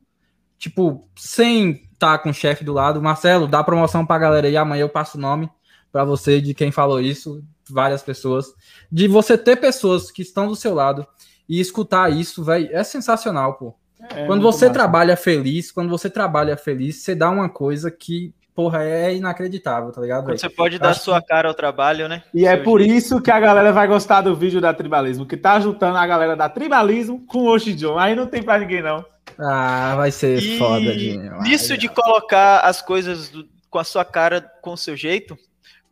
tipo, 0.59 1.09
sem 1.17 1.71
estar 1.71 2.17
tá 2.17 2.19
com 2.19 2.31
o 2.31 2.35
chefe 2.35 2.63
do 2.63 2.73
lado, 2.73 3.01
Marcelo, 3.01 3.47
dá 3.47 3.65
promoção 3.65 4.05
pra 4.05 4.19
galera 4.19 4.47
aí, 4.47 4.57
amanhã 4.57 4.83
eu 4.83 4.89
passo 4.89 5.17
o 5.17 5.21
nome 5.21 5.51
para 5.91 6.05
você 6.05 6.41
de 6.41 6.55
quem 6.55 6.71
falou 6.71 7.01
isso, 7.01 7.43
várias 7.69 8.03
pessoas. 8.03 8.53
De 8.93 9.09
você 9.09 9.37
ter 9.39 9.57
pessoas 9.57 10.11
que 10.11 10.23
estão 10.23 10.47
do 10.47 10.57
seu 10.57 10.75
lado 10.75 11.07
e 11.51 11.59
escutar 11.59 12.09
isso, 12.13 12.45
velho, 12.45 12.69
é 12.71 12.85
sensacional, 12.85 13.55
pô. 13.55 13.75
É, 14.15 14.25
quando 14.25 14.41
você 14.41 14.67
massa. 14.67 14.73
trabalha 14.73 15.17
feliz, 15.17 15.73
quando 15.73 15.91
você 15.91 16.09
trabalha 16.09 16.57
feliz, 16.57 17.03
você 17.03 17.13
dá 17.13 17.29
uma 17.29 17.49
coisa 17.49 17.91
que, 17.91 18.33
porra, 18.55 18.85
é 18.85 19.13
inacreditável, 19.17 19.91
tá 19.91 20.01
ligado? 20.01 20.27
Véio? 20.27 20.39
Você 20.39 20.49
pode 20.49 20.79
dar 20.79 20.95
sua 20.95 21.21
cara 21.21 21.49
ao 21.49 21.55
trabalho, 21.55 22.09
né? 22.09 22.23
E 22.33 22.47
é 22.47 22.57
por 22.57 22.79
jeito. 22.79 22.95
isso 22.95 23.21
que 23.21 23.33
a 23.33 23.41
galera 23.41 23.73
vai 23.73 23.89
gostar 23.89 24.21
do 24.21 24.37
vídeo 24.37 24.61
da 24.61 24.73
Tribalismo, 24.73 25.27
que 25.27 25.37
tá 25.37 25.59
juntando 25.59 25.99
a 25.99 26.07
galera 26.07 26.37
da 26.37 26.49
Tribalismo 26.49 27.27
com 27.27 27.41
o 27.41 27.51
Oshijon. 27.51 27.99
Aí 27.99 28.15
não 28.15 28.29
tem 28.29 28.45
pra 28.45 28.57
ninguém, 28.57 28.81
não. 28.81 29.05
Ah, 29.37 29.97
vai 29.97 30.13
ser 30.13 30.39
e 30.39 30.57
foda, 30.57 30.97
Dinho. 30.97 31.41
Nisso 31.43 31.77
de 31.77 31.89
colocar 31.89 32.61
as 32.61 32.81
coisas 32.81 33.29
do, 33.29 33.45
com 33.69 33.79
a 33.81 33.85
sua 33.85 34.05
cara, 34.05 34.41
com 34.63 34.75
o 34.75 34.77
seu 34.77 34.97
jeito, 34.97 35.37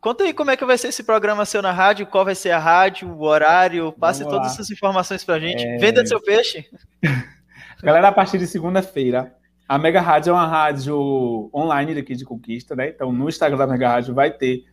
Conta 0.01 0.23
aí 0.23 0.33
como 0.33 0.49
é 0.49 0.55
que 0.55 0.65
vai 0.65 0.77
ser 0.77 0.87
esse 0.87 1.03
programa 1.03 1.45
seu 1.45 1.61
na 1.61 1.73
rádio, 1.73 2.07
qual 2.07 2.23
vai 2.23 2.35
ser 2.35 2.51
a 2.51 2.59
rádio, 2.59 3.09
o 3.09 3.23
horário, 3.23 3.91
passe 3.91 4.23
todas 4.23 4.53
essas 4.53 4.69
informações 4.71 5.23
pra 5.23 5.39
gente. 5.39 5.65
É... 5.65 5.77
Venda 5.77 6.05
seu 6.05 6.21
peixe. 6.21 6.65
Galera, 7.83 8.07
a 8.07 8.11
partir 8.11 8.37
de 8.37 8.47
segunda-feira, 8.47 9.33
a 9.67 9.77
Mega 9.77 10.01
Rádio 10.01 10.31
é 10.31 10.33
uma 10.33 10.47
rádio 10.47 11.49
online 11.53 11.95
daqui 11.95 12.15
de 12.15 12.25
Conquista, 12.25 12.75
né? 12.75 12.89
Então, 12.89 13.11
no 13.11 13.27
Instagram 13.27 13.57
da 13.57 13.67
Mega 13.67 13.89
Rádio 13.89 14.13
vai 14.13 14.31
ter 14.31 14.65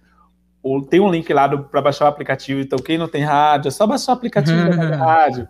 tem 0.90 1.00
um 1.00 1.10
link 1.10 1.32
lá 1.32 1.48
para 1.48 1.80
baixar 1.80 2.06
o 2.06 2.08
aplicativo. 2.08 2.60
Então, 2.60 2.78
quem 2.78 2.98
não 2.98 3.06
tem 3.06 3.22
rádio, 3.22 3.68
é 3.68 3.70
só 3.70 3.86
baixar 3.86 4.12
o 4.12 4.14
aplicativo 4.16 4.56
da 4.56 4.76
Mega 4.76 4.96
Rádio. 4.98 5.48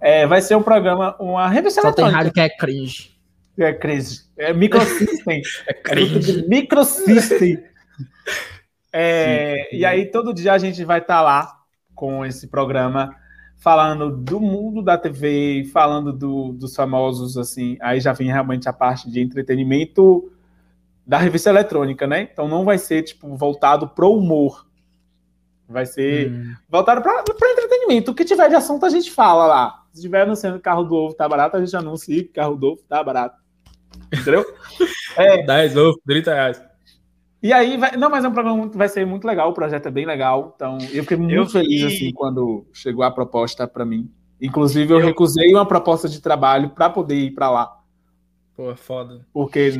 É, 0.00 0.26
vai 0.26 0.40
ser 0.40 0.54
um 0.54 0.62
programa, 0.62 1.16
uma 1.18 1.48
revista 1.48 1.80
Só 1.80 1.88
eletrônica. 1.88 2.12
tem 2.12 2.24
rádio 2.24 2.32
que 2.32 2.40
é 2.40 2.48
cringe. 2.48 3.14
É 3.58 3.72
cringe. 3.72 4.20
É 4.36 4.52
microsystem. 4.52 5.42
é 5.66 5.74
cringe. 5.74 6.48
Microsystem. 6.48 7.62
É, 8.96 9.74
e 9.74 9.84
aí, 9.84 10.06
todo 10.06 10.32
dia 10.32 10.52
a 10.52 10.58
gente 10.58 10.84
vai 10.84 11.00
estar 11.00 11.16
tá 11.16 11.22
lá 11.22 11.60
com 11.96 12.24
esse 12.24 12.46
programa 12.46 13.12
falando 13.56 14.16
do 14.16 14.38
mundo 14.38 14.82
da 14.82 14.96
TV, 14.96 15.68
falando 15.72 16.12
do, 16.12 16.52
dos 16.52 16.76
famosos, 16.76 17.36
assim. 17.36 17.76
Aí 17.80 17.98
já 17.98 18.12
vem 18.12 18.28
realmente 18.28 18.68
a 18.68 18.72
parte 18.72 19.10
de 19.10 19.20
entretenimento 19.20 20.30
da 21.04 21.18
revista 21.18 21.50
eletrônica, 21.50 22.06
né? 22.06 22.28
Então 22.32 22.46
não 22.46 22.64
vai 22.64 22.78
ser, 22.78 23.02
tipo, 23.02 23.34
voltado 23.36 23.88
pro 23.88 24.12
humor. 24.12 24.64
Vai 25.68 25.86
ser 25.86 26.30
hum. 26.30 26.54
voltado 26.68 27.02
para 27.02 27.24
entretenimento. 27.50 28.12
O 28.12 28.14
que 28.14 28.24
tiver 28.24 28.48
de 28.48 28.54
assunto 28.54 28.86
a 28.86 28.90
gente 28.90 29.10
fala 29.10 29.46
lá. 29.46 29.82
Se 29.92 30.02
tiver 30.02 30.22
anunciando 30.22 30.58
que 30.58 30.62
carro 30.62 30.84
do 30.84 30.94
ovo 30.94 31.14
tá 31.14 31.28
barato, 31.28 31.56
a 31.56 31.64
gente 31.64 31.74
anuncia 31.74 32.22
que 32.22 32.28
carro 32.28 32.54
do 32.54 32.72
ovo 32.72 32.82
tá 32.88 33.02
barato. 33.02 33.42
Entendeu? 34.12 34.44
é, 35.16 35.42
10 35.42 35.76
ovo, 35.76 36.00
30 36.06 36.34
reais. 36.34 36.73
E 37.44 37.52
aí, 37.52 37.76
vai, 37.76 37.94
não, 37.94 38.08
mas 38.08 38.24
é 38.24 38.28
um 38.28 38.32
programa 38.32 38.70
vai 38.72 38.88
ser 38.88 39.04
muito 39.04 39.26
legal, 39.26 39.50
o 39.50 39.52
projeto 39.52 39.84
é 39.84 39.90
bem 39.90 40.06
legal. 40.06 40.54
Então, 40.56 40.78
eu 40.90 41.02
fiquei 41.02 41.18
muito 41.18 41.34
eu 41.34 41.46
feliz 41.46 41.82
vi... 41.82 41.86
assim 41.86 42.12
quando 42.14 42.64
chegou 42.72 43.04
a 43.04 43.10
proposta 43.10 43.68
para 43.68 43.84
mim. 43.84 44.10
Inclusive, 44.40 44.90
eu, 44.90 44.98
eu, 44.98 45.04
recusei 45.04 45.52
uma 45.52 45.68
proposta 45.68 46.08
de 46.08 46.22
trabalho 46.22 46.70
para 46.70 46.88
poder 46.88 47.16
ir 47.16 47.32
para 47.32 47.50
lá. 47.50 47.78
Pô, 48.56 48.70
é 48.70 48.76
foda. 48.76 49.26
Porque 49.30 49.76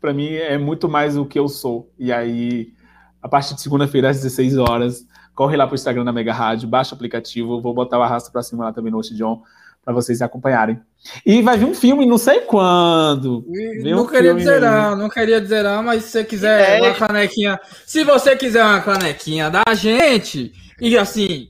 para 0.00 0.14
mim 0.14 0.32
é 0.32 0.56
muito 0.56 0.88
mais 0.88 1.18
o 1.18 1.26
que 1.26 1.38
eu 1.38 1.50
sou. 1.50 1.92
E 1.98 2.10
aí, 2.10 2.72
a 3.20 3.28
partir 3.28 3.54
de 3.54 3.60
segunda-feira 3.60 4.08
às 4.08 4.22
16 4.22 4.56
horas, 4.56 5.06
corre 5.34 5.54
lá 5.54 5.66
pro 5.66 5.74
Instagram 5.74 6.02
da 6.02 6.12
Mega 6.14 6.32
Rádio, 6.32 6.66
baixa 6.66 6.94
o 6.94 6.96
aplicativo, 6.96 7.60
vou 7.60 7.74
botar 7.74 7.98
o 7.98 8.02
arrasto 8.02 8.32
para 8.32 8.42
cima 8.42 8.64
lá 8.64 8.72
também 8.72 8.90
no 8.90 9.02
John 9.02 9.42
para 9.84 9.92
vocês 9.92 10.22
acompanharem. 10.22 10.80
E 11.26 11.42
vai 11.42 11.58
vir 11.58 11.64
um 11.64 11.74
filme, 11.74 12.06
não 12.06 12.18
sei 12.18 12.42
quando. 12.42 13.44
não 13.82 14.02
um 14.02 14.06
queria 14.06 14.34
dizer 14.34 14.60
não, 14.60 14.96
não 14.96 15.08
queria 15.08 15.40
dizer 15.40 15.64
não, 15.64 15.82
mas 15.82 16.04
se 16.04 16.10
você 16.10 16.24
quiser 16.24 16.78
é. 16.78 16.80
uma 16.80 16.94
canequinha, 16.94 17.60
se 17.84 18.04
você 18.04 18.36
quiser 18.36 18.64
uma 18.64 18.80
canequinha 18.80 19.50
da 19.50 19.74
gente, 19.74 20.52
e 20.80 20.96
assim, 20.96 21.48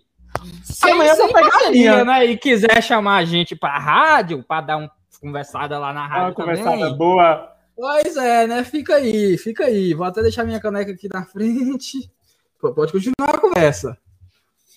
amanhã 0.83 1.15
eu 1.15 1.33
pegaria, 1.33 2.05
né? 2.05 2.25
E 2.25 2.39
quiser 2.39 2.83
chamar 2.83 3.19
a 3.19 3.25
gente 3.25 3.55
para 3.55 3.79
rádio, 3.79 4.43
para 4.43 4.63
dar 4.63 4.77
uma 4.79 4.91
conversada 5.21 5.79
lá 5.79 5.93
na 5.93 6.07
rádio 6.07 6.29
uma 6.29 6.35
também. 6.35 6.63
conversada 6.65 6.95
boa. 6.95 7.53
Pois 7.77 8.17
é, 8.17 8.47
né? 8.47 8.65
Fica 8.65 8.97
aí, 8.97 9.37
fica 9.37 9.65
aí. 9.65 9.95
Vou 9.95 10.07
até 10.07 10.23
deixar 10.23 10.45
minha 10.45 10.61
caneca 10.61 10.93
aqui 10.93 11.09
na 11.13 11.25
frente. 11.25 12.11
Pode 12.61 12.93
continuar 12.93 13.35
a 13.35 13.39
conversa. 13.39 13.99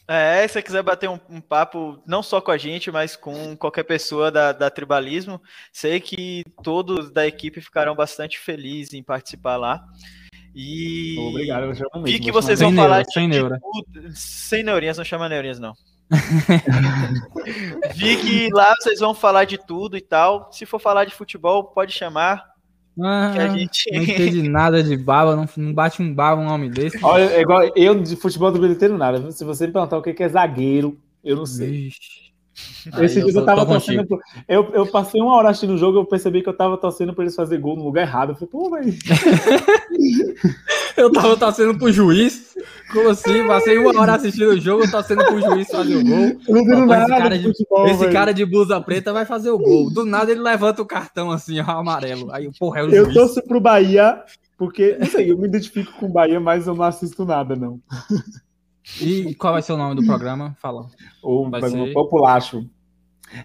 É, 0.08 0.48
se 0.48 0.54
você 0.54 0.62
quiser 0.62 0.84
bater 0.84 1.10
um, 1.10 1.20
um, 1.30 1.42
papo, 1.42 2.02
não 2.06 2.22
só 2.22 2.40
com 2.40 2.52
a 2.52 2.58
gente, 2.58 2.92
mas 2.92 3.16
com 3.16 3.58
qualquer 3.58 3.84
pessoa 3.84 4.30
da, 4.32 4.52
da 4.52 4.70
Tribalismo, 4.70 5.42
sei 5.74 6.00
que 6.00 6.44
todos 6.64 7.12
da 7.12 7.26
equipe 7.26 7.60
ficarão 7.60 7.96
bastante 7.96 8.38
felizes 8.38 8.94
em 8.94 9.02
participar 9.02 9.58
lá. 9.58 9.84
E 10.54 11.16
Obrigado, 11.20 11.66
eu 11.66 11.76
chamo 11.76 11.90
vi 11.96 12.12
mesmo, 12.12 12.26
que 12.26 12.32
vou 12.32 12.42
vocês 12.42 12.60
vão 12.60 12.72
neura, 12.72 12.90
falar 12.90 13.02
de, 13.04 13.14
sem 13.14 13.30
de 13.30 13.36
neura. 13.38 13.60
tudo- 13.60 14.12
sem 14.16 14.64
neurinhas, 14.64 14.98
não 14.98 15.04
chama 15.04 15.28
neurinhas, 15.28 15.60
não. 15.60 15.74
vi 17.96 18.16
que 18.18 18.50
lá 18.54 18.74
vocês 18.80 19.00
vão 19.00 19.14
falar 19.16 19.46
de 19.46 19.58
tudo 19.58 19.98
e 19.98 20.02
tal. 20.02 20.50
Se 20.52 20.66
for 20.66 20.80
falar 20.80 21.06
de 21.06 21.16
futebol, 21.16 21.64
pode 21.66 21.92
chamar. 21.92 22.55
Ah, 23.02 23.32
Que 23.34 23.40
a 23.40 23.48
gente- 23.50 23.92
Não 23.92 24.04
entende 24.04 24.44
nada 24.50 24.82
de 24.82 24.96
baba, 24.96 25.36
não, 25.36 25.48
não 25.58 25.74
bate 25.74 26.02
um 26.02 26.14
baba 26.14 26.42
um 26.42 26.48
homem 26.48 26.70
desse. 26.70 26.98
Olha, 27.04 27.24
é 27.24 27.42
igual 27.42 27.62
eu 27.76 28.02
de 28.02 28.16
futebol 28.16 28.52
do 28.52 28.66
entendo 28.66 28.98
nada. 28.98 29.32
Se 29.32 29.44
você 29.44 29.68
me 29.68 29.74
perguntar 29.74 29.98
o 29.98 30.02
que 30.02 30.14
que 30.14 30.24
é 30.24 30.30
zagueiro, 30.30 30.98
eu 31.24 31.36
não 31.36 31.46
sei. 31.46 31.70
Vixe. 31.72 32.25
Esse 33.02 33.22
dia 33.24 33.34
eu 33.40 33.46
tava 33.46 33.66
torcendo. 33.66 34.08
pro- 34.08 34.20
Eu, 34.48 34.70
eu 34.74 34.88
passei 34.88 35.22
uma 35.22 35.36
hora 35.36 35.50
assistindo 35.50 35.74
o 35.74 35.78
jogo, 35.78 35.98
eu 36.00 36.06
percebi 36.06 36.42
que 36.42 36.50
eu 36.50 36.56
tava 36.56 36.78
torcendo 36.78 37.14
pra 37.14 37.24
eles 37.24 37.36
fazer 37.36 37.58
gol 37.58 37.76
no 37.76 37.84
lugar 37.84 38.04
errado. 38.04 38.30
Eu 38.32 38.36
falei, 38.36 38.50
pô, 38.52 38.70
mas. 38.70 38.96
Eu 40.98 41.12
tava 41.12 41.36
torcendo 41.36 41.78
pro 41.78 41.92
juiz. 41.92 42.56
Como 42.94 43.10
assim? 43.10 43.46
Passei 43.46 43.78
uma 43.78 44.00
hora 44.00 44.14
assistindo 44.16 44.50
o 44.52 44.60
jogo, 44.60 44.90
torcendo 44.90 45.26
pro 45.26 45.42
juiz 45.42 45.68
fazer 45.68 45.96
o 45.98 46.04
gol. 46.04 46.40
Não 46.48 46.60
entendo 46.62 46.78
Esse 46.78 46.86
nada 46.86 47.08
cara 47.18 47.38
de 47.38 47.44
de- 47.44 47.48
futebol. 47.50 47.88
Esse 47.88 48.00
velho. 48.00 48.14
cara 48.14 48.34
de 48.34 48.46
blusa 48.46 48.80
preta 48.82 49.12
vai 49.12 49.26
fazer 49.26 49.50
o 49.50 49.58
gol. 49.58 49.90
Do 49.92 50.06
nada 50.06 50.32
ele 50.32 50.40
levanta 50.42 50.82
o 50.82 50.86
cartão 50.86 51.32
assim, 51.32 51.60
ó, 51.60 51.64
amarelo. 51.70 52.32
Aí, 52.32 52.50
porra, 52.58 52.80
é 52.80 52.84
o 52.84 52.90
Eu 52.90 53.04
juiz. 53.06 53.14
torço 53.14 53.42
pro 53.46 53.60
Bahia, 53.60 54.24
porque, 54.58 54.96
não 54.98 55.08
sei, 55.08 55.32
eu 55.32 55.38
me 55.38 55.48
identifico 55.48 55.92
com 56.00 56.06
o 56.06 56.12
Bahia, 56.14 56.40
mas 56.40 56.66
eu 56.68 56.74
não 56.76 56.86
assisto 56.86 57.26
nada, 57.26 57.56
não. 57.56 57.80
E 59.02 59.34
qual 59.36 59.54
vai 59.54 59.62
ser 59.62 59.74
o 59.74 59.78
nome 59.78 59.96
do 59.96 60.06
programa? 60.06 60.56
Fala. 60.62 60.88
Ou 61.24 61.50
Vai 61.50 61.62
vai 61.62 61.70
ser-. 61.70 61.94
Populacho. 61.94 62.70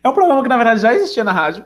É 0.04 0.08
um 0.08 0.12
programa 0.12 0.42
que, 0.42 0.48
na 0.48 0.56
verdade, 0.56 0.80
já 0.80 0.94
existia 0.94 1.24
na 1.24 1.32
rádio. 1.32 1.64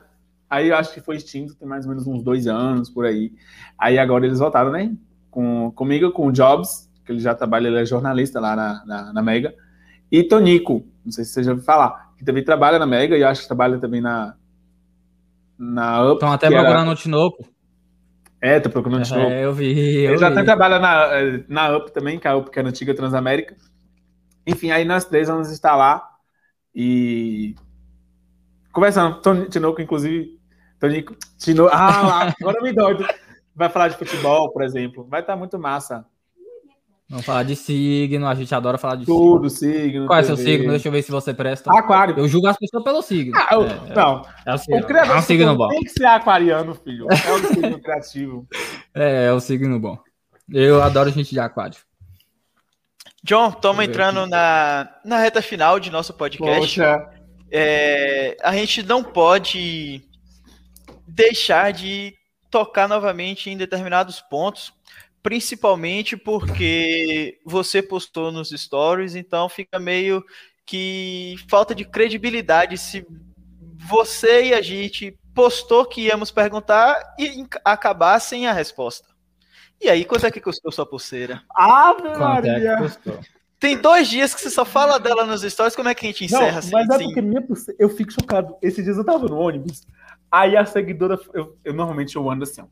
Aí 0.48 0.68
eu 0.68 0.76
acho 0.76 0.94
que 0.94 1.00
foi 1.00 1.16
extinto, 1.16 1.54
tem 1.56 1.66
mais 1.66 1.84
ou 1.84 1.90
menos 1.90 2.06
uns 2.06 2.22
dois 2.22 2.46
anos 2.46 2.88
por 2.88 3.04
aí. 3.04 3.32
Aí 3.76 3.98
agora 3.98 4.24
eles 4.24 4.38
voltaram, 4.38 4.70
né? 4.70 4.94
Com, 5.30 5.72
comigo, 5.72 6.12
com 6.12 6.28
o 6.28 6.32
Jobs, 6.32 6.88
que 7.04 7.10
ele 7.10 7.18
já 7.18 7.34
trabalha, 7.34 7.66
ele 7.66 7.80
é 7.80 7.84
jornalista 7.84 8.38
lá 8.38 8.54
na, 8.54 8.84
na, 8.86 9.12
na 9.12 9.22
Mega. 9.22 9.52
E 10.12 10.22
Tonico, 10.22 10.86
não 11.04 11.10
sei 11.10 11.24
se 11.24 11.32
você 11.32 11.42
já 11.42 11.50
ouviu 11.50 11.64
falar, 11.64 12.12
que 12.16 12.24
também 12.24 12.44
trabalha 12.44 12.78
na 12.78 12.86
Mega 12.86 13.16
e 13.16 13.22
eu 13.22 13.28
acho 13.28 13.42
que 13.42 13.48
trabalha 13.48 13.78
também 13.78 14.00
na. 14.00 14.34
Na 15.58 16.04
Up. 16.04 16.14
Estão 16.14 16.32
até 16.32 16.48
que 16.48 16.54
era- 16.54 16.62
procurando 16.62 16.92
o 16.92 16.96
Tinoco. 16.96 17.44
É, 18.44 18.60
tô 18.60 18.68
procurando 18.68 19.02
de 19.02 19.10
novo. 19.10 19.30
É, 19.30 19.42
eu 19.42 19.54
vi. 19.54 19.70
Ele 19.70 20.06
Eu 20.06 20.18
já 20.18 20.28
vi. 20.28 20.34
até 20.34 20.44
trabalha 20.44 20.78
na, 20.78 21.08
na 21.48 21.78
UP 21.78 21.90
também, 21.90 22.18
que 22.18 22.28
é 22.28 22.30
a 22.30 22.36
UP 22.36 22.50
que 22.50 22.58
é 22.58 22.62
a 22.62 22.66
antiga 22.66 22.94
Transamérica. 22.94 23.56
Enfim, 24.46 24.70
aí 24.70 24.84
nós 24.84 25.06
três 25.06 25.28
vamos 25.28 25.50
estar 25.50 25.74
lá 25.74 26.06
e 26.74 27.54
conversando. 28.70 29.22
Tony 29.22 29.48
Tinoco, 29.48 29.80
inclusive. 29.80 30.38
Tonico. 30.78 31.16
Tino... 31.38 31.68
Ah, 31.72 32.02
lá, 32.02 32.34
agora 32.38 32.60
me 32.60 32.70
dói. 32.70 32.98
Vai 33.56 33.70
falar 33.70 33.88
de 33.88 33.96
futebol, 33.96 34.52
por 34.52 34.62
exemplo. 34.62 35.06
Vai 35.08 35.22
estar 35.22 35.36
muito 35.36 35.58
massa. 35.58 36.04
Vamos 37.08 37.26
falar 37.26 37.42
de 37.42 37.54
signo, 37.54 38.26
a 38.26 38.34
gente 38.34 38.54
adora 38.54 38.78
falar 38.78 38.96
de 38.96 39.04
signo. 39.04 39.16
Tudo, 39.16 39.50
signo. 39.50 40.06
Qual 40.06 40.18
é 40.18 40.22
seu 40.22 40.36
signo? 40.36 40.70
Deixa 40.70 40.88
eu 40.88 40.92
ver 40.92 41.02
se 41.02 41.10
você 41.10 41.34
presta. 41.34 41.70
Aquário. 41.78 42.18
Eu 42.18 42.26
julgo 42.26 42.46
as 42.48 42.56
pessoas 42.56 42.82
pelo 42.82 43.02
signo. 43.02 43.36
Ah, 43.36 43.48
eu- 43.52 43.62
É, 43.66 43.94
não, 43.94 44.26
é 44.46 44.54
o 44.54 44.58
signo. 44.58 44.80
o 44.80 44.84
criador 44.86 45.14
É 45.16 45.18
um 45.18 45.22
signo 45.22 45.40
signo 45.44 45.56
bom. 45.56 45.68
tem 45.68 45.82
que 45.82 45.90
ser 45.90 46.06
aquariano, 46.06 46.74
filho. 46.74 47.06
É 47.10 47.32
um 47.32 47.38
signo 47.54 47.78
criativo. 47.80 48.48
É, 48.96 49.26
é 49.26 49.32
o 49.32 49.40
signo 49.40 49.78
bom. 49.80 49.98
Eu 50.52 50.80
adoro 50.80 51.10
gente 51.10 51.30
de 51.30 51.40
aquário. 51.40 51.76
John, 53.24 53.48
estamos 53.48 53.84
entrando 53.84 54.24
na, 54.26 54.88
na 55.04 55.18
reta 55.18 55.42
final 55.42 55.80
de 55.80 55.90
nosso 55.90 56.14
podcast. 56.14 56.60
Poxa. 56.60 57.10
É, 57.50 58.36
a 58.42 58.52
gente 58.52 58.82
não 58.84 59.02
pode 59.02 60.02
deixar 61.08 61.72
de 61.72 62.14
tocar 62.50 62.88
novamente 62.88 63.50
em 63.50 63.56
determinados 63.56 64.20
pontos, 64.20 64.72
principalmente 65.24 66.18
porque 66.18 67.40
você 67.46 67.82
postou 67.82 68.30
nos 68.30 68.50
stories, 68.50 69.14
então 69.16 69.48
fica 69.48 69.78
meio 69.78 70.22
que 70.66 71.36
falta 71.48 71.74
de 71.74 71.82
credibilidade 71.86 72.76
se 72.76 73.06
você 73.88 74.48
e 74.48 74.54
a 74.54 74.60
gente 74.60 75.18
postou 75.34 75.86
que 75.86 76.02
íamos 76.02 76.30
perguntar 76.30 76.94
e 77.18 77.46
acabar 77.64 78.20
sem 78.20 78.46
a 78.46 78.52
resposta. 78.52 79.08
E 79.80 79.88
aí, 79.88 80.04
quanto 80.04 80.26
é 80.26 80.30
que 80.30 80.42
custou 80.42 80.70
sua 80.70 80.84
pulseira? 80.86 81.42
É 81.58 81.94
que 81.94 82.18
Maria. 82.18 82.76
Tem 83.58 83.78
dois 83.78 84.08
dias 84.08 84.34
que 84.34 84.42
você 84.42 84.50
só 84.50 84.64
fala 84.64 85.00
dela 85.00 85.24
nos 85.24 85.40
stories, 85.40 85.74
como 85.74 85.88
é 85.88 85.94
que 85.94 86.04
a 86.04 86.10
gente 86.10 86.30
Não, 86.30 86.42
encerra 86.42 86.58
assim? 86.58 86.70
mas 86.70 86.88
é 86.90 86.94
assim? 86.96 87.04
porque 87.06 87.22
minha 87.22 87.40
pulseira, 87.40 87.82
eu 87.82 87.88
fico 87.88 88.12
chocado. 88.12 88.56
Esses 88.60 88.84
dias 88.84 88.98
eu 88.98 89.04
tava 89.04 89.26
no 89.26 89.38
ônibus, 89.38 89.86
aí 90.30 90.54
a 90.54 90.66
seguidora, 90.66 91.18
eu, 91.32 91.56
eu 91.64 91.72
normalmente 91.72 92.14
eu 92.14 92.30
ando 92.30 92.44
assim, 92.44 92.60
ó, 92.60 92.66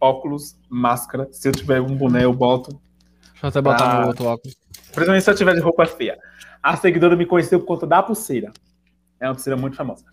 óculos, 0.00 0.56
máscara, 0.68 1.28
se 1.32 1.48
eu 1.48 1.52
tiver 1.52 1.80
um 1.80 1.94
boné 1.96 2.24
eu 2.24 2.32
boto, 2.32 2.78
Deixa 3.32 3.46
eu 3.46 3.48
até 3.48 3.60
botar 3.60 3.98
Ah. 3.98 4.00
no 4.02 4.06
outro 4.08 4.24
óculos. 4.26 4.54
principalmente 4.92 5.24
se 5.24 5.30
eu 5.30 5.34
tiver 5.34 5.54
de 5.54 5.60
roupa 5.60 5.84
feia. 5.86 6.18
A 6.62 6.76
seguidora 6.76 7.14
me 7.16 7.26
conheceu 7.26 7.60
por 7.60 7.66
conta 7.66 7.86
da 7.86 8.02
pulseira. 8.02 8.52
É 9.20 9.26
uma 9.28 9.34
pulseira 9.34 9.56
muito 9.56 9.76
famosa. 9.76 10.04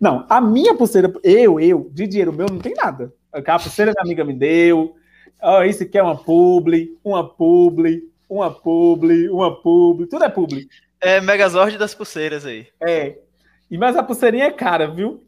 Não, 0.00 0.26
a 0.28 0.40
minha 0.40 0.74
pulseira, 0.74 1.12
eu, 1.22 1.60
eu, 1.60 1.88
de 1.92 2.06
dinheiro 2.06 2.32
meu, 2.32 2.46
não 2.50 2.58
tem 2.58 2.74
nada. 2.74 3.12
A 3.32 3.58
pulseira 3.58 3.92
minha 3.94 4.02
amiga 4.04 4.24
me 4.24 4.32
deu. 4.32 4.96
Ó, 5.40 5.62
isso 5.62 5.82
aqui 5.82 5.98
é 5.98 6.02
uma 6.02 6.16
publi, 6.16 6.98
uma 7.04 7.28
publi, 7.28 8.02
uma 8.28 8.50
publi, 8.50 9.28
uma 9.28 9.60
publi, 9.60 10.06
tudo 10.06 10.24
é 10.24 10.28
publi. 10.28 10.68
É 11.00 11.20
Megazord 11.20 11.76
das 11.78 11.94
pulseiras 11.94 12.46
aí. 12.46 12.66
É. 12.80 13.18
E 13.70 13.76
mas 13.78 13.96
a 13.96 14.02
pulseirinha 14.02 14.44
é 14.46 14.50
cara, 14.50 14.86
viu? 14.88 15.22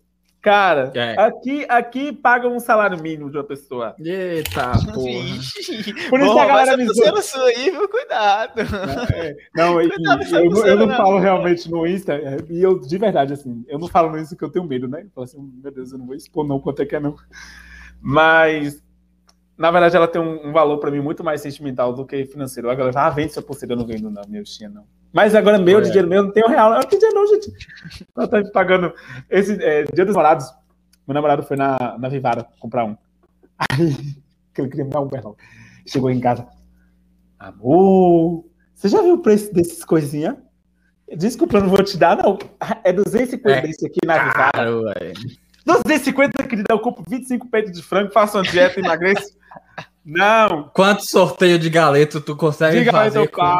Cara, 0.45 0.93
É. 0.95 1.19
aqui, 1.19 1.65
aqui 1.71 2.13
paga 2.13 2.47
um 2.47 2.61
salário 2.61 3.03
mínimo 3.03 3.31
de 3.31 3.39
uma 3.39 3.45
pessoa. 3.45 3.95
Eita, 3.99 4.73
porra. 4.93 5.25
Por 6.11 6.21
isso 6.21 6.35
que 6.35 6.39
a 6.41 6.47
galera 6.47 6.77
me 6.77 6.85
pulseira 6.85 7.23
sua 7.23 7.47
aí, 7.47 7.71
viu? 7.71 7.89
Cuidado. 7.89 8.53
Não, 9.57 9.81
e- 9.83 9.89
Cuidado 9.89 10.23
e 10.23 10.33
eu, 10.35 10.51
não- 10.51 10.67
eu 10.67 10.77
não 10.77 10.87
não. 10.87 10.97
falo 10.97 11.19
realmente 11.19 11.71
no 11.71 11.87
Insta, 11.87 12.13
é, 12.15 12.37
e 12.51 12.63
eu, 12.63 12.79
de 12.79 12.99
verdade, 12.99 13.33
assim, 13.33 13.65
eu 13.67 13.79
não 13.79 13.89
falo 13.89 14.15
nisso 14.15 14.37
que 14.37 14.45
eu 14.45 14.51
tenho 14.51 14.67
medo, 14.67 14.87
né? 14.87 15.01
Eu 15.05 15.11
falo 15.15 15.25
assim, 15.25 15.39
meu 15.63 15.73
Deus, 15.73 15.93
eu 15.93 15.99
não 15.99 16.07
vou 16.07 16.15
expor 16.15 16.47
não, 16.47 16.61
quanto 16.61 16.83
é 16.83 16.85
que 16.87 16.95
é 16.95 17.01
não. 17.01 17.17
Mas, 17.99 18.83
na 19.57 19.71
verdade, 19.71 19.97
ela 19.97 20.07
tem 20.07 20.21
um, 20.21 20.49
um 20.49 20.53
valor 20.53 20.77
pra 20.79 20.91
mim 20.91 21.01
muito 21.01 21.25
mais 21.25 21.41
sentimental 21.41 21.95
do 21.95 22.05
que 22.05 22.27
financeiro. 22.27 22.69
A 22.71 22.75
galera, 22.75 23.01
ah, 23.07 23.09
vende 23.11 23.33
sua 23.33 23.43
pulseira, 23.43 23.73
eu 23.73 23.79
não 23.79 23.87
vendo 23.87 24.11
não, 24.11 24.23
meu 24.29 24.45
tinha 24.45 24.69
não. 24.69 24.85
Mas 25.15 25.33
agora 25.35 25.59
meu, 25.59 25.81
de 25.81 25.87
É. 25.87 25.91
dinheiro 25.91 26.09
meu, 26.09 26.25
não 26.25 26.33
tem 26.33 26.43
um 26.45 26.49
real. 26.49 26.73
Eu 26.73 26.81
não 26.81 26.89
tenho 26.89 27.01
dinheiro 27.01 27.21
não, 27.21 27.27
gente. 27.29 27.53
Ela 28.17 28.27
tá 28.27 28.39
me 28.39 28.51
pagando. 28.51 28.93
Esse 29.31 29.53
é, 29.63 29.85
dia 29.85 30.05
dos 30.05 30.15
namorados, 30.17 30.47
meu 31.07 31.15
namorado 31.15 31.45
foi 31.45 31.57
na, 31.57 31.97
na 31.99 32.09
Vivara 32.09 32.45
comprar 32.59 32.85
um. 32.85 32.97
Aí, 33.71 33.95
que 34.53 34.61
ele 34.61 34.69
queria 34.69 34.85
me 34.85 34.91
dar 34.91 35.01
um 35.01 35.09
perdão. 35.09 35.37
Chegou 35.87 36.11
em 36.11 36.19
casa. 36.19 36.47
Amor, 37.39 38.45
você 38.75 38.89
já 38.89 39.01
viu 39.03 39.15
o 39.15 39.19
preço 39.23 39.53
desses 39.55 39.85
coisinhas? 39.85 40.35
Desculpa, 41.17 41.59
eu 41.59 41.63
não 41.63 41.69
vou 41.69 41.83
te 41.85 41.97
dar, 41.97 42.17
não. 42.17 42.37
É 42.83 42.93
250 42.93 43.51
É 43.51 43.61
desse 43.63 43.87
aqui 43.87 44.01
na 44.05 44.19
Vivara. 44.19 44.65
Velho. 44.65 45.15
250, 45.67 46.43
querida, 46.47 46.67
eu 46.71 46.79
compro 46.81 47.05
25 47.09 47.49
peitos 47.49 47.73
de 47.73 47.83
frango, 47.83 48.11
faço 48.13 48.37
uma 48.37 48.43
dieta 48.43 48.81
e 48.81 48.83
emagreço. 48.85 49.33
Não, 50.05 50.69
Quanto 50.75 51.09
sorteio 51.09 51.59
de 51.59 51.71
galeto 51.71 52.21
tu 52.21 52.37
consegue 52.37 52.81
aí, 52.81 52.85
fazer? 52.85 53.21
eu 53.21 53.29
com-. 53.31 53.59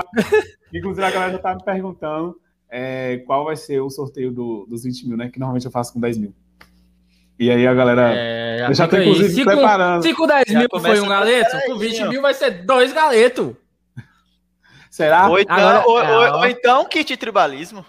Inclusive, 0.75 1.07
a 1.07 1.11
galera 1.11 1.33
já 1.33 1.39
tá 1.39 1.55
me 1.55 1.63
perguntando 1.65 2.37
é, 2.71 3.19
qual 3.27 3.45
vai 3.45 3.55
ser 3.57 3.81
o 3.81 3.89
sorteio 3.91 4.33
do- 4.33 4.67
dos 4.69 4.83
20 4.83 5.07
mil, 5.09 5.17
né? 5.17 5.29
Que 5.31 5.39
normalmente 5.39 5.65
eu 5.67 5.71
faço 5.71 5.93
com 5.93 6.01
10 6.01 6.19
mil. 6.19 6.35
E 7.39 7.51
aí 7.51 7.67
a 7.67 7.75
galera. 7.75 8.13
É, 8.15 8.67
eu 8.69 8.75
já 8.75 8.87
tô, 8.89 8.97
aí. 8.97 9.03
inclusive, 9.09 9.35
Se 9.35 9.45
com- 9.45 9.51
preparando. 9.51 10.03
Se 10.03 10.15
com 10.15 10.27
10 10.27 10.45
Já 10.49 10.59
mil 10.59 10.69
foi 10.71 11.01
um 11.01 11.09
galeto, 11.09 11.57
com 11.67 11.79
20 11.79 12.03
ó. 12.03 12.09
mil 12.09 12.23
vai 12.23 12.35
ser 12.35 12.65
dois 12.65 12.93
galetos. 12.93 13.55
Será? 14.91 15.29
Ou 15.29 15.39
então, 15.41 15.57
Agora- 15.57 15.85
ou, 15.87 15.95
ou- 15.95 16.35
ó. 16.35 16.39
ou 16.39 16.47
então 16.47 16.85
kit 16.89 17.17
tribalismo. 17.17 17.85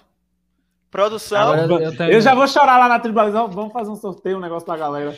Produção, 0.90 1.52
Agora 1.54 1.84
eu 1.84 1.96
tenho- 1.98 2.12
Eu 2.12 2.22
já 2.22 2.34
vou 2.34 2.48
chorar 2.48 2.78
lá 2.78 2.88
na 2.88 3.00
tribalização. 3.00 3.50
Vamos 3.50 3.74
fazer 3.74 3.90
um 3.92 3.96
sorteio, 3.96 4.38
um 4.38 4.42
negócio 4.42 4.66
pra 4.66 4.78
galera. 4.78 5.16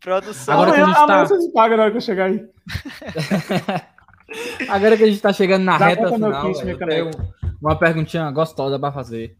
produção. 0.00 0.54
Agora 0.54 0.70
amanhã, 0.70 0.86
gente 0.86 0.94
tá- 0.94 1.02
amanhã 1.02 1.26
vocês 1.26 1.52
pagam 1.52 1.76
na 1.76 1.82
hora 1.84 1.90
que 1.92 1.96
eu 1.96 2.00
chegar 2.02 2.26
aí. 2.26 2.44
Agora 4.68 4.96
que 4.96 5.04
a 5.04 5.06
gente 5.06 5.20
tá 5.20 5.32
chegando 5.32 5.64
na 5.64 5.78
Dá 5.78 5.86
reta 5.88 6.12
final, 6.12 6.52
velho, 6.52 6.70
eu 6.70 6.78
tenho 6.78 7.10
uma 7.60 7.76
perguntinha 7.76 8.30
gostosa 8.30 8.78
pra 8.78 8.92
fazer. 8.92 9.36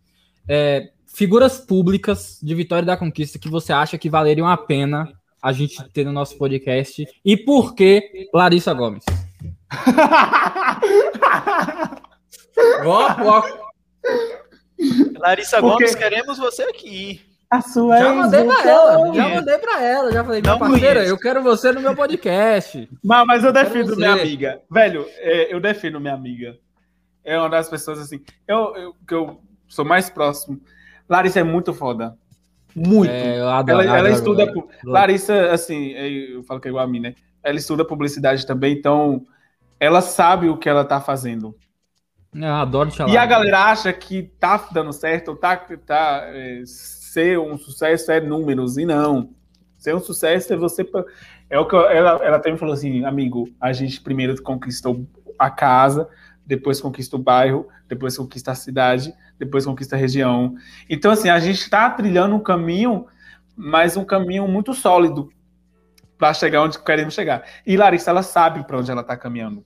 É, 0.49 0.91
figuras 1.07 1.59
públicas 1.59 2.39
de 2.43 2.55
Vitória 2.55 2.85
da 2.87 2.97
Conquista 2.97 3.39
que 3.39 3.49
você 3.49 3.73
acha 3.73 3.99
que 3.99 4.09
valeriam 4.09 4.47
a 4.49 4.57
pena 4.57 5.13
a 5.43 5.53
gente 5.53 5.83
ter 5.91 6.05
no 6.05 6.13
nosso 6.13 6.37
podcast 6.37 7.07
e 7.25 7.37
por 7.37 7.75
que 7.75 8.29
Larissa 8.33 8.73
Gomes? 8.73 9.05
Larissa 15.19 15.61
Porque- 15.61 15.85
Gomes, 15.85 15.95
queremos 15.95 16.39
você 16.39 16.63
aqui. 16.63 17.28
A 17.51 17.63
sua 17.63 17.99
já 17.99 18.13
mandei 18.13 18.45
pra 18.45 18.55
voltou. 18.55 18.71
ela, 18.71 19.15
já 19.15 19.29
mandei 19.29 19.59
pra 19.59 19.83
ela, 19.83 20.13
já 20.13 20.25
falei, 20.25 20.43
minha 20.43 20.59
parceira, 20.59 21.05
eu 21.07 21.17
quero 21.17 21.43
você 21.43 21.73
no 21.73 21.81
meu 21.81 21.97
podcast. 21.97 22.89
Mas, 23.03 23.27
mas 23.27 23.45
eu 23.45 23.53
defendo 23.53 23.97
minha 23.97 24.13
amiga. 24.13 24.61
Velho, 24.71 25.07
é, 25.17 25.55
eu 25.55 25.59
defendo 25.59 25.99
minha 25.99 26.13
amiga. 26.13 26.59
é 27.25 27.39
uma 27.39 27.49
das 27.49 27.69
pessoas 27.69 27.99
assim, 28.01 28.21
eu, 28.47 28.77
eu 28.77 28.95
que 29.07 29.15
eu 29.15 29.41
sou 29.67 29.85
mais 29.85 30.11
próximo. 30.11 30.61
Larissa 31.09 31.41
é 31.41 31.43
muito 31.43 31.73
foda. 31.73 32.19
Muito. 32.75 33.11
É, 33.11 33.41
eu 33.41 33.49
adoro, 33.49 33.81
ela, 33.81 33.85
ela 33.85 33.99
adoro, 33.99 34.15
estuda. 34.15 34.43
adoro. 34.43 34.69
Larissa, 34.85 35.51
assim, 35.51 35.93
eu 35.93 36.43
falo 36.45 36.61
que 36.61 36.69
é 36.69 36.71
igual 36.71 36.85
a 36.85 36.89
mim, 36.89 37.01
né? 37.01 37.15
Ela 37.43 37.57
estuda 37.57 37.83
publicidade 37.83 38.47
também, 38.47 38.75
então 38.75 39.25
ela 39.81 40.03
sabe 40.03 40.51
o 40.51 40.59
que 40.59 40.69
ela 40.69 40.85
tá 40.85 41.01
fazendo. 41.01 41.57
Eu 42.35 42.53
adoro 42.53 42.91
te 42.91 43.03
E 43.03 43.17
a 43.17 43.25
galera 43.25 43.71
acha 43.71 43.91
que 43.93 44.25
tá 44.39 44.69
dando 44.71 44.93
certo, 44.93 45.29
ou 45.29 45.37
tá, 45.37 45.57
tá 45.57 46.25
é, 46.27 46.63
ser 47.09 47.39
um 47.39 47.57
sucesso 47.57 48.13
é 48.13 48.21
números, 48.21 48.77
e 48.77 48.85
não. 48.85 49.31
Ser 49.79 49.95
um 49.95 50.01
sucesso 50.01 50.53
é 50.53 50.57
você. 50.57 50.89
É 51.49 51.59
o 51.59 51.67
que 51.67 51.75
eu- 51.75 51.89
ela, 51.89 52.23
ela 52.25 52.37
até 52.37 52.51
me 52.51 52.59
falou 52.59 52.75
assim, 52.75 53.05
amigo, 53.05 53.49
a 53.61 53.73
gente 53.73 54.01
primeiro 54.01 54.41
conquistou 54.43 55.07
a 55.39 55.51
casa, 55.51 56.09
depois 56.45 56.81
conquista 56.81 57.17
o 57.17 57.19
bairro, 57.19 57.67
depois 57.89 58.17
conquista 58.17 58.53
a 58.53 58.55
cidade, 58.55 59.13
depois 59.39 59.65
conquista 59.65 59.97
a 59.97 59.99
região. 59.99 60.55
Então, 60.89 61.11
assim, 61.11 61.29
a 61.29 61.39
gente 61.39 61.61
está 61.61 61.89
trilhando 61.91 62.35
um 62.35 62.41
caminho, 62.41 63.07
mas 63.57 63.97
um 63.97 64.05
caminho 64.05 64.47
muito 64.47 64.75
sólido 64.75 65.31
para 66.19 66.35
chegar 66.35 66.63
onde 66.63 66.79
queremos 66.79 67.15
chegar. 67.15 67.45
E 67.67 67.77
Larissa, 67.77 68.11
ela 68.11 68.23
sabe 68.23 68.65
para 68.67 68.79
onde 68.79 68.91
ela 68.91 69.03
está 69.03 69.17
caminhando. 69.17 69.65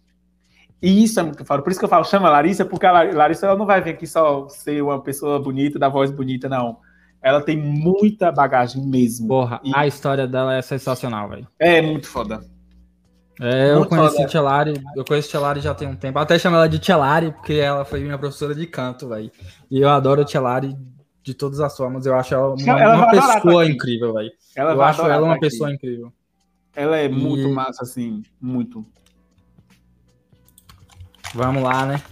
E 0.80 1.04
isso 1.04 1.18
é 1.18 1.22
muito 1.22 1.44
foda. 1.44 1.62
Por 1.62 1.70
isso 1.70 1.78
que 1.78 1.84
eu 1.84 1.88
falo, 1.88 2.04
chama 2.04 2.28
Larissa, 2.28 2.64
porque 2.64 2.84
a 2.84 2.92
Lar- 2.92 3.14
Larissa 3.14 3.46
ela 3.46 3.56
não 3.56 3.64
vai 3.66 3.80
vir 3.80 3.90
aqui 3.90 4.06
só 4.06 4.48
ser 4.48 4.82
uma 4.82 5.00
pessoa 5.00 5.40
bonita, 5.40 5.78
da 5.78 5.88
voz 5.88 6.10
bonita, 6.10 6.48
não. 6.48 6.78
Ela 7.22 7.40
tem 7.40 7.56
muita 7.56 8.32
bagagem 8.32 8.84
mesmo. 8.84 9.28
Porra, 9.28 9.60
E- 9.62 9.70
a 9.74 9.86
história 9.86 10.26
dela 10.26 10.54
é 10.54 10.62
sensacional, 10.62 11.28
velho. 11.28 11.46
É 11.58 11.80
muito 11.80 12.08
foda. 12.08 12.40
É, 13.40 13.72
eu 13.72 13.86
conheci 13.86 14.16
foda. 14.16 14.28
Tia 14.28 14.40
Lari, 14.42 14.74
eu 14.96 15.04
conheço 15.04 15.28
Tia 15.30 15.40
Lari 15.40 15.60
já 15.60 15.74
tem 15.74 15.88
um 15.88 15.96
tempo. 15.96 16.18
Até 16.18 16.38
chamo 16.38 16.56
ela 16.56 16.68
de 16.68 16.78
Tia 16.78 16.96
Lari, 16.96 17.32
porque 17.32 17.54
ela 17.54 17.84
foi 17.84 18.00
minha 18.00 18.18
professora 18.18 18.54
de 18.54 18.66
canto, 18.66 19.08
velho. 19.08 19.30
E 19.70 19.80
eu 19.80 19.88
adoro 19.88 20.20
a 20.22 20.24
Tia 20.24 20.40
Lari 20.40 20.76
de 21.22 21.32
todas 21.34 21.60
as 21.60 21.76
formas. 21.76 22.04
Eu 22.06 22.14
acho 22.14 22.34
ela 22.34 22.54
uma, 22.54 22.80
Ela 22.80 22.96
uma 22.96 23.10
pessoa 23.10 23.64
tá 23.64 23.70
incrível, 23.70 24.12
velho. 24.14 24.30
Eu 24.56 24.82
acho 24.82 25.00
ela 25.02 25.18
uma 25.22 25.28
tá 25.28 25.32
aqui. 25.34 25.40
pessoa 25.40 25.72
incrível. 25.72 26.12
Ela 26.74 26.96
é 26.98 27.08
muito 27.08 27.48
E- 27.48 27.52
massa, 27.52 27.82
assim, 27.84 28.22
muito. 28.40 28.84
Vamos 31.34 31.62
lá, 31.62 31.86
né? 31.86 32.02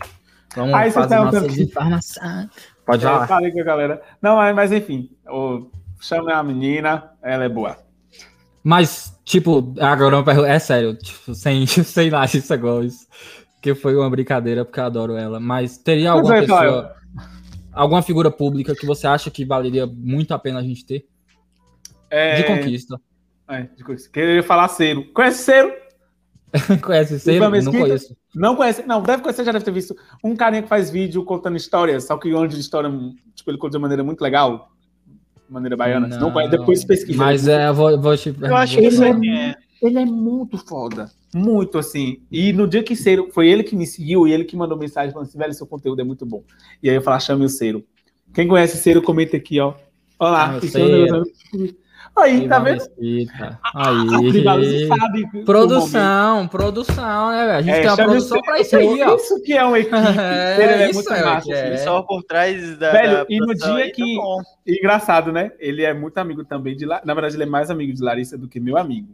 Vamos 0.57 0.75
Aí 0.75 0.91
fazer 0.91 1.17
nossas 1.17 1.41
perguntando- 1.43 1.63
informações. 1.63 2.49
Pode 2.85 3.05
É, 3.05 3.09
falar. 3.09 3.27
falei 3.27 3.53
com 3.53 3.61
a 3.61 3.65
galera. 3.65 4.03
Não, 4.21 4.37
mas, 4.37 4.55
mas 4.55 4.73
enfim, 4.73 5.11
o, 5.29 5.71
chama 6.01 6.33
a 6.35 6.43
menina, 6.43 7.13
ela 7.23 7.45
é 7.45 7.49
boa. 7.49 7.77
Mas, 8.63 9.19
tipo, 9.25 9.75
agora 9.81 10.17
uma 10.17 10.25
pergunta. 10.25 10.49
É 10.49 10.59
sério, 10.59 10.95
tipo, 10.97 11.35
sem, 11.35 11.67
sem 11.67 12.11
lá 12.11 12.25
isso 12.25 12.53
agora. 12.53 12.85
Isso, 12.85 13.07
que 13.63 13.75
foi 13.75 13.95
uma 13.97 14.09
brincadeira, 14.11 14.65
porque 14.65 14.81
eu 14.81 14.85
adoro 14.85 15.17
ela. 15.17 15.39
Mas 15.41 15.79
teria 15.79 16.11
Mas 16.11 16.19
alguma 16.19 16.37
é, 16.37 16.41
pessoa. 16.41 16.95
Alguma 17.73 18.03
figura 18.03 18.31
pública 18.31 18.75
que 18.75 18.85
você 18.85 19.07
acha 19.07 19.31
que 19.31 19.45
valeria 19.45 19.87
muito 19.87 20.35
a 20.35 20.39
pena 20.39 20.59
a 20.59 20.63
gente 20.63 20.85
ter? 20.85 21.07
É, 22.11 22.37
De 22.37 22.45
conquista. 22.45 23.01
É, 23.49 23.63
de 23.63 23.85
conquista. 23.85 24.11
Queria 24.11 24.43
falar 24.43 24.69
Cero. 24.69 25.05
Conhece 25.13 25.45
Cero? 25.45 25.73
Conhece 26.83 27.19
Ciro? 27.21 27.37
Ivan 27.37 27.45
Não 27.47 27.51
Mesquita? 27.53 27.79
conheço. 27.79 28.17
Não 28.35 28.57
conhece? 28.57 28.83
Não, 28.87 29.03
deve 29.03 29.23
conhecer, 29.23 29.45
já 29.45 29.53
deve 29.53 29.65
ter 29.65 29.71
visto. 29.71 29.97
Um 30.23 30.35
carinha 30.35 30.63
que 30.63 30.69
faz 30.69 30.91
vídeo 30.91 31.25
contando 31.25 31.57
histórias, 31.57 32.05
só 32.05 32.17
que 32.17 32.33
onde 32.35 32.59
história, 32.59 32.91
tipo, 33.35 33.51
ele 33.51 33.59
conta 33.59 33.77
de 33.77 33.83
maneira 33.83 34.03
muito 34.03 34.21
legal. 34.21 34.71
De 35.47 35.53
maneira 35.53 35.77
baiana. 35.77 36.09
Não, 36.09 36.19
não 36.21 36.33
conhece, 36.33 36.51
depois 36.57 36.85
pesquisa. 36.85 37.19
Mas 37.19 37.47
é, 37.49 37.69
eu 37.69 37.75
vou, 37.75 38.01
vou 38.01 38.17
te. 38.17 38.35
Eu 38.41 38.57
acho 38.57 38.77
que 38.77 38.85
Ele 38.85 39.05
é- 39.05 39.49
é. 39.51 39.55
Ele 39.83 39.99
é 39.99 40.05
muito 40.05 40.59
foda. 40.59 41.11
Muito 41.35 41.79
assim. 41.79 42.21
E 42.31 42.53
no 42.53 42.67
dia 42.69 42.83
que 42.83 42.95
Cero, 42.95 43.29
foi 43.33 43.49
ele 43.49 43.63
que 43.63 43.75
me 43.75 43.87
seguiu 43.87 44.27
e 44.29 44.33
ele 44.33 44.45
que 44.45 44.55
mandou 44.57 44.77
mensagem 44.77 45.13
falando 45.13 45.29
assim: 45.29 45.39
velho, 45.39 45.55
seu 45.55 45.67
conteúdo 45.67 46.01
é 46.01 46.05
muito 46.05 46.27
bom. 46.27 46.43
E 46.83 46.91
aí 46.91 46.97
eu 46.97 47.01
falei: 47.03 47.21
chame 47.21 47.45
o 47.45 47.49
Cero. 47.49 47.83
Quem 48.35 48.47
conhece 48.47 48.77
Cero, 48.77 49.01
comenta 49.01 49.37
aqui, 49.37 49.59
ó. 49.61 49.75
Olha 50.19 50.31
lá. 50.31 50.57
Ah, 50.57 51.23
é 52.23 52.31
Aí, 52.31 52.49
tá 52.49 52.59
vendo? 52.59 52.79
Mesquita. 52.99 53.59
A 53.63 53.85
Tribalismo 54.31 54.95
Aí. 54.95 55.01
sabe. 55.01 55.23
o 55.25 55.27
momento. 55.29 55.45
Produção, 55.45 56.49
produção, 56.49 57.31
né, 57.31 57.47
velho? 57.47 57.59
A 57.59 57.63
gente 57.63 57.75
É, 57.75 57.81
tem 57.81 57.87
uma 57.89 57.95
o 57.95 57.97
produção 57.97 58.29
Cero. 58.29 58.43
pra 58.45 58.61
isso 58.61 58.77
aí, 58.77 59.03
ó. 59.03 59.17
Isso 59.17 59.43
que 59.43 59.53
é 59.53 59.65
uma 59.65 59.79
equipe. 59.81 59.97
É, 59.97 60.57
Cero 60.57 60.73
é 60.73 60.85
isso 60.91 60.95
muito 60.95 61.13
é, 61.13 61.25
massa. 61.25 61.53
é. 61.53 61.67
Ele 61.69 61.79
só 61.79 62.03
por 62.03 62.23
trás 62.23 62.79
da. 62.79 62.93
Velho, 62.93 63.13
da 63.19 63.27
e 63.29 63.39
no 63.39 63.55
dia 63.55 63.75
aí, 63.75 63.89
tá 63.89 63.95
que- 63.97 64.17
bom. 64.17 64.37
Engraçado, 64.67 65.33
né? 65.33 65.51
Ele 65.59 65.83
é 65.85 65.93
muito 65.95 66.19
amigo 66.19 66.45
também 66.45 66.77
de 66.77 66.85
Larissa. 66.87 67.07
Na 67.07 67.15
verdade, 67.15 67.37
ele 67.37 67.43
é 67.43 67.47
mais 67.47 67.71
amigo 67.71 67.93
de 67.93 68.03
Larissa 68.03 68.37
do 68.39 68.47
que 68.49 68.61
meu 68.61 68.77
amigo. 68.77 69.09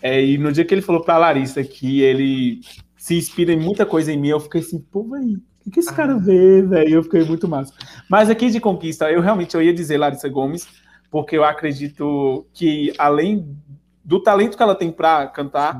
É, 0.00 0.22
e 0.24 0.36
no 0.36 0.50
dia 0.52 0.64
que 0.64 0.74
ele 0.74 0.82
falou 0.82 1.02
pra 1.02 1.16
Larissa 1.16 1.62
que 1.62 2.00
ele 2.00 2.60
se 2.96 3.16
inspira 3.16 3.52
em 3.52 3.58
muita 3.58 3.86
coisa 3.86 4.12
em 4.12 4.16
mim, 4.16 4.28
eu 4.28 4.40
fiquei 4.40 4.60
assim, 4.60 4.78
pô, 4.80 5.04
velho, 5.04 5.40
o 5.60 5.64
que, 5.64 5.70
que 5.70 5.80
esse 5.80 5.94
cara 5.94 6.16
vê, 6.18 6.60
velho? 6.62 6.94
Eu 6.96 7.02
fiquei 7.04 7.22
muito 7.24 7.46
massa. 7.48 7.72
Mas 8.08 8.28
aqui 8.28 8.50
de 8.50 8.58
conquista, 8.60 9.10
eu 9.10 9.20
realmente 9.20 9.54
eu 9.54 9.62
ia 9.62 9.72
dizer 9.72 9.98
Larissa 9.98 10.28
Gomes, 10.28 10.66
porque 11.12 11.36
eu 11.36 11.44
acredito 11.44 12.46
que 12.54 12.92
além 12.98 13.56
do 14.02 14.18
talento 14.20 14.56
que 14.56 14.62
ela 14.62 14.74
tem 14.74 14.90
pra 14.90 15.26
cantar, 15.28 15.78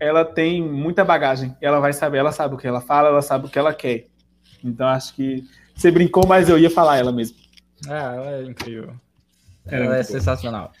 ela 0.00 0.24
tem 0.24 0.62
muita 0.62 1.04
bagagem. 1.04 1.54
Ela 1.60 1.78
vai 1.80 1.92
saber, 1.92 2.18
ela 2.18 2.32
sabe 2.32 2.54
o 2.54 2.58
que 2.58 2.66
ela 2.66 2.80
fala, 2.80 3.08
ela 3.10 3.20
sabe 3.22 3.46
o 3.46 3.50
que 3.50 3.58
ela 3.58 3.74
quer. 3.74 4.06
Então 4.64 4.88
acho 4.88 5.14
que 5.14 5.44
você 5.74 5.90
brincou, 5.90 6.26
mas 6.26 6.48
eu 6.48 6.58
ia 6.58 6.70
falar 6.70 6.96
ela 6.96 7.12
mesmo. 7.12 7.36
É, 7.86 7.92
ela 7.92 8.30
é 8.38 8.42
incrível. 8.44 8.94
Ela 9.66 9.76
é 9.82 9.86
Ela 9.86 9.94
é 9.96 10.02
boa. 10.02 10.04
sensacional. 10.04 10.72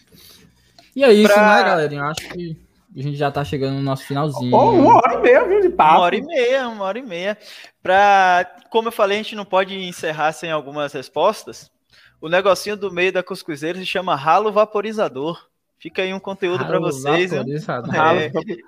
E 0.96 1.04
é 1.04 1.12
isso, 1.12 1.32
Pra- 1.32 1.56
né, 1.58 1.62
galerinha? 1.62 2.00
Eu 2.00 2.06
acho 2.06 2.28
que 2.30 2.56
a 2.96 3.02
gente 3.02 3.16
já 3.18 3.30
tá 3.30 3.44
chegando 3.44 3.74
no 3.74 3.82
nosso 3.82 4.04
finalzinho. 4.04 4.50
Pô, 4.50 4.70
uma 4.70 4.94
hora 4.96 5.14
e 5.18 5.20
meia, 5.20 5.44
viu, 5.46 5.60
de 5.60 5.68
papo. 5.68 5.92
Uma 5.96 6.00
hora 6.00 6.16
e 6.16 6.22
meia, 6.22 6.68
uma 6.68 6.84
hora 6.84 6.98
e 6.98 7.02
meia. 7.02 7.36
Pra, 7.82 8.50
como 8.70 8.88
eu 8.88 8.92
falei, 8.92 9.18
a 9.18 9.22
gente 9.22 9.36
não 9.36 9.44
pode 9.44 9.74
encerrar 9.78 10.32
sem 10.32 10.50
algumas 10.50 10.94
respostas. 10.94 11.70
O 12.20 12.28
negocinho 12.28 12.76
do 12.76 12.92
meio 12.92 13.12
da 13.12 13.22
cuscuzeira 13.22 13.78
se 13.78 13.86
chama 13.86 14.16
ralo 14.16 14.52
vaporizador. 14.52 15.46
Fica 15.78 16.02
aí 16.02 16.12
um 16.14 16.18
conteúdo 16.18 16.64
para 16.64 16.80
vocês. 16.80 17.30
viu? 17.30 17.40
vaporizado. 17.40 17.94
É. 17.94 17.96
Ralo, 17.96 18.20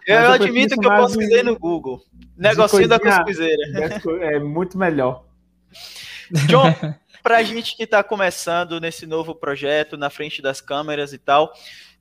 Eu, 0.06 0.20
mas 0.20 0.30
admito 0.32 0.78
que 0.78 0.86
eu 0.86 1.06
dizer 1.06 1.42
no 1.42 1.58
Google. 1.58 2.02
Negocinho 2.36 2.88
da 2.88 2.98
cuscuzeira. 3.00 3.62
É 4.20 4.38
muito 4.38 4.76
melhor. 4.76 5.24
John, 6.46 6.72
pra 7.22 7.42
gente 7.42 7.76
que 7.76 7.86
tá 7.86 8.02
começando 8.02 8.80
nesse 8.80 9.06
novo 9.06 9.34
projeto, 9.34 9.96
na 9.96 10.10
frente 10.10 10.42
das 10.42 10.60
câmeras 10.60 11.12
e 11.12 11.18
tal, 11.18 11.52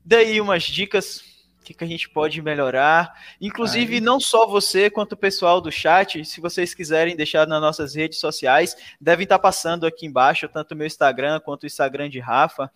daí 0.04 0.40
umas 0.40 0.62
dicas, 0.62 1.22
que, 1.68 1.74
que 1.74 1.84
a 1.84 1.86
gente 1.86 2.08
pode 2.08 2.40
melhorar. 2.40 3.12
Inclusive, 3.40 3.96
Aí. 3.96 4.00
não 4.00 4.18
só 4.18 4.46
você, 4.46 4.88
quanto 4.88 5.12
o 5.12 5.16
pessoal 5.16 5.60
do 5.60 5.70
chat, 5.70 6.24
se 6.24 6.40
vocês 6.40 6.72
quiserem 6.72 7.14
deixar 7.14 7.46
nas 7.46 7.60
nossas 7.60 7.94
redes 7.94 8.18
sociais, 8.18 8.74
devem 8.98 9.24
estar 9.24 9.38
passando 9.38 9.86
aqui 9.86 10.06
embaixo, 10.06 10.48
tanto 10.48 10.72
o 10.72 10.76
meu 10.76 10.86
Instagram, 10.86 11.40
quanto 11.40 11.64
o 11.64 11.66
Instagram 11.66 12.08
de 12.08 12.18
Rafa, 12.18 12.70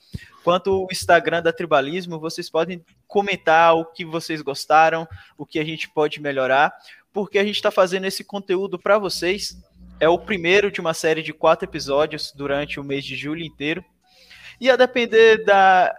quanto 0.45 0.85
o 0.85 0.89
Instagram 0.91 1.43
da 1.43 1.53
Tribalismo, 1.53 2.21
vocês 2.21 2.51
podem 2.51 2.85
comentar 3.07 3.75
o 3.75 3.85
que 3.85 4.05
vocês 4.05 4.43
gostaram, 4.43 5.09
o 5.39 5.47
que 5.47 5.59
a 5.59 5.65
gente 5.65 5.89
pode 5.89 6.21
melhorar, 6.21 6.73
porque 7.13 7.39
a 7.39 7.45
gente 7.45 7.57
está 7.57 7.71
fazendo 7.71 8.05
esse 8.05 8.23
conteúdo 8.23 8.79
para 8.79 8.99
vocês. 8.99 9.57
É 9.99 10.09
o 10.09 10.19
primeiro 10.19 10.71
de 10.71 10.81
uma 10.81 10.93
série 10.93 11.23
de 11.23 11.33
quatro 11.33 11.67
episódios 11.67 12.33
durante 12.33 12.79
o 12.79 12.85
mês 12.85 13.05
de 13.05 13.17
julho 13.17 13.43
inteiro. 13.43 13.85
E 14.61 14.69
a 14.71 14.77
depender 14.77 15.45
da, 15.45 15.95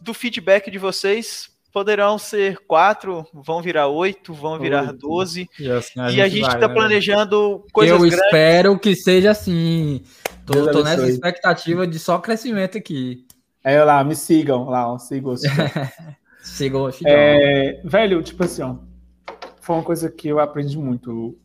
do 0.00 0.12
feedback 0.12 0.70
de 0.70 0.78
vocês, 0.78 1.55
poderão 1.76 2.16
ser 2.16 2.56
quatro, 2.66 3.26
vão 3.34 3.60
virar 3.60 3.86
oito, 3.88 4.32
vão 4.32 4.58
virar 4.58 4.94
doze. 4.94 5.46
E, 5.60 5.70
assim, 5.70 6.00
E 6.10 6.22
a 6.22 6.26
gente 6.26 6.46
está 6.46 6.68
né, 6.68 6.72
planejando 6.72 7.66
coisas 7.70 7.94
Eu 7.94 8.00
grandes. 8.00 8.18
espero 8.18 8.78
que 8.78 8.96
seja 8.96 9.32
assim. 9.32 10.02
Tô, 10.46 10.70
tô 10.70 10.82
nessa 10.82 11.06
expectativa 11.06 11.86
de 11.86 11.98
só 11.98 12.18
crescimento 12.18 12.78
aqui. 12.78 13.26
É 13.62 13.84
lá, 13.84 14.02
me 14.02 14.16
sigam 14.16 14.70
lá, 14.70 14.98
sigam. 14.98 15.34
chegou. 16.42 16.90
É, 17.04 17.82
velho, 17.84 18.22
tipo 18.22 18.42
assim, 18.42 18.62
ó, 18.62 18.76
foi 19.60 19.76
uma 19.76 19.82
coisa 19.84 20.10
que 20.10 20.28
eu 20.28 20.40
aprendi 20.40 20.78
muito. 20.78 21.36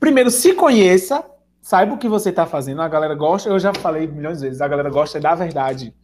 Primeiro, 0.00 0.30
se 0.30 0.54
conheça, 0.54 1.22
saiba 1.60 1.92
o 1.92 1.98
que 1.98 2.08
você 2.08 2.32
tá 2.32 2.46
fazendo. 2.46 2.80
A 2.80 2.88
galera 2.88 3.14
gosta, 3.14 3.50
eu 3.50 3.58
já 3.58 3.74
falei 3.74 4.06
milhões 4.06 4.38
de 4.38 4.46
vezes, 4.46 4.62
a 4.62 4.68
galera 4.68 4.88
gosta 4.88 5.20
da 5.20 5.34
verdade. 5.34 5.94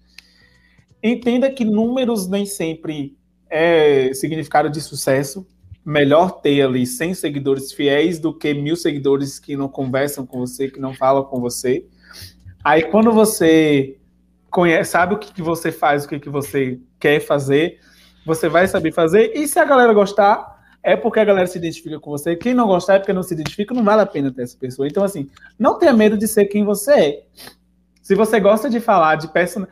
Entenda 1.03 1.51
que 1.51 1.65
números 1.65 2.29
nem 2.29 2.45
sempre 2.45 3.17
é 3.49 4.13
significado 4.15 4.69
de 4.69 4.81
sucesso. 4.81 5.47
Melhor 5.85 6.41
ter 6.41 6.63
ali 6.63 6.87
100 6.87 7.15
seguidores 7.15 7.73
fiéis 7.73 8.19
do 8.19 8.37
que 8.37 8.53
mil 8.53 8.77
seguidores 8.77 9.39
que 9.39 9.57
não 9.57 9.69
conversam 9.69 10.27
com 10.27 10.39
você, 10.39 10.69
que 10.69 10.81
não 10.81 10.93
falam 10.93 11.25
com 11.25 11.41
você. 11.41 11.87
Aí 12.63 12.83
quando 12.83 13.13
você 13.13 13.97
conhece, 14.51 14.91
sabe 14.91 15.15
o 15.15 15.19
que, 15.19 15.33
que 15.33 15.43
você 15.43 15.71
faz, 15.71 16.05
o 16.05 16.09
que, 16.09 16.19
que 16.19 16.29
você 16.29 16.79
quer 16.99 17.21
fazer, 17.21 17.79
você 18.27 18.49
vai 18.49 18.67
saber 18.67 18.93
fazer. 18.93 19.33
E 19.35 19.47
se 19.47 19.59
a 19.59 19.65
galera 19.65 19.93
gostar, 19.93 20.59
é 20.83 20.97
porque 20.97 21.21
a 21.21 21.25
galera 21.25 21.47
se 21.47 21.59
identifica 21.59 21.99
com 21.99 22.11
você. 22.11 22.37
Quem 22.37 22.55
não 22.55 22.67
gostar 22.67 22.95
é 22.95 22.99
porque 22.99 23.13
não 23.13 23.23
se 23.23 23.35
identifica, 23.35 23.75
não 23.75 23.85
vale 23.85 24.03
a 24.03 24.07
pena 24.07 24.33
ter 24.33 24.43
essa 24.43 24.57
pessoa. 24.59 24.87
Então, 24.87 25.05
assim, 25.05 25.29
não 25.59 25.79
tenha 25.79 25.93
medo 25.93 26.17
de 26.17 26.29
ser 26.29 26.47
quem 26.47 26.65
você 26.65 26.93
é. 26.93 27.23
Se 28.03 28.15
você 28.15 28.41
gosta 28.41 28.69
de 28.69 28.81
falar 28.81 29.17
de 29.17 29.29
person... 29.29 29.67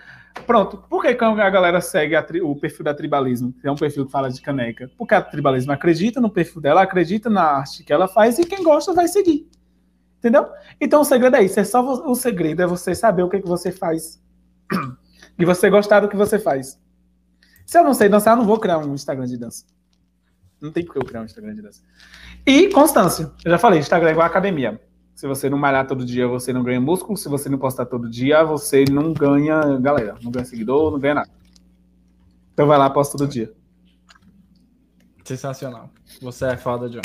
Pronto. 0.45 0.79
Por 0.89 1.03
que 1.03 1.09
a 1.09 1.51
galera 1.51 1.81
segue 1.81 2.15
a 2.15 2.23
tri- 2.23 2.43
o 2.43 2.55
perfil 2.57 2.85
da 2.85 2.95
Tribalismo? 2.95 3.53
Que 3.53 3.67
é 3.67 3.71
um 3.73 3.77
perfil 3.77 4.07
que 4.07 4.13
fala 4.13 4.31
de 4.31 4.41
caneca. 4.41 4.91
Porque 4.99 5.15
a 5.15 5.23
Tribalismo 5.23 5.73
acredita 5.73 6.21
no 6.21 6.29
perfil 6.31 6.61
dela, 6.61 6.83
acredita 6.83 7.31
na 7.31 7.43
arte 7.43 7.83
que 7.83 7.93
ela 7.93 8.07
faz 8.07 8.39
e 8.39 8.45
quem 8.45 8.63
gosta 8.63 8.93
vai 8.93 9.09
seguir. 9.09 9.49
Entendeu? 10.19 10.47
Então 10.81 11.01
o 11.01 11.05
segredo 11.05 11.37
é 11.37 11.43
isso. 11.45 11.59
É 11.59 11.65
só 11.65 11.83
o 11.83 12.15
segredo 12.15 12.63
é 12.63 12.67
você 12.67 12.95
saber 12.95 13.23
o 13.23 13.29
que, 13.29 13.41
que 13.41 13.49
você 13.49 13.71
faz. 13.73 14.21
E 15.39 15.45
você 15.45 15.69
gostar 15.69 16.01
do 16.01 16.09
que 16.09 16.17
você 16.17 16.39
faz. 16.39 16.81
Se 17.67 17.79
eu 17.79 17.85
não 17.85 17.93
sei 17.93 18.09
dançar, 18.09 18.33
eu 18.33 18.39
não 18.39 18.47
vou 18.47 18.59
criar 18.59 18.79
um 18.79 18.95
Instagram 18.95 19.27
de 19.27 19.37
dança. 19.37 19.67
Não 20.59 20.73
tem 20.73 20.83
porque 20.83 20.99
eu 20.99 21.05
criar 21.05 21.21
um 21.21 21.25
Instagram 21.27 21.53
de 21.55 21.61
dança. 21.61 21.83
E 22.47 22.71
constância. 22.71 23.31
Eu 23.45 23.51
já 23.51 23.59
falei, 23.59 23.81
Instagram 23.81 24.09
é 24.09 24.13
igual 24.13 24.27
academia. 24.27 24.81
Se 25.17 25.27
você 25.27 25.49
não 25.49 25.57
malhar 25.57 25.87
todo 25.87 26.05
dia, 26.05 26.29
você 26.29 26.53
não 26.53 26.63
ganha 26.63 26.79
músculo. 26.79 27.17
Se 27.17 27.27
você 27.27 27.49
não 27.49 27.57
postar 27.57 27.87
todo 27.87 28.07
dia, 28.07 28.45
você 28.45 28.85
não 28.85 29.15
ganha 29.15 29.79
galera. 29.79 30.15
Não 30.23 30.31
ganha 30.31 30.45
seguidor, 30.45 30.93
não 30.93 30.99
ganha 30.99 31.15
nada. 31.15 31.31
Então 32.53 32.67
vai 32.67 32.77
lá, 32.77 32.91
posta 32.91 33.17
todo 33.17 33.27
dia. 33.27 33.51
Sensacional. 35.25 35.89
Você 36.21 36.45
é 36.45 36.57
foda, 36.59 36.91
John. 36.91 37.01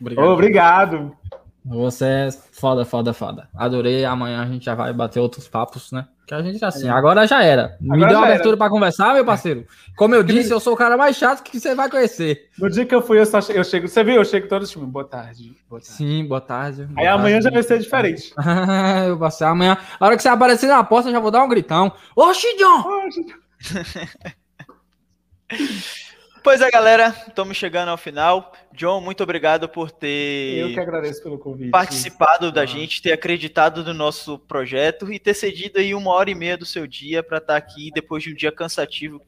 Obrigado. 0.00 0.26
Obrigado. 0.26 1.16
Você 1.64 2.04
é 2.04 2.28
foda, 2.52 2.84
foda, 2.84 3.12
foda. 3.12 3.48
Adorei. 3.54 4.04
Amanhã 4.04 4.42
a 4.42 4.46
gente 4.46 4.64
já 4.64 4.74
vai 4.74 4.92
bater 4.92 5.20
outros 5.20 5.46
papos, 5.46 5.92
né? 5.92 6.06
Que 6.26 6.34
a 6.34 6.42
gente 6.42 6.64
assim, 6.64 6.88
agora 6.88 7.26
já 7.26 7.42
era. 7.42 7.76
Me 7.80 7.94
Agora 7.96 8.10
deu 8.10 8.18
já 8.20 8.24
abertura 8.26 8.56
pra 8.56 8.68
conversar, 8.70 9.14
meu 9.14 9.24
parceiro. 9.24 9.64
Como 9.96 10.14
eu 10.14 10.22
disse, 10.22 10.50
eu 10.52 10.58
sou 10.60 10.72
o 10.74 10.76
cara 10.76 10.96
mais 10.96 11.16
chato 11.16 11.42
que 11.42 11.60
você 11.60 11.74
vai 11.74 11.88
conhecer. 11.90 12.48
No 12.58 12.68
dia 12.70 12.84
que 12.86 12.94
eu 12.94 13.02
fui, 13.02 13.18
eu 13.20 13.26
só 13.26 13.40
che- 13.40 13.52
eu 13.56 13.62
chego. 13.64 13.86
Você 13.88 14.02
viu? 14.02 14.14
Eu 14.16 14.24
chego 14.24 14.48
todo 14.48 14.66
time. 14.66 14.86
Boa 14.86 15.04
tarde. 15.04 15.54
Boa 15.68 15.80
tarde. 15.80 15.94
Sim, 15.96 16.24
boa 16.26 16.40
tarde. 16.40 16.84
boa 16.86 17.00
Aí 17.00 17.06
amanhã 17.06 17.36
já 17.40 17.50
tarde. 17.50 17.54
vai 17.54 17.62
ser 17.62 17.78
diferente. 17.82 18.32
eu 19.06 19.18
passei 19.18 19.46
amanhã. 19.46 19.76
A 20.00 20.06
hora 20.06 20.16
que 20.16 20.22
você 20.22 20.28
aparecer 20.28 20.66
na 20.68 20.82
porta, 20.82 21.08
eu 21.08 21.12
já 21.12 21.20
vou 21.20 21.30
dar 21.30 21.42
um 21.44 21.48
gritão. 21.48 21.92
Oxi, 22.16 22.46
John! 22.56 22.84
Pois 26.42 26.60
é, 26.60 26.68
galera, 26.72 27.14
estamos 27.28 27.56
chegando 27.56 27.90
ao 27.90 27.96
final. 27.96 28.52
John, 28.72 29.00
muito 29.00 29.22
obrigado 29.22 29.68
por 29.68 29.92
ter 29.92 30.58
Eu 30.58 30.72
que 30.72 30.80
agradeço 30.80 31.22
pelo 31.22 31.38
convite. 31.38 31.70
participado 31.70 32.50
da 32.50 32.62
Ah. 32.62 32.66
gente, 32.66 33.00
ter 33.00 33.12
acreditado 33.12 33.84
no 33.84 33.94
nosso 33.94 34.38
projeto 34.40 35.12
e 35.12 35.20
ter 35.20 35.34
cedido 35.34 35.78
aí 35.78 35.94
uma 35.94 36.10
hora 36.10 36.30
e 36.30 36.34
meia 36.34 36.56
do 36.56 36.66
seu 36.66 36.84
dia 36.86 37.22
para 37.22 37.38
estar 37.38 37.56
aqui 37.56 37.90
depois 37.94 38.24
de 38.24 38.32
um 38.32 38.34
dia 38.34 38.50
cansativo 38.50 39.22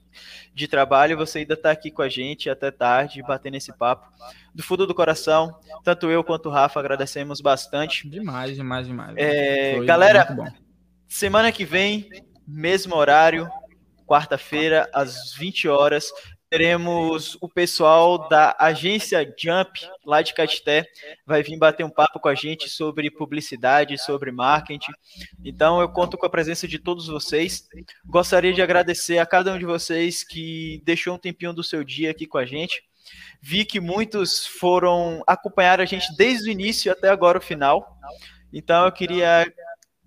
de 0.52 0.66
trabalho. 0.66 1.16
Você 1.16 1.40
ainda 1.40 1.54
está 1.54 1.70
aqui 1.70 1.88
com 1.90 2.02
a 2.02 2.08
gente 2.08 2.50
até 2.50 2.72
tarde, 2.72 3.22
batendo 3.22 3.56
esse 3.56 3.72
papo. 3.72 4.08
Do 4.52 4.62
fundo 4.64 4.84
do 4.84 4.94
coração, 4.94 5.56
tanto 5.84 6.10
eu 6.10 6.24
quanto 6.24 6.48
o 6.48 6.52
Rafa 6.52 6.80
agradecemos 6.80 7.40
bastante. 7.40 8.08
Demais, 8.08 8.56
demais, 8.56 8.86
demais. 8.88 9.14
É, 9.16 9.78
galera. 9.84 10.52
Semana 11.06 11.52
que 11.52 11.64
vem, 11.64 12.08
mesmo 12.46 12.96
horário, 12.96 13.48
quarta-feira, 14.04 14.88
às 14.92 15.32
20 15.34 15.68
horas, 15.68 16.10
teremos 16.54 17.36
o 17.40 17.48
pessoal 17.48 18.28
da 18.28 18.54
agência 18.60 19.24
Jump, 19.36 19.90
lá 20.06 20.22
de 20.22 20.32
Caeté, 20.32 20.86
vai 21.26 21.42
vir 21.42 21.58
bater 21.58 21.84
um 21.84 21.90
papo 21.90 22.20
com 22.20 22.28
a 22.28 22.34
gente 22.36 22.70
sobre 22.70 23.10
publicidade, 23.10 23.98
sobre 23.98 24.30
marketing. 24.30 24.92
Então, 25.44 25.80
eu 25.80 25.88
conto 25.88 26.16
com 26.16 26.24
a 26.24 26.30
presença 26.30 26.68
de 26.68 26.78
todos 26.78 27.08
vocês. 27.08 27.68
Gostaria 28.06 28.52
de 28.52 28.62
agradecer 28.62 29.18
a 29.18 29.26
cada 29.26 29.52
um 29.52 29.58
de 29.58 29.64
vocês 29.64 30.22
que 30.22 30.80
deixou 30.84 31.16
um 31.16 31.18
tempinho 31.18 31.52
do 31.52 31.64
seu 31.64 31.82
dia 31.82 32.12
aqui 32.12 32.24
com 32.24 32.38
a 32.38 32.46
gente. 32.46 32.84
Vi 33.42 33.64
que 33.64 33.80
muitos 33.80 34.46
foram 34.46 35.24
acompanhar 35.26 35.80
a 35.80 35.84
gente 35.84 36.06
desde 36.16 36.48
o 36.48 36.52
início 36.52 36.92
até 36.92 37.08
agora 37.08 37.38
o 37.38 37.42
final. 37.42 37.98
Então, 38.52 38.84
eu 38.84 38.92
queria 38.92 39.52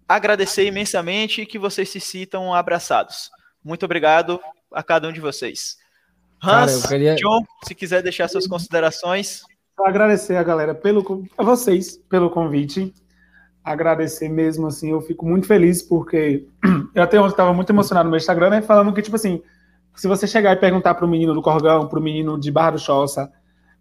agradecer 0.07 0.65
imensamente 0.65 1.41
e 1.41 1.45
que 1.45 1.60
vocês 1.60 1.90
se 1.90 1.99
sintam 1.99 2.53
abraçados. 2.53 3.30
Muito 3.61 3.84
obrigado 3.84 4.40
a 4.72 4.82
cada 4.82 5.10
um 5.10 5.11
de 5.11 5.19
vocês. 5.19 5.86
Cara, 6.41 6.64
Hans, 6.64 6.84
eu 6.84 6.89
queria- 6.89 7.15
John, 7.15 7.43
se 7.65 7.73
quiser 7.76 8.01
deixar 8.03 8.27
suas 8.27 8.47
considerações. 8.47 9.41
Agradecer 9.85 10.35
a 10.35 10.43
galera 10.43 10.73
pelo 10.73 11.23
a 11.38 11.43
vocês 11.43 11.97
pelo 12.09 12.30
convite. 12.30 12.93
Agradecer 13.64 14.30
mesmo 14.30 14.68
assim, 14.68 14.91
eu 14.91 15.01
fico 15.01 15.26
muito 15.26 15.45
feliz 15.45 15.81
porque 15.81 16.45
eu 16.95 17.03
até 17.03 17.19
ontem 17.19 17.31
estava 17.31 17.53
muito 17.53 17.69
emocionado 17.69 18.05
no 18.05 18.11
meu 18.11 18.18
Instagram, 18.18 18.49
né, 18.49 18.61
falando 18.61 18.93
que 18.93 19.01
tipo 19.01 19.15
assim, 19.18 19.41
se 19.95 20.07
você 20.07 20.26
chegar 20.26 20.53
e 20.53 20.55
perguntar 20.55 20.95
para 20.95 21.05
o 21.05 21.07
menino 21.09 21.34
do 21.34 21.41
Corgão, 21.41 21.88
para 21.88 21.99
o 21.99 22.01
menino 22.01 22.39
de 22.39 22.49
Barra 22.51 22.72
do 22.72 22.80
Choça, 22.80 23.31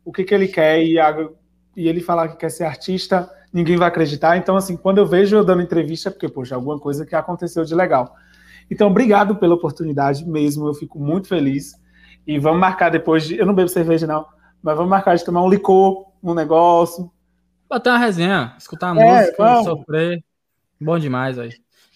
o 0.04 0.12
que 0.12 0.24
que 0.24 0.34
ele 0.34 0.48
quer 0.48 0.82
e, 0.82 0.98
a- 0.98 1.28
e 1.76 1.88
ele 1.88 2.00
falar 2.00 2.28
que 2.28 2.36
quer 2.36 2.50
ser 2.50 2.64
artista, 2.64 3.30
ninguém 3.52 3.76
vai 3.76 3.86
acreditar. 3.88 4.36
Então 4.36 4.56
assim, 4.56 4.76
quando 4.76 4.98
eu 4.98 5.06
vejo 5.06 5.36
eu 5.36 5.44
dando 5.44 5.62
entrevista, 5.62 6.08
é 6.08 6.12
porque 6.12 6.28
poxa, 6.28 6.56
alguma 6.56 6.80
coisa 6.80 7.06
que 7.06 7.14
aconteceu 7.14 7.64
de 7.64 7.74
legal. 7.74 8.12
Então, 8.68 8.88
obrigado 8.88 9.36
pela 9.36 9.54
oportunidade 9.54 10.26
mesmo, 10.28 10.66
eu 10.66 10.74
fico 10.74 10.98
muito 10.98 11.28
feliz. 11.28 11.74
E 12.26 12.38
vamos 12.38 12.60
marcar 12.60 12.90
depois 12.90 13.24
de. 13.26 13.36
Eu 13.36 13.46
não 13.46 13.54
bebo 13.54 13.68
cerveja, 13.68 14.06
não. 14.06 14.26
Mas 14.62 14.76
vamos 14.76 14.90
marcar 14.90 15.14
de 15.16 15.24
tomar 15.24 15.42
um 15.42 15.48
licor, 15.48 16.06
um 16.22 16.34
negócio. 16.34 17.10
Bater 17.68 17.90
uma 17.90 17.98
resenha, 17.98 18.54
escutar 18.58 18.92
a 18.96 19.00
É, 19.00 19.20
música, 19.20 19.36
vamos. 19.38 19.64
sofrer. 19.64 20.24
Bom 20.80 20.98
demais, 20.98 21.36
velho. 21.36 21.52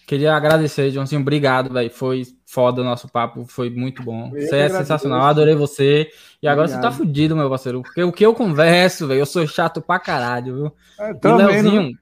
Queria 0.07 0.35
agradecer, 0.35 0.91
Johnzinho. 0.91 1.21
Obrigado, 1.21 1.71
velho. 1.73 1.89
Foi 1.89 2.23
foda 2.45 2.81
o 2.81 2.83
nosso 2.83 3.07
papo, 3.07 3.45
foi 3.45 3.69
muito 3.69 4.03
bom. 4.03 4.31
Eu 4.35 4.41
Você 4.41 4.55
é 4.57 4.69
sensacional, 4.69 5.21
adorei 5.21 5.55
você. 5.55 6.09
E 6.41 6.47
agora 6.47 6.67
você 6.67 6.79
tá 6.81 6.91
fudido, 6.91 7.35
meu 7.35 7.49
parceiro. 7.49 7.81
Porque 7.81 8.03
o 8.03 8.11
que 8.11 8.25
eu 8.25 8.33
converso, 8.33 9.07
velho, 9.07 9.19
eu 9.21 9.25
sou 9.25 9.47
chato 9.47 9.81
pra 9.81 9.99
caralho, 9.99 10.55
viu? 10.55 10.75
É, 10.99 11.11
E 11.11 11.27
né? 11.27 11.33
Leozinho, 11.47 11.97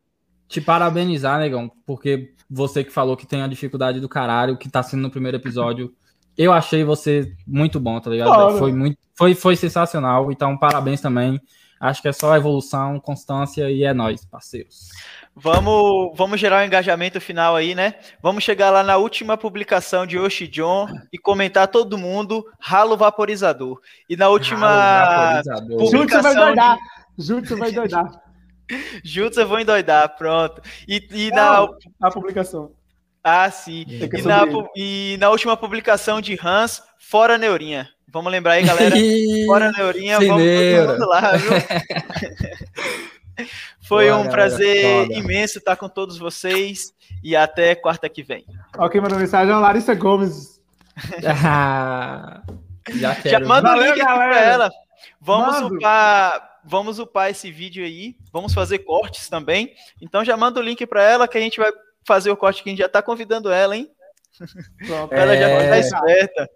te 0.48 0.60
parabenizar, 0.60 1.40
negão, 1.40 1.72
porque 1.86 2.34
você 2.50 2.84
que 2.84 2.92
falou 2.92 3.16
que 3.16 3.28
tem 3.28 3.44
a 3.44 3.48
dificuldade 3.48 4.00
do 4.00 4.10
caralho, 4.10 4.58
que 4.58 4.68
tá 4.70 4.82
sendo 4.82 5.02
no 5.04 5.12
primeiro 5.12 5.38
episódio, 5.38 5.94
eu 6.40 6.54
achei 6.54 6.86
você 6.86 7.36
muito 7.46 7.82
bom, 7.82 8.00
tá 8.00 8.10
ligado? 8.10 8.48
Velho? 8.48 8.58
Foi 8.58 8.72
muito, 8.72 8.98
foi, 9.14 9.36
foi 9.36 9.56
sensacional, 9.58 10.32
então 10.32 10.58
parabéns 10.58 11.02
também. 11.02 11.38
Acho 11.78 12.02
que 12.02 12.08
é 12.08 12.14
só 12.14 12.36
evolução, 12.36 13.00
constância 13.00 13.70
e 13.70 13.84
é 13.84 13.94
nóis, 13.94 14.24
parceiros. 14.26 14.88
Vamos, 15.36 16.12
vamos 16.16 16.40
gerar 16.40 16.62
um 16.62 16.66
engajamento 16.66 17.20
final 17.20 17.56
aí, 17.56 17.76
né? 17.76 17.96
Vamos 18.22 18.44
chegar 18.44 18.70
lá 18.70 18.84
na 18.84 18.96
última 18.96 19.38
publicação 19.38 20.08
de 20.08 20.18
Oshi 20.18 20.48
John 20.48 20.88
e 21.12 21.18
comentar 21.18 21.68
todo 21.68 21.98
mundo 21.98 22.46
ralo 22.60 22.96
vaporizador. 22.96 23.82
E 24.10 24.16
na 24.16 24.30
última 24.30 25.42
Júlio, 25.44 26.10
você 26.10 26.22
vai 26.22 26.34
publicação 26.34 26.46
doidar. 26.46 26.78
Júlio, 27.18 27.48
você 27.48 27.56
vai 27.56 27.72
doidar. 27.72 28.30
Juntos 29.04 29.38
eu 29.38 29.48
vou 29.48 29.60
endoidar, 29.60 30.16
pronto. 30.18 30.62
E, 30.88 31.06
e 31.12 31.32
na 31.32 31.68
a 32.02 32.12
publicação. 32.12 32.72
Ah, 33.30 33.52
sim. 33.52 33.86
E 33.88 34.22
na, 34.22 34.42
e 34.76 35.18
na 35.20 35.30
última 35.30 35.56
publicação 35.58 36.20
de 36.22 36.38
Hans, 36.44 36.82
fora 37.00 37.38
Neurinha. 37.38 37.90
Vamos 38.12 38.32
lembrar 38.32 38.54
aí, 38.54 38.64
galera. 38.66 38.96
Fora 39.46 39.72
Neurinha, 39.72 40.20
vamos 40.20 40.44
todo 40.44 40.92
mundo 40.94 41.08
lá, 41.08 41.32
viu? 41.38 41.52
Foi 43.82 44.06
Boa, 44.08 44.18
um 44.18 44.24
galera, 44.26 44.32
prazer 44.32 45.06
foda. 45.08 45.14
imenso 45.20 45.58
estar 45.60 45.76
com 45.76 45.88
todos 45.88 46.18
vocês 46.18 46.92
e 47.24 47.36
até 47.36 47.74
quarta 47.76 48.10
que 48.10 48.22
vem. 48.22 48.46
Ó, 48.78 48.90
quem 48.90 49.00
mandou 49.00 49.18
mensagem 49.18 49.52
é 49.52 49.56
a 49.56 49.60
Larissa 49.60 49.96
Gomes. 49.96 50.60
Ah, 51.26 52.42
Já 52.94 53.14
Já 53.14 53.22
quero. 53.22 53.48
manda 53.48 53.70
Valeu, 53.70 53.84
o 53.84 53.86
link 53.94 54.02
aqui 54.02 54.10
galera. 54.12 54.30
pra 54.32 54.42
ela. 54.42 54.72
Vamos 55.22 55.62
Mando. 55.62 55.76
upar, 55.78 56.60
vamos 56.64 57.00
upar 57.00 57.30
esse 57.30 57.52
vídeo 57.52 57.84
aí. 57.86 58.16
Vamos 58.32 58.54
fazer 58.54 58.80
cortes 58.80 59.30
também. 59.30 59.74
Então 60.02 60.26
já 60.26 60.36
manda 60.36 60.60
o 60.60 60.64
link 60.64 60.86
pra 60.86 61.04
ela 61.04 61.28
que 61.28 61.38
a 61.38 61.42
gente 61.42 61.60
vai 61.60 61.72
fazer 62.10 62.30
o 62.32 62.36
corte 62.38 62.62
que 62.64 62.70
a 62.70 62.72
gente 62.72 62.80
já 62.80 62.90
tá 62.90 63.02
convidando 63.02 63.50
ela, 63.52 63.76
hein? 63.78 63.88
Pronto. 64.88 65.14
Ela 65.14 65.36
já 65.38 65.48
É. 65.50 65.70
tá 65.70 65.80
esperta. 65.80 66.50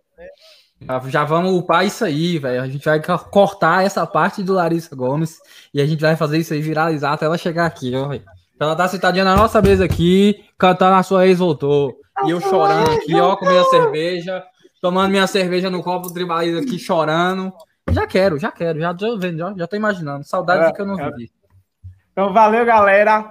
Já- 0.81 0.99
Já 1.09 1.23
vamos 1.23 1.53
upar 1.53 1.85
isso 1.85 2.03
aí, 2.03 2.37
velho. 2.39 2.61
A 2.61 2.67
gente 2.67 2.83
vai 2.83 3.01
co- 3.01 3.17
cortar 3.19 3.85
essa 3.85 4.05
parte 4.05 4.43
do 4.43 4.53
Larissa 4.53 4.95
Gomes 4.95 5.37
e 5.73 5.81
a 5.81 5.85
gente 5.85 6.01
vai 6.01 6.15
fazer 6.15 6.37
isso 6.39 6.53
aí 6.53 6.61
viralizar 6.61 7.13
até 7.13 7.25
ela 7.25 7.37
chegar 7.37 7.65
aqui, 7.65 7.95
ó, 7.95 8.07
velho. 8.09 8.23
Ela 8.59 8.75
tá 8.75 8.87
sentadinha 8.87 9.23
na 9.25 9.35
nossa 9.35 9.61
mesa 9.61 9.85
aqui, 9.85 10.43
cantando 10.57 10.95
a 10.95 11.03
sua 11.03 11.25
ex 11.27 11.39
voltou. 11.39 11.95
E 12.25 12.29
eu 12.31 12.39
chorando 12.41 12.91
aqui, 12.91 13.15
ó, 13.19 13.35
com 13.35 13.45
minha 13.45 13.63
cerveja, 13.65 14.43
tomando 14.81 15.09
minha 15.11 15.25
cerveja 15.27 15.69
no 15.69 15.81
copo 15.83 16.11
tribalismo 16.13 16.59
aqui, 16.61 16.77
chorando. 16.79 17.51
Já 17.91 18.05
quero, 18.07 18.37
já 18.39 18.51
quero, 18.51 18.79
já 18.79 18.93
tô 18.93 19.17
vendo, 19.17 19.37
já, 19.37 19.53
já 19.57 19.67
tô 19.67 19.75
imaginando. 19.75 20.23
Saudade 20.25 20.65
É, 20.65 20.71
que 20.71 20.81
eu 20.81 20.85
não 20.85 20.99
é. 20.99 21.09
vivi. 21.11 21.31
Então, 22.11 22.31
valeu, 22.33 22.65
galera. 22.65 23.29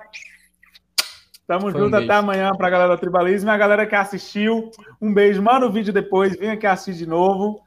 Tamo 1.53 1.71
Foi 1.71 1.81
um 1.81 1.85
junto 1.85 1.97
até 1.97 2.07
beijo. 2.07 2.19
amanhã 2.21 2.51
pra 2.57 2.71
galera 2.71 2.97
do 2.97 3.01
Tribalismo. 3.01 3.51
E 3.51 3.53
a 3.53 3.57
galera 3.59 3.85
que 3.87 3.95
assistiu, 3.95 4.71
um 5.01 5.13
beijo. 5.13 5.43
Manda 5.43 5.67
o 5.67 5.71
vídeo 5.71 5.93
depois, 5.93 6.35
vem 6.39 6.49
aqui 6.51 6.67
assistir 6.67 6.95
de 7.05 7.07
novo. 7.07 7.61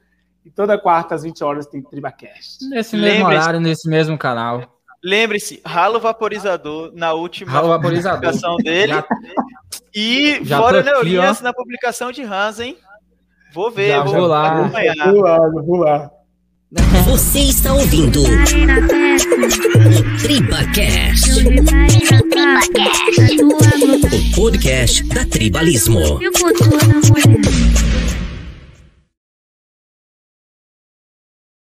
E 0.44 0.50
toda 0.50 0.76
quarta 0.76 1.14
às 1.14 1.22
20 1.22 1.44
horas 1.44 1.68
tem 1.68 1.84
Tribacast. 1.84 2.68
Nesse 2.68 2.98
mesmo 2.98 3.26
horário, 3.28 3.60
nesse 3.60 3.88
mesmo 3.88 4.18
canal. 4.18 4.64
Lembre-se, 5.04 5.62
ralo 5.64 6.00
vaporizador 6.00 6.92
na 6.96 7.14
última 7.14 7.52
Ralo 7.52 7.68
vaporizador. 7.68 8.22
publicação 8.22 8.56
dele. 8.58 8.94
Já, 8.94 9.06
E 9.94 10.40
Já 10.44 10.58
fora 10.58 10.82
Neurinhas 10.82 11.42
na 11.42 11.54
publicação 11.54 12.12
de 12.12 12.24
Hans, 12.24 12.60
hein? 12.60 12.76
Vou 13.54 13.70
ver, 13.70 13.90
Já 13.90 14.04
vou, 14.04 14.14
vou 14.16 14.26
lá. 14.28 14.60
acompanhar. 14.62 15.12
Vou 15.12 15.22
lá, 15.22 15.38
vou 15.64 15.78
lá. 15.78 16.12
Você 16.72 17.40
está 17.42 17.74
ouvindo 17.74 18.24
festa, 18.24 19.38
TribaCast, 20.20 21.30
o 23.44 24.36
podcast 24.36 25.04
da 25.04 25.26
Tribalismo. 25.26 26.20